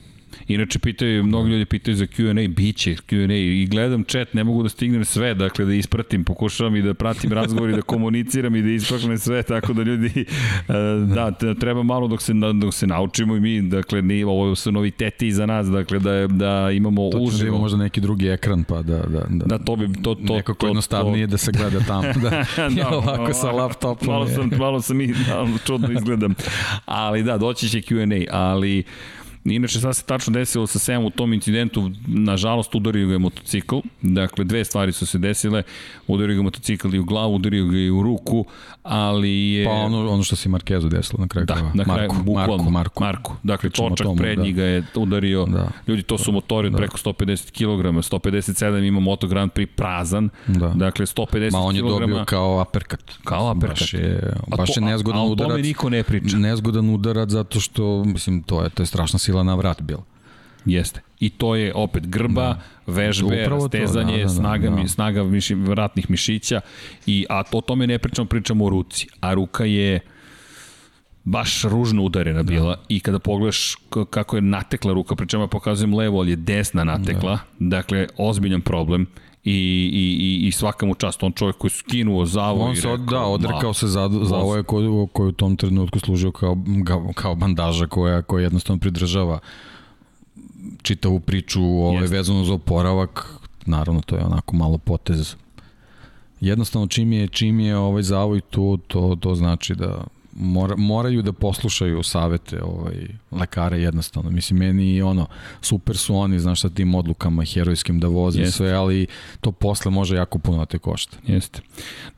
[0.48, 4.64] Inače, pitaju, mnogi ljudi pitaju za Q&A, bit će Q&A i gledam chat, ne mogu
[4.64, 8.62] da stignem sve, dakle da ispratim, pokušavam i da pratim razgovor i da komuniciram i
[8.62, 10.26] da ispaknem sve, tako da ljudi,
[10.68, 10.74] e,
[11.16, 15.32] da, treba malo dok se, dok se naučimo i mi, dakle, ni, ovo su noviteti
[15.32, 17.58] za nas, dakle, da, da imamo to uživo.
[17.58, 20.68] Da možda neki drugi ekran, pa da, da, da, da to bi, to, to, nekako
[20.68, 24.08] jednostavnije to, da se gleda tamo, da, da ovako sa laptopom.
[24.08, 26.36] Malo sam, malo sam i malo čudno izgledam,
[26.86, 28.84] ali da, doći će Q&A, ali
[29.46, 33.76] Inače, sad se tačno desilo sa Semom u tom incidentu, nažalost udario ga je motocikl,
[34.02, 35.64] dakle dve stvari su se desile,
[36.08, 38.46] udario ga motocikl i u glavu, udario ga i u ruku,
[38.84, 39.66] ali je...
[39.66, 41.46] Pa ono, ono što se Markezu desilo na kraju.
[41.46, 43.04] Da, na kraju, Marku, bukvalno, Marku, Marku.
[43.04, 43.34] Marku.
[43.44, 44.44] Dakle, točak pred da.
[44.44, 45.68] njega je udario, da.
[45.88, 46.78] ljudi, to su motori da.
[46.78, 50.68] preko 150 kg, 157 ima Moto Grand Prix prazan, da.
[50.68, 51.54] dakle 150 kg.
[51.54, 53.12] Ma on je dobio kao aperkat.
[53.24, 53.80] Kao aperkat.
[53.80, 55.50] Baš je, baš je nezgodan udarac.
[55.50, 56.38] A o tome niko ne priča.
[56.38, 60.04] Nezgodan udarac zato što, mislim, to je, to je strašna sila na vrat bila.
[60.66, 61.02] Jeste.
[61.20, 62.62] I to je opet grba, da.
[62.88, 64.88] vežbe, Upravo stezanje, to, da, da, da, snaga, da.
[64.88, 66.62] snaga miši, vratnih mišića,
[67.06, 69.08] i, a to, tome ne pričamo, pričamo o ruci.
[69.20, 70.00] A ruka je
[71.24, 72.52] baš ružno udarena da.
[72.52, 72.82] bila da.
[72.90, 73.76] i kada pogledaš
[74.10, 77.78] kako je natekla ruka, pričamo ja pokazujem levo, ali je desna natekla, da.
[77.78, 79.08] dakle, ozbiljan problem
[79.46, 79.52] i,
[79.94, 82.98] i, i, i svaka mu čast, on čovjek koji je skinuo zavu on i rekao,
[82.98, 86.58] da, odrekao se za, za ovo koji, koji u tom trenutku služio kao,
[87.16, 89.40] kao bandaža koja, koja jednostavno pridržava
[90.82, 92.18] čitavu priču ovaj, Jeste.
[92.18, 95.36] vezano za oporavak, naravno to je onako malo potez.
[96.40, 100.04] Jednostavno čim je, čim je ovaj zavoj tu, to, to znači da
[100.36, 104.30] mora, moraju da poslušaju savete ovaj, lekare jednostavno.
[104.30, 105.28] Mislim, meni ono,
[105.62, 108.58] super su oni, znaš, sa tim odlukama herojskim da voze Jeste.
[108.58, 109.08] sve, ali
[109.42, 111.18] to posle može jako puno da te košta.
[111.28, 111.62] Jeste.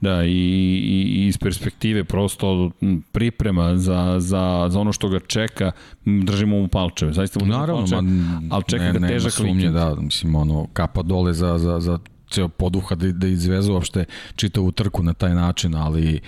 [0.02, 2.72] Da, i, i iz perspektive prosto
[3.12, 5.72] priprema za, za, za ono što ga čeka,
[6.06, 7.14] držimo mu palčeve.
[7.14, 11.02] Zaista mu Naravno, palčeve, ma, ali čeka ne, ga težak sumnje, da, mislim, ono, kapa
[11.02, 14.06] dole za, za, za ceo poduha da, da izvezu uopšte
[14.36, 16.20] čitavu trku na taj način, ali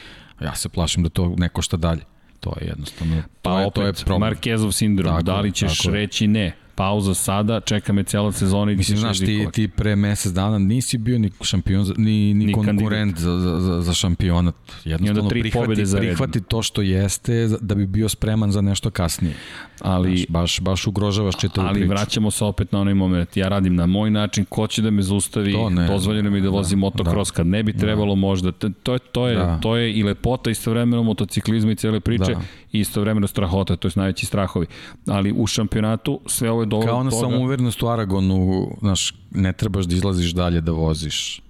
[0.42, 2.02] Ja se plašim da to neko šta dalje.
[2.40, 4.20] To je jednostavno, pa to, je, to je problem.
[4.20, 6.56] Markezov sindrom, tako, da li ćeš reći ne?
[6.80, 10.98] Pauza sada, čeka me cela sezona i Mislim, znaš, ti, ti pre mesec dana nisi
[10.98, 14.56] bio ni šampion, ni, ni, ni konkurent za, za, za šampionat.
[14.86, 19.34] Jednostavno, prihvati, za prihvati to što jeste da bi bio spreman za nešto kasnije.
[19.82, 21.92] Ali, znaš, baš, baš ugrožavaš čitavu ali priču.
[21.92, 23.38] Ali vraćamo se opet na onaj moment.
[23.38, 26.50] Ja radim na moj način, ko će da me zaustavi, to ne, dozvoljeno mi da
[26.50, 27.80] vozim da, motocross, da, kad ne bi da.
[27.80, 28.20] trebalo da.
[28.20, 28.52] možda.
[28.52, 29.60] To je, to je, da.
[29.62, 32.42] to je i lepota istovremeno motociklizma i cele priče da.
[32.72, 34.66] I istovremeno strahota, to je najveći strahovi.
[35.08, 36.88] Ali u šampionatu sve ovo je dobro.
[36.88, 37.22] Kao ona toga...
[37.22, 41.42] samouvernost u Aragonu, znaš, ne trebaš da izlaziš dalje da voziš.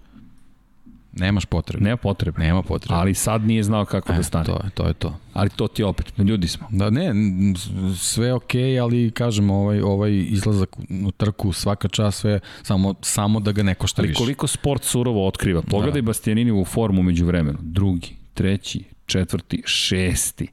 [1.14, 1.84] Nemaš potrebe.
[1.84, 2.40] Nema potrebe.
[2.40, 2.96] Nema potrebe.
[2.96, 4.46] Ali sad nije znao kako e, da stane.
[4.46, 5.18] To je, to je to.
[5.34, 6.68] Ali to ti opet, ljudi smo.
[6.72, 7.14] Da, ne,
[7.98, 13.40] sve okej, okay, ali kažem, ovaj, ovaj izlazak u trku svaka čas, sve, samo, samo
[13.40, 14.14] da ga neko šta više.
[14.18, 15.62] Ali koliko sport surovo otkriva.
[15.62, 16.06] Pogledaj da.
[16.06, 17.58] Bastianini u formu među vremenu.
[17.62, 20.48] Drugi, treći, četvrti, šesti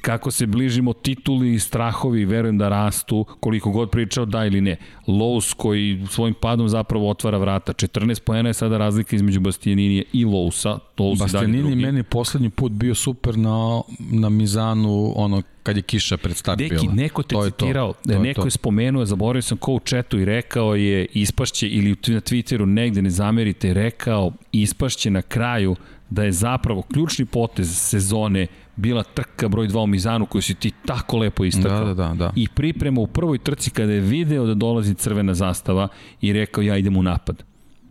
[0.00, 4.76] kako se bližimo tituli i strahovi, verujem da rastu, koliko god pričao da ili ne.
[5.06, 7.72] Lowe's koji svojim padom zapravo otvara vrata.
[7.72, 10.78] 14 poena je sada razlika između Bastianinija i Lowsa.
[11.18, 16.58] Bastianini meni poslednji put bio super na, na Mizanu, ono kad je kiša pred start
[16.58, 16.92] Deki, bila.
[16.92, 18.12] neko te to citirao, to.
[18.12, 21.90] To neko je, je spomenuo, zaboravio sam ko u četu i rekao je ispašće ili
[21.90, 25.76] na Twitteru negde ne zamerite, rekao ispašće na kraju
[26.10, 28.46] da je zapravo ključni potez sezone
[28.78, 31.84] bila trka broj 2 u Mizanu koju si ti tako lepo istakao.
[31.84, 32.32] Da, da, da.
[32.36, 35.88] I priprema u prvoj trci kada je video da dolazi crvena zastava
[36.20, 37.42] i rekao ja idem u napad.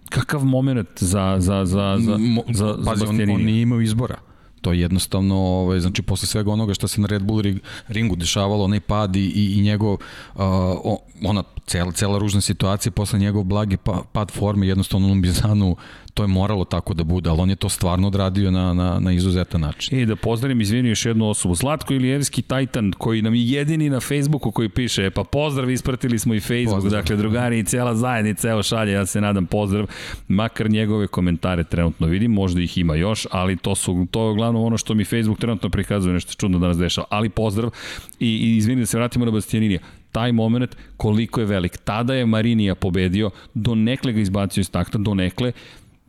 [0.10, 2.18] Kakav moment za, za, za, za,
[2.54, 4.18] za, za Pazi, on, on nije imao izbora.
[4.62, 7.44] To je jednostavno, ovaj, znači posle svega onoga što se na Red Bull
[7.88, 10.42] ringu dešavalo, onaj pad i, i, i njegov, uh,
[11.24, 15.76] ona cela, cela ružna situacija, posle njegov blagi pa, pad forme, jednostavno u Bizanu
[16.18, 19.12] to je moralo tako da bude, ali on je to stvarno odradio na, na, na
[19.12, 20.00] izuzetan način.
[20.00, 24.00] I da pozdravim, izvini još jednu osobu, Zlatko Ilijevski Titan, koji nam je jedini na
[24.00, 27.02] Facebooku koji piše, e, pa pozdrav, ispratili smo i Facebook, pozdrav.
[27.02, 29.88] dakle drugari i cela zajednica, evo šalje, ja se nadam pozdrav,
[30.28, 34.64] makar njegove komentare trenutno vidim, možda ih ima još, ali to su, to je uglavnom
[34.64, 37.72] ono što mi Facebook trenutno prikazuje, nešto čudno da nas dešava, ali pozdrav
[38.20, 39.80] i, i izvini da se vratimo na Bastianinija
[40.18, 41.78] taj moment koliko je velik.
[41.78, 45.52] Tada je Marinija pobedio, do nekle ga izbacio iz takta, do nekle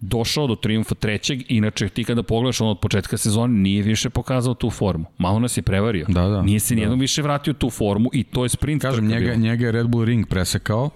[0.01, 4.55] došao do triumfa trećeg, inače ti kada pogledaš on od početka sezone nije više pokazao
[4.55, 5.05] tu formu.
[5.19, 6.07] Malo nas je prevario.
[6.09, 7.03] Da, da, nije se nijednom da.
[7.03, 8.83] više vratio tu formu i to je sprint.
[8.83, 10.91] Kažem, njega, njega je Red Bull Ring presekao,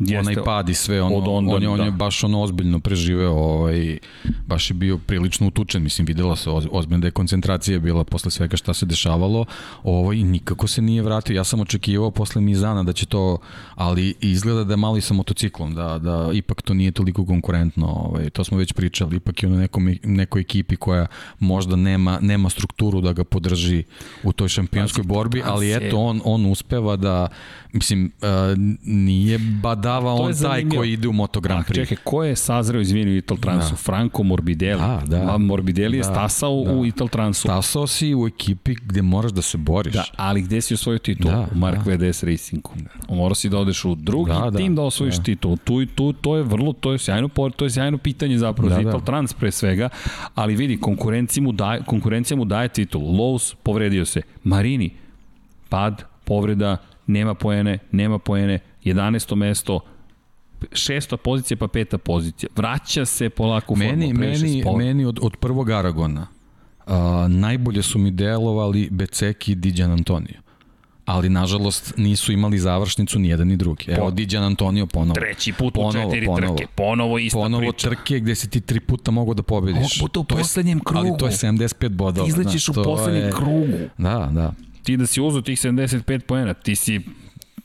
[0.00, 1.84] Jeste, onaj pad i sve, ono, od onda, on, je, on da.
[1.84, 3.98] je baš ono ozbiljno preživeo, ovaj,
[4.46, 8.56] baš je bio prilično utučen, mislim, videla se ozbiljno da je koncentracija bila posle svega
[8.56, 9.44] šta se dešavalo,
[9.82, 13.38] ovaj, nikako se nije vratio, ja sam očekivao posle Mizana da će to,
[13.74, 17.86] ali izgleda da je malo i sa motociklom, da, da ipak to nije toliko konkurentno,
[17.86, 21.06] ovaj, to smo već pričali, ipak je ono nekom, nekoj ekipi koja
[21.38, 23.84] možda nema, nema strukturu da ga podrži
[24.22, 27.28] u toj šampionskoj borbi, ali eto, on, on uspeva da,
[27.72, 28.28] mislim, uh,
[28.82, 29.38] nije
[29.90, 31.74] badava on taj koji ide u Moto Grand Prix.
[31.74, 33.70] Čekaj, ko je sazreo, izvini, u Ital Transu?
[33.70, 33.76] Da.
[33.76, 34.80] Franco Morbidelli.
[34.80, 35.38] Da, da.
[35.38, 36.72] Morbidelli je da, stasao da.
[36.72, 37.40] u Ital Transu.
[37.40, 39.94] Stasao si u ekipi gde moraš da se boriš.
[39.94, 41.30] Da, ali gde si osvojio titul?
[41.30, 41.94] Da, u Mark da.
[41.94, 42.70] VDS Racingu.
[42.76, 43.14] Da.
[43.14, 45.22] Morao si da odeš u drugi da, da, tim da osvojiš da.
[45.22, 45.56] titul.
[45.56, 48.74] Tu i tu, to je vrlo, to je sjajno, to je sjajno pitanje zapravo da,
[48.74, 49.04] za Ital da.
[49.04, 49.88] Trans pre svega,
[50.34, 53.02] ali vidi, konkurencija mu daje, konkurencija mu daje titul.
[53.02, 54.22] Lowe's povredio se.
[54.44, 54.90] Marini,
[55.68, 59.34] pad, povreda, nema poene, nema poene, 11.
[59.34, 59.80] mesto,
[60.72, 62.50] šesta pozicija pa peta pozicija.
[62.56, 64.78] Vraća se polako u formu, meni, meni, sport.
[64.78, 66.26] meni od, od prvog Aragona
[66.86, 66.94] uh,
[67.28, 70.40] najbolje su mi delovali Beceki i Diđan Antonio
[71.10, 73.84] ali nažalost nisu imali završnicu ni jedan ni drugi.
[73.88, 75.14] Evo Diđan Antonio ponovo.
[75.14, 77.88] Treći put u ponovo, četiri ponovo, trke, ponovo ista ponovo priča.
[77.88, 79.76] trke gde si ti tri puta mogao da pobediš.
[79.76, 81.06] Ovog puta u poslednjem krugu.
[81.06, 82.26] Ali to je 75 bodova.
[82.26, 83.78] Ti izlećiš u poslednjem je, krugu.
[83.98, 84.52] Da, da.
[84.82, 87.00] Ti da si uzu tih 75 poena, ti si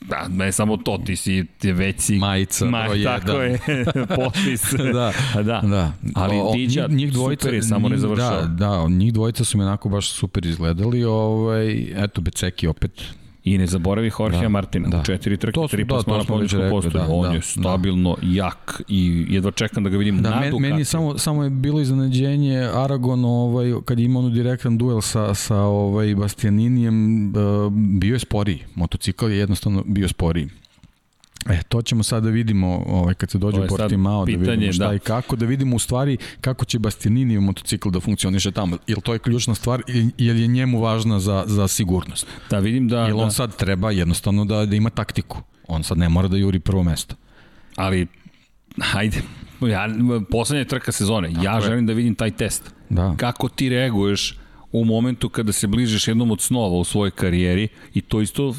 [0.02, 2.16] Da, ne samo to, ti si ti već si...
[2.16, 3.60] Majica, Ma, broj tako je,
[4.16, 4.74] potpis.
[4.94, 5.62] da, da.
[5.64, 5.92] da.
[6.16, 8.42] Ali o, Diđa, njih dvojica, super je, samo ne završao.
[8.42, 11.04] Da, da, njih dvojica su mi onako baš super izgledali.
[11.04, 13.02] Ovaj, eto, Beceki opet
[13.46, 15.04] I ne zaboravi Jorge da, Martina, da.
[15.04, 17.06] četiri trke, to su, tri da, plasmana pobjedičkog postoja.
[17.06, 18.28] Da, On da, je stabilno da.
[18.32, 21.82] jak i jedva čekam da ga vidim da, na meni, meni samo, samo je bilo
[21.82, 27.34] iznenađenje Aragon ovaj, kad je imao ono direktan duel sa, sa ovaj Bastianinijem, uh,
[27.72, 28.60] bio je sporiji.
[28.76, 30.50] Motocikl je jednostavno bio sporiji.
[31.50, 34.88] E, to ćemo sad da vidimo ovaj, kad se dođe u Portimao, da vidimo šta
[34.88, 34.94] da.
[34.94, 38.78] i kako, da vidimo u stvari kako će Bastianini u motocikl da funkcioniše tamo.
[38.88, 39.82] Ili to je ključna stvar,
[40.18, 42.28] ili je njemu važna za, za sigurnost.
[42.50, 43.08] Da, vidim da...
[43.10, 43.32] Ili on da.
[43.32, 45.42] sad treba jednostavno da, da ima taktiku.
[45.68, 47.16] On sad ne mora da juri prvo mesto.
[47.76, 48.08] Ali,
[48.82, 49.22] hajde,
[49.62, 49.90] ja,
[50.32, 51.62] poslednja trka sezone, Tako ja je.
[51.62, 52.74] želim da vidim taj test.
[52.90, 53.16] Da.
[53.18, 54.40] Kako ti reaguješ
[54.72, 58.56] u momentu kada se bližiš jednom od snova u svojoj karijeri i to isto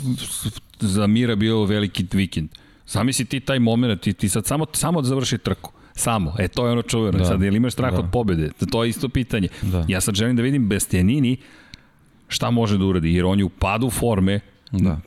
[0.80, 2.48] za Mira bio veliki vikend
[2.86, 5.72] Zamisli ti taj moment, ti, ti sad samo, samo da završi trku.
[5.94, 6.34] Samo.
[6.38, 7.18] E, to je ono čuveno.
[7.18, 7.24] Da.
[7.24, 7.98] Sad, ili imaš strah da.
[7.98, 8.50] od pobede?
[8.70, 9.48] To je isto pitanje.
[9.62, 9.84] Da.
[9.88, 11.36] Ja sad želim da vidim Bestianini
[12.28, 14.40] šta može da uradi, jer on je u padu forme,
[14.70, 15.00] Da.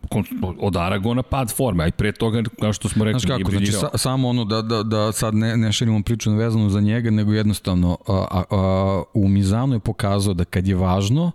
[0.60, 3.72] Od Aragona pad forme, a i pre toga, kao što smo rekli, Znaš kako, znači,
[3.72, 7.34] sa, samo ono da, da, da sad ne, ne širimo priču vezanu za njega, nego
[7.34, 11.32] jednostavno a, a, a, u Mizanu je pokazao da kad je važno,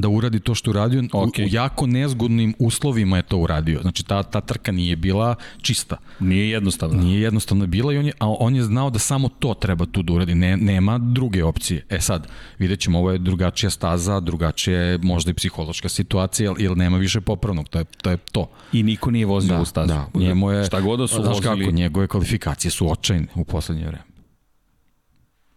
[0.00, 1.02] da uradi to što uradio.
[1.02, 1.42] Okay.
[1.42, 3.80] U, u jako nezgodnim uslovima je to uradio.
[3.82, 5.96] Znači ta, ta trka nije bila čista.
[6.20, 7.02] Nije jednostavna.
[7.02, 10.02] Nije jednostavna bila i on je, a on je znao da samo to treba tu
[10.02, 10.34] da uradi.
[10.34, 11.84] Ne, nema druge opcije.
[11.90, 12.26] E sad,
[12.58, 17.20] vidjet ćemo, ovo je drugačija staza, drugačija je možda i psihološka situacija, ili nema više
[17.20, 17.68] popravnog.
[17.68, 18.10] To je to.
[18.10, 18.50] Je to.
[18.72, 19.88] I niko nije vozio da, u stazu.
[19.88, 21.64] Da, njemu je, Šta god da su znaš vozili...
[21.64, 24.09] kako, njegove kvalifikacije su očajne u poslednje vreme.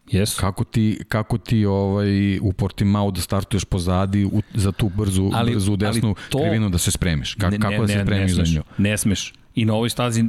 [0.08, 0.40] Yes.
[0.40, 5.52] Kako ti, kako ti ovaj, u Portimao da startuješ pozadi u, za tu brzu, ali,
[5.52, 7.34] brzu desnu ali to, krivinu da se spremiš?
[7.36, 8.64] Ka, ne, kako da se spremiš ne, za nju?
[8.78, 9.34] Ne smeš.
[9.56, 10.24] I na ovoj stazi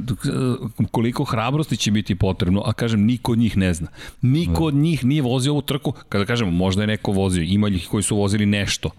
[0.91, 3.87] koliko hrabrosti će biti potrebno, a kažem, niko od njih ne zna.
[4.21, 4.65] Niko da.
[4.65, 8.03] od njih nije vozio ovu trku, kada kažemo, možda je neko vozio, ima ih koji
[8.03, 8.89] su vozili nešto,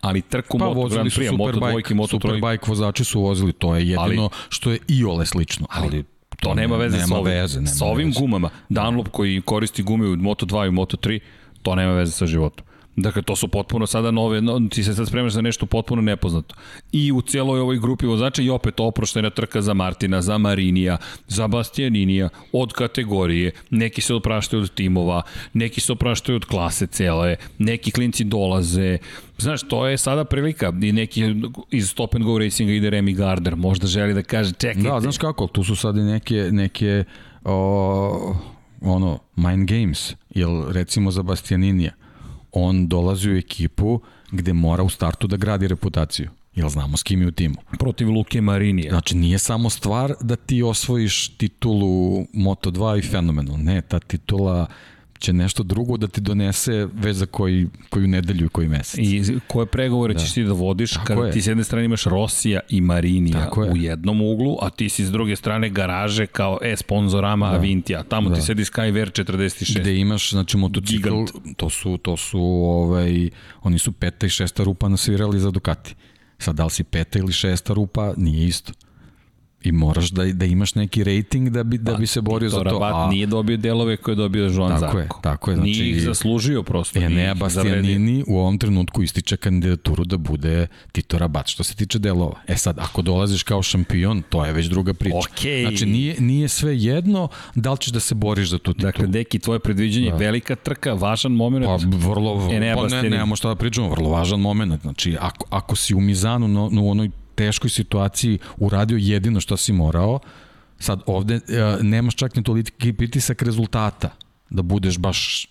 [0.00, 2.36] ali trku pa, Moto Grand Prix, Moto dvojke, Moto trojke.
[2.36, 5.66] Superbike vozači su vozili, to je jedino ali, što je i ole slično.
[5.70, 6.04] Ali, ali
[6.40, 8.20] To nema veze nema sa ovim, veze, nema sa ovim veze.
[8.20, 8.50] gumama.
[8.68, 11.20] Dunlop koji koristi gume u Moto2 i Moto3,
[11.62, 12.66] to nema veze sa životom.
[12.96, 16.54] Dakle, to su potpuno sada nove, no, ti se sad spremaš za nešto potpuno nepoznato.
[16.92, 20.96] I u cijeloj ovoj grupi vozača i opet oproštena trka za Martina, za Marinija,
[21.28, 27.36] za Bastianinija, od kategorije, neki se opraštaju od timova, neki se opraštaju od klase cele,
[27.58, 28.98] neki klinci dolaze,
[29.38, 30.72] Znaš, to je sada prilika.
[30.82, 31.34] I neki
[31.70, 34.88] iz Stop and Go Racinga ide Remy Gardner, možda želi da kaže čekajte.
[34.88, 37.04] Da, znaš kako, tu su sad i neke, neke
[37.44, 38.36] o,
[38.80, 41.92] ono, mind games, jel recimo za Bastianinija
[42.56, 46.30] on dolazi u ekipu gde mora u startu da gradi reputaciju.
[46.54, 47.54] Jel znamo s kim je u timu?
[47.78, 48.90] Protiv Luke Marinija.
[48.90, 53.56] Znači, nije samo stvar da ti osvojiš titulu Moto2 i fenomenu.
[53.56, 54.66] Ne, ta titula
[55.18, 59.00] će nešto drugo da ti donese već za koji, koju nedelju i koji mesec.
[59.02, 60.20] I koje pregovore da.
[60.20, 61.32] ćeš ti da vodiš Tako kada je.
[61.32, 65.04] ti s jedne strane imaš Rosija i Marinija Tako u jednom uglu, a ti si
[65.04, 67.56] s druge strane garaže kao e sponzorama da.
[67.56, 68.02] Avintija.
[68.02, 68.34] Tamo da.
[68.34, 69.80] ti sedi Skyver 46.
[69.80, 71.30] Gde imaš znači motocikl, Gigant.
[71.56, 73.30] to su to su ovaj
[73.62, 75.94] oni su peta i šesta rupa nasvirali za Ducati.
[76.38, 78.72] Sad da li si peta ili šesta rupa, nije isto
[79.66, 82.62] i moraš da, da imaš neki rating da bi, da bi se borio za to.
[82.62, 83.08] Rabat a...
[83.10, 84.98] nije dobio delove koje je dobio Joan tako Zarko.
[84.98, 85.56] Je, tako je.
[85.56, 86.98] Znači, nije ih zaslužio prosto.
[86.98, 92.40] Enea Bastianini u ovom trenutku ističe kandidaturu da bude Tito Rabat što se tiče delova.
[92.46, 95.16] E sad, ako dolaziš kao šampion, to je već druga priča.
[95.16, 95.68] Okay.
[95.68, 98.92] Znači, nije, nije sve jedno da li ćeš da se boriš za tu titulu.
[98.92, 100.16] Dakle, deki, tvoje predviđenje, da.
[100.16, 101.64] velika trka, važan moment.
[101.64, 101.78] Pa,
[102.08, 104.82] vrlo, Enea pa ne, nemamo šta da pričamo, vrlo važan moment.
[104.82, 109.56] Znači, ako, ako si u Mizanu no, no, u onoj teškoj situaciji uradio jedino što
[109.56, 110.18] si morao,
[110.78, 114.10] sad ovde uh, nemaš čak ni toliki pritisak rezultata
[114.50, 115.48] da budeš baš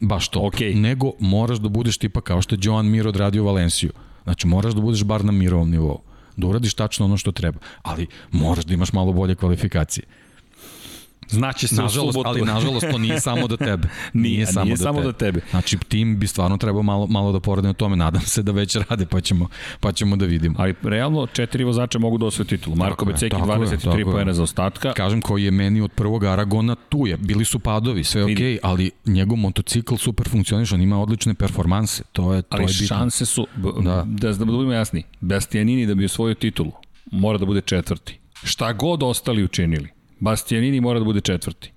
[0.00, 0.40] baš to.
[0.40, 0.74] Okay.
[0.74, 3.92] Nego moraš da budeš tipa kao što je Joan Mir odradio Valenciju.
[4.24, 6.00] Znači moraš da budeš bar na mirovom nivou.
[6.36, 7.58] Da uradiš tačno ono što treba.
[7.82, 10.04] Ali moraš da imaš malo bolje kvalifikacije.
[11.32, 12.28] Znači se nažalost, u subotu.
[12.28, 13.88] Ali nažalost to nije samo do tebe.
[14.12, 15.06] nije, nije samo, nije do, samo tebe.
[15.06, 15.40] do tebe.
[15.50, 17.96] Znači tim bi stvarno trebao malo, malo da porade na tome.
[17.96, 19.48] Nadam se da već rade pa ćemo,
[19.80, 20.54] pa ćemo da vidimo.
[20.58, 22.76] Ali realno četiri vozača mogu da osvoje titulu.
[22.76, 24.92] Marko Beceki 23 poena za ostatka.
[24.92, 27.16] Kažem koji je meni od prvog Aragona tu je.
[27.16, 32.02] Bili su padovi, sve okej, okay, ali njegov motocikl super funkcioniš, on ima odlične performanse.
[32.12, 32.86] To je, to ali je bitno.
[32.86, 36.72] šanse su, da, da, da budemo jasni, Bastianini da bi osvojio titulu,
[37.10, 38.18] mora da bude četvrti.
[38.44, 39.88] Šta god ostali učinili,
[40.22, 41.72] Bastianini mora da bude četvrti.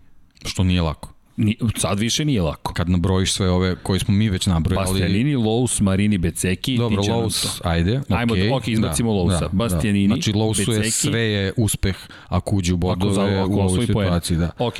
[0.46, 1.14] Što nije lako.
[1.38, 2.74] Ni, sad više nije lako.
[2.74, 4.86] Kad nabrojiš sve ove koje smo mi već nabrojali.
[4.86, 6.78] Bastianini, Lous, Marini, Beceki.
[6.78, 8.02] Dobro, Lous, ajde.
[8.10, 8.18] Okay.
[8.18, 9.40] Ajmo, ok, izbacimo da, Lousa.
[9.40, 10.14] Da, Bastianini, da.
[10.14, 11.96] Znači, Lousu je sve je uspeh
[12.28, 14.38] ako uđe u bodove ako, ako u ovoj situaciji.
[14.38, 14.52] Da.
[14.60, 14.76] Ok.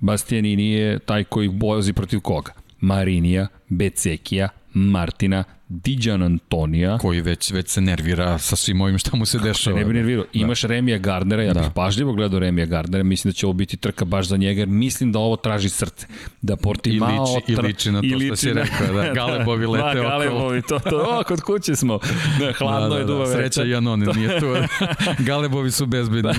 [0.00, 2.52] Bastianini je taj koji bozi protiv koga?
[2.80, 6.98] Marinija, Becekija, Martina, Diđan Antonija.
[6.98, 9.78] Koji već, već se nervira sa svim ovim šta mu se Kako dešava.
[9.78, 10.24] Ne bi nervirao.
[10.24, 10.30] Da.
[10.32, 11.60] Imaš Remija Gardnera, ja da.
[11.60, 14.68] bih pažljivo gledao Remija Gardnera, mislim da će ovo biti trka baš za njega, jer
[14.68, 16.06] mislim da ovo traži srce.
[16.42, 17.26] Da Portimao...
[17.48, 19.12] I liči, i liči na to što si rekao, da.
[19.20, 20.08] Galebovi lete da, okolo.
[20.08, 21.98] Galebovi, to, to, o, kod kuće smo.
[22.40, 23.32] Da, hladno da, da, je duva da.
[23.32, 24.46] Sreća Janoni nije tu.
[25.28, 26.30] Galebovi su bezbedni.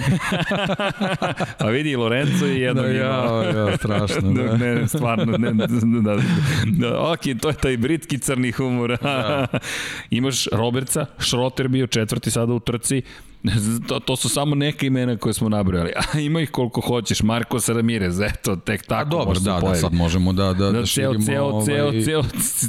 [1.64, 4.34] A vidi, Lorenzo je jedno da, ja, ja, strašno.
[4.34, 4.58] Da.
[4.58, 6.18] ne, stvarno, ne, da, da,
[6.66, 8.98] da, ok, to je taj britki crni humor.
[9.27, 9.60] Da.
[10.18, 13.02] Imaš Robertsa, Schroter bio četvrti sada u trci,
[13.88, 15.92] to, to su samo neke imena koje smo nabrojali.
[16.14, 17.24] A ima ih koliko hoćeš.
[17.24, 19.02] Marko Ramirez, eto, tek tako.
[19.02, 21.26] A dobro, da, da, sad možemo da, da, da, da širimo.
[21.26, 21.66] Ceo, ovaj...
[21.66, 22.24] ceo, ceo,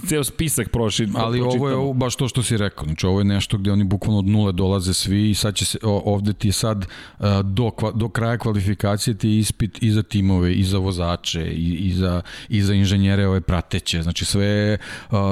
[0.08, 1.08] ceo spisak proši.
[1.14, 2.84] Ali ovo je baš to što si rekao.
[2.84, 5.78] Znači, ovo je nešto gde oni bukvalno od nule dolaze svi i sad će se,
[5.82, 6.86] ovde ti sad
[7.44, 12.22] do, do kraja kvalifikacije ti ispit i za timove, i za vozače, i, i, za,
[12.48, 14.02] i za inženjere ove prateće.
[14.02, 14.78] Znači, sve,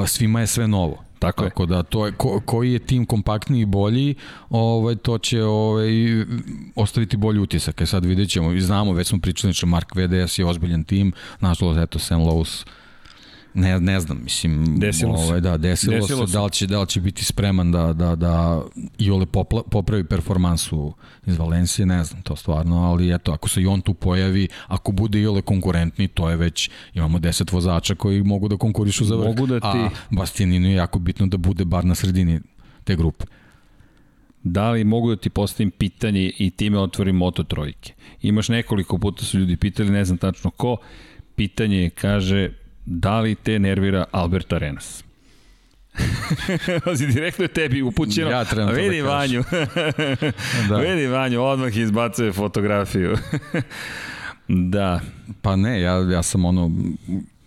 [0.07, 1.12] svima je sve novo.
[1.23, 4.15] Tako, Tako da to je ko, koji je tim kompaktniji i bolji,
[4.51, 5.91] ovaj to će ovaj
[6.75, 7.81] ostaviti bolji utisak.
[7.81, 11.99] E sad videćemo, znamo, već smo pričali da Mark VDS je ozbiljan tim, nažalost eto
[11.99, 12.65] Sam Lowe's
[13.55, 16.87] Ne, ne znam, mislim, desilo ovaj, da, desilo, desilo se, da li, će, da li
[16.87, 18.63] će biti spreman da, da, da
[18.99, 20.93] i ole popla, popravi performansu
[21.27, 24.93] iz Valencije, ne znam to stvarno, ali eto, ako se i on tu pojavi, ako
[24.93, 29.17] bude i ole konkurentni, to je već, imamo 10 vozača koji mogu da konkurišu za
[29.17, 29.67] vrh, mogu da ti...
[29.67, 32.41] a Bastianinu je jako bitno da bude bar na sredini
[32.85, 33.25] te grupe.
[34.43, 37.93] Da li mogu da ti postavim pitanje i time otvorim moto trojke?
[38.23, 40.77] Imaš nekoliko puta su ljudi pitali, ne znam tačno ko,
[41.37, 42.51] pitanje je, kaže,
[42.85, 45.05] da li te nervira Albert Arenas?
[46.91, 48.31] Ozi, direktno je tebi upućeno.
[48.31, 49.45] Ja trenutno da vidi da Vanju.
[50.69, 50.77] da.
[50.77, 53.17] Vidi Vanju, odmah izbacuje fotografiju.
[54.73, 55.01] da.
[55.43, 56.71] Pa ne, ja, ja sam ono,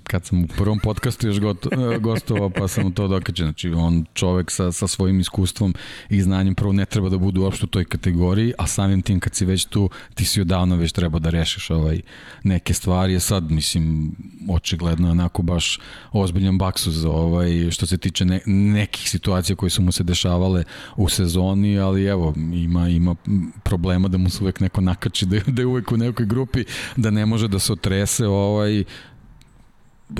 [0.08, 3.45] kad sam u prvom podcastu još goto, e, gostovao, pa sam to dokađen.
[3.45, 5.74] Znači, on čovek sa, sa svojim iskustvom
[6.09, 9.35] i znanjem prvo ne treba da bude uopšte u toj kategoriji, a samim tim kad
[9.35, 12.01] si već tu, ti si odavno već treba da rešiš ovaj,
[12.43, 13.16] neke stvari.
[13.16, 14.16] A sad, mislim,
[14.50, 15.80] očigledno onako baš
[16.11, 20.64] ozbiljan baksuz ovaj, što se tiče ne, nekih situacija koje su mu se dešavale
[20.95, 23.16] u sezoni, ali evo, ima, ima
[23.64, 26.64] problema da mu se uvek neko nakači, da, da je uvek u nekoj grupi,
[26.95, 28.84] da ne može da se otrese, ovaj,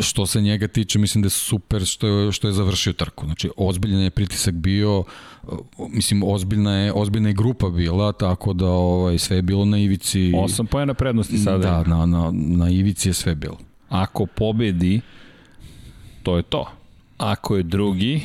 [0.04, 3.26] što se njega tiče, mislim da je super što je, što je završio trku.
[3.26, 5.04] Znači, ozbiljan je pritisak bio,
[5.90, 10.34] mislim, ozbiljna je, ozbiljna je grupa bila, tako da ovaj, sve je bilo na ivici.
[10.36, 11.58] Osam pojena prednosti sada.
[11.58, 13.58] Da, na, na, na ivici je sve bilo.
[13.90, 15.02] Ako pobedi,
[16.24, 16.66] to je to.
[17.18, 18.22] Ako je drugi,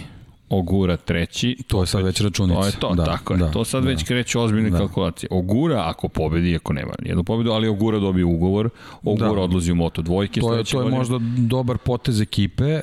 [0.50, 1.56] Ogura treći.
[1.66, 2.60] To je sad već računica.
[2.60, 3.38] To je to, da, tako je.
[3.38, 3.88] Da, to sad da.
[3.88, 4.78] već kreće ozbiljne da.
[4.78, 5.28] kalkulacije.
[5.32, 8.70] Ogura ako pobedi, ako nema jednu pobedu, ali Ogura dobije ugovor,
[9.02, 9.40] Ogura da.
[9.40, 10.40] odlazi u Moto dvojke.
[10.40, 10.98] To je, to je godine.
[10.98, 12.80] možda dobar potez ekipe,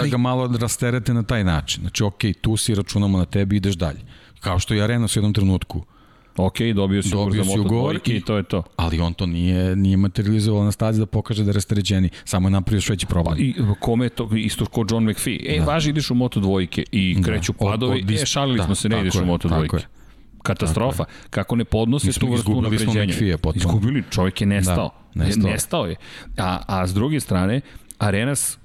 [0.00, 1.80] da ga malo rasterete na taj način.
[1.80, 4.00] Znači, ok, tu si, računamo na tebi, ideš dalje.
[4.40, 5.82] Kao što je Arena u jednom trenutku
[6.36, 8.62] Ok, dobio si dobio ugovor za Moto dvojke i to je to.
[8.76, 12.08] Ali on to nije, nije materializovao na stazi da pokaže da je rasteređeni.
[12.24, 13.36] Samo je napravio još veći problem.
[13.40, 15.38] I kome je to isto kao John McPhee?
[15.46, 15.64] E, da.
[15.64, 17.22] važi ideš u Moto dvojke i da.
[17.22, 17.58] kreću da.
[17.58, 17.98] padovi.
[17.98, 19.76] Od, od, e, šalili da, smo se, ne ideš je, u Moto dvojke.
[20.42, 21.04] Katastrofa.
[21.30, 23.04] Kako ne podnose tu vrstu napređenja.
[23.54, 24.90] Izgubili, čovjek je nestao.
[25.14, 25.50] Da, nestao.
[25.50, 25.96] nestao je.
[26.36, 27.60] A, a s druge strane,
[27.98, 28.58] Arenas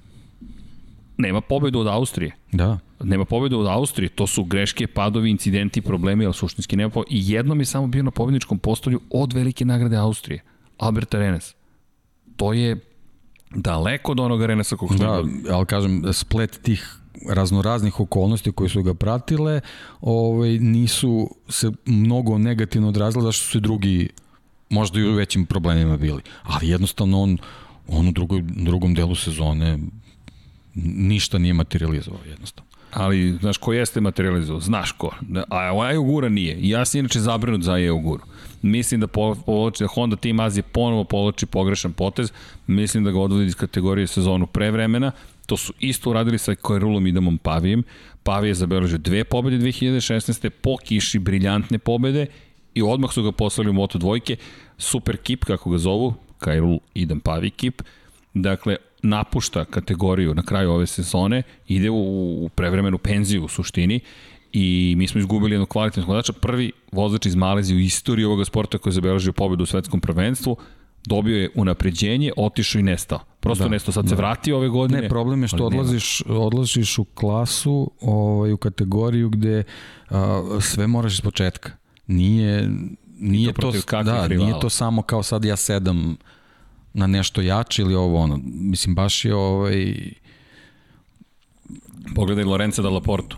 [1.20, 2.32] nema pobedu od Austrije.
[2.52, 2.78] Da.
[3.02, 7.08] Nema pobedu od Austrije, to su greške, padovi, incidenti, problemi, ali suštinski nema pobedu.
[7.10, 10.42] I jednom je samo bio na pobedničkom postolju od velike nagrade Austrije,
[10.78, 11.54] Albert Arenas.
[12.36, 12.80] To je
[13.54, 15.22] daleko od onog Arenasa kog smo Da,
[15.54, 16.96] ali kažem, splet tih
[17.28, 19.60] raznoraznih okolnosti koje su ga pratile
[20.00, 24.08] ovaj, nisu se mnogo negativno odrazile zašto su se drugi
[24.70, 26.22] možda i u većim problemima bili.
[26.42, 27.38] Ali jednostavno on,
[27.88, 29.78] on u drugoj, drugom delu sezone
[30.84, 32.70] ništa nije materializovao jednostavno.
[32.92, 34.60] Ali, znaš, ko jeste materializovao?
[34.60, 35.14] Znaš ko.
[35.50, 36.56] A Ajogura nije.
[36.60, 38.22] Ja sam inače zabrinut za Ajoguru.
[38.62, 42.32] Mislim da povlači, da Honda Team Azije ponovo povlači pogrešan potez.
[42.66, 45.12] Mislim da ga odvodi iz kategorije sezonu pre vremena.
[45.46, 47.82] To su isto uradili sa Koirulom i Damom Pavijem.
[48.22, 50.48] Pavi je zabeležio dve pobede 2016.
[50.48, 52.26] po kiši briljantne pobede
[52.74, 54.36] i odmah su ga poslali u Moto dvojke.
[54.78, 57.82] Super kip, kako ga zovu, Kairul Idam Pavi kip.
[58.34, 64.00] Dakle, napušta kategoriju na kraju ove sezone, ide u, u prevremenu penziju u suštini
[64.52, 68.78] i mi smo izgubili jednog kvalitetnog vozača, prvi vozač iz Malezije u istoriji ovoga sporta
[68.78, 70.56] koji je zabeležio pobedu u svetskom prvenstvu,
[71.06, 73.18] dobio je unapređenje, otišao i nestao.
[73.40, 74.08] Prosto da, nestao, sad da.
[74.08, 75.00] se vratio ove godine.
[75.00, 79.62] Ne, problem je što odlaziš, odlaziš u klasu, ovaj, u kategoriju gde
[80.10, 81.70] a, sve moraš iz početka.
[82.06, 82.70] Nije,
[83.18, 86.16] nije to, to da, nije to samo kao sad ja sedam
[86.94, 88.40] na nešto jače ili ovo ono.
[88.44, 89.94] Mislim, baš je ovaj...
[92.14, 93.36] Pogledaj Lorenza da Laportu.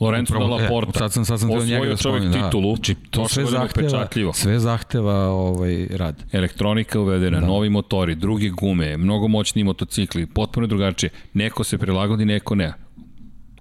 [0.00, 0.92] Lorenzo Upravo, da Laporta.
[0.94, 2.32] E, sad sam, sad sam njega da čovjek da.
[2.32, 2.76] titulu.
[2.76, 6.24] Znači, to sve zahteva, sve zahteva ovaj, rad.
[6.32, 7.46] Elektronika uvedena, da.
[7.46, 11.10] novi motori, druge gume, mnogo moćni motocikli, potpuno drugačije.
[11.34, 12.72] Neko se prilagodi, neko ne.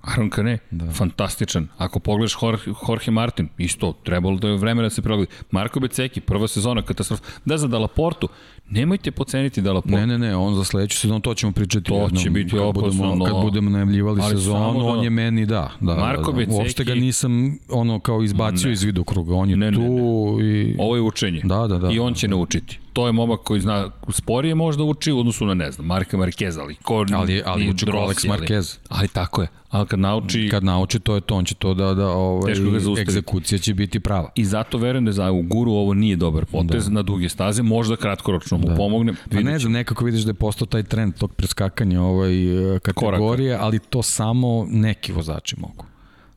[0.07, 0.91] Aaron Kane, da.
[0.91, 1.67] fantastičan.
[1.77, 5.29] Ako pogledaš Jorge, Jorge Martin, isto, trebalo da je vremena da se prilagodi.
[5.51, 7.23] Marko Beceki, prva sezona, katastrofa.
[7.45, 8.27] Da, za Dalaportu,
[8.69, 9.97] nemojte poceniti Dalaportu.
[9.97, 11.85] Ne, ne, ne, on za sledeću sezonu, to ćemo pričati.
[11.85, 13.03] To jednom, će biti kad opasno.
[13.03, 15.71] Budemo, kad budemo najavljivali sezonu, da, on je meni, da.
[15.79, 16.37] da Marko da, da.
[16.37, 16.57] Beceki...
[16.57, 18.73] Uopšte ga nisam ono kao izbacio ne.
[18.73, 20.61] iz vidokruga, on je ne, tu ne, ne.
[20.61, 20.75] i...
[20.79, 21.41] Ovo je učenje.
[21.43, 21.91] Da, da, da.
[21.91, 25.53] I on će naučiti to je momak koji zna sporije možda uči u odnosu na
[25.53, 28.77] ne znam Marka Marquez, ali ko ali ali uči ko Alex Marquez.
[28.89, 29.47] Ali, ali tako je.
[29.69, 32.53] Ali kad nauči kad nauči to je to, on će to da da ovaj
[33.01, 34.31] egzekucija će biti prava.
[34.35, 36.93] I zato verujem da za u guru ovo nije dobar potez da.
[36.93, 38.75] na duge staze, možda kratkoročno mu da.
[38.75, 39.13] pomogne.
[39.31, 42.33] Pa ne znam, nekako vidiš da je postao taj trend tog preskakanja ovaj
[42.81, 43.65] kategorije, Koraka.
[43.65, 45.85] ali to samo neki vozači mogu.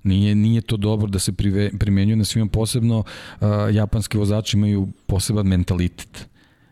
[0.02, 4.88] Nije, nije to dobro da se prive, primenjuje na svima, posebno uh, japanski vozači imaju
[5.06, 6.29] poseban mentalitet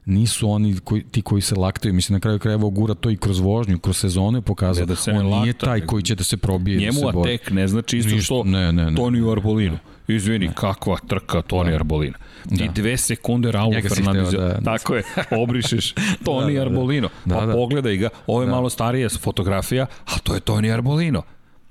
[0.08, 1.94] nisu oni koji, ti koji se laktaju.
[1.94, 4.86] Mislim, na kraju krajeva gura to i kroz vožnju, kroz sezone pokazao.
[4.86, 6.78] Da se on lakta, nije taj koji će da se probije.
[6.78, 9.78] Njemu da se Atek ne znači isto što ne, ne, ne, Toni Arbolino.
[10.08, 10.52] Izvini, ne.
[10.54, 11.76] kakva trka Toni da.
[11.76, 12.18] Arbolino.
[12.48, 12.72] Ti da.
[12.72, 14.32] dve sekunde Raul Fernandez.
[14.32, 17.08] Da, tako je, obrišeš Toni da, da, Arbolino.
[17.24, 17.52] Da, pa da.
[17.52, 18.52] pogledaj ga, ovo je da.
[18.52, 21.22] malo starija fotografija, a to je Toni Arbolino.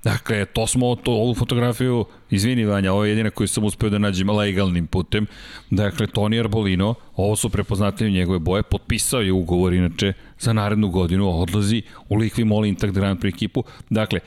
[0.08, 3.98] Dakle, to smo, to, ovu fotografiju, izvini Vanja, ovo je jedina koju sam uspeo da
[3.98, 5.27] nađem legalnim putem.
[5.69, 11.42] Dakle, Toni Arbolino, ovo su prepoznatljive njegove boje, potpisao je ugovor inače za narednu godinu,
[11.42, 13.64] odlazi u Likvi Moli Intact Grand Prix ekipu.
[13.90, 14.19] Dakle,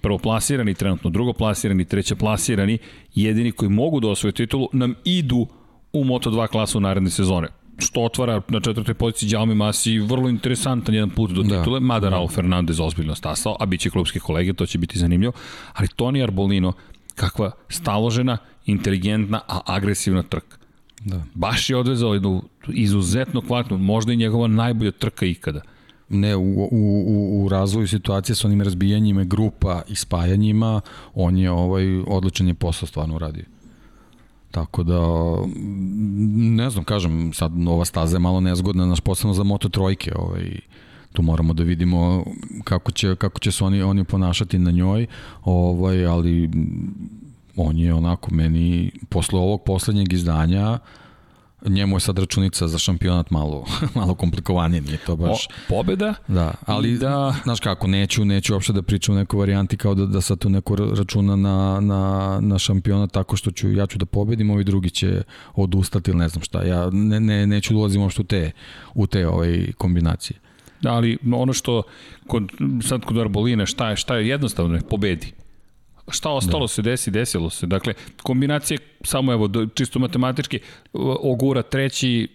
[0.00, 2.78] prvoplasirani, trenutno drugoplasirani, trećeplasirani,
[3.14, 5.46] jedini koji mogu da osvoje titulu, nam idu
[5.92, 7.48] u Moto2 klasu naredne sezone
[7.78, 11.58] što otvara na četvrtoj poziciji Jaume Masi vrlo interesantan jedan put do da.
[11.58, 12.10] titule, mada da.
[12.10, 15.32] Raul Fernandez ozbiljno stasao, a bit će klubski kolege, to će biti zanimljivo,
[15.72, 16.72] ali Toni Arbolino,
[17.14, 20.56] kakva staložena, inteligentna, a agresivna trka.
[21.04, 21.22] Da.
[21.34, 25.60] Baš je odvezao jednu izuzetno kvalitnu, možda i njegova najbolja trka ikada.
[26.08, 30.80] Ne, u, u, u, u razvoju situacije sa onim razbijanjima grupa i spajanjima,
[31.14, 33.44] on je ovaj odličan je posao stvarno uradio.
[34.56, 35.00] Tako da,
[36.56, 40.60] ne znam, kažem, sad ova staza je malo nezgodna, naš posebno za Moto trojke, ovaj,
[41.12, 42.24] tu moramo da vidimo
[42.64, 45.06] kako će, kako će se oni, oni ponašati na njoj,
[45.44, 46.50] ovaj, ali
[47.56, 50.78] on je onako meni, posle ovog poslednjeg izdanja,
[51.66, 53.64] njemu je sad računica za šampionat malo,
[53.94, 55.46] malo komplikovanije, nije to baš...
[55.46, 56.14] O, pobeda?
[56.28, 57.34] Da, ali da...
[57.44, 60.48] znaš kako, neću, neću uopšte da pričam o nekoj varijanti kao da, da sad tu
[60.48, 64.90] neko računa na, na, na šampionat tako što ću, ja ću da pobedim, ovi drugi
[64.90, 65.22] će
[65.54, 66.62] odustati ili ne znam šta.
[66.62, 68.50] Ja ne, ne, neću da ulazim uopšte u te,
[68.94, 70.38] u te ovaj, kombinacije.
[70.80, 71.82] Da, ali ono što
[72.26, 72.52] kod,
[72.88, 75.32] sad kod Arbolina, šta je, šta je jednostavno, pobedi
[76.08, 76.68] šta ostalo da.
[76.68, 77.66] se desi, desilo se.
[77.66, 80.60] Dakle, kombinacije, samo evo, čisto matematički,
[81.22, 82.28] Ogura treći,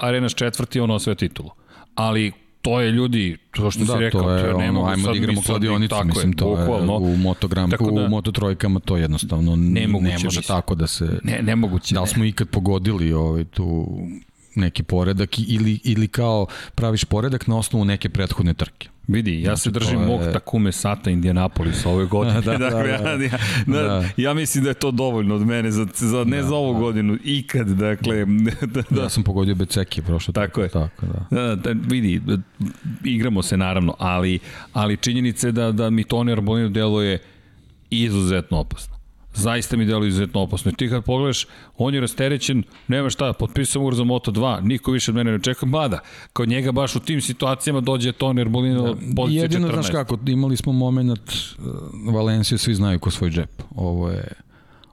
[0.00, 1.50] Arenas četvrti, ono sve titulu.
[1.94, 5.08] Ali to je ljudi, to što da, si rekao, to je, to je ono, ajmo
[5.08, 9.56] da igramo kladionicu, mislim, to bukvalno, je u motogram, da, u moto trojkama to jednostavno
[9.56, 10.42] nemoguće, ne može mislim.
[10.42, 11.20] tako da se...
[11.24, 11.94] Ne, nemoguće.
[11.94, 13.88] Da li smo ikad pogodili ovaj, tu
[14.54, 18.88] neki poredak ili, ili kao praviš poredak na osnovu neke prethodne trke.
[19.08, 20.06] Vidi, ja znači, se držim je...
[20.06, 22.40] mog Takume Sata Indianapolis ove godine.
[22.40, 23.24] da, dakle, da, da.
[23.24, 23.30] Ja,
[23.66, 24.04] ja, da.
[24.16, 26.80] ja mislim da je to dovoljno od mene, za, za, ne da, za ovu da.
[26.80, 28.24] godinu, ikad, dakle...
[28.24, 29.02] Da, da.
[29.02, 30.32] Ja sam pogodio Beceki prošlo.
[30.32, 30.68] Tako, je.
[30.68, 31.40] Tako, da.
[31.40, 32.20] Da, da, vidi,
[33.04, 34.38] igramo se naravno, ali,
[34.72, 37.18] ali činjenice da, da mi Toni Arbolino deluje
[37.90, 38.91] izuzetno opasno
[39.34, 40.70] zaista mi deluje izuzetno opasno.
[40.70, 41.46] I ti kad pogledaš,
[41.76, 45.66] on je rasterećen, nema šta, potpisao ugovor za Moto2, niko više od mene ne čeka,
[45.66, 46.00] mada,
[46.32, 49.70] kod njega baš u tim situacijama dođe Toni Erbolino da, pozicija jedino, 14.
[49.70, 53.62] Jedino, znaš kako, imali smo moment, uh, Valencija svi znaju ko svoj džep.
[53.74, 54.28] Ovo je,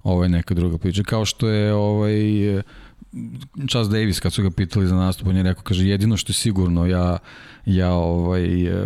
[0.03, 1.03] ovo je neka druga priča.
[1.03, 2.22] Kao što je ovaj,
[3.69, 6.35] Charles Davis kad su ga pitali za nastup, on je rekao, kaže, jedino što je
[6.35, 7.18] sigurno, ja,
[7.66, 8.80] ja ovaj, uh,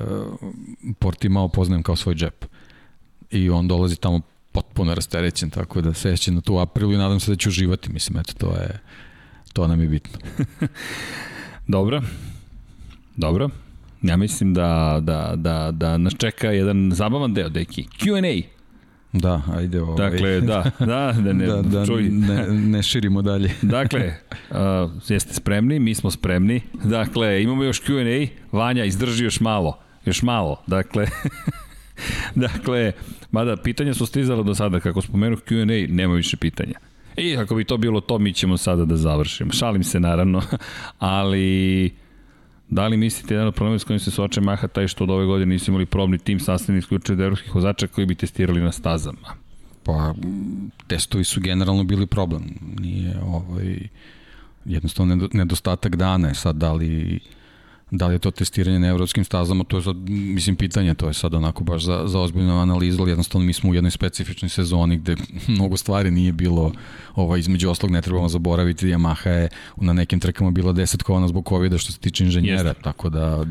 [0.99, 2.45] Portimao poznajem kao svoj džep.
[3.31, 4.21] I on dolazi tamo
[4.53, 8.19] potpuno rasterećen, tako da seće na tu aprilu i nadam se da će uživati, mislim,
[8.19, 8.79] eto, to je,
[9.53, 10.19] to nam je bitno.
[11.67, 12.01] Dobro,
[13.15, 13.49] dobro.
[14.01, 17.83] Ja mislim da, da, da, da nas čeka jedan zabavan deo, deki.
[17.83, 18.53] Q&A.
[19.13, 20.09] Da, ajde ovaj.
[20.09, 22.03] Dakle, da, da, da ne, da, da čuj.
[22.09, 23.51] ne, ne širimo dalje.
[23.77, 24.13] dakle,
[24.49, 24.57] uh,
[25.09, 26.61] jeste spremni, mi smo spremni.
[26.83, 28.27] Dakle, imamo još Q&A.
[28.51, 29.79] Vanja, izdrži još malo.
[30.05, 30.63] Još malo.
[30.67, 31.07] Dakle,
[32.35, 32.91] dakle,
[33.33, 36.79] mada pitanja su stizala do sada, kako spomenu Q&A, nema više pitanja.
[37.17, 39.51] I ako bi to bilo to, mi ćemo sada da završimo.
[39.51, 40.41] Šalim se naravno,
[40.99, 41.91] ali
[42.69, 45.25] da li mislite jedan od problema s kojim se soče Maha taj što od ove
[45.25, 49.43] godine nisu imali probni tim sastavni isključio od evropskih vozača koji bi testirali na stazama?
[49.83, 50.13] Pa,
[50.87, 52.43] testovi su generalno bili problem.
[52.79, 53.77] Nije ovaj,
[54.65, 56.33] jednostavno nedostatak dana.
[56.33, 57.19] Sad, da li
[57.95, 61.13] Da li je to testiranje na evropskim stazama, to je sad, mislim, pitanje, to je
[61.13, 64.97] sad onako baš za, za ozbiljnu analizu, ali jednostavno mi smo u jednoj specifičnoj sezoni
[64.97, 65.15] gde
[65.47, 66.71] mnogo stvari nije bilo,
[67.15, 71.77] ovaj, između oslog ne trebamo zaboraviti, Yamaha je na nekim trkama bila desetkovana zbog COVID-a
[71.77, 72.83] što se tiče inženjera, jeste.
[72.83, 73.45] tako da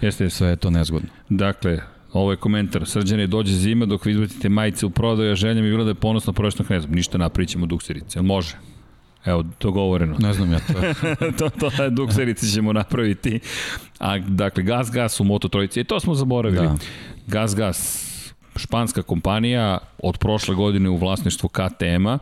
[0.00, 1.08] jeste, sve je to nezgodno.
[1.28, 1.80] Dakle,
[2.12, 2.86] Ovo je komentar.
[2.86, 5.90] Srđane, dođe zima dok vi izbacite majice u prodaju, a želja mi je bila da
[5.90, 6.90] je ponosno prošlo knezom.
[6.90, 8.22] Ništa napričamo ćemo dukserice.
[8.22, 8.56] Može?
[9.24, 10.16] Evo, dogovoreno.
[10.18, 10.80] Ne znam ja to.
[11.38, 13.40] to, to je dukserice ćemo napraviti.
[13.98, 15.80] A, dakle, Gas Gas u Moto Trojici.
[15.80, 16.66] I to smo zaboravili.
[16.66, 16.76] Da.
[17.26, 18.10] Gas Gas,
[18.56, 22.18] španska kompanija, od prošle godine u vlasništvu KTM-a,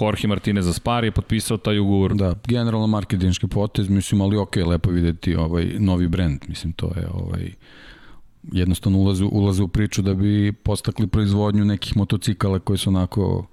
[0.00, 2.14] Jorge Martinez Aspar je potpisao taj ugovor.
[2.14, 7.08] Da, generalno marketinški potez, mislim, ali ok, lepo videti ovaj novi brend, mislim, to je
[7.12, 7.52] ovaj
[8.52, 13.46] jednostavno ulaze, ulaze u priču da bi postakli proizvodnju nekih motocikala koji su onako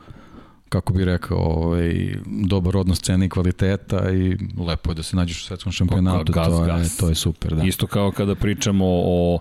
[0.71, 5.41] kako bi rekao, ovaj, dobar odnos cene i kvaliteta i lepo je da se nađeš
[5.41, 6.93] u svetskom šampionatu, gas, to, gas.
[6.93, 7.55] Je, to je super.
[7.55, 7.63] Da.
[7.63, 9.39] Isto kao kada pričamo o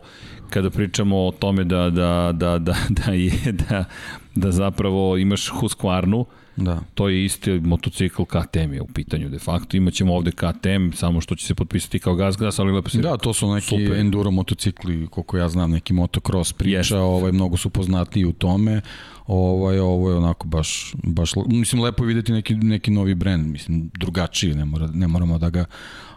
[0.50, 3.84] kada pričamo o tome da, da, da, da, da, je, da,
[4.34, 6.24] da zapravo imaš Husqvarnu,
[6.56, 6.80] Da.
[6.94, 9.76] To je isti motocikl KTM je u pitanju de facto.
[9.76, 12.98] Imaćemo ovde KTM, samo što će se potpisati kao gas gas, ali lepo se...
[12.98, 13.92] Da, to su neki super.
[13.92, 17.00] enduro motocikli, koliko ja znam, neki motocross priča, yes.
[17.00, 18.80] ovaj, mnogo su poznati u tome.
[19.32, 24.54] Ovaj, ovo je onako baš, baš mislim, lepo videti neki, neki novi brend, mislim, drugačiji,
[24.54, 25.64] ne, mora, ne moramo da ga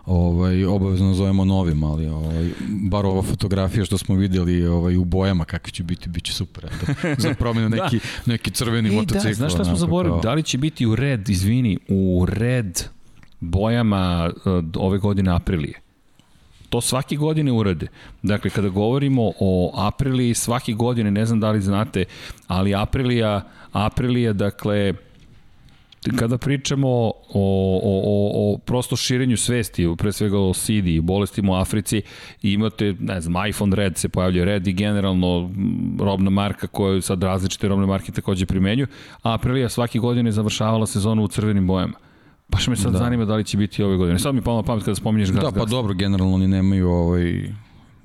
[0.05, 2.49] ovaj, obavezno zovemo novim, ali ovaj,
[2.89, 6.65] bar ova fotografija što smo videli ovaj, u bojama kakvi će biti, bit će super.
[6.65, 7.83] Eto, za promjenu da.
[7.83, 8.31] neki, da.
[8.31, 9.27] neki crveni e, motocikl.
[9.27, 10.21] Da, znaš šta smo zaboravili?
[10.23, 12.83] Da li će biti u red, izvini, u red
[13.39, 15.82] bojama uh, ove godine aprilije?
[16.73, 17.87] To svake godine urade.
[18.23, 22.05] Dakle, kada govorimo o Apriliji, svake godine, ne znam da li znate,
[22.47, 24.93] ali Aprilija, Aprilija, dakle,
[26.15, 31.51] kada pričamo o, o, o, o prosto širenju svesti, pre svega o CD i bolestima
[31.51, 32.01] u Africi,
[32.41, 35.51] imate, ne znam, iPhone Red se pojavljuje Red i generalno
[35.99, 38.87] robna marka koja sad različite robne marke takođe primenju,
[39.23, 39.37] a
[39.69, 42.02] svake godine završavala sezonu u crvenim bojama.
[42.53, 42.97] Baš me sad da.
[42.97, 44.19] zanima da li će biti ove godine.
[44.19, 45.43] Sad mi palo na pamet kada spominješ gas.
[45.43, 45.69] Da, pa gas.
[45.69, 47.49] dobro, generalno oni nemaju ovaj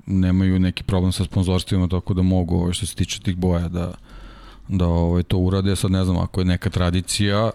[0.05, 3.93] nemaju neki problem sa sponzorstvima tako da mogu ovaj, što se tiče tih boja da
[4.67, 5.75] da ovaj to urade.
[5.75, 7.51] Sad ne znam ako je neka tradicija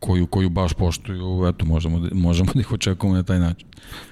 [0.00, 3.68] koju, koju baš poštuju, eto, možemo, da, možemo da ih očekujemo na taj način.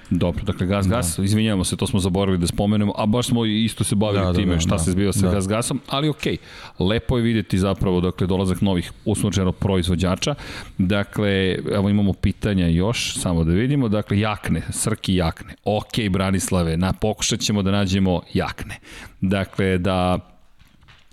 [0.09, 0.95] Dobro, dakle Gas da.
[0.95, 4.31] Gas, izvinjavamo se, to smo zaboravili da spomenemo, a baš smo isto se bavili da,
[4.31, 5.33] da time da, šta da, se zbiva sa da.
[5.33, 10.35] Gas Gasom, ali okej, okay, lepo je videti zapravo dakle, dolazak novih usnočeno proizvođača.
[10.77, 16.93] Dakle, evo imamo pitanja još, samo da vidimo, dakle Jakne, Srki Jakne, ok Branislave, na,
[16.93, 18.79] pokušat ćemo da nađemo Jakne.
[19.21, 20.19] Dakle, da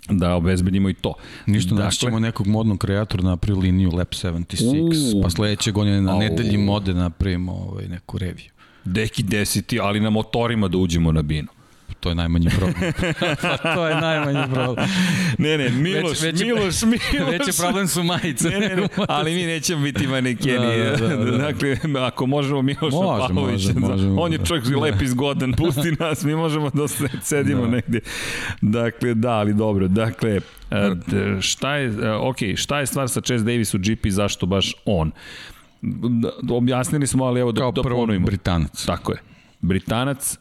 [0.09, 1.13] da obezbedimo i to.
[1.45, 5.71] Ništa, dakle, naći ćemo nekog modnog kreatora na napravi liniju Lab 76, uh, pa sledeće
[5.71, 8.51] godine na nedelji mode napravimo ovaj, neku reviju.
[8.85, 11.47] Deki desiti, ali na motorima da uđemo na binu.
[11.99, 12.93] To je najmanji problem.
[13.41, 14.87] pa to je najmanji problem.
[15.37, 17.31] Ne, ne, Miloš, već, već Miloš, Miloš.
[17.31, 18.49] Veći problem su majice.
[18.49, 20.77] Ne, ne, ne, ali mi nećemo biti manekeni.
[20.77, 21.37] Da, da, da, da.
[21.37, 24.79] Dakle, ako možemo Miloš može, Pavlović, može, može, on je čovjek da.
[24.79, 26.87] lep i zgodan, pusti nas, mi možemo da
[27.23, 27.67] sedimo da.
[27.67, 27.99] negde.
[28.61, 29.87] Dakle, da, ali dobro.
[29.87, 30.39] Dakle,
[30.71, 30.91] e,
[31.41, 35.11] šta je, e, ok, šta je stvar sa Chase Davis u GP, zašto baš on?
[36.51, 38.25] Objasnili smo, ali evo da, Kao da ponovimo.
[38.25, 38.85] Britanac.
[38.85, 39.17] Tako je.
[39.61, 40.37] Britanac,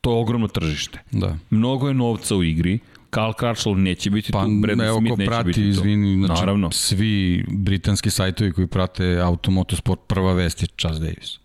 [0.00, 1.02] to je ogromno tržište.
[1.10, 1.36] Da.
[1.50, 2.78] Mnogo je novca u igri,
[3.10, 6.26] Karl Crutchlow neće biti pa, tu, Brandon evo, Smith neće prati, biti izvini, tu.
[6.26, 6.70] Znači, Naravno.
[6.70, 11.39] Svi britanski sajtovi koji prate automotosport, prva vest je Chas Davis.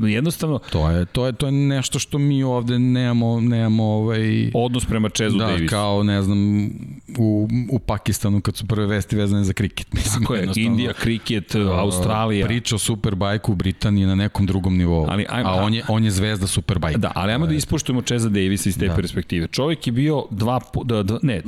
[0.00, 4.84] Jednostavno to je to je to je nešto što mi ovde nemamo nemamo ovaj odnos
[4.84, 5.70] prema Chezu da, Davis.
[5.70, 6.70] kao ne znam
[7.18, 9.92] u, u Pakistanu kad su prve vesti vezane za kriket.
[9.96, 12.46] Mislim, Tako je, Indija, kriket, Australija.
[12.46, 15.06] Priča o Superbajku u Britaniji na nekom drugom nivou.
[15.08, 16.98] Ali, ajmo, a on je, on je zvezda Superbajka.
[16.98, 18.94] Da, ali ajmo da ispoštujemo Cheza Davisa iz te da.
[18.94, 19.46] perspektive.
[19.46, 21.42] Čovjek je bio dva, da, dva, ne,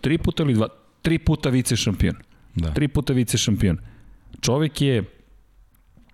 [0.00, 0.68] tri puta ili dva,
[1.02, 2.14] tri puta vice šampion.
[2.54, 2.70] Da.
[2.74, 3.78] Tri puta vice šampion.
[4.40, 5.04] Čovjek je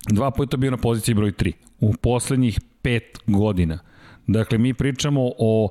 [0.09, 3.79] dva puta bio na poziciji broj 3 u poslednjih pet godina.
[4.27, 5.69] Dakle, mi pričamo o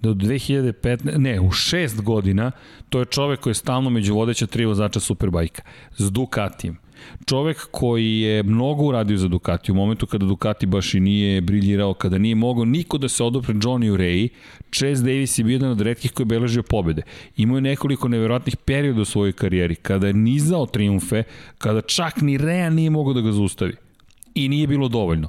[0.00, 2.50] do 2015, ne, u šest godina,
[2.88, 5.62] to je čovek koji je stalno među vodeća tri vozača Superbajka,
[5.96, 6.78] s Ducatijem.
[7.26, 11.94] Čovek koji je mnogo uradio za Ducati u momentu kada Ducati baš i nije briljirao,
[11.94, 14.28] kada nije mogao niko da se odopre Johnny Urey,
[14.72, 17.02] Chase Davis je bio jedan od redkih koji je beležio pobede.
[17.36, 21.22] Imao je nekoliko neverovatnih perioda u svojoj karijeri, kada je nizao triumfe,
[21.58, 23.74] kada čak ni Rea nije mogao da ga zaustavi.
[24.34, 25.28] I nije bilo dovoljno.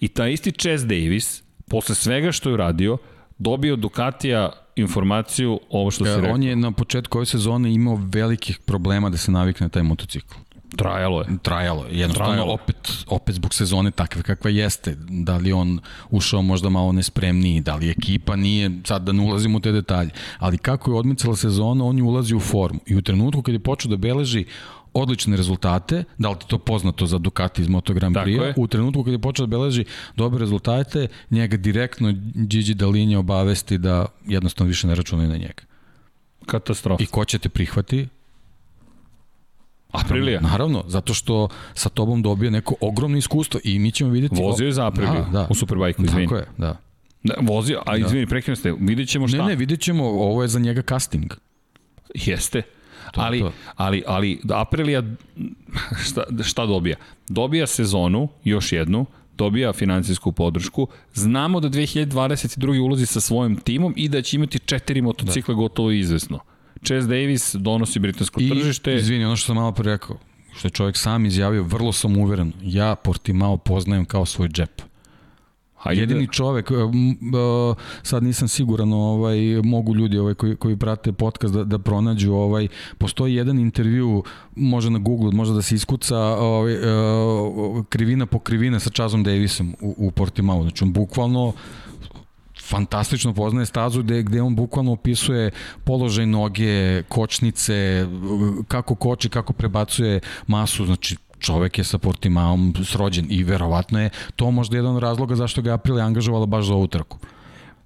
[0.00, 2.98] I ta isti Chase Davis, posle svega što je uradio,
[3.38, 6.34] dobio Ducatija informaciju ovo što se rekao.
[6.34, 10.34] On je na početku ove sezone imao velikih problema da se navikne na taj motocikl.
[10.76, 11.26] Trajalo je.
[11.42, 11.98] Trajalo je.
[11.98, 12.52] Jednostavno, Trajalo.
[12.52, 14.96] opet, opet zbog sezone takve kakva jeste.
[14.98, 15.80] Da li on
[16.10, 20.10] ušao možda malo nespremniji, da li ekipa nije, sad da ne ulazimo u te detalje.
[20.38, 22.80] Ali kako je odmicala sezona, on je ulazi u formu.
[22.86, 24.44] I u trenutku kad je počeo da beleži
[24.94, 29.04] odlične rezultate, da li ti to poznato za Ducati iz Moto Grand Prix, u trenutku
[29.04, 29.84] kad je počeo da beleži
[30.16, 35.62] dobre rezultate, njega direktno Gigi Dalinja obavesti da jednostavno više ne računaju na njega.
[36.46, 37.02] Katastrofa.
[37.02, 38.08] I ko će te prihvati?
[39.94, 40.40] Aprilija?
[40.40, 44.34] Naravno, zato što sa tobom dobije neko ogromno iskustvo i mi ćemo videti...
[44.42, 45.46] Vozio je za Apriliju, da, da.
[45.50, 46.26] u Superbajku, izvini.
[46.26, 46.76] Tako je, da.
[47.22, 48.06] Da, vozio, a da.
[48.06, 49.36] izvini, prekrenuo ste, vidjet ćemo šta.
[49.36, 51.32] Ne, ne, vidjet ćemo, ovo je za njega casting.
[52.14, 52.62] Jeste.
[53.12, 53.52] To, ali, to.
[53.76, 55.02] ali, ali Aprilija
[56.06, 56.96] šta, šta dobija?
[57.28, 59.06] Dobija sezonu, još jednu,
[59.36, 60.88] dobija financijsku podršku.
[61.14, 62.80] Znamo da 2022.
[62.80, 65.56] ulazi sa svojim timom i da će imati četiri motocikla da.
[65.56, 66.38] gotovo izvesno.
[66.84, 68.94] Chase Davis donosi britansko I, tržište.
[68.94, 70.16] Izvini, ono što sam malo pre rekao,
[70.56, 74.82] što je čovjek sam izjavio, vrlo sam uveren, ja Portimao poznajem kao svoj džep.
[75.84, 76.00] Hajde.
[76.00, 76.70] Jedini čovek,
[78.02, 82.68] sad nisam siguran, ovaj, mogu ljudi ovaj, koji, koji prate podcast da, da pronađu, ovaj,
[82.98, 84.22] postoji jedan intervju,
[84.56, 86.76] može na Google, može da se iskuca ovaj,
[87.88, 90.62] krivina po krivina sa Chazom Davisom u, u Portimao.
[90.62, 91.52] Znači on bukvalno
[92.68, 95.50] fantastično poznaje stazu gde, gde on bukvalno opisuje
[95.84, 98.06] položaj noge, kočnice,
[98.68, 104.50] kako koči, kako prebacuje masu, znači čovek je sa Portimaom srođen i verovatno je to
[104.50, 107.18] možda jedan od razloga zašto ga Aprilia angažovala baš za ovu trku.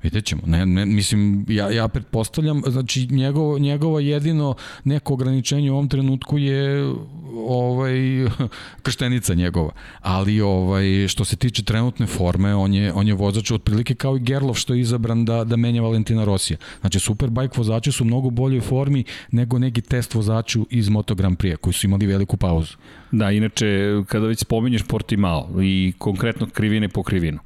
[0.02, 0.42] Vidjet ćemo.
[0.47, 6.39] Ne, ne, mislim, ja, ja pretpostavljam, znači njegovo, njegovo jedino neko ograničenje u ovom trenutku
[6.39, 6.92] je
[7.34, 7.98] ovaj
[8.84, 9.70] krštenica njegova.
[10.00, 14.20] Ali ovaj što se tiče trenutne forme, on je on je vozač otprilike kao i
[14.20, 16.58] Gerlov što je izabran da da menja Valentina Rosija.
[16.81, 21.57] Znači Superbike vozači su mnogo boljoj formi nego neki test vozaču iz Moto Grand Prix
[21.57, 22.76] koji su imali veliku pauzu.
[23.12, 23.66] Da, inače
[24.07, 27.39] kada već spominješ Portimao i konkretno krivine po krivinu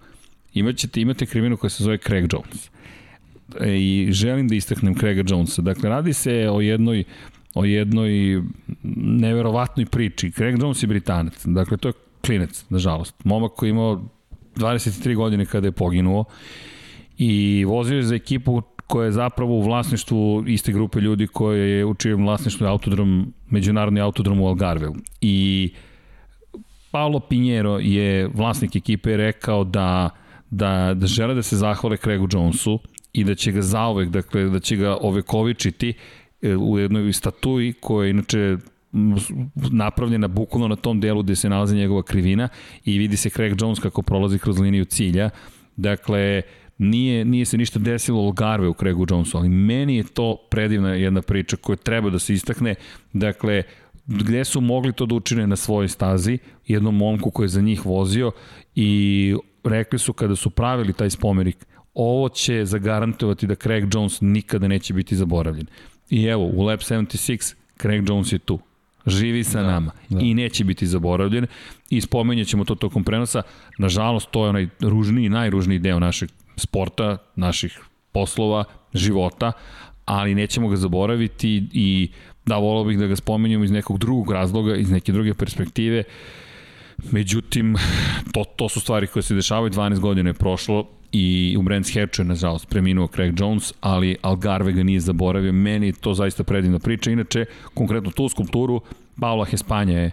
[0.54, 2.70] imaćete, imate krivinu koja se zove Craig Jones.
[3.60, 5.62] E, I želim da istaknem Craiga Jonesa.
[5.62, 7.04] Dakle, radi se o jednoj
[7.54, 8.42] o jednoj
[8.96, 10.30] neverovatnoj priči.
[10.30, 11.46] Craig Jones je Britanac.
[11.46, 11.92] Dakle, to je
[12.26, 13.14] klinec, nažalost.
[13.24, 14.02] Momak koji je imao
[14.56, 16.24] 23 godine kada je poginuo
[17.18, 21.84] i vozio je za ekipu koja je zapravo u vlasništvu iste grupe ljudi koje je
[21.84, 24.94] u čijem vlasništvu autodrom, međunarodni autodrom u Algarveu.
[25.20, 25.70] I
[26.90, 30.10] Paolo Pinjero je vlasnik ekipe rekao da,
[30.50, 32.78] da, da žele da se zahvale Craigu Jonesu
[33.12, 35.94] i da će ga zaovek, dakle da će ga ovekovičiti
[36.60, 38.56] u jednoj statuji koja je inače
[39.70, 42.48] napravljena bukvalno na tom delu gde se nalazi njegova krivina
[42.84, 45.30] i vidi se Craig Jones kako prolazi kroz liniju cilja.
[45.76, 46.42] Dakle,
[46.78, 50.94] nije, nije se ništa desilo u Algarve u Craigu Jonesu, ali meni je to predivna
[50.94, 52.74] jedna priča koja treba da se istakne.
[53.12, 53.62] Dakle,
[54.06, 57.86] gde su mogli to da učine na svojoj stazi, jednom momku koji je za njih
[57.86, 58.32] vozio
[58.74, 64.68] i rekli su kada su pravili taj spomenik, ovo će zagarantovati da Craig Jones nikada
[64.68, 65.66] neće biti zaboravljen.
[66.12, 68.58] I evo, u Lab 76 Craig Jones je tu
[69.06, 70.20] živi sa da, nama da.
[70.20, 71.46] i neće biti zaboravljen
[71.90, 73.42] i spomenjet ćemo to tokom prenosa.
[73.78, 77.80] Nažalost, to je onaj ružniji, najružniji deo našeg sporta, naših
[78.12, 79.52] poslova, života,
[80.04, 82.10] ali nećemo ga zaboraviti i
[82.46, 86.04] da, volao bih da ga spomenjamo iz nekog drugog razloga, iz neke druge perspektive.
[87.10, 87.76] Međutim,
[88.32, 92.22] to, to su stvari koje se dešavaju, 12 godina je prošlo i u Brands Hatchu
[92.22, 95.52] je, nažalost, preminuo Craig Jones, ali Algarve ga nije zaboravio.
[95.52, 97.10] Meni to zaista predivna priča.
[97.10, 98.80] Inače, konkretno tu skulpturu,
[99.20, 100.10] Paula Hespanja je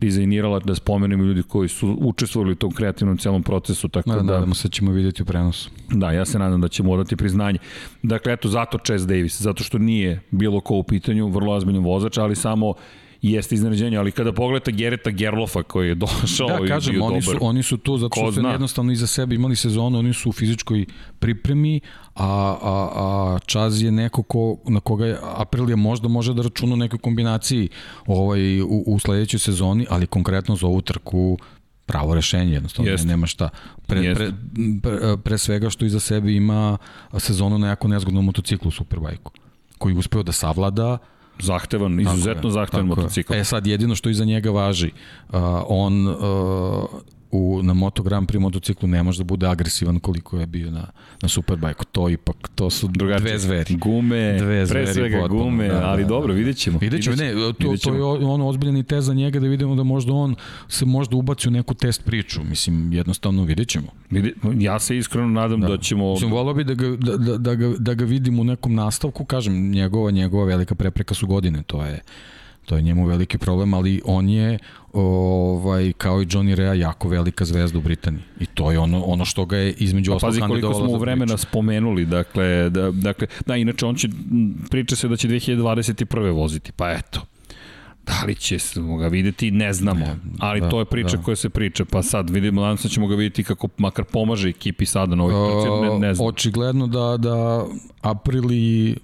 [0.00, 3.88] dizajnirala da spomenemo ljudi koji su učestvovali u tom kreativnom celom procesu.
[3.88, 5.70] Tako da, da, nadamo se da ćemo vidjeti u prenosu.
[5.90, 7.58] Da, ja se nadam da ćemo odati priznanje.
[8.02, 12.18] Dakle, eto, zato Chess Davis, zato što nije bilo ko u pitanju, vrlo ozbiljan vozač,
[12.18, 12.74] ali samo
[13.30, 17.20] jeste iznenađenje, ali kada pogledate Gereta Gerlofa koji je došao da, i kažem, bio oni
[17.20, 20.28] dobar, su, oni su tu zato što su jednostavno iza sebe imali sezonu, oni su
[20.28, 20.86] u fizičkoj
[21.18, 21.80] pripremi,
[22.14, 26.74] a, a, a Čaz je neko ko, na koga je Aprilija možda može da računa
[26.74, 27.68] u nekoj kombinaciji
[28.06, 31.38] ovaj, u, u sledećoj sezoni, ali konkretno za ovu trku
[31.86, 33.06] pravo rešenje, jednostavno Jest.
[33.06, 33.48] nema šta.
[33.86, 34.32] Pre, pre,
[34.82, 36.78] pre, pre svega što iza sebe ima
[37.18, 39.32] sezonu na jako nezgodnom motociklu u Superbajku,
[39.78, 40.98] koji je uspeo da savlada
[41.38, 43.34] zahtevan, izuzetno zahtevan motocikl.
[43.34, 44.90] E sad, jedino što iza njega važi,
[45.28, 46.16] uh, on uh,
[47.30, 50.86] u, na Moto Grand Prix motociklu ne može da bude agresivan koliko je bio na,
[51.22, 51.84] na Superbike.
[51.92, 53.76] To ipak, to su Drugače, dve zveri.
[53.76, 55.44] Gume, dve zveri pre svega potpuno.
[55.44, 56.38] gume, da, ali da, dobro, da.
[56.38, 56.78] vidjet ćemo.
[56.78, 59.82] Vidjet ćemo, ne, to, to je ono ozbiljan i test za njega da vidimo da
[59.82, 60.34] možda on
[60.68, 62.44] se možda ubaci u neku test priču.
[62.44, 63.86] Mislim, jednostavno vidjet ćemo.
[64.58, 66.12] Ja se iskreno nadam da, da ćemo...
[66.12, 69.24] Mislim, volao bi da ga, da, da, da, ga, da ga vidim u nekom nastavku,
[69.24, 72.00] kažem, njegova, njegova velika prepreka su godine, to je
[72.66, 74.58] To je njemu veliki problem, ali on je
[74.92, 78.22] ovaj kao i Johnny Rea jako velika zvezda u Britaniji.
[78.40, 81.34] I to je ono ono što ga je između ostalog Pazi koliko smo u vremena
[81.34, 81.48] priču.
[81.48, 84.08] spomenuli, dakle da dakle da inače on će
[84.70, 86.32] priča se da će 2021.
[86.32, 86.72] voziti.
[86.72, 87.20] Pa eto.
[88.06, 90.06] Da li će smo ga videti, ne znamo,
[90.38, 91.22] ali da, to je priča da.
[91.22, 94.86] koja se priča, pa sad vidimo, danas da ćemo ga videti kako makar pomaže ekipi
[94.86, 96.26] sada na ovoj trci, ne, ne znam.
[96.28, 97.64] Očigledno da, da
[98.00, 98.96] Aprili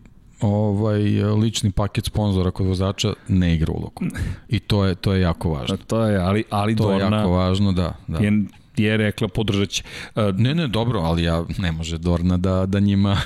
[0.42, 4.04] ovaj lični paket sponzora kod vozača ne igra ulogu.
[4.48, 5.76] I to je to je jako važno.
[5.76, 8.18] To je, ali ali to Dorna je jako važno, da, da.
[8.18, 8.32] Je,
[8.76, 9.84] je rekla podržaće.
[10.14, 13.16] Uh, ne, ne, dobro, ali ja ne može Dorna da da njima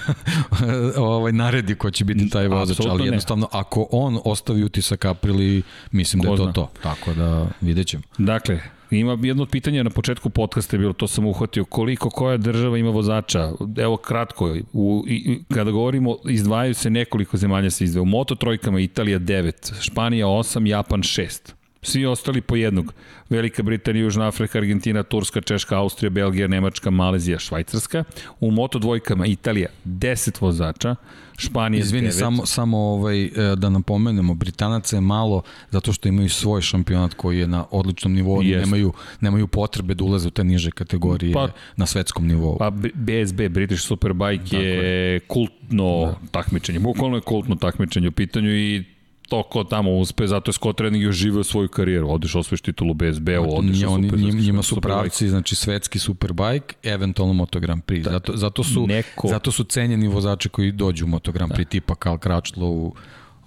[0.97, 3.59] ovaj naredi ko će biti taj vozač, ali jednostavno ne.
[3.59, 6.71] ako on ostavi utisak Aprili, mislim da je to to.
[6.83, 8.03] Tako da videćemo.
[8.19, 8.61] Dakle,
[8.91, 12.91] Ima jedno pitanje na početku podcasta je bilo, to sam uhvatio, koliko koja država ima
[12.91, 13.53] vozača?
[13.79, 18.03] Evo kratko, u, i, kada govorimo, izdvajaju se nekoliko zemalja se izdvaju.
[18.03, 21.53] U moto trojkama Italija 9, Španija 8, Japan 6.
[21.87, 22.93] Svi ostali po jednog.
[23.31, 28.05] Velika Britanija, Južna Afrika, Argentina, Turska, Češka, Austrija, Belgija, Nemačka, Malezija, Švajcarska.
[28.41, 30.97] U moto dvojkama Italija 10 vozača,
[31.39, 32.11] Španija Izvini, 9.
[32.11, 37.39] samo, samo ovaj, e, da napomenemo, Britanaca je malo zato što imaju svoj šampionat koji
[37.39, 41.49] je na odličnom nivou, i nemaju, nemaju potrebe da ulaze u te niže kategorije pa,
[41.77, 42.59] na svetskom nivou.
[42.59, 46.17] Pa BSB, British Superbike je, je kultno da.
[46.31, 48.96] takmičenje, bukvalno je kultno takmičenje u pitanju i
[49.29, 52.11] to ko tamo uspe, zato je Scott Redding još živeo svoju karijeru.
[52.11, 57.35] Odiš osvojiš titulu BSB-u, odiš oni, super, njima, njima su pravci, znači svetski superbike, eventualno
[57.35, 58.03] Moto Grand Prix.
[58.03, 59.29] Da, zato, zato, su, neko...
[59.29, 61.71] zato su cenjeni vozači koji dođu u Moto Grand Prix, da.
[61.71, 62.93] tipa Karl Kračlo,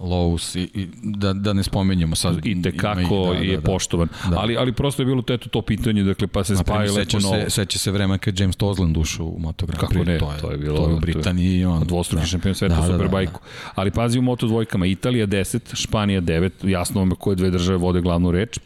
[0.00, 2.46] Lowe's i, i da, da ne spomenjemo sad.
[2.46, 4.08] I te kako da, je da, da, poštovan.
[4.30, 4.38] Da.
[4.38, 7.34] Ali, ali prosto je bilo teto to pitanje, dakle, pa se spaja lepo novo.
[7.34, 9.98] Se, seća se vreme kad James Tosland ušao u Moto Grand Prix.
[9.98, 10.76] Kako ne, to je, to je bilo.
[10.76, 11.84] To je u Britaniji i on.
[11.86, 12.26] Dvostruki da.
[12.26, 13.32] šampion sveta da, u Superbajku.
[13.32, 13.72] Da, da, da.
[13.74, 18.00] Ali pazi u Moto dvojkama, Italija 10, Španija 9, jasno vam koje dve države vode
[18.00, 18.58] glavnu reč.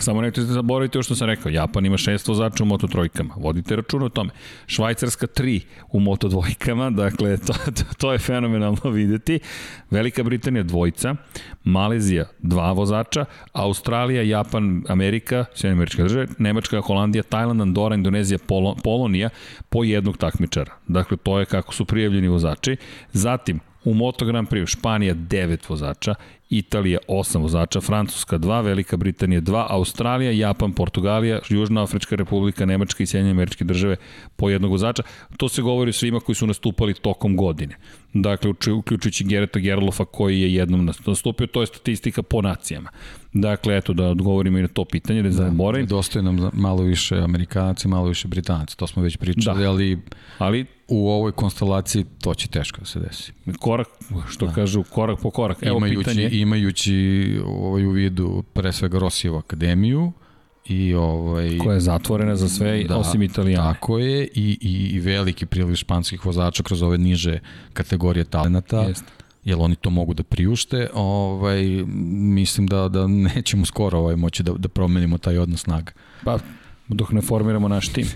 [0.00, 3.34] Samo nekako se zaboravite o što sam rekao, Japan ima šest vozača u Moto trojkama,
[3.36, 4.30] vodite račun o tome.
[4.66, 5.60] Švajcarska tri
[5.92, 9.40] u Moto dvojkama, dakle to, to, to je fenomenalno videti.
[9.90, 11.14] Velika Britanija dvojca,
[11.64, 18.76] Malezija dva vozača, Australija, Japan, Amerika, Sjedinje američke države, Nemačka, Holandija, Tajland, Andora, Indonezija, Polo,
[18.84, 19.30] Polonija
[19.68, 20.72] po jednog takmičara.
[20.88, 22.76] Dakle, to je kako su prijavljeni vozači.
[23.12, 26.14] Zatim, U Moto Grand Prix Španija 9 vozača,
[26.50, 33.02] Italija 8 vozača, Francuska 2, Velika Britanija 2, Australija, Japan, Portugalija, Južna Afrička republika, Nemačka
[33.02, 33.96] i Sjedinjene američke države
[34.36, 35.02] po jednog vozača.
[35.36, 37.76] To se govori svima koji su nastupali tokom godine.
[38.12, 42.90] Dakle, uključujući Gereta Gerlofa koji je jednom nastupio, to je statistika po nacijama.
[43.32, 45.86] Dakle, eto da odgovorimo i na to pitanje, da, da zaboravim.
[45.86, 49.68] Dostoje nam malo više Amerikanaca, malo više Britanaca, to smo već pričali, da.
[49.70, 49.98] ali,
[50.38, 53.32] ali u ovoj konstelaciji to će teško da se desi.
[53.58, 53.88] Korak,
[54.28, 54.52] što da.
[54.52, 55.58] kažu, korak po korak.
[55.62, 56.28] Evo imajući, pitanje.
[56.32, 60.12] Imajući ovaj u vidu pre svega Rosijevu akademiju,
[60.68, 63.74] i ovaj koja je zatvorena za sve da, osim Italijana.
[63.74, 67.38] Tako je i i, i veliki priliv španskih vozača kroz ove niže
[67.72, 68.80] kategorije talenata.
[68.80, 74.42] Jeste jer oni to mogu da priušte, ovaj, mislim da, da nećemo skoro ovaj, moći
[74.42, 75.92] da, da promenimo taj odnos snaga.
[76.24, 76.38] Pa,
[76.88, 78.06] dok ne formiramo naš tim.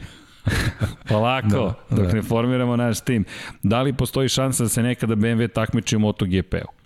[1.09, 2.13] Polako, da, dok da.
[2.13, 3.25] ne formiramo naš tim.
[3.63, 6.82] Da li postoji šansa da se nekada BMW takmiči u MotoGP-u?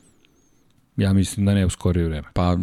[0.97, 2.29] Ja mislim da ne u skorije vreme.
[2.35, 2.57] Pa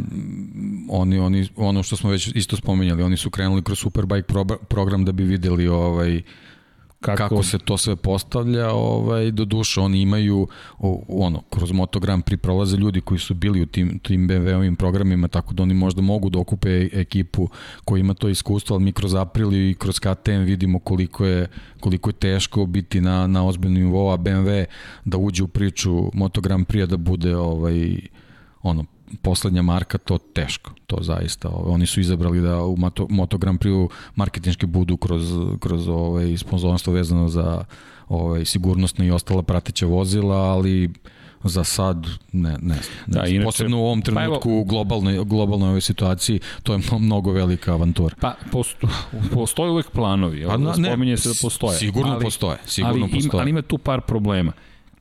[0.90, 5.06] oni, oni, ono što smo već isto spomenjali, oni su krenuli kroz Superbike pro, program
[5.06, 6.22] da bi videli ovaj,
[7.04, 10.48] kako, kako se to sve postavlja, ovaj, do duše oni imaju
[10.80, 14.76] o, ono, kroz Moto Grand Prix prolaze ljudi koji su bili u tim, tim BMW-ovim
[14.76, 17.50] programima, tako da oni možda mogu da okupe ekipu
[17.86, 21.48] koja ima to iskustvo, ali mi kroz April i kroz KTM vidimo koliko je,
[21.80, 24.66] koliko je teško biti na, na ozbiljnom nivou, a BMW
[25.06, 27.98] da uđe u priču Moto Grand Prix da bude ovaj,
[28.64, 28.86] ono,
[29.22, 31.50] poslednja marka, to teško, to zaista.
[31.50, 36.94] Oni su izabrali da u Moto, Moto Grand Prix marketinški budu kroz, kroz ovaj, sponzorstvo
[36.94, 37.66] vezano za
[38.08, 40.94] ovaj, sigurnosne i ostala prateća vozila, ali
[41.44, 45.26] za sad ne, ne, ne da, inače, posebno u ovom trenutku pa evo, u globalnoj,
[45.26, 48.16] globalnoj ovoj situaciji to je mnogo velika avantura.
[48.20, 48.88] Pa posto,
[49.34, 51.78] postoje uvek planovi, pa, ne, spominje se da postoje.
[51.78, 53.42] Sigurno ali, postoje, sigurno ali, postoje.
[53.42, 54.52] ali ima tu par problema.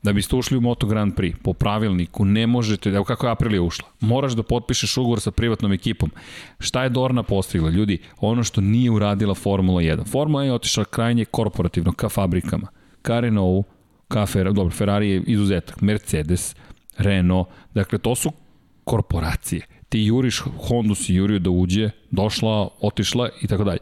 [0.02, 3.62] Da biste ušli u Moto Grand Prix po pravilniku, ne možete, evo kako je Aprilia
[3.62, 6.10] ušla, moraš da potpišeš ugovor sa privatnom ekipom.
[6.58, 7.70] Šta je Dorna postigla?
[7.70, 10.06] Ljudi, ono što nije uradila Formula 1.
[10.06, 12.68] Formula 1 je otišla krajnje korporativno, ka fabrikama.
[13.02, 13.66] Ka Renault,
[14.08, 16.56] ka Ferrari, dobro, Ferrari je izuzetak, Mercedes,
[16.98, 18.32] Renault, dakle to su
[18.84, 19.66] korporacije.
[19.88, 23.78] Ti juriš, Honda si jurio da uđe, došla, otišla i tako dalje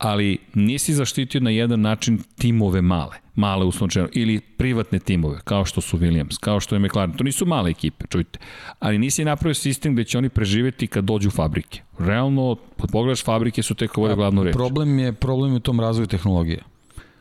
[0.00, 5.80] ali nisi zaštitio na jedan način timove male, male uslovno ili privatne timove, kao što
[5.80, 7.16] su Williams, kao što je McLaren.
[7.16, 8.38] To nisu male ekipe, čujte.
[8.78, 11.82] Ali nisi napravio sistem gde će oni preživeti kad dođu u fabrike.
[11.98, 14.54] Realno, pod pogledaš, fabrike su tek ovo glavnu reč.
[14.54, 16.62] Problem je, problem je u tom razvoju tehnologije.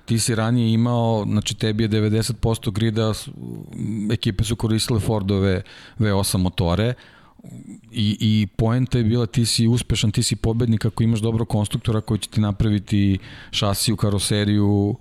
[0.05, 3.13] Ti si ranije imao, znači tebi je 90% grida,
[4.13, 5.61] ekipe su koristile Fordove
[5.99, 6.93] V8 motore,
[7.91, 12.01] I, i poenta je bila ti si uspešan, ti si pobednik ako imaš dobro konstruktora
[12.01, 13.19] koji će ti napraviti
[13.51, 14.95] šasiju, karoseriju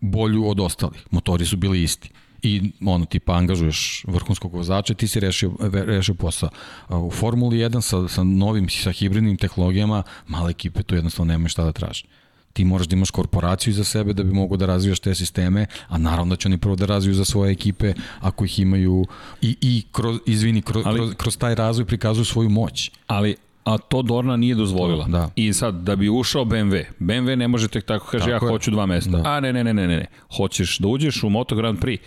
[0.00, 1.06] bolju od ostalih.
[1.10, 2.10] Motori su bili isti
[2.42, 6.50] i ono tipa angažuješ vrhunskog vozača ti si rešio, rešio posao.
[6.88, 11.64] U Formuli 1 sa, sa novim, sa hibridnim tehnologijama male ekipe tu jednostavno nemaju šta
[11.64, 12.04] da traže
[12.52, 15.98] ti moraš da imaš korporaciju za sebe da bi mogo da razvijaš te sisteme, a
[15.98, 19.06] naravno da će oni prvo da razviju za svoje ekipe ako ih imaju
[19.42, 22.90] i, i kroz, izvini, kroz, ali, kroz, kroz taj razvoj prikazuju svoju moć.
[23.06, 25.04] Ali a to Dorna nije dozvolila.
[25.04, 25.30] To, da.
[25.36, 28.52] I sad, da bi ušao BMW, BMW ne može tek tako, kaže, tako ja je.
[28.52, 29.10] hoću dva mesta.
[29.10, 29.30] Da.
[29.30, 30.06] A ne, ne, ne, ne, ne,
[30.36, 31.98] hoćeš da uđeš u Moto Grand Prix,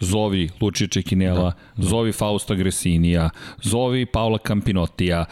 [0.00, 1.88] zovi Lučiće Kinela, da, da.
[1.88, 3.30] zovi Fausta Gresinija,
[3.62, 5.24] zovi Paula Campinotija.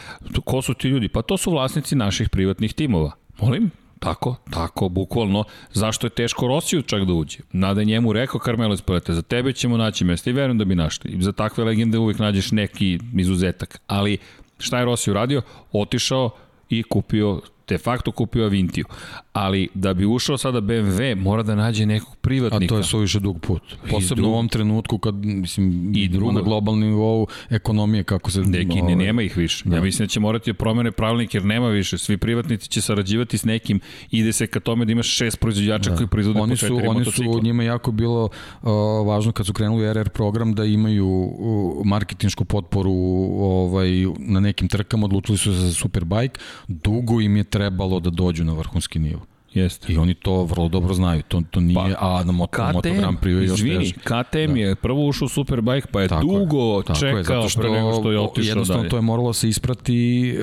[0.45, 1.07] Ko su ti ljudi?
[1.07, 3.11] Pa to su vlasnici naših privatnih timova.
[3.41, 3.71] Molim?
[4.03, 5.43] Tako, tako, bukvalno.
[5.73, 7.37] Zašto je teško Rosiju čak da uđe?
[7.51, 10.75] Nada je njemu rekao Carmelo Espelete, za tebe ćemo naći mesto i verujem da bi
[10.75, 11.17] našli.
[11.19, 13.81] Za takve legende uvek nađeš neki izuzetak.
[13.87, 14.17] Ali
[14.57, 15.41] šta je Rossi uradio?
[15.71, 16.29] Otišao
[16.69, 17.41] i kupio
[17.71, 18.85] de facto kupio Avintiju.
[19.33, 22.65] Ali da bi ušao sada BMW, mora da nađe nekog privatnika.
[22.65, 23.61] A to je suviše dug put.
[23.89, 24.31] Posebno dug...
[24.31, 26.31] u ovom trenutku kad, mislim, I drugo.
[26.31, 28.41] na globalnom nivou ekonomije kako se...
[28.41, 29.63] Neki, ne, ovaj- nema ih više.
[29.69, 29.75] Da.
[29.75, 31.97] Ja mislim da će morati da promene pravilnik jer nema više.
[31.97, 33.79] Svi privatnici će sarađivati s nekim,
[34.11, 35.95] ide se ka tome da imaš šest proizvođača da.
[35.95, 38.69] koji proizvode oni po četiri su, Oni su, njima jako bilo uh,
[39.07, 42.91] važno kad su krenuli RR program da imaju uh, marketinšku potporu
[43.39, 46.39] ovaj, na nekim trkama, odlučili su se za Superbike.
[46.67, 49.21] Dugo im je trebalo da dođu na vrhunski nivo.
[49.53, 49.93] Jeste.
[49.93, 51.21] I oni to vrlo dobro znaju.
[51.27, 54.53] To, to nije, pa, a na Moto, KTM, Moto Grand Prix je još izvini, KTM
[54.53, 54.59] da.
[54.59, 57.69] je prvo ušao u Superbike, pa je tako dugo je, čekao je, zato što, pre
[57.69, 58.89] nego što je otišao jednostavno dalje.
[58.89, 60.37] to je moralo se isprati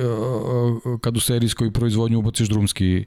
[0.85, 3.05] uh, kad u serijskoj proizvodnju ubaciš drumski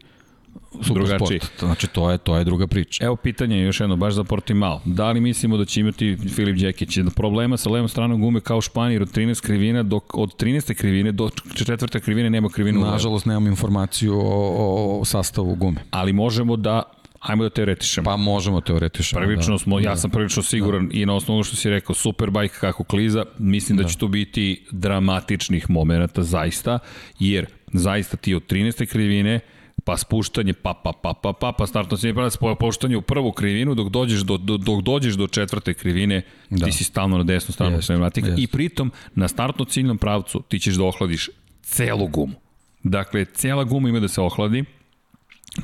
[0.95, 1.41] drugačiji.
[1.59, 3.05] Znači, to je, to je druga priča.
[3.05, 4.81] Evo pitanje još jedno, baš za Portimao.
[4.85, 9.03] Da li mislimo da će imati Filip Đekić problema sa levom stranom gume kao Španir
[9.03, 10.75] od 13 krivina, dok od 13.
[10.75, 15.81] krivine do četvrte krivine nema krivinu Nažalost, nemam informaciju o, o sastavu gume.
[15.91, 16.83] Ali možemo da
[17.23, 18.05] Ajmo da teoretišemo.
[18.05, 19.23] Pa možemo teoretišemo.
[19.23, 19.59] Prvično da.
[19.59, 19.89] smo, da.
[19.89, 20.99] ja sam prvično siguran da.
[20.99, 24.65] i na osnovu što si rekao, Superbike kako kliza, mislim da, da će to biti
[24.71, 26.79] dramatičnih momenta, zaista,
[27.19, 28.87] jer zaista ti od 13.
[28.87, 29.41] krivine
[29.85, 33.33] pa spuštanje, pa, pa, pa, pa, pa, pa startno se pravac, pa spuštanje u prvu
[33.33, 36.67] krivinu, dok dođeš do, do, dok dođeš do četvrte krivine, da.
[36.67, 40.59] ti si stalno na desnu stranu jest, pneumatika i pritom na startno ciljnom pravcu ti
[40.59, 41.31] ćeš da ohladiš
[41.63, 42.35] celu gumu.
[42.83, 44.65] Dakle, cela guma ima da se ohladi,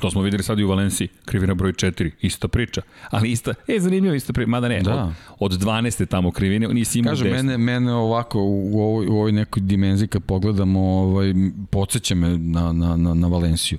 [0.01, 2.83] To smo videli sad i u Valenciji, krivina broj 4, ista priča.
[3.11, 5.13] Ali ista, e, zanimljivo ista priča, mada ne, da.
[5.39, 6.07] od, od 12.
[6.07, 10.23] tamo krivine, nisi imao Kaže, mene, mene ovako, u ovoj, u ovoj nekoj dimenziji kad
[10.23, 11.35] pogledamo, ovaj,
[11.71, 13.79] podsjeća me na, na, na, na Valenciju.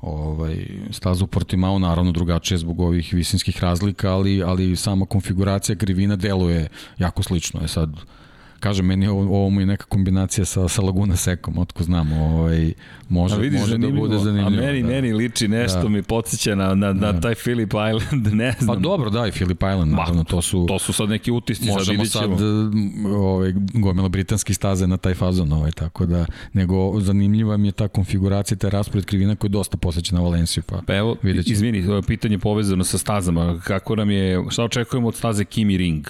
[0.00, 6.16] Ovaj, staza u Portimao naravno drugačije zbog ovih visinskih razlika, ali, ali sama konfiguracija krivina
[6.16, 7.60] deluje jako slično.
[7.60, 7.90] Je sad,
[8.60, 12.72] Kažem, meni ovo, ovo mu je neka kombinacija sa, sa Laguna Sekom, otko znam, ovaj,
[13.08, 14.62] može, vidiš, može da bude zanimljivo.
[14.62, 14.88] A meni, da.
[14.88, 15.88] meni liči nešto, da.
[15.88, 17.12] mi podsjeća na, na, da.
[17.12, 18.76] na taj Philip Island, ne pa znam.
[18.76, 20.66] Pa dobro, da, i Philip Island, naravno, to su...
[20.68, 22.38] To su sad neki utisci, sad vidit ćemo.
[22.38, 22.46] sad
[23.14, 27.88] ovaj, gomila britanski staze na taj fazon, ovaj, tako da, nego zanimljiva mi je ta
[27.88, 31.16] konfiguracija, taj raspored krivina koji je dosta posjeća na Valenciju, pa, pa evo,
[31.46, 36.06] izvini, pitanje povezano sa stazama, kako nam je, šta očekujemo od staze Kimi Ring?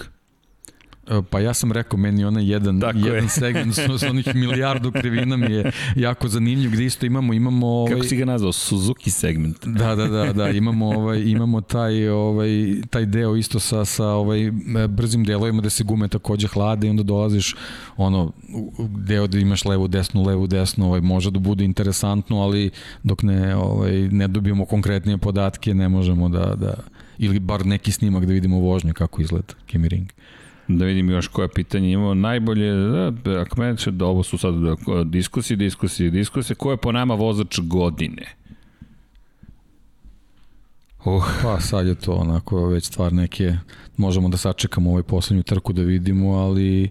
[1.11, 3.29] E, pa ja sam rekao, meni onaj jedan, Tako jedan je.
[3.29, 8.03] segment s onih milijardu krivina mi je jako zanimljiv, gde isto imamo, imamo ovaj, Kako
[8.03, 8.51] si ga nazvao?
[8.51, 9.65] Suzuki segment.
[9.65, 12.49] Da, da, da, da, imamo ovaj imamo taj ovaj
[12.89, 14.51] taj deo isto sa sa ovaj
[14.89, 17.55] brzim delovima da se gume takođe hlade i onda dolaziš
[17.97, 18.31] ono
[18.97, 22.69] deo da imaš levu desnu levu desnu, ovaj može da bude interesantno, ali
[23.03, 26.73] dok ne ovaj ne dobijemo konkretnije podatke, ne možemo da da
[27.17, 30.07] ili bar neki snimak da vidimo vožnju kako izgleda Kimi Ring.
[30.77, 32.13] Da vidim još koje pitanje imamo.
[32.13, 36.55] Najbolje, da, ako mene da ovo su sad da, diskusije, diskusije, diskusije.
[36.55, 38.35] Ko je po nama vozač godine?
[41.05, 41.23] Uh.
[41.43, 43.57] Pa sad je to onako već stvar neke,
[43.97, 46.89] možemo da sačekamo ovaj poslednju trku da vidimo, ali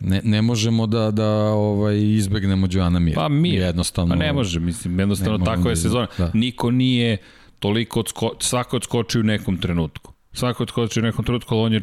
[0.00, 3.14] ne, ne možemo da da ovaj izbegnemo Joana Mir.
[3.14, 3.60] Pa Mir.
[3.60, 4.14] Jednostavno.
[4.14, 6.06] Pa ne može, mislim, jednostavno tako je da sezona.
[6.18, 6.30] Da.
[6.34, 7.16] Niko nije
[7.58, 10.12] toliko odsko, svako odskočio u nekom trenutku.
[10.32, 11.80] Svako odskočio u nekom trenutku, ali on je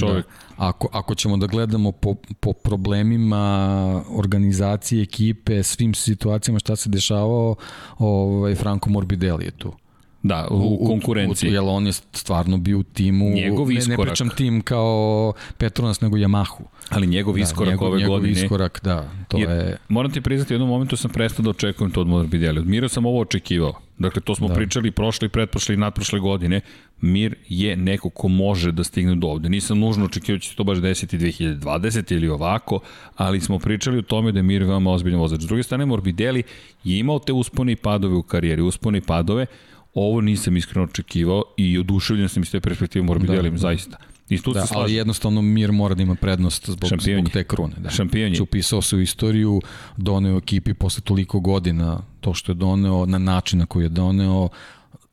[0.00, 0.26] čovjek.
[0.26, 0.68] Da.
[0.68, 7.54] Ako, ako ćemo da gledamo po, po problemima organizacije, ekipe, svim situacijama šta se dešavao,
[7.98, 9.72] ovaj, Franco Morbidelli je tu.
[10.28, 11.50] Da, u, u konkurenciji.
[11.50, 13.98] U, jer on je stvarno bio u timu, njegov iskorak.
[13.98, 16.62] ne, ne pričam tim kao Petronas, nego Yamahu.
[16.88, 18.32] Ali njegov da, iskorak njegov, ove njegov godine.
[18.32, 19.10] Njegov iskorak, da.
[19.28, 19.76] To jer, je...
[19.88, 22.60] Moram ti priznati, u jednom momentu sam prestao da očekujem to od Morbidelli.
[22.60, 23.80] Od Mira sam ovo očekivao.
[23.98, 24.54] Dakle, to smo da.
[24.54, 26.60] pričali prošle pretprošle i nadprošle godine.
[27.00, 29.48] Mir je neko ko može da stigne do ovde.
[29.48, 32.80] Nisam nužno očekivao da će to baš desiti 2020 ili ovako,
[33.16, 35.40] ali smo pričali o tome da je Mir veoma ozbiljan vozač.
[35.40, 36.42] S druge strane, Morbidelli
[36.84, 39.46] je imao te uspone i padove u karijeri, uspone i padove,
[39.96, 43.96] Ovo nisam iskreno očekivao i oduševljen sam iz te perspektive Morbidelli, da, zaista.
[44.28, 47.74] I tu da, ali jednostavno Mir mora da ima prednost zbog, zbog te krune.
[47.76, 47.90] Da.
[47.90, 48.42] Šampion je.
[48.42, 49.60] Upisao se u istoriju,
[49.96, 54.48] doneo ekipi posle toliko godina to što je doneo, na način na koji je doneo,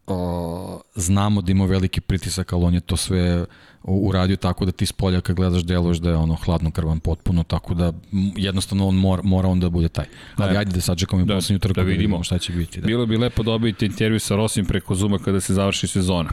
[0.08, 3.46] o, znamo da ima veliki pritisak, ali on je to sve
[3.84, 7.44] uradio tako da ti s polja kad gledaš deluješ da je ono hladno krvan potpuno,
[7.44, 7.94] tako da
[8.36, 10.06] jednostavno on mora, mora onda da bude taj.
[10.36, 10.60] Ali da.
[10.60, 12.82] ajde da sad čekamo i da, poslednju trku da, da vidimo šta će biti.
[12.82, 12.88] Da.
[12.88, 16.30] Bilo bi lepo dobiti intervju sa Rosim preko Zuma kada se završi sezona.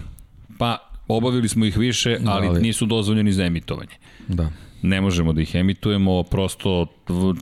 [0.59, 2.61] Pa obavili smo ih više, ali, da, ali...
[2.61, 3.95] nisu dozvoljeni za emitovanje.
[4.29, 4.51] Da
[4.83, 6.87] ne možemo da ih emitujemo, prosto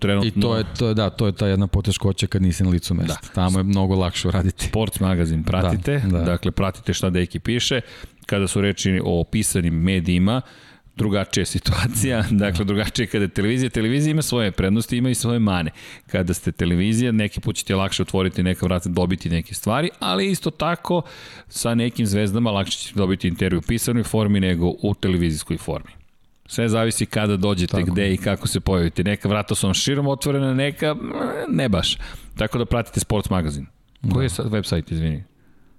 [0.01, 0.29] trenutno...
[0.29, 2.95] I to je, to je, da, to je ta jedna poteškoća kad nisi na licu
[2.95, 3.19] mesta.
[3.23, 3.33] Da.
[3.35, 4.67] Tamo je mnogo lakše uraditi.
[4.67, 6.25] Sports magazin pratite, da, da.
[6.25, 7.81] dakle pratite šta deki piše.
[8.27, 10.41] Kada su reči o pisanim medijima,
[10.99, 15.71] drugačija situacija, dakle drugačije kada je televizija, televizija ima svoje prednosti, ima i svoje mane.
[16.07, 20.51] Kada ste televizija, neki put ćete lakše otvoriti neka vrata, dobiti neke stvari, ali isto
[20.51, 21.03] tako
[21.49, 25.98] sa nekim zvezdama lakše ćete dobiti intervju u pisanoj formi nego u televizijskoj formi.
[26.51, 27.93] Sve zavisi kada dođete, Tako.
[27.93, 29.05] gde i kako se pojavite.
[29.05, 30.97] Neka vrata su vam širom otvorena, neka
[31.49, 31.99] ne baš.
[32.37, 33.67] Tako da pratite Sports magazin.
[34.03, 34.15] Da.
[34.15, 35.25] Koji je sad website, izvini?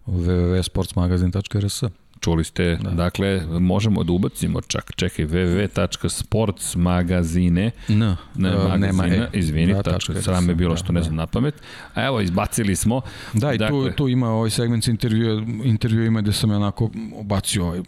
[0.08, 1.84] www.sportsmagazin.rs
[2.20, 2.90] Čuli ste, da.
[2.90, 9.84] dakle, možemo da ubacimo čak, čekaj, www.sportsmagazine, no, ne, uh, magazina, nema, e, izvini, da,
[9.84, 11.22] tačka, sram je bilo što ne znam da.
[11.22, 11.56] na pamet.
[11.94, 13.02] A evo, izbacili smo.
[13.34, 16.90] Da, i dakle, tu, tu ima ovaj segment sa intervju, intervju ima gde sam onako
[17.16, 17.82] obacio ovaj,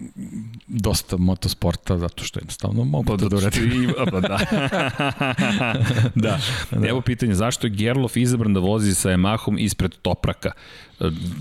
[0.67, 3.93] dosta motosporta, zato što jednostavno mogu pa, to da uradim.
[4.11, 4.39] Pa da.
[6.15, 6.39] da.
[6.71, 6.87] da.
[6.87, 10.51] Evo pitanje, zašto je Gerlof izabran da vozi sa Yamahom ispred Topraka?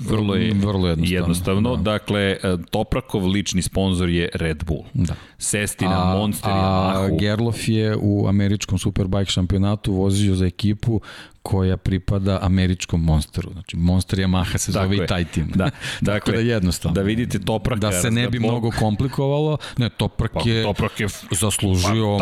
[0.09, 1.07] Vrlo je Vrlo jednostavno.
[1.07, 1.77] jednostavno.
[1.77, 1.83] Da.
[1.83, 2.37] Dakle,
[2.71, 4.83] Toprakov lični sponsor je Red Bull.
[4.95, 5.15] Da.
[5.39, 7.19] Sestina, a, Monster, a Yamahu.
[7.19, 11.01] Gerlof je u američkom Superbike šampionatu vozio za ekipu
[11.43, 13.53] koja pripada američkom Monsteru.
[13.53, 15.49] Znači, Monster Yamaha se zove i taj tim.
[15.55, 15.71] Da,
[16.01, 16.95] dakle, da jednostavno.
[16.95, 17.81] Da vidite Topraka.
[17.81, 19.59] Da se ne bi mnogo komplikovalo.
[19.79, 22.19] Ne, Toprak pa, je, Toprak je zaslužio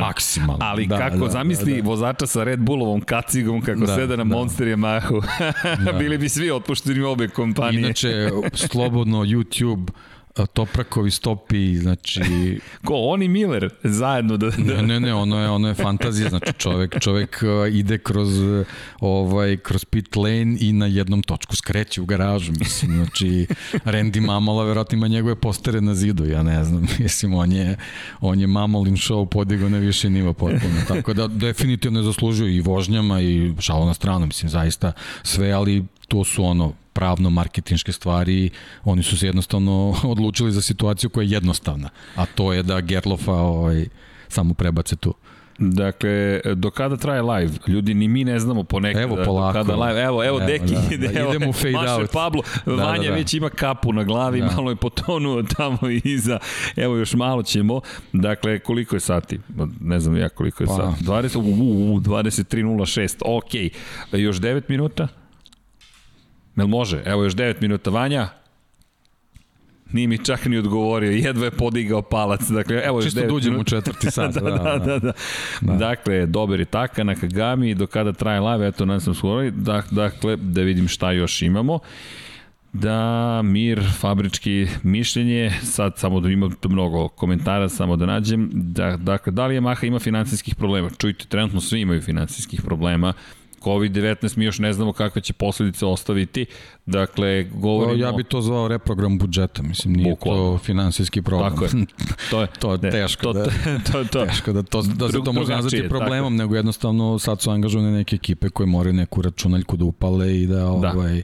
[0.00, 0.58] maksimalno.
[0.64, 1.88] Ali da, kako da, zamisli da, da.
[1.88, 4.24] vozača sa Red Bullovom kacigom kako da, seda na da.
[4.24, 5.22] Monster Yamahu.
[5.84, 5.92] da.
[5.92, 7.80] Bili bi svi otpušteni obe kompanije.
[7.80, 9.88] Inače, slobodno YouTube
[10.46, 12.20] Toprakovi stopi, znači...
[12.86, 14.50] Ko, on i Miller zajedno da...
[14.50, 14.56] da...
[14.56, 17.42] Ne, ne, ne, ono je, ono je fantazija, znači čovek, čovek
[17.72, 18.28] ide kroz,
[19.00, 24.64] ovaj, kroz pit lane i na jednom točku skreće u garažu, mislim, znači Randy Mamala
[24.64, 27.76] verovatno ima njegove postere na zidu, ja ne znam, mislim, on je,
[28.20, 32.60] on je Mamolin show podigao na više nivo potpuno, tako da definitivno je zaslužio i
[32.60, 34.92] vožnjama i šalo na stranu, mislim, zaista
[35.22, 38.50] sve, ali to su ono pravno marketinške stvari,
[38.84, 43.32] oni su se jednostavno odlučili za situaciju koja je jednostavna, a to je da Gerlofa
[43.32, 43.86] ovaj,
[44.28, 45.14] samo prebace tu.
[45.58, 47.52] Dakle, do kada traje live?
[47.66, 49.02] Ljudi, ni mi ne znamo ponekad.
[49.02, 49.52] Evo, polako.
[49.52, 51.08] Kada live, evo, evo, evo Deki da, ide.
[51.08, 52.12] Da, idemo u fade Maše out.
[52.12, 53.14] Pablo, da, da Vanja da, da.
[53.14, 54.46] već ima kapu na glavi, da.
[54.46, 56.38] malo je potonuo tamo iza.
[56.76, 57.80] Evo, još malo ćemo.
[58.12, 59.40] Dakle, koliko je sati?
[59.80, 60.74] Ne znam ja koliko je pa.
[60.74, 61.04] sati.
[61.04, 63.22] 20, u, u, u, 23.06.
[63.24, 63.54] Ok.
[64.12, 65.08] Još 9 minuta?
[66.58, 67.02] Jel može?
[67.04, 67.90] Evo još 9 minuta.
[67.90, 68.28] Vanja,
[69.92, 72.40] Nije mi čak ni odgovorio, jedva je podigao palac.
[72.48, 74.34] Dakle, evo Čisto da uđem u četvrti sat.
[74.34, 75.12] da, da, da, da, da,
[75.60, 75.74] da.
[75.74, 79.50] Dakle, dobar je Taka na Kagami, do kada traje live, eto, nas sam skoro,
[79.90, 81.78] dakle, da vidim šta još imamo.
[82.72, 89.32] Da, mir, fabrički mišljenje, sad samo da ima mnogo komentara, samo da nađem, da, dakle,
[89.32, 90.90] da li Yamaha ima finansijskih problema?
[90.98, 93.12] Čujte, trenutno svi imaju finansijskih problema,
[93.60, 96.46] COVID-19 mi još ne znamo kakve će posledice ostaviti.
[96.86, 98.04] Dakle, govorimo...
[98.04, 100.52] Ja bi to zvao reprogram budžeta, mislim, nije Bukvalno.
[100.52, 101.50] to finansijski problem.
[101.50, 101.70] Tako je.
[102.30, 103.44] To je, to je ne, teško, to, da,
[103.92, 106.42] to, to, teško da, to, da se to može nazvati problemom, tako.
[106.42, 110.54] nego jednostavno sad su angažovane neke ekipe koje moraju neku računaljku da upale i da,
[110.54, 110.70] da.
[110.70, 111.22] ovaj,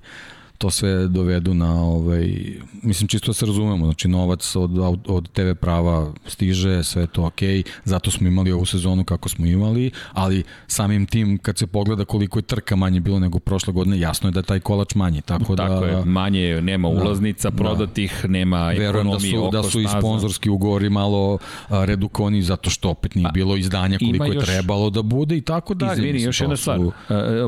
[0.58, 2.28] to sve dovedu na ovaj
[2.82, 7.40] mislim čisto da se razumemo znači novac od od TV prava stiže sve to ok
[7.84, 12.38] zato smo imali ovu sezonu kako smo imali ali samim tim kad se pogleda koliko
[12.38, 15.56] je trka manje bilo nego prošle godine jasno je da je taj kolač manji tako,
[15.56, 16.94] tako da je manje nema da.
[17.02, 18.28] ulaznica da, prodatih da.
[18.28, 23.14] nema Verujem da su da su i sponzorski ugovori malo a, redukoni zato što opet
[23.14, 26.78] nije bilo izdanja koliko je trebalo da bude i tako dalje izvini još jedna stvar
[26.78, 26.92] su...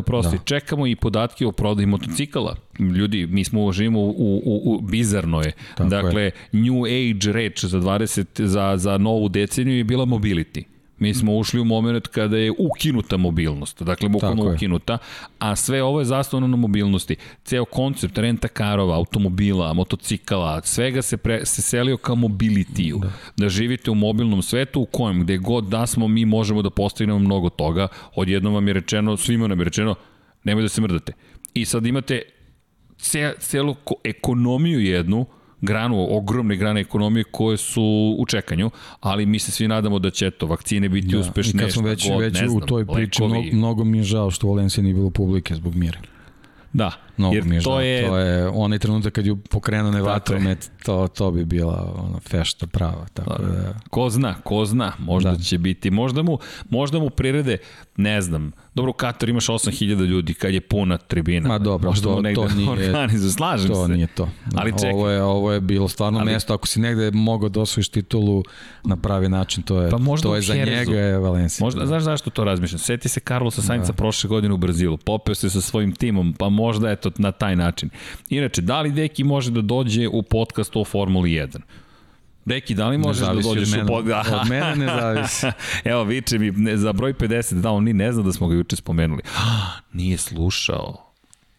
[0.06, 0.42] prosti da.
[0.44, 5.52] čekamo i podatke o prodaji motocikala ljudi, mi smo živimo u, u, u bizarno je.
[5.74, 6.30] Tako dakle, je.
[6.52, 10.62] new age reč za 20 za za novu deceniju je bila mobility.
[10.98, 14.98] Mi smo ušli u moment kada je ukinuta mobilnost, dakle bukvalno ukinuta,
[15.38, 17.16] a sve ovo je zastavno na mobilnosti.
[17.44, 22.98] Ceo koncept renta karova, automobila, motocikala, svega se, pre, se selio ka mobilitiju.
[22.98, 23.10] Da.
[23.36, 27.18] da živite u mobilnom svetu u kojem gde god da smo mi možemo da postignemo
[27.18, 27.88] mnogo toga.
[28.14, 29.94] Odjednom vam je rečeno, svima nam je rečeno,
[30.44, 31.12] nemoj da se mrdate.
[31.54, 32.22] I sad imate
[32.98, 35.26] ce, celu ekonomiju jednu,
[35.60, 40.30] granu, ogromne grane ekonomije koje su u čekanju, ali mi se svi nadamo da će
[40.30, 41.62] to vakcine biti da, uspešne.
[41.62, 44.30] I kad smo već, god, već znam, u toj priči, mnogo, mnogo mi je žao
[44.30, 45.98] što u Valenciji nije bilo publike zbog mira.
[46.72, 48.08] Da, Mnogo jer mi je to je...
[48.08, 52.66] To je onaj trenutak kad ju pokrenu ne vatromet, to, to bi bila ono, fešta
[52.66, 53.06] prava.
[53.14, 53.74] Tako da, da...
[53.90, 55.38] Ko zna, ko zna, možda da.
[55.38, 55.90] će biti.
[55.90, 56.38] Možda mu,
[56.70, 57.58] možda mu prirede,
[57.96, 61.48] ne znam, Dobro, u Kataru imaš 8000 ljudi kad je puna tribina.
[61.48, 63.92] Ma dobro, Možda to, to nije, slažem to se.
[63.92, 64.28] nije to.
[64.54, 64.90] Ali čekaj.
[64.90, 68.42] Ovo je, ovo je bilo stvarno Ali, mesto, ako si negde mogao da osvojiš titulu
[68.84, 71.64] na pravi način, to je, pa možda to je za njega je Valencija.
[71.64, 72.78] Možda, znaš zašto to razmišljam?
[72.78, 73.96] Seti se Carlosa Sainca da.
[73.96, 77.90] prošle godine u Brazilu, popeo se sa svojim timom, pa možda eto na taj način.
[78.30, 81.60] Inače, da li Deki može da dođe u podcast o Formuli 1?
[82.44, 84.04] Deki, da li možeš da dođeš u pod...
[84.08, 85.46] Od mene ne zavisi.
[85.90, 88.54] Evo, viče mi, ne, za broj 50, da, on ni ne zna da smo ga
[88.54, 89.22] juče spomenuli.
[89.92, 91.05] Nije slušao.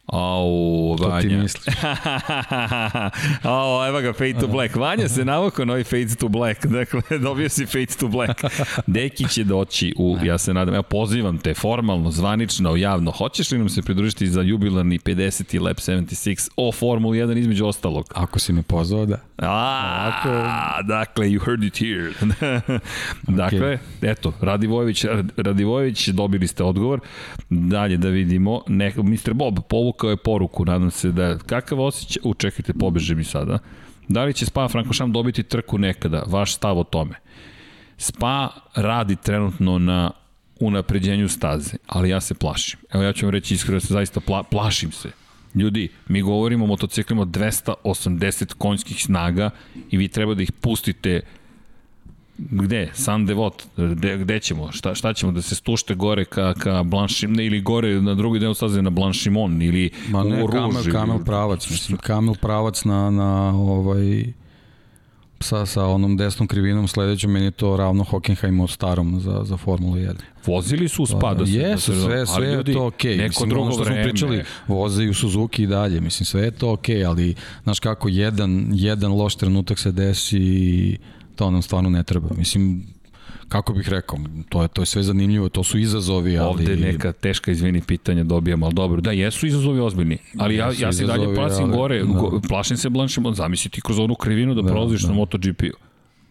[0.07, 1.21] Au, Vanja.
[1.21, 1.75] To ti misliš.
[3.43, 4.75] Au, evo ga, Fade to Black.
[4.75, 6.65] Vanja se navukao novi Fade to Black.
[6.77, 8.41] Dakle, dobio si Fade to Black.
[8.87, 13.11] Deki će doći u, ja se nadam, evo, pozivam te formalno, zvanično, javno.
[13.11, 15.61] Hoćeš li nam se pridružiti za jubilarni 50.
[15.61, 18.05] Lab 76 o Formula 1 između ostalog?
[18.15, 19.17] Ako si me pozvao, da.
[19.37, 20.29] A, Ako...
[20.83, 22.11] dakle, you heard it here.
[23.27, 24.11] dakle, okay.
[24.11, 25.05] eto, Radivojević,
[25.37, 26.99] Radivojević, dobili ste odgovor.
[27.49, 29.33] Dalje da vidimo, neko, Mr.
[29.33, 29.59] Bob
[29.97, 33.59] povukao je poruku, nadam se da, kakav osjećaj, u čekajte, pobeže mi sada.
[34.07, 36.23] Da li će Spa Frankošam dobiti trku nekada?
[36.27, 37.15] Vaš stav o tome.
[37.97, 40.11] Spa radi trenutno na
[40.59, 42.79] unapređenju staze, ali ja se plašim.
[42.93, 45.09] Evo ja ću vam reći iskreno, se zaista pla, plašim se.
[45.55, 49.49] Ljudi, mi govorimo o motociklima 280 konjskih snaga
[49.91, 51.21] i vi treba da ih pustite
[52.37, 52.89] Gde?
[52.93, 53.67] San Devot?
[53.77, 54.71] Gde, gde ćemo?
[54.71, 55.31] Šta, šta ćemo?
[55.31, 59.61] Da se stušte gore ka, ka Blanchimon ili gore na drugi deo staze na Blanchimon
[59.61, 61.69] ili Ma ne, u Kamel, Kamel pravac.
[61.69, 64.33] Mislim, Kamel pravac na, na ovaj
[65.39, 69.95] sa, sa onom desnom krivinom sledećom, meni je to ravno Hockenheimu starom za, za Formulu
[69.95, 70.13] 1.
[70.45, 71.51] Vozili su u spa da se...
[71.51, 73.11] Jesu, da sve, sve je to okej.
[73.11, 73.17] Okay.
[73.17, 74.03] Neko mislim, drugo što vreme.
[74.03, 76.01] smo pričali, voze i u Suzuki i dalje.
[76.01, 80.37] Mislim, sve je to okej, okay, ali, znaš kako, jedan, jedan loš trenutak se desi
[80.39, 80.97] i
[81.37, 82.27] to nam stvarno ne treba.
[82.37, 82.83] Mislim,
[83.47, 86.49] kako bih rekao, to je, to je sve zanimljivo, to su izazovi, ali...
[86.49, 90.93] Ovde neka teška, izvini, pitanja dobijamo, ali dobro, da, jesu izazovi ozbiljni, ali ja, ja
[90.93, 92.47] se dalje plašim ali, gore, da.
[92.47, 95.07] plašim se Blanchimon, zamisli ti kroz onu krivinu da, da prolaziš da.
[95.07, 95.77] na MotoGP-u.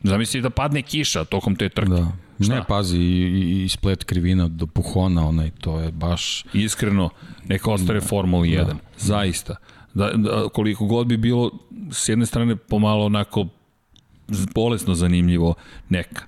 [0.03, 1.91] Zamisli da padne kiša tokom te trke.
[1.91, 2.13] Da.
[2.41, 2.55] Šta?
[2.55, 6.45] Ne, pazi, i, i splet krivina do puhona, onaj, to je baš...
[6.53, 7.11] Iskreno,
[7.49, 8.07] neka ostare da.
[8.07, 8.75] Formula 1, da.
[8.99, 9.57] zaista.
[9.95, 11.51] Da, da, koliko god bi bilo,
[11.91, 13.47] s jedne strane, pomalo onako
[14.55, 15.55] bolesno zanimljivo,
[15.89, 16.25] neka.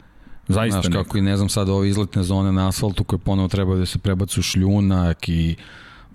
[0.48, 3.76] Zaista Znaš, kako i ne znam sad ove izletne zone na asfaltu koje ponovo treba
[3.76, 5.56] da se prebacu šljunak i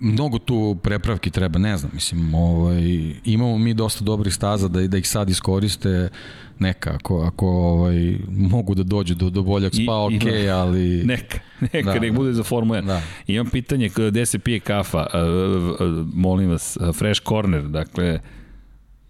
[0.00, 2.82] mnogo tu prepravki treba, ne znam, mislim, ovaj,
[3.24, 6.08] imamo mi dosta dobrih staza da, da ih sad iskoriste
[6.58, 10.12] neka, ako, ako ovaj, mogu da dođu do, do boljeg spa, ok,
[10.44, 11.04] ima, ali...
[11.04, 12.16] Neka, neka, da, nek da.
[12.16, 12.86] bude za Formula 1.
[12.86, 13.02] Da.
[13.26, 15.06] Imam pitanje, gde se pije kafa,
[16.14, 18.20] molim vas, Fresh Corner, dakle,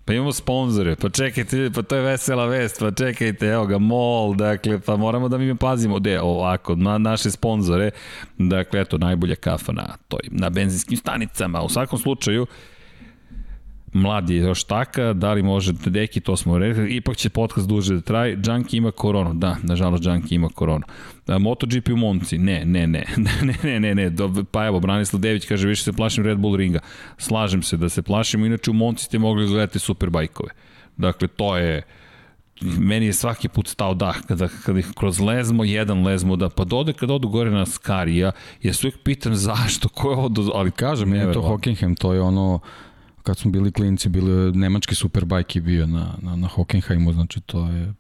[0.05, 4.35] Pa imamo sponzore, pa čekajte, pa to je vesela vest, pa čekajte, evo ga, MOL,
[4.35, 7.91] dakle, pa moramo da mi pazimo, de, ovako, na naše sponzore,
[8.39, 12.47] dakle, eto, najbolja kafa na, toj, na benzinskim stanicama, u svakom slučaju,
[13.95, 17.95] mlad je još taka, da li možete, deki, to smo rekli, ipak će podcast duže
[17.95, 20.85] da traje, Junkie ima koronu, da, nažalost Junkie ima koronu.
[21.27, 25.21] A, MotoGP u Monci, ne, ne, ne, ne, ne, ne, ne, do, pa evo, Branislav
[25.21, 26.81] Dević kaže, više se plašim Red Bull ringa.
[27.19, 30.51] Slažem se da se plašimo, inače u Monci ste mogli gledati superbajkove.
[30.97, 31.83] Dakle, to je,
[32.61, 36.65] meni je svaki put stao dah kada, kada ih kroz lezmo, jedan lezmo da pa
[36.65, 38.33] dode kada odu gore na Skarija,
[38.63, 42.21] ja se uvijek pitam zašto, ko je ovo, ali kažem, ne, to Hockenheim, to je
[42.21, 42.61] ono
[43.25, 47.67] kad smo bili klinci, bili nemački superbajk je bio na, na, na Hockenheimu, znači to
[47.69, 47.93] je...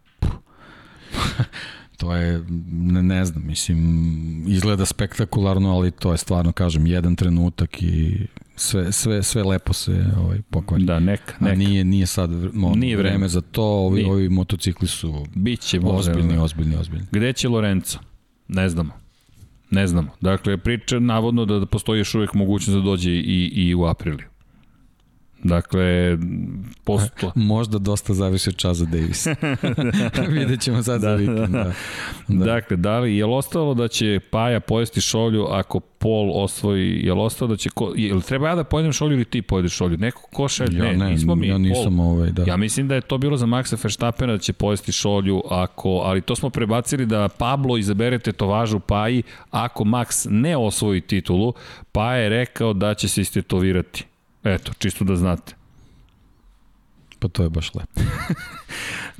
[1.98, 7.82] to je, ne, ne znam, mislim, izgleda spektakularno, ali to je stvarno, kažem, jedan trenutak
[7.82, 10.84] i sve, sve, sve lepo se ovaj, pokvari.
[10.84, 11.52] Da, neka, neka.
[11.52, 13.10] A nije, nije sad mo, nije vreme.
[13.10, 14.12] vreme za to, ovi, nije.
[14.12, 17.06] ovi motocikli su Biće ozbiljni, ozbiljni, ozbiljni.
[17.12, 17.98] Gde će Lorenzo?
[18.48, 18.92] Ne znamo.
[19.70, 20.10] Ne znamo.
[20.20, 24.33] Dakle, priča navodno da, da postoji još uvek mogućnost da dođe i, i u apriliju.
[25.44, 26.18] Dakle,
[26.84, 27.32] posto...
[27.52, 29.26] Možda dosta zavisi od Chaza Davis.
[30.34, 31.38] Vidjet ćemo sad da, za vikend.
[31.38, 31.72] Da, da.
[32.28, 32.44] Da.
[32.44, 37.14] Dakle, da li, je li ostalo da će Paja pojesti šolju ako Pol osvoji, je
[37.14, 37.70] li ostalo da će...
[37.70, 39.96] Ko, je li treba ja da pojedem šolju ili ti pojedeš šolju?
[39.96, 40.78] Neko ko šalje?
[40.78, 41.48] Ja, ne, ne, nismo mi.
[41.48, 42.06] Ja nisam Pol.
[42.06, 42.44] ovaj, da.
[42.46, 46.20] Ja mislim da je to bilo za Maxa Verstappena da će pojesti šolju ako, ali
[46.20, 51.52] to smo prebacili da Pablo izabere tetovažu Paji ako Max ne osvoji titulu,
[51.92, 54.04] pa je rekao da će se istetovirati.
[54.44, 55.54] Eto, čisto da znate.
[57.18, 58.00] Pa to je baš lepo.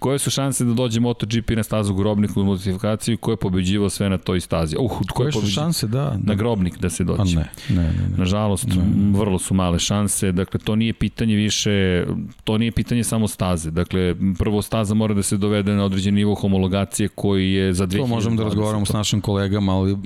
[0.05, 4.09] Koje su šanse da dođe MotoGP na stazu Grobnik u modifikaciju ko je pobeđivao sve
[4.09, 4.77] na toj stazi?
[4.79, 6.19] Uh, koje, su šanse da, da...
[6.23, 7.39] Na Grobnik da se dođe.
[7.39, 7.93] A ne, ne, ne.
[7.93, 8.17] ne.
[8.17, 9.19] Nažalost, ne.
[9.19, 10.33] vrlo su male šanse.
[10.33, 12.05] Dakle, to nije pitanje više,
[12.45, 13.71] to nije pitanje samo staze.
[13.71, 17.99] Dakle, prvo staza mora da se dovede na određen nivo homologacije koji je za 2020.
[17.99, 19.97] To možemo da razgovaramo s našim kolegama, ali...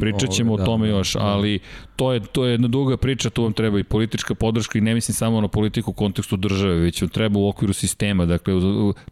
[0.00, 1.20] Pričat ćemo o tome da, još, da.
[1.20, 1.58] ali
[1.96, 4.94] to je, to je jedna duga priča, tu vam treba i politička podrška i ne
[4.94, 8.26] mislim samo na politiku u kontekstu države, već vam treba u okviru sistema.
[8.26, 8.54] Dakle,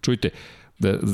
[0.01, 0.36] čujte, da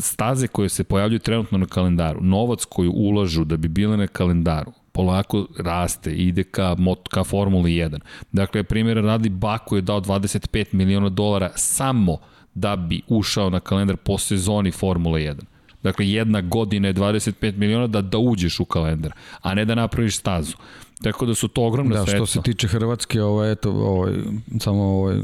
[0.01, 4.73] staze koje se pojavljuju trenutno na kalendaru, novac koji ulažu da bi bile na kalendaru,
[4.93, 7.99] polako raste, ide ka, mot, ka Formuli 1.
[8.33, 12.19] Dakle, primjer radi Baku je dao 25 miliona dolara samo
[12.55, 15.41] da bi ušao na kalendar po sezoni Formule 1.
[15.83, 20.17] Dakle, jedna godina je 25 miliona da, da uđeš u kalendar, a ne da napraviš
[20.17, 20.57] stazu.
[21.03, 22.27] Tako da su to ogromna da, sredstva.
[22.27, 24.13] Što se tiče Hrvatske, ovo, eto, ovaj,
[24.61, 25.17] samo ovaj,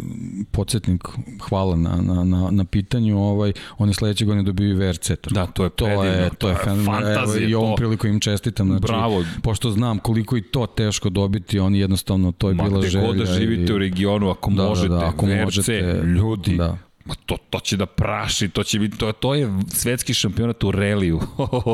[0.51, 1.09] podsjetnik,
[1.49, 5.11] hvala na, na, na, na pitanju, ovaj, oni sledeće godine dobiju VRC.
[5.31, 6.09] Da, to je to predivno.
[6.09, 7.49] Je, to je, to je fantazija.
[7.49, 8.67] I ovom priliku im čestitam.
[8.67, 9.25] Znači, Bravo.
[9.43, 13.07] Pošto znam koliko i to teško dobiti, oni jednostavno, to je Ma, bila želja.
[13.07, 13.75] Ma gde god da živite i...
[13.75, 17.61] u regionu, ako da, možete, da, da, ako VRC, možete, ljudi, da Ma to, to
[17.61, 21.21] će da praši, to će biti, to, to je svetski šampionat u reliju.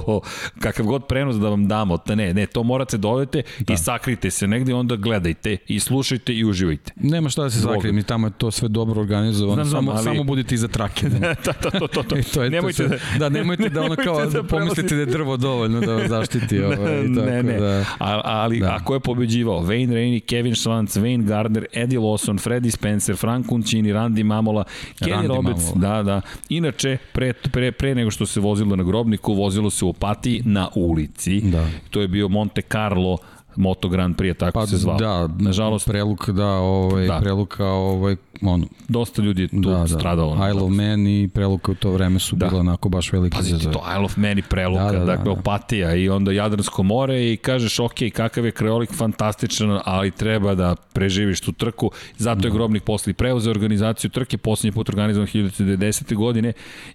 [0.63, 3.75] Kakav god prenos da vam damo, ta ne, ne, to morate da odete da.
[3.75, 6.93] i sakrite se negde, onda gledajte i slušajte i uživajte.
[6.97, 10.05] Nema šta da se sakrije, mi tamo je to sve dobro organizovano, znam, samo, ali...
[10.05, 11.09] samo budite iza trake.
[11.19, 12.17] da, to, to, to, to.
[12.17, 15.01] E, to je nemojte to sve, da, da, nemojte da ono kao da pomislite da
[15.01, 16.63] je drvo dovoljno da vas zaštiti.
[16.63, 18.75] Ovaj, ne, tako ne, Da, ali, ali da.
[18.81, 19.61] ako je pobeđivao?
[19.61, 24.65] Wayne Rainey, Kevin Schwantz, Wayne Gardner, Eddie Lawson, Freddie Spencer, Frank Uncini, Randy Mamola,
[25.01, 26.21] Kenny Roberts, da, da.
[26.49, 30.69] Inače, pre, pre, pre nego što se vozilo na grobniku, vozilo se u Opatiji na
[30.75, 31.41] ulici.
[31.41, 31.67] Da.
[31.91, 33.19] To je bio Monte Carlo
[33.57, 34.97] Moto Grand Prix, tako pa, se zvao.
[34.99, 37.21] Da, nažalost preluk da, ovaj da.
[37.21, 39.87] preluka ovaj ono dosta ljudi je tu da, da.
[39.87, 40.49] stradalo.
[40.51, 42.47] Isle of Man i preluka u to vreme su da.
[42.49, 43.73] bila onako baš velike Pazite zazove.
[43.73, 45.31] to, Isle of Man i preluka, da, da, da, dakle da.
[45.31, 50.77] opatija i onda Jadransko more i kažeš ok, kakav je kreolik fantastičan, ali treba da
[50.93, 51.91] preživiš tu trku.
[52.17, 52.55] Zato je da.
[52.55, 56.15] Grobnik posle preuzeo organizaciju trke, poslednji put organizovan 1910.
[56.15, 56.53] godine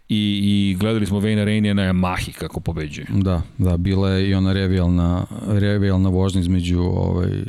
[0.10, 3.08] i, i gledali smo Vejna Rejnija na Yamahi kako pobeđuje.
[3.10, 7.44] Da, da, bila je i ona revijalna, revijalna vožnja između ovaj,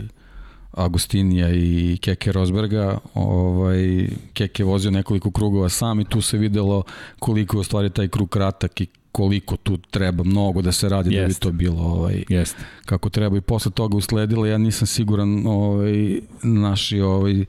[0.72, 2.98] Agustinija i Keke Rosberga.
[3.14, 6.82] Ovaj, Keke vozio nekoliko krugova sam i tu se videlo
[7.18, 11.14] koliko je u stvari taj krug kratak i koliko tu treba mnogo da se radi
[11.14, 11.22] Jest.
[11.22, 12.56] da bi to bilo ovaj Jest.
[12.86, 17.44] kako treba i posle toga usledilo ja nisam siguran ovaj naši ovaj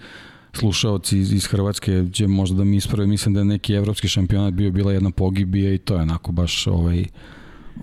[0.53, 4.53] slušaoci iz, iz Hrvatske će možda da mi isprave mislim da je neki evropski šampionat
[4.53, 7.05] bio bila jedna pogibija i to je onako baš ovaj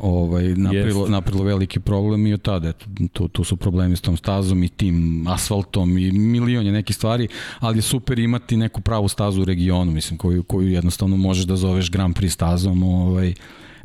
[0.00, 1.10] ovaj, napravilo, yes.
[1.10, 4.68] napravilo veliki problem i od tada, eto, tu, tu su problemi s tom stazom i
[4.68, 9.44] tim asfaltom i milion je nekih stvari, ali je super imati neku pravu stazu u
[9.44, 13.34] regionu, mislim, koju, koju jednostavno možeš da zoveš Grand Prix stazom, ovaj,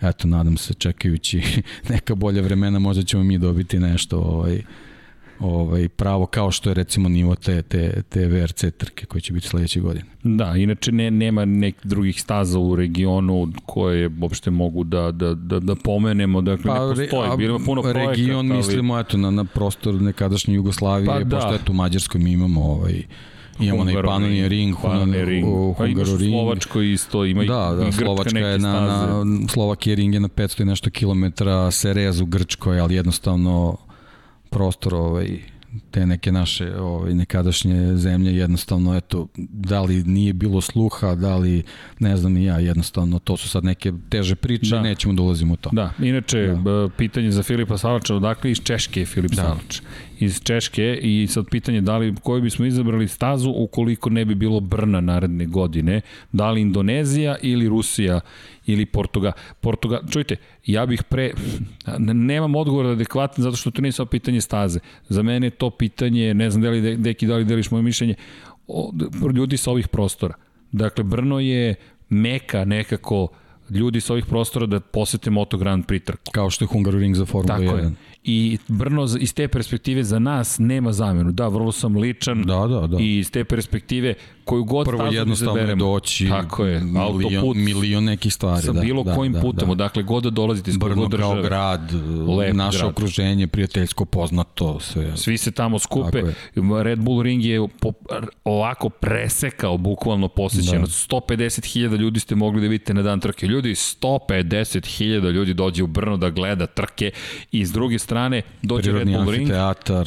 [0.01, 1.41] eto, nadam se, čekajući
[1.89, 4.61] neka bolja vremena, možda ćemo mi dobiti nešto, ovaj,
[5.39, 9.47] ovaj, pravo kao što je recimo nivo te, te, te VRC trke koje će biti
[9.47, 10.05] sledeće godine.
[10.23, 15.59] Da, inače ne, nema nekih drugih staza u regionu koje uopšte mogu da, da, da,
[15.59, 18.11] da pomenemo, dakle pa, ne postoji, bilo puno projekata.
[18.11, 18.57] Region ali...
[18.57, 21.35] mislimo eto, na, na prostor nekadašnje Jugoslavije, pa, da.
[21.35, 23.03] pošto eto u Mađarskoj mi imamo ovaj,
[23.59, 25.47] Imamo onaj Panonija Ring, Panonija Ring,
[25.77, 30.19] pa imaš u Slovačkoj isto, ima da, da, Slovačka je na, na, Slovakija Ring je
[30.19, 33.77] na 500 i nešto kilometra, Serez u Grčkoj, ali jednostavno
[34.53, 35.39] prostor ovaj,
[35.91, 41.63] te neke naše ovaj, nekadašnje zemlje jednostavno eto da li nije bilo sluha da li
[41.99, 44.81] ne znam ni ja jednostavno to su sad neke teže priče da.
[44.81, 46.89] nećemo da ulazimo u to da inače da.
[46.97, 49.41] pitanje za Filipa Salača odakle iz Češke je Filip da.
[49.41, 49.81] Salač
[50.19, 54.59] iz Češke i sad pitanje da li koju bismo izabrali stazu ukoliko ne bi bilo
[54.59, 56.01] Brna naredne godine,
[56.31, 58.19] da li Indonezija ili Rusija
[58.65, 59.31] ili Portugal.
[59.61, 60.35] Portugal, čujte,
[60.65, 61.31] ja bih pre,
[62.29, 64.79] nemam odgovor adekvatan zato što to nije samo pitanje staze.
[65.09, 68.15] Za mene je to pitanje, ne znam da li deki da li deliš moje mišljenje,
[69.35, 70.33] ljudi sa ovih prostora.
[70.71, 71.75] Dakle, Brno je
[72.09, 73.27] meka nekako
[73.69, 76.31] ljudi sa ovih prostora da posete Moto Grand Prix trku.
[76.31, 77.83] Kao što je Hungaroring za Formula Tako 1.
[77.83, 77.91] Je
[78.23, 81.31] i Brno iz te perspektive za nas nema zamenu.
[81.31, 82.97] Da, vrlo sam ličan da, da, da.
[82.99, 84.13] i iz te perspektive
[84.45, 88.65] koju god Prvo jednostavno je doći Tako je, milion, autoput, milion nekih stvari.
[88.65, 89.71] Sa da, bilo da, kojim da, putem, da.
[89.71, 91.33] odakle god da dolazite, iz Brno države.
[91.33, 91.91] kao grad,
[92.37, 92.89] Lep naše grad.
[92.89, 95.17] okruženje, prijateljsko, poznato, sve.
[95.17, 96.23] Svi se tamo skupe.
[96.83, 97.91] Red Bull Ring je po,
[98.43, 100.85] ovako presekao bukvalno posjećeno.
[100.85, 100.87] Da.
[100.87, 103.47] 150.000 ljudi ste mogli da vidite na dan trke.
[103.47, 107.11] Ljudi, 150.000 ljudi dođe u Brno da gleda trke
[107.51, 108.12] i s druge strane
[108.61, 109.49] dođe Prirodni Red Bull Ring.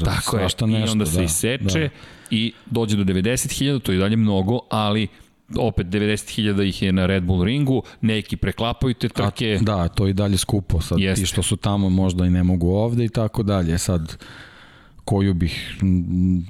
[0.05, 1.81] Tako je, nešto, i onda se da, iseče.
[1.81, 1.89] Da
[2.31, 5.09] i dođe do 90.000, to je dalje mnogo, ali
[5.59, 9.59] opet 90.000 ih je na Red Bull ringu, neki preklapaju te trke.
[9.61, 11.23] A, da, to je i dalje skupo, sad Jeste.
[11.23, 13.79] ti što su tamo možda i ne mogu ovde i tako dalje.
[13.79, 14.17] Sad,
[15.07, 15.77] koju bih,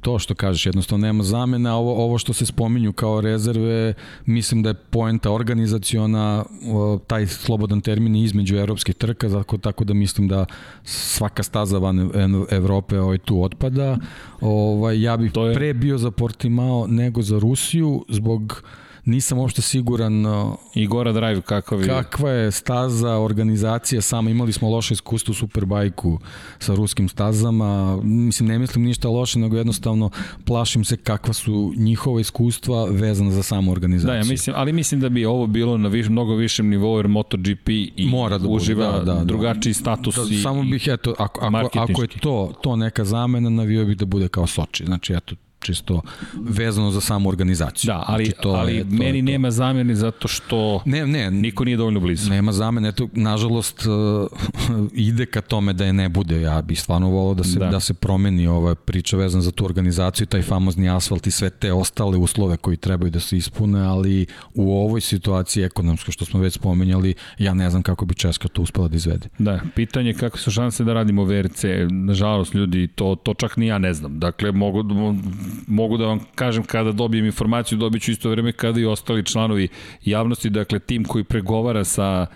[0.02, 3.94] to što kažeš, jednostavno nema zamena, ovo, ovo što se spominju kao rezerve,
[4.26, 6.44] mislim da je poenta organizaciona,
[7.06, 10.46] taj slobodan termin između evropskih trka, tako, tako da mislim da
[10.84, 12.10] svaka staza van
[12.50, 13.98] Evrope ovaj, tu otpada.
[14.40, 15.54] Ovaj, ja bih je...
[15.54, 18.62] pre bio za Portimao nego za Rusiju, zbog
[19.06, 20.24] nisam uopšte siguran
[20.74, 21.86] i Gora Drive kakav je?
[21.86, 26.18] kakva je staza, organizacija sama, imali smo loše iskustvo u Superbajku
[26.58, 30.10] sa ruskim stazama, mislim ne mislim ništa loše, nego jednostavno
[30.44, 34.12] plašim se kakva su njihova iskustva vezana za samu organizaciju.
[34.12, 37.08] Da, ja mislim, ali mislim da bi ovo bilo na viš, mnogo višem nivou jer
[37.08, 41.14] MotoGP i Mora da uživa da, da, da, drugačiji status da, i Samo bih, eto,
[41.18, 44.84] ako, ako, ako je to, to neka zamena, navio bih da bude kao Soči.
[44.84, 46.00] Znači, eto, čisto
[46.34, 47.88] vezano za samu organizaciju.
[47.88, 49.30] Da, ali, znači, to ali je, to meni je to.
[49.32, 52.30] nema zamene zato što ne, ne, niko nije dovoljno blizu.
[52.30, 56.40] Nema zamene, eto, nažalost, uh, ide ka tome da je ne bude.
[56.40, 57.66] Ja bih stvarno volao da se, da.
[57.66, 61.72] da se promeni ova priča vezana za tu organizaciju, taj famozni asfalt i sve te
[61.72, 66.54] ostale uslove koji trebaju da se ispune, ali u ovoj situaciji ekonomskoj, što smo već
[66.54, 69.28] spomenjali, ja ne znam kako bi Česka to uspela da izvede.
[69.38, 71.64] Da, pitanje je kako su šanse da radimo VRC.
[71.90, 74.18] Nažalost, ljudi, to, to čak ni ja ne znam.
[74.18, 74.82] Dakle, mogu,
[75.66, 79.68] mogu da vam kažem kada dobijem informaciju, dobit ću isto vreme kada i ostali članovi
[80.04, 82.26] javnosti, dakle tim koji pregovara sa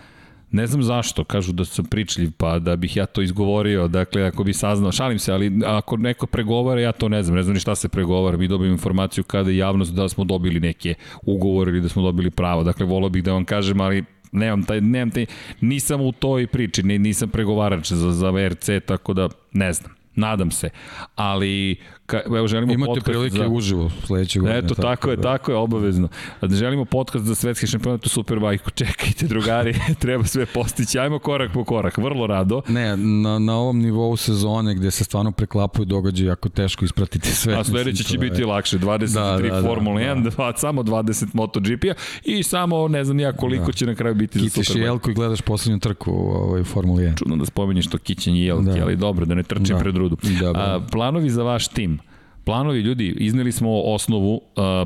[0.52, 4.44] Ne znam zašto, kažu da sam pričljiv, pa da bih ja to izgovorio, dakle, ako
[4.44, 7.60] bi saznao, šalim se, ali ako neko pregovara, ja to ne znam, ne znam ni
[7.60, 11.88] šta se pregovara, mi dobijemo informaciju kada javnost da smo dobili neke ugovore ili da
[11.88, 15.26] smo dobili pravo, dakle, volao bih da vam kažem, ali nemam taj, nemam taj,
[15.60, 20.00] nisam u toj priči, nisam pregovarač za, za VRC, tako da ne znam.
[20.14, 20.70] Nadam se.
[21.16, 21.76] Ali
[22.10, 23.48] Ka, evo želimo Imate podcast prilike za...
[23.48, 24.58] uživo sledeće godine.
[24.58, 25.22] Eto, tako, tako je, da.
[25.22, 26.08] tako je, obavezno.
[26.40, 28.70] Da želimo podcast za svetski šampionat u Superbajku.
[28.80, 30.98] Čekajte, drugari, treba sve postići.
[30.98, 32.62] Ajmo korak po korak, vrlo rado.
[32.68, 37.54] Ne, na, na ovom nivou sezone gde se stvarno preklapaju događaje, jako teško ispratiti sve.
[37.54, 40.52] A sledeće će biti lakše, 23 da, da, Formula da, 1, da.
[40.56, 43.72] samo 20 MotoGP-a i samo ne znam ja koliko da.
[43.72, 44.84] će na kraju biti Kitiš za Superbike.
[44.84, 47.18] jelku i gledaš poslednju trku u ovoj Formuli 1.
[47.18, 48.82] Čudno da spominješ to kićenje jelke, da.
[48.82, 49.78] ali dobro, da ne trčim da.
[49.78, 50.16] pred rudu.
[50.40, 50.60] Da, da.
[50.60, 51.99] A, planovi za vaš tim?
[52.44, 54.34] Planovi, ljudi, izneli smo osnovu.
[54.34, 54.42] Uh,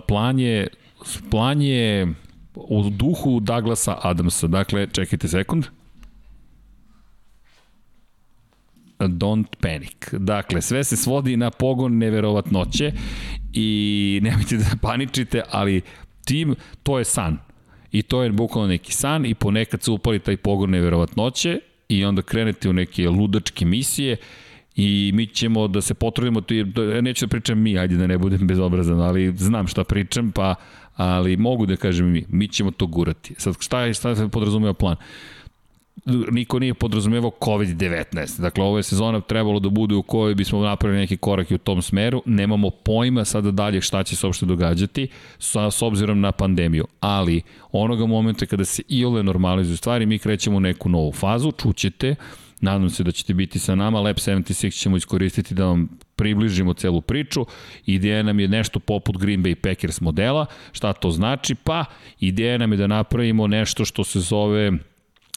[0.08, 0.68] plan je,
[1.30, 2.14] plan je
[2.54, 4.46] u duhu Douglasa Adamsa.
[4.46, 5.64] Dakle, čekajte sekund.
[8.98, 10.12] Don't panic.
[10.12, 12.92] Dakle, sve se svodi na pogon neverovatnoće
[13.52, 15.82] i nemojte da paničite, ali
[16.24, 17.38] tim, to je san.
[17.92, 21.58] I to je bukvalno neki san i ponekad se upali taj pogon neverovatnoće
[21.88, 24.16] i onda krenete u neke ludačke misije
[24.76, 28.46] i mi ćemo da se potrudimo, da, neću da pričam mi, ajde da ne budem
[28.46, 30.54] bezobrazan, ali znam šta pričam, pa
[30.96, 33.34] ali mogu da kažem mi, mi ćemo to gurati.
[33.38, 34.96] Sad, šta je, šta se podrazumeva plan?
[36.30, 38.40] niko nije podrazumevao COVID-19.
[38.40, 41.82] Dakle, ovo je sezona trebalo da bude u kojoj bismo napravili neki korak u tom
[41.82, 42.22] smeru.
[42.26, 46.86] Nemamo pojma sada dalje šta će se uopšte događati sa, s obzirom na pandemiju.
[47.00, 51.52] Ali, onoga momenta kada se i ole normalizuju stvari, mi krećemo u neku novu fazu,
[51.52, 52.14] čućete,
[52.64, 54.00] Nadam se da ćete biti sa nama.
[54.00, 57.46] Lab 76 ćemo iskoristiti da vam približimo celu priču.
[57.86, 60.46] Ideja nam je nešto poput Green Bay Packers modela.
[60.72, 61.54] Šta to znači?
[61.54, 61.84] Pa,
[62.20, 64.72] ideja nam je da napravimo nešto što se zove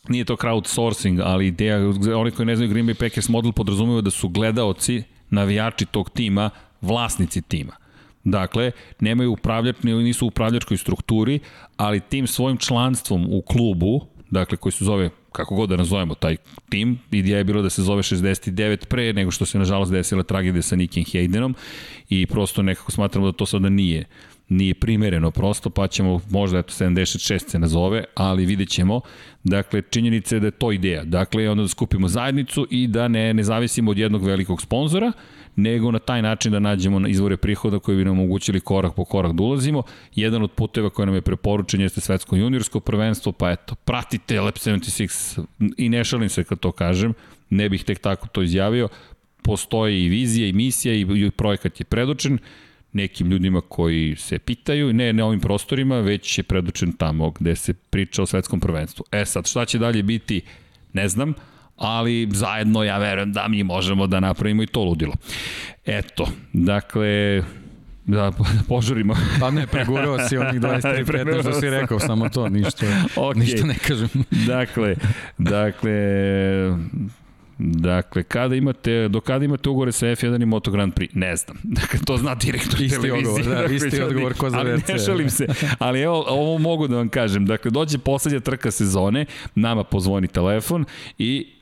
[0.09, 1.77] nije to crowdsourcing, ali ideja,
[2.15, 6.49] oni koji ne znaju Green Bay Packers model podrazumeva da su gledaoci, navijači tog tima,
[6.81, 7.73] vlasnici tima.
[8.23, 11.39] Dakle, nemaju upravljač, nisu u upravljačkoj strukturi,
[11.77, 16.37] ali tim svojim članstvom u klubu, dakle koji se zove kako god da nazovemo taj
[16.69, 20.61] tim, ideja je bilo da se zove 69 pre nego što se nažalost desila tragedija
[20.61, 21.53] sa Nickiem Haydenom
[22.09, 24.05] i prosto nekako smatramo da to sada nije
[24.49, 29.01] nije primereno prosto, pa ćemo možda eto 76 se nazove, ali vidjet ćemo.
[29.43, 31.03] Dakle, činjenica je da je to ideja.
[31.03, 35.11] Dakle, onda da skupimo zajednicu i da ne, ne zavisimo od jednog velikog sponzora,
[35.57, 39.33] nego na taj način da nađemo izvore prihoda koji bi nam omogućili korak po korak
[39.33, 39.83] da ulazimo.
[40.15, 44.53] Jedan od puteva koji nam je preporučen jeste svetsko juniorsko prvenstvo, pa eto, pratite Lab
[44.53, 45.45] 76
[45.77, 47.13] i ne šalim se kad to kažem,
[47.49, 48.87] ne bih tek tako to izjavio,
[49.41, 52.37] postoji i vizija i misija i, projekat je predočen
[52.93, 57.73] nekim ljudima koji se pitaju, ne na ovim prostorima, već je predočen tamo gde se
[57.73, 59.05] priča o svetskom prvenstvu.
[59.11, 60.41] E sad, šta će dalje biti,
[60.93, 61.33] ne znam,
[61.77, 65.13] ali zajedno ja verujem da mi možemo da napravimo i to ludilo.
[65.85, 67.43] Eto, dakle,
[68.07, 68.31] Da,
[68.67, 69.15] požurimo.
[69.39, 73.37] Pa ne, pregurao si onih 23 15 što si rekao, samo to, ništa, okay.
[73.37, 74.09] ništa ne kažem.
[74.53, 74.95] dakle,
[75.37, 75.91] dakle,
[77.59, 81.15] Dakle, kada imate, do kada imate ugovore sa F1 i Moto Grand Prix?
[81.15, 81.57] Ne znam.
[81.79, 83.33] Dakle, to zna direktor isti televizije.
[83.33, 85.47] Odgovor, da, isti odgovor ko za Ali ne šalim se.
[85.79, 87.45] Ali evo, ovo mogu da vam kažem.
[87.45, 89.25] Dakle, dođe poslednja trka sezone,
[89.55, 90.85] nama pozvoni telefon
[91.17, 91.56] i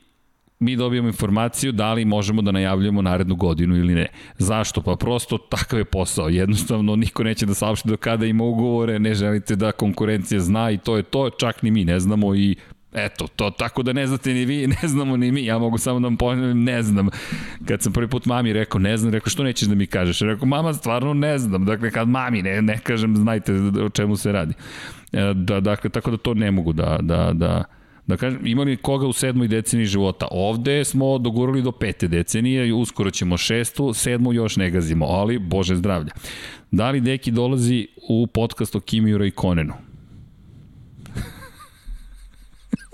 [0.58, 4.06] mi dobijamo informaciju da li možemo da najavljujemo narednu godinu ili ne.
[4.38, 4.82] Zašto?
[4.82, 6.28] Pa prosto takav je posao.
[6.28, 10.78] Jednostavno niko neće da saopšti do kada ima ugovore, ne želite da konkurencija zna i
[10.78, 12.56] to je to, čak ni mi ne znamo i
[12.96, 16.00] Eto, to tako da ne znate ni vi, ne znamo ni mi, ja mogu samo
[16.00, 17.08] da vam ponovim, ne znam.
[17.68, 20.20] Kad sam prvi put mami rekao, ne znam, rekao, što nećeš da mi kažeš?
[20.20, 21.64] Rekao, mama, stvarno ne znam.
[21.64, 23.52] Dakle, kad mami ne, ne kažem, znajte
[23.84, 24.54] o čemu se radi.
[25.12, 27.64] E, da, dakle, tako da to ne mogu da, da, da,
[28.06, 30.28] da kažem, imali koga u sedmoj deceniji života.
[30.30, 35.38] Ovde smo dogurali do pete decenije i uskoro ćemo šestu, sedmu još ne gazimo, ali
[35.38, 36.12] bože zdravlja.
[36.70, 39.74] Da li Deki dolazi u podcast o Kimi Konenu?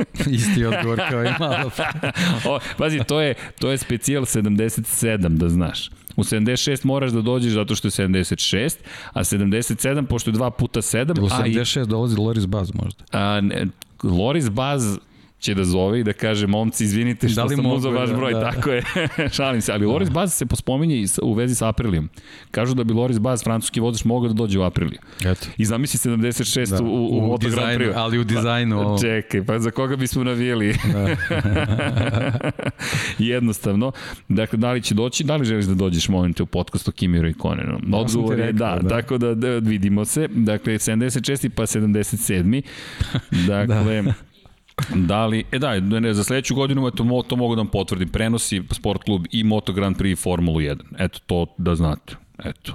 [0.30, 1.70] Isti odgovor kao i malo.
[2.48, 5.90] o, pazi, to je, to je specijal 77, da znaš.
[6.16, 8.76] U 76 moraš da dođeš zato što je 76,
[9.12, 11.20] a 77, pošto je 2 puta 7...
[11.20, 13.04] U 76 a i, dolazi Loris Baz možda.
[13.12, 13.66] A, ne,
[14.02, 14.98] Loris Baz
[15.42, 18.32] će da zove i da kaže, momci, izvinite što da sam uzao vaš da, broj,
[18.32, 18.82] da, tako je,
[19.36, 19.92] šalim se, ali da.
[19.92, 22.08] Loris Baz se pospominje u vezi sa Aprilijom.
[22.50, 24.98] Kažu da bi Loris Baz, francuski vozač, mogao da dođe u Apriliju.
[25.24, 25.46] Eto.
[25.56, 26.82] I zamisli 76 da.
[26.82, 27.92] u, u, u Grand Prix.
[27.94, 28.80] Ali u dizajnu.
[28.80, 28.98] Ovo.
[28.98, 30.76] Čekaj, pa za koga bismo navijeli?
[30.92, 31.16] Da.
[33.32, 33.92] Jednostavno.
[34.28, 37.34] Dakle, da li će doći, da li želiš da dođeš momente u podcastu Kimiru i
[37.34, 37.78] Konenu?
[37.92, 40.28] Odgovor je da, da, tako da, da vidimo se.
[40.28, 41.48] Dakle, 76.
[41.48, 42.62] pa 77.
[43.46, 44.14] Dakle, da.
[44.94, 48.62] Da li, e da, ne, za sledeću godinu eto, to mogu da vam potvrdim, prenosi
[48.70, 50.78] Sport klub i Moto Grand Prix i Formulu 1.
[50.98, 52.16] Eto, to da znate.
[52.44, 52.72] Eto,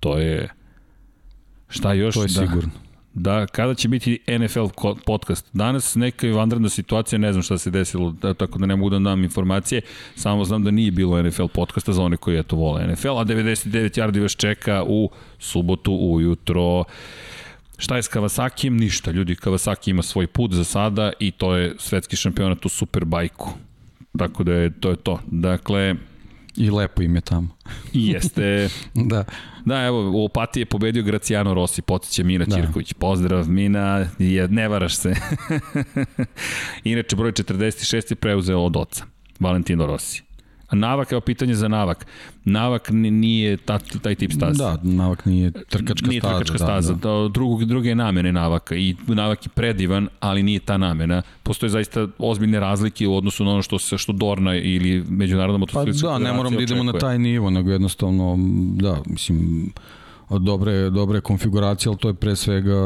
[0.00, 0.48] to je...
[1.68, 2.14] Šta još?
[2.14, 2.70] To je da, sigurno.
[3.14, 4.66] Da, kada će biti NFL
[5.06, 5.46] podcast?
[5.52, 8.90] Danas neka je vanredna situacija, ne znam šta se desilo, da, tako da ne mogu
[8.90, 9.80] da dam informacije,
[10.14, 14.00] samo znam da nije bilo NFL podcasta za one koji eto vole NFL, a 99
[14.00, 16.84] yardi vas čeka u subotu ujutro.
[17.78, 18.70] Šta je s Kawasakijem?
[18.70, 19.10] Ništa.
[19.10, 23.50] Ljudi, Kawasaki ima svoj put za sada i to je svetski šampionat u Superbajku.
[24.18, 25.20] Tako da je to je to.
[25.26, 25.94] Dakle,
[26.58, 27.48] I lepo im je tamo.
[27.92, 28.68] I jeste.
[28.94, 29.24] da.
[29.64, 32.56] Da, evo, u Opatiji je pobedio Graciano Rossi, potiće Mina da.
[32.56, 32.92] Ćirković.
[32.92, 35.14] Pozdrav, Mina, je, ne varaš se.
[36.84, 39.04] Inače, broj 46 je preuzeo od oca,
[39.40, 40.27] Valentino Rossi.
[40.76, 42.06] Navak, evo pitanje za Navak.
[42.44, 44.64] Navak nije ta, taj tip staza.
[44.64, 46.34] Da, Navak nije trkačka nije staza.
[46.34, 46.94] Nije trkačka da, staza.
[46.94, 47.08] Da.
[47.08, 47.28] da.
[47.28, 51.22] Drugog, druge namene Navaka i Navak je predivan, ali nije ta namena.
[51.42, 56.06] Postoje zaista ozbiljne razlike u odnosu na ono što se što Dorna ili međunarodna motociklska
[56.06, 58.36] Pa da, ne moram da idemo na taj nivo, nego jednostavno,
[58.76, 59.70] da, mislim,
[60.30, 62.76] dobre, dobre konfiguracije, ali to je pre svega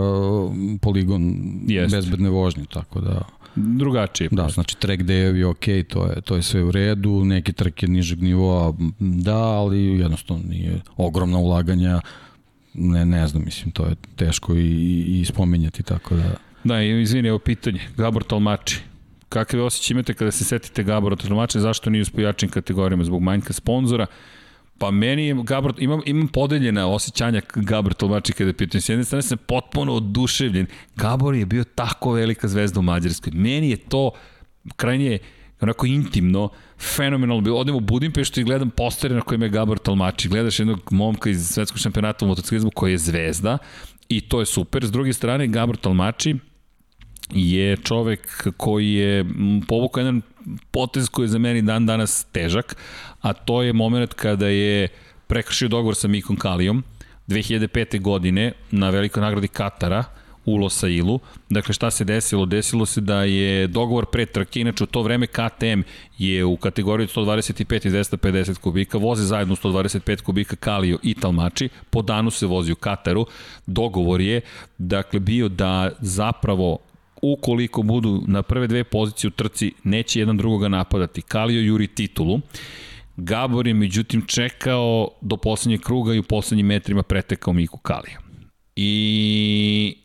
[0.81, 1.35] poligon
[1.67, 1.95] Jest.
[1.95, 3.23] bezbedne vožnje, tako da
[3.57, 4.29] drugačije.
[4.33, 7.87] Da, znači track day je ok, to je, to je sve u redu, neke trke
[7.87, 12.01] nižeg nivoa, da, ali jednostavno nije ogromna ulaganja,
[12.75, 16.35] ne, ne znam, mislim, to je teško i, i, spominjati, tako da...
[16.65, 18.81] Da, izvini, evo pitanje, Gabor Talmači,
[19.29, 23.53] kakve osjeće imate kada se setite Gabora Talmači, zašto nije u jačim kategorijama, zbog manjka
[23.53, 24.07] sponzora,
[24.83, 28.81] Pa meni je Gabor, imam, imam podeljena osjećanja Gabor Tolmači kada je pitanje.
[28.81, 30.67] S jedne strane sam potpuno oduševljen.
[30.97, 33.33] Gabor je bio tako velika zvezda u Mađarskoj.
[33.35, 34.11] Meni je to
[34.77, 35.19] krajnje
[35.61, 36.49] onako intimno,
[36.97, 37.59] fenomenalno bilo.
[37.59, 40.29] Odem u Budimpeštu i gledam postere na kojima je Gabor Talmači.
[40.29, 43.59] Gledaš jednog momka iz svetskog šampionata u motociklizmu koji je zvezda
[44.09, 44.87] i to je super.
[44.87, 46.37] S druge strane, Gabor Talmači
[47.33, 49.25] je čovek koji je
[49.69, 50.23] povukao jedan
[50.71, 52.77] potez koji je za meni dan danas težak,
[53.21, 54.89] a to je moment kada je
[55.27, 56.85] prekršio dogovor sa Mikom Kalijom
[57.29, 58.01] 2005.
[58.01, 60.05] godine na velikoj nagradi Katara,
[60.45, 61.21] u Losailu.
[61.51, 62.47] Dakle, šta se desilo?
[62.47, 65.81] Desilo se da je dogovor pre trke, inače u to vreme KTM
[66.19, 72.03] je u kategoriji 125 i 250 kubika, voze zajedno 125 kubika Kalio i Talmači, po
[72.03, 73.27] danu se vozi u Kataru.
[73.67, 74.41] Dogovor je,
[74.79, 76.79] dakle, bio da zapravo
[77.23, 81.23] ukoliko budu na prve dve pozicije u trci, neće jedan drugoga napadati.
[81.23, 82.41] Kalio juri titulu.
[83.17, 88.19] Gabor je međutim čekao do poslednjeg kruga i u poslednjim metrima pretekao Miku Kalija.
[88.77, 89.97] I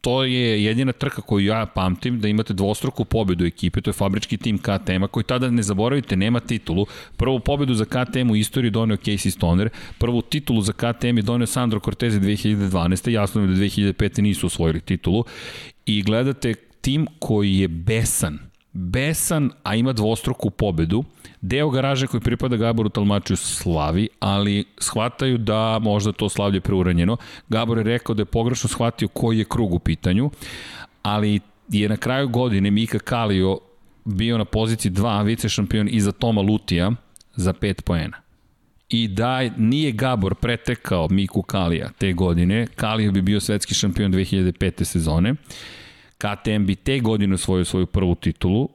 [0.00, 4.36] to je jedina trka koju ja pamtim da imate dvostruku pobedu ekipe, to je fabrički
[4.36, 6.86] tim KTM-a koji tada ne zaboravite nema titulu.
[7.16, 9.68] Prvu pobedu za KTM u istoriji doneo Casey Stoner,
[9.98, 13.10] prvu titulu za KTM je doneo Sandro Cortez 2012.
[13.10, 14.20] Jasno je da 2005.
[14.20, 15.24] nisu osvojili titulu
[15.86, 18.38] i gledate tim koji je besan,
[18.72, 21.04] besan, a ima dvostruku pobedu,
[21.40, 27.16] deo garaže koji pripada Gaboru Talmačiju slavi, ali shvataju da možda to slavlje preuranjeno.
[27.48, 30.30] Gabor je rekao da je pogrešno shvatio koji je krug u pitanju,
[31.02, 33.58] ali je na kraju godine Mika Kalio
[34.04, 36.92] bio na poziciji 2 vice šampion iza Toma Lutija
[37.36, 38.25] za 5 poena.
[38.88, 44.84] I da nije Gabor pretekao Miku Kalija te godine, Kalija bi bio svetski šampion 2005.
[44.84, 45.34] sezone.
[46.18, 48.68] KTM bi te godine osvojio svoju prvu titulu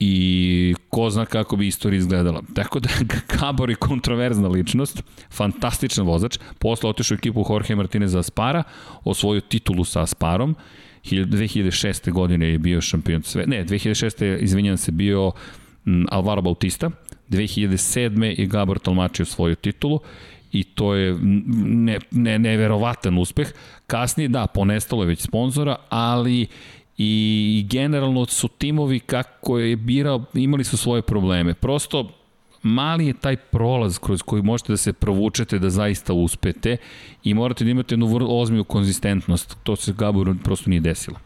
[0.00, 2.42] i ko zna kako bi istorija izgledala.
[2.54, 2.88] Tako da
[3.40, 8.62] Gabor je kontroverzna ličnost, fantastičan vozač, posle otišao ekipu Jorge Martinez za Aspara,
[9.04, 10.56] osvojio titulu sa Asparom,
[11.04, 12.12] 2006.
[12.12, 14.38] godine je bio šampion sve, ne, 2006.
[14.40, 15.32] izvinjam se, bio
[16.08, 16.90] Alvaro Bautista,
[17.30, 18.40] 2007.
[18.40, 20.00] je Gabor Talmačio svoju titulu
[20.52, 23.52] i to je ne, ne, neverovatan uspeh.
[23.86, 26.46] Kasnije, da, ponestalo je već sponzora, ali
[26.98, 31.54] i generalno su timovi kako je birao, imali su svoje probleme.
[31.54, 32.10] Prosto
[32.62, 36.76] mali je taj prolaz kroz koji možete da se provučete da zaista uspete
[37.24, 39.56] i morate da imate jednu vrlo ozmiju konzistentnost.
[39.62, 41.16] To se Gaboru prosto nije desilo.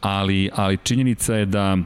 [0.00, 1.76] Ali, ali činjenica je da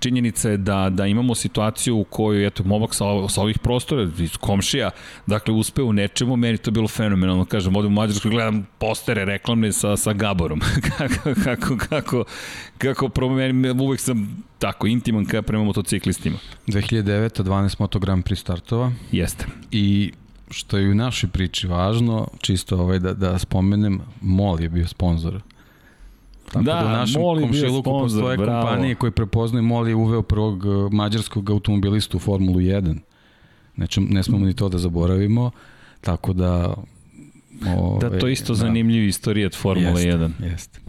[0.00, 4.36] činjenica je da, da imamo situaciju u kojoj, eto, momak sa, sa ovih prostora, iz
[4.36, 4.90] komšija,
[5.26, 9.72] dakle, uspe u nečemu, meni to bilo fenomenalno, kažem, ovde u Mađarsku gledam postere reklamne
[9.72, 10.60] sa, sa Gaborom,
[10.98, 12.24] kako, kako, kako,
[12.78, 16.36] kako promenim, uvek sam tako intiman kada prema motociklistima.
[16.66, 17.42] 2009.
[17.42, 18.92] 12 Moto Grand Prix startova.
[19.12, 19.46] Jeste.
[19.70, 20.12] I
[20.50, 25.40] što je u našoj priči važno, čisto ovaj da, da spomenem, MOL je bio sponsor
[26.52, 28.62] Tako da, da u našem komšiluku postoje bravo.
[28.62, 32.98] kompanije koje prepoznaju MOL je uveo prvog uh, mađarskog automobilistu u Formulu 1.
[33.74, 35.50] Znači, ne smemo ni to da zaboravimo,
[36.00, 36.74] tako da...
[37.76, 38.56] Ove, da, to isto da.
[38.56, 39.12] zanimljiv
[39.46, 40.30] od Formule jeste, 1.
[40.50, 40.80] Jeste.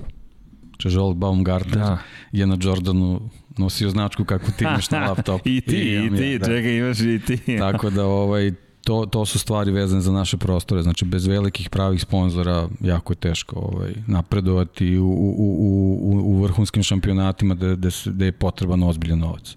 [0.77, 1.97] Čežol Baumgartner da.
[2.31, 5.49] je na Jordanu nosio značku kako ti imaš na laptopu.
[5.49, 6.45] I ti, i, i ti, da.
[6.45, 7.57] čega imaš i ti.
[7.57, 8.51] Tako da ovaj,
[8.85, 10.81] to, to su stvari vezane za naše prostore.
[10.81, 16.41] Znači, bez velikih pravih sponzora jako je teško ovaj, napredovati u, u, u, u, u
[16.41, 19.55] vrhunskim šampionatima gde, gde, gde je potreban ozbiljan novac.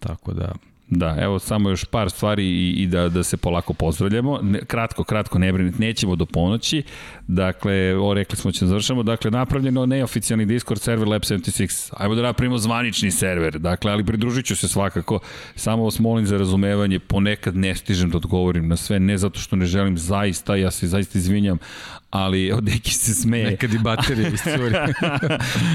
[0.00, 0.52] Tako da...
[0.88, 4.38] Da, evo samo još par stvari i, i da, da se polako pozdravljamo.
[4.42, 6.82] Ne, kratko, kratko, ne brinite, nećemo do ponoći.
[7.28, 9.02] Dakle, o, rekli smo će da završamo.
[9.02, 11.92] Dakle, napravljeno neoficijalni Discord server Lab 76.
[11.96, 13.58] Ajmo da napravimo zvanični server.
[13.58, 15.18] Dakle, ali pridružit ću se svakako.
[15.54, 16.98] Samo vas molim za razumevanje.
[16.98, 20.86] Ponekad ne stižem da odgovorim na sve, ne zato što ne želim zaista, ja se
[20.86, 21.58] zaista izvinjam,
[22.10, 23.50] ali od neki se smeje.
[23.50, 24.74] Nekad i baterije iscuri.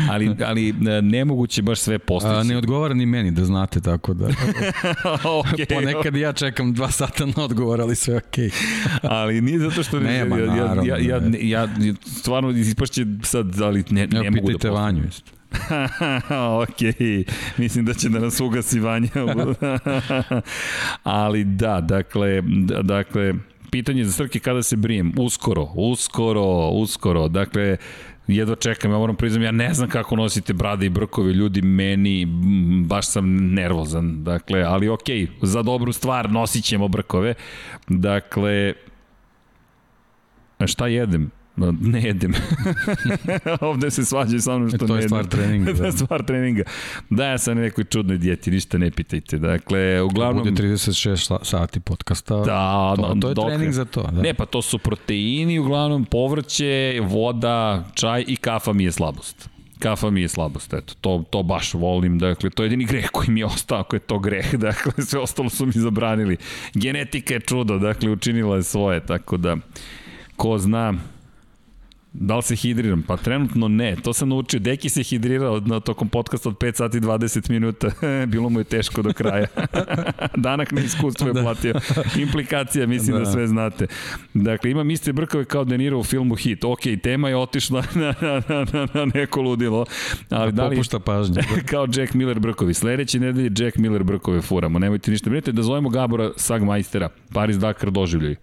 [0.10, 2.36] ali, ali e, nemoguće baš sve postići.
[2.36, 4.28] A, ne odgovara ni meni da znate, tako da...
[5.24, 5.74] okay.
[5.74, 8.50] Ponekad ja čekam dva sata na odgovor, ali sve okej.
[8.50, 9.00] Okay.
[9.02, 10.00] ali nije zato što...
[10.00, 11.68] Ne, ja, ja, ja, ja, ja, ja
[12.06, 14.74] stvarno ispašće sad, ali ne, ne, ne mogu da postim.
[14.74, 15.32] Vanju isto.
[16.62, 16.80] ok,
[17.58, 19.10] mislim da će da nas ugasi Vanja.
[21.04, 22.42] ali da, dakle,
[22.84, 23.34] dakle,
[23.72, 25.14] pitanje za Srke kada se brijem.
[25.18, 27.28] Uskoro, uskoro, uskoro.
[27.28, 27.78] Dakle,
[28.28, 32.28] jedva čekam, ja moram priznam, ja ne znam kako nosite brade i brkove, ljudi, meni,
[32.86, 37.34] baš sam nervozan, dakle, ali okej, okay, za dobru stvar nosit ćemo brkove,
[37.88, 38.74] dakle,
[40.68, 41.32] šta jedem?
[41.82, 42.34] Ne jedem.
[43.62, 44.88] Ovde se svađaju sa mnom što ne jedem.
[44.88, 45.74] To je stvar treninga.
[45.84, 45.92] Da.
[45.92, 46.64] stvar treninga.
[47.10, 49.38] Da, ja sam na nekoj čudnoj dijeti, ništa ne pitajte.
[49.38, 50.44] Dakle, uglavnom...
[50.44, 52.36] Bude 36 sati podcasta.
[52.36, 53.48] Da, to, to je dok...
[53.48, 54.04] trening za to.
[54.04, 54.22] Da.
[54.22, 59.50] Ne, pa to su proteini, uglavnom povrće, voda, čaj i kafa mi je slabost
[59.82, 63.30] kafa mi je slabost, eto, to, to baš volim, dakle, to je jedini greh koji
[63.30, 66.38] mi je ostao, ako je to greh, dakle, sve ostalo su mi zabranili.
[66.74, 69.58] Genetika je čudo, dakle, učinila je svoje, tako da,
[70.42, 70.94] ko zna,
[72.14, 73.02] Da li se hidriram?
[73.02, 73.96] Pa trenutno ne.
[73.96, 74.60] To sam naučio.
[74.60, 77.92] Deki se hidrirao na tokom podcasta od 5 sati 20 minuta.
[78.32, 79.48] Bilo mu je teško do kraja.
[80.36, 81.42] Danak na iskustvu je da.
[81.42, 81.74] platio.
[82.20, 83.20] Implikacija, mislim da.
[83.20, 83.88] da sve znate.
[84.34, 86.64] Dakle, imam iste brkove kao Deniro u filmu Hit.
[86.64, 88.42] Ok, tema je otišla na, na,
[88.74, 89.86] na, na neko ludilo.
[90.30, 91.42] Ali da li, Popušta pažnje.
[91.66, 92.74] kao Jack Miller brkovi.
[92.74, 94.80] Sledeće nedelje Jack Miller brkove furamo.
[94.80, 97.10] Nemojte ništa brinete da zovemo Gabora Sagmajstera.
[97.34, 98.36] Paris Dakar doživljaju.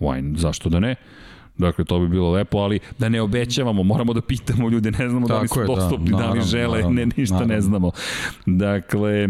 [0.00, 0.96] Wine, zašto da ne?
[1.58, 5.26] Dakle, to bi bilo lepo, ali da ne obećavamo, moramo da pitamo ljude, ne znamo
[5.28, 7.54] Tako da li su postupni, da, naravno, da li žele, naravno, ne, ništa naravno.
[7.54, 7.90] ne znamo.
[8.46, 9.28] Dakle,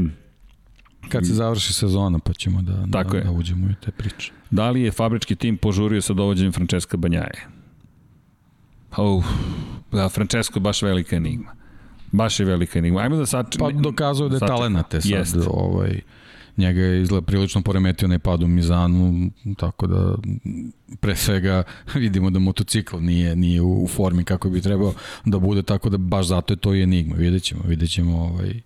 [1.08, 3.24] Kad se završi sezona, pa ćemo da, da Tako da, je.
[3.24, 4.32] da uđemo u te priče.
[4.50, 7.46] Da li je fabrički tim požurio sa dovođenjem Francesca Banjaje?
[8.96, 9.24] Oh,
[9.92, 11.52] da, Francesco je baš velika enigma.
[12.12, 13.00] Baš je velika enigma.
[13.00, 13.56] Ajmo da sad...
[13.58, 15.10] Pa dokazuje da je talenate sad.
[15.10, 15.36] Jest.
[15.46, 16.00] Ovaj,
[16.56, 20.14] njega je izgleda prilično poremetio na pad u Mizanu, tako da
[21.00, 21.62] pre svega
[21.94, 25.98] vidimo da motocikl nije, nije u, u formi kako bi trebao da bude, tako da
[25.98, 27.16] baš zato je to i enigma.
[27.16, 28.60] Vidjet ćemo, vidjet ćemo ovaj,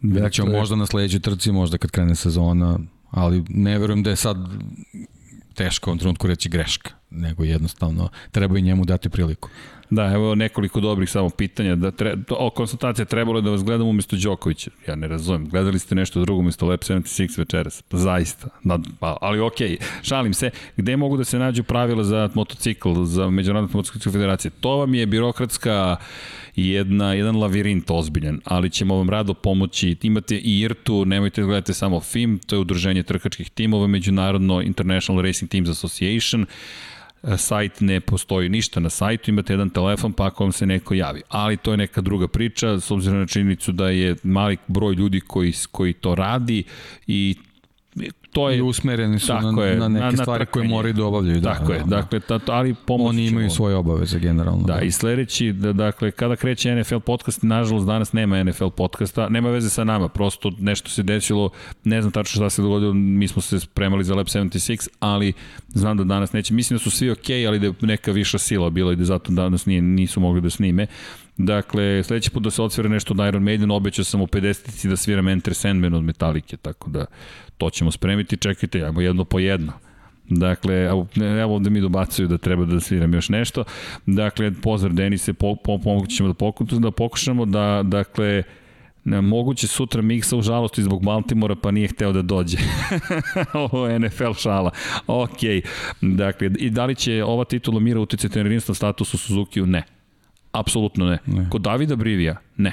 [0.00, 2.78] Vidjet ćemo dakle, možda na sledećoj trci, možda kad krene sezona,
[3.10, 4.36] ali ne verujem da je sad
[5.60, 6.90] teško u ovom trenutku reći greška.
[7.10, 9.48] nego jednostavno treba i njemu dati priliku.
[9.90, 11.76] Da, evo nekoliko dobrih samo pitanja.
[11.76, 14.70] Da tre, to, o, konsultacija trebalo je da vas gledam umesto Đokovića.
[14.88, 15.48] Ja ne razumem.
[15.48, 17.82] Gledali ste nešto drugo umesto Lab 76 večeras.
[17.82, 18.48] Pa zaista.
[18.64, 19.82] Da, pa, ali okej, okay.
[20.02, 20.50] šalim se.
[20.76, 24.50] Gde mogu da se nađu pravila za motocikl, za Međunarodnu motociklu federacije?
[24.60, 25.96] To vam je birokratska
[26.68, 29.96] jedna, jedan lavirint ozbiljan, ali ćemo vam rado pomoći.
[30.02, 35.22] Imate i IRTU, nemojte da gledate samo FIM, to je udruženje trkačkih timova, Međunarodno International
[35.22, 36.46] Racing Teams Association.
[37.36, 41.22] Sajt ne postoji ništa na sajtu, imate jedan telefon pa ako vam se neko javi.
[41.28, 45.20] Ali to je neka druga priča, s obzirom na činjenicu da je mali broj ljudi
[45.20, 46.64] koji, koji to radi
[47.06, 47.34] i
[48.32, 51.40] to je I usmereni su na, je, na neke na, stvari koje moraju da obavljaju.
[51.40, 51.96] Da, tako da, je, da.
[51.96, 53.56] dakle, ta, ali pomoć Oni imaju ćemo.
[53.56, 54.62] svoje obaveze generalno.
[54.66, 59.28] Da, da, i sledeći, da, dakle, kada kreće NFL podcast, nažalost danas nema NFL podcasta,
[59.28, 61.50] nema veze sa nama, prosto nešto se desilo,
[61.84, 65.32] ne znam tačno šta se dogodilo, mi smo se spremali za Lab 76, ali
[65.68, 68.38] znam da danas neće, mislim da su svi okej, okay, ali da je neka viša
[68.38, 70.86] sila bila i da zato danas nije, nisu mogli da snime.
[71.44, 74.96] Dakle, sledeći put da se odsvira nešto od Iron Maiden, obećao sam u 50 da
[74.96, 77.06] sviram Enter Sandman od Metallica, tako da
[77.58, 79.72] to ćemo spremiti, čekajte, ajmo jedno po jedno.
[80.28, 80.74] Dakle,
[81.40, 83.64] evo, ovde mi dobacuju da treba da sviram još nešto.
[84.06, 85.78] Dakle, pozdrav Denise, po, po,
[86.16, 88.42] ćemo da, pokušamo, da pokušamo da, dakle,
[89.04, 92.58] moguće sutra Miksa u žalosti zbog Baltimora pa nije hteo da dođe.
[93.72, 94.70] Ovo je NFL šala.
[95.06, 95.40] Ok.
[96.00, 99.66] Dakle, i da li će ova titula mira uticati na jedinstven status u Suzuki-u?
[99.66, 99.99] Ne.
[100.52, 101.18] Apsolutno ne.
[101.26, 101.46] ne.
[101.50, 102.36] Kod Davida Brivija?
[102.56, 102.72] Ne.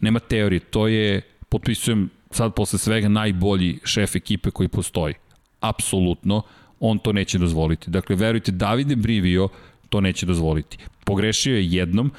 [0.00, 0.60] Nema teorije.
[0.60, 5.14] To je, potpisujem sad posle svega najbolji šef ekipe koji postoji.
[5.60, 6.42] Apsolutno,
[6.80, 7.90] on to neće dozvoliti.
[7.90, 9.48] Dakle, verujte, Davide Brivio
[9.88, 10.78] to neće dozvoliti.
[11.04, 12.10] Pogrešio je jednom,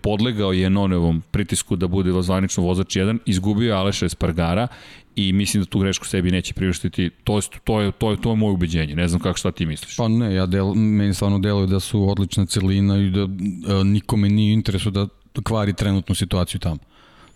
[0.00, 4.68] podlegao je Nonevom pritisku da bude zvanično vozač jedan, izgubio je Aleša Espargara
[5.16, 7.10] i mislim da tu grešku sebi neće priuštiti.
[7.24, 8.94] To je, to je, to je, to je moje ubeđenje.
[8.96, 9.96] Ne znam kako šta ti misliš.
[9.96, 14.28] Pa ne, ja del, meni stvarno deluje da su odlična celina i da e, nikome
[14.28, 15.06] nije interesu da
[15.42, 16.78] kvari trenutnu situaciju tamo.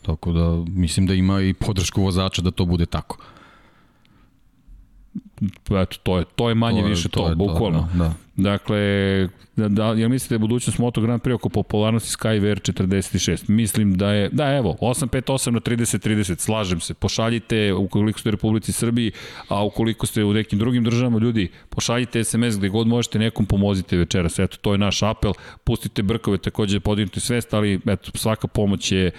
[0.02, 3.18] Tako da mislim da ima i podršku vozača da to bude tako.
[5.70, 7.80] Eto, to je, to je manje to je, više to, to je bukvalno.
[7.92, 8.14] To, da, da.
[8.36, 8.78] Dakle,
[9.56, 13.50] da, da, ja mislim da je budućnost Moto Grand Prix oko popularnosti SkyVR 46.
[13.50, 18.72] Mislim da je, da evo, 858 na 30-30, slažem se, pošaljite ukoliko ste u Republici
[18.72, 19.12] Srbiji,
[19.48, 23.96] a ukoliko ste u nekim drugim državama, ljudi, pošaljite SMS gde god možete, nekom pomozite
[23.96, 25.32] večeras, eto, to je naš apel,
[25.64, 29.10] pustite brkove, takođe podignuti svest, ali eto, svaka pomoć je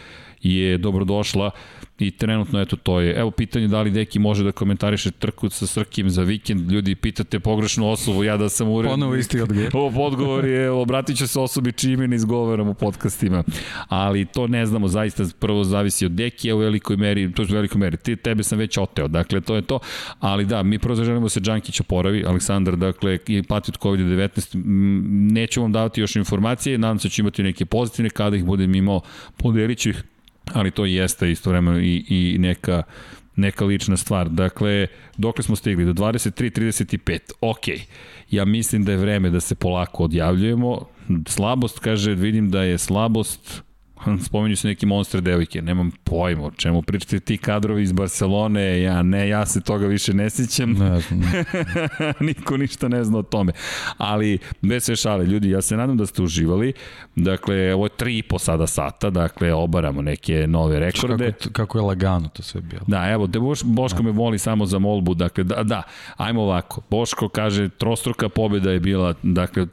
[0.42, 1.52] je dobrodošla
[2.00, 3.16] i trenutno eto to je.
[3.16, 6.72] Evo pitanje da li Deki može da komentariše trku sa Srkim za vikend.
[6.72, 8.94] Ljudi pitate pogrešnu osobu, ja da sam urednik.
[8.94, 9.70] Ponovo isti odgovor.
[9.74, 13.44] Ovo odgovor je, obratit će se osobi čime ne izgovaram u podcastima.
[13.88, 17.54] Ali to ne znamo, zaista prvo zavisi od Dekija u velikoj meri, to je u
[17.54, 17.98] velikoj meri.
[17.98, 19.80] Ti, tebe sam već oteo, dakle to je to.
[20.20, 24.62] Ali da, mi prvo želimo da se Đankić oporavi, Aleksandar, dakle, i pati od COVID-19.
[25.32, 28.76] Neću vam davati još informacije, nadam se da će imati neke pozitivne, kada ih budem
[28.76, 29.02] imao,
[29.38, 30.04] podelit ću ih
[30.54, 32.84] ali to jeste istovremeno i, i neka
[33.38, 34.30] neka lična stvar.
[34.30, 35.86] Dakle, dokle smo stigli?
[35.86, 37.20] Do 23.35.
[37.42, 37.64] Ok.
[38.32, 40.82] Ja mislim da je vreme da se polako odjavljujemo.
[41.28, 43.62] Slabost, kaže, vidim da je slabost
[44.28, 49.02] spominju se neki monster devojke, nemam pojma o čemu pričate ti kadrovi iz Barcelone, ja
[49.02, 50.74] ne, ja se toga više ne sjećam.
[50.74, 51.22] Ne znam.
[52.28, 53.54] Niko ništa ne zna o tome.
[53.98, 56.74] Ali, bez sve šale, ljudi, ja se nadam da ste uživali.
[57.16, 61.32] Dakle, ovo je tri i po sada sata, dakle, obaramo neke nove rekorde.
[61.32, 62.82] Kako, kako je lagano to sve bilo.
[62.88, 64.04] Da, evo, te Boš, Boško da.
[64.04, 65.84] me voli samo za molbu, dakle, da, da,
[66.18, 66.82] ajmo ovako.
[66.90, 69.66] Boško kaže, trostruka pobjeda je bila, dakle,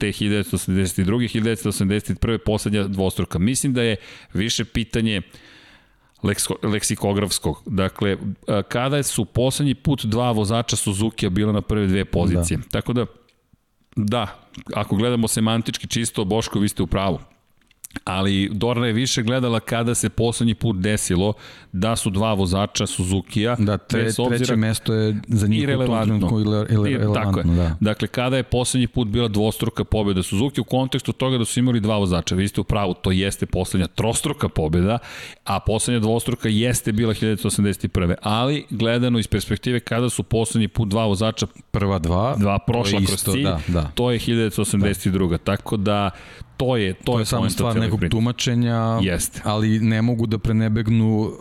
[0.00, 1.22] te 1982.
[1.28, 2.38] 1981.
[2.38, 3.38] poslednja dvostruka.
[3.38, 3.96] Mislim da je
[4.32, 5.22] više pitanje
[6.62, 7.62] leksikografskog.
[7.66, 8.16] Dakle,
[8.68, 12.56] kada su poslednji put dva vozača Suzuki-a bila na prve dve pozicije.
[12.56, 12.62] Da.
[12.70, 13.06] Tako da,
[13.96, 17.18] da, ako gledamo semantički čisto, Boško, vi ste u pravu
[18.04, 21.32] ali Dorna je više gledala kada se poslednji put desilo
[21.72, 23.56] da su dva vozača Suzuki-a.
[23.58, 26.30] Da, tre, obzira, treće mesto je za njih irelevantno.
[26.68, 27.44] irelevantno Tako je.
[27.44, 27.76] Da.
[27.80, 31.80] Dakle, kada je poslednji put bila dvostruka pobjeda Suzuki u kontekstu toga da su imali
[31.80, 32.34] dva vozača.
[32.34, 34.98] Vi ste u pravu, to jeste poslednja trostruka pobjeda,
[35.44, 38.14] a poslednja dvostruka jeste bila 1981.
[38.22, 43.24] Ali, gledano iz perspektive kada su poslednji put dva vozača prva dva, dva prošla kroz
[43.24, 43.90] cilj, da, da.
[43.94, 45.30] to je 1982.
[45.30, 45.38] Da.
[45.38, 46.10] Tako da
[46.62, 48.10] to je to, to je, je samo stvar nekog priče.
[48.10, 49.40] tumačenja, Jeste.
[49.44, 51.32] ali ne mogu da prenebegnu uh,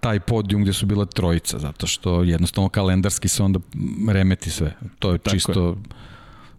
[0.00, 3.58] taj podijum gde su bila trojica, zato što jednostavno kalendarski se onda
[4.08, 4.76] remeti sve.
[4.98, 5.68] To je Tako čisto...
[5.68, 6.00] Je.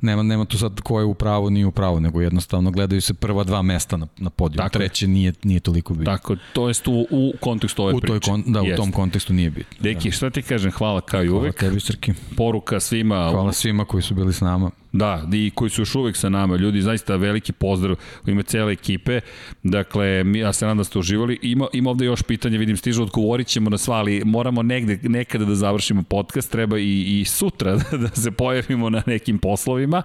[0.04, 3.14] Nema, nema tu sad ko je u pravu, nije u pravu, nego jednostavno gledaju se
[3.14, 4.58] prva dva mesta na, na podiju.
[4.58, 6.14] Tako Treće nije, nije toliko bitno.
[6.14, 8.32] Tako, to jest u, u kontekstu ove u priče.
[8.32, 8.74] Kon, da, Jeste.
[8.74, 9.78] u tom kontekstu nije bitno.
[9.80, 10.16] Deki, da.
[10.16, 11.60] šta ti kažem, hvala kao i uvek.
[11.60, 12.14] Hvala tebi, Srki.
[12.38, 13.30] Poruka svima.
[13.32, 16.56] Hvala svima koji su bili s nama Da, i koji su još uvek sa nama.
[16.56, 17.96] Ljudi, zaista veliki pozdrav
[18.28, 19.20] u ime cele ekipe.
[19.64, 21.40] Dakle, mi, ja se nadam da ste uživali.
[21.42, 25.46] Ima, ima ovde još pitanje, vidim, stižu, odgovorit ćemo na sva, ali moramo negde, nekada
[25.46, 26.52] da završimo podcast.
[26.52, 30.02] Treba i, i sutra da se pojavimo na nekim poslovima.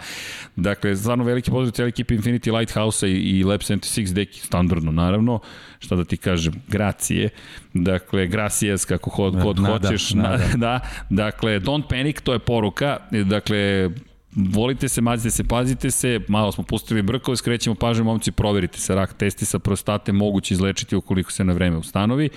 [0.57, 5.41] Dakle, stvarno veliki pozdrav cele ekipe Infinity Lighthouse-a i, i Lab 76, deki standardno, naravno.
[5.79, 7.29] Šta da ti kažem, gracije.
[7.75, 10.15] Dakle, gracias, kako hod, kod nada, hoćeš.
[10.15, 10.45] Nada.
[10.67, 12.97] da, dakle, don't panic, to je poruka.
[13.11, 13.91] Dakle,
[14.37, 18.95] volite se, mazite se, pazite se, malo smo pustili brkove, skrećemo pažnju, momci, proverite se,
[18.95, 22.29] rak testi sa prostate moguće izlečiti ukoliko se na vreme ustanovi.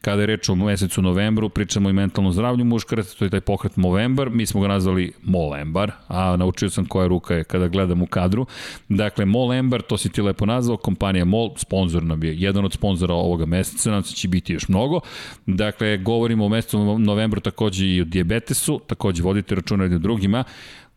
[0.00, 3.76] Kada je reč o mesecu novembru, pričamo i mentalno zdravlju muškaraca, to je taj pokret
[3.76, 8.06] Movember, mi smo ga nazvali Molembar, a naučio sam koja ruka je kada gledam u
[8.06, 8.46] kadru.
[8.88, 13.14] Dakle, Molembar, to si ti lepo nazvao, kompanija Mol, sponsor nam je, jedan od sponzora
[13.14, 15.00] ovoga meseca, nam se će biti još mnogo.
[15.46, 20.44] Dakle, govorimo o mesecu novembru takođe i o diabetesu, takođe vodite računa jednim drugima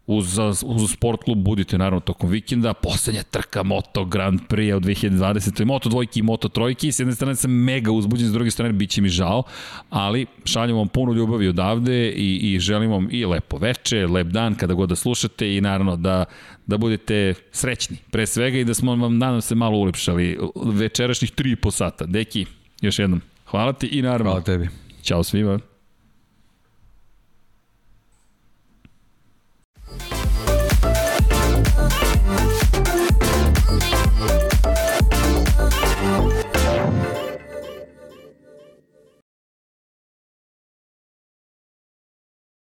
[0.08, 5.66] uz, uz sport klub budite naravno tokom vikenda, poslednja trka Moto Grand Prix u 2020.
[5.66, 8.90] Moto dvojki i Moto trojki, s jedne strane sam mega uzbuđen, s druge strane bit
[8.90, 9.44] će mi žao,
[9.90, 14.56] ali šaljem vam puno ljubavi odavde i, i želim vam i lepo veče, lep dan
[14.56, 16.26] kada god da slušate i naravno da,
[16.66, 21.72] da budete srećni pre svega i da smo vam nadam se malo ulepšali večerašnjih 3,5
[21.72, 22.06] sata.
[22.06, 22.46] Deki,
[22.82, 24.32] još jednom, hvala ti i naravno.
[24.32, 24.70] Hvala tebi.
[25.02, 25.73] Ćao svima.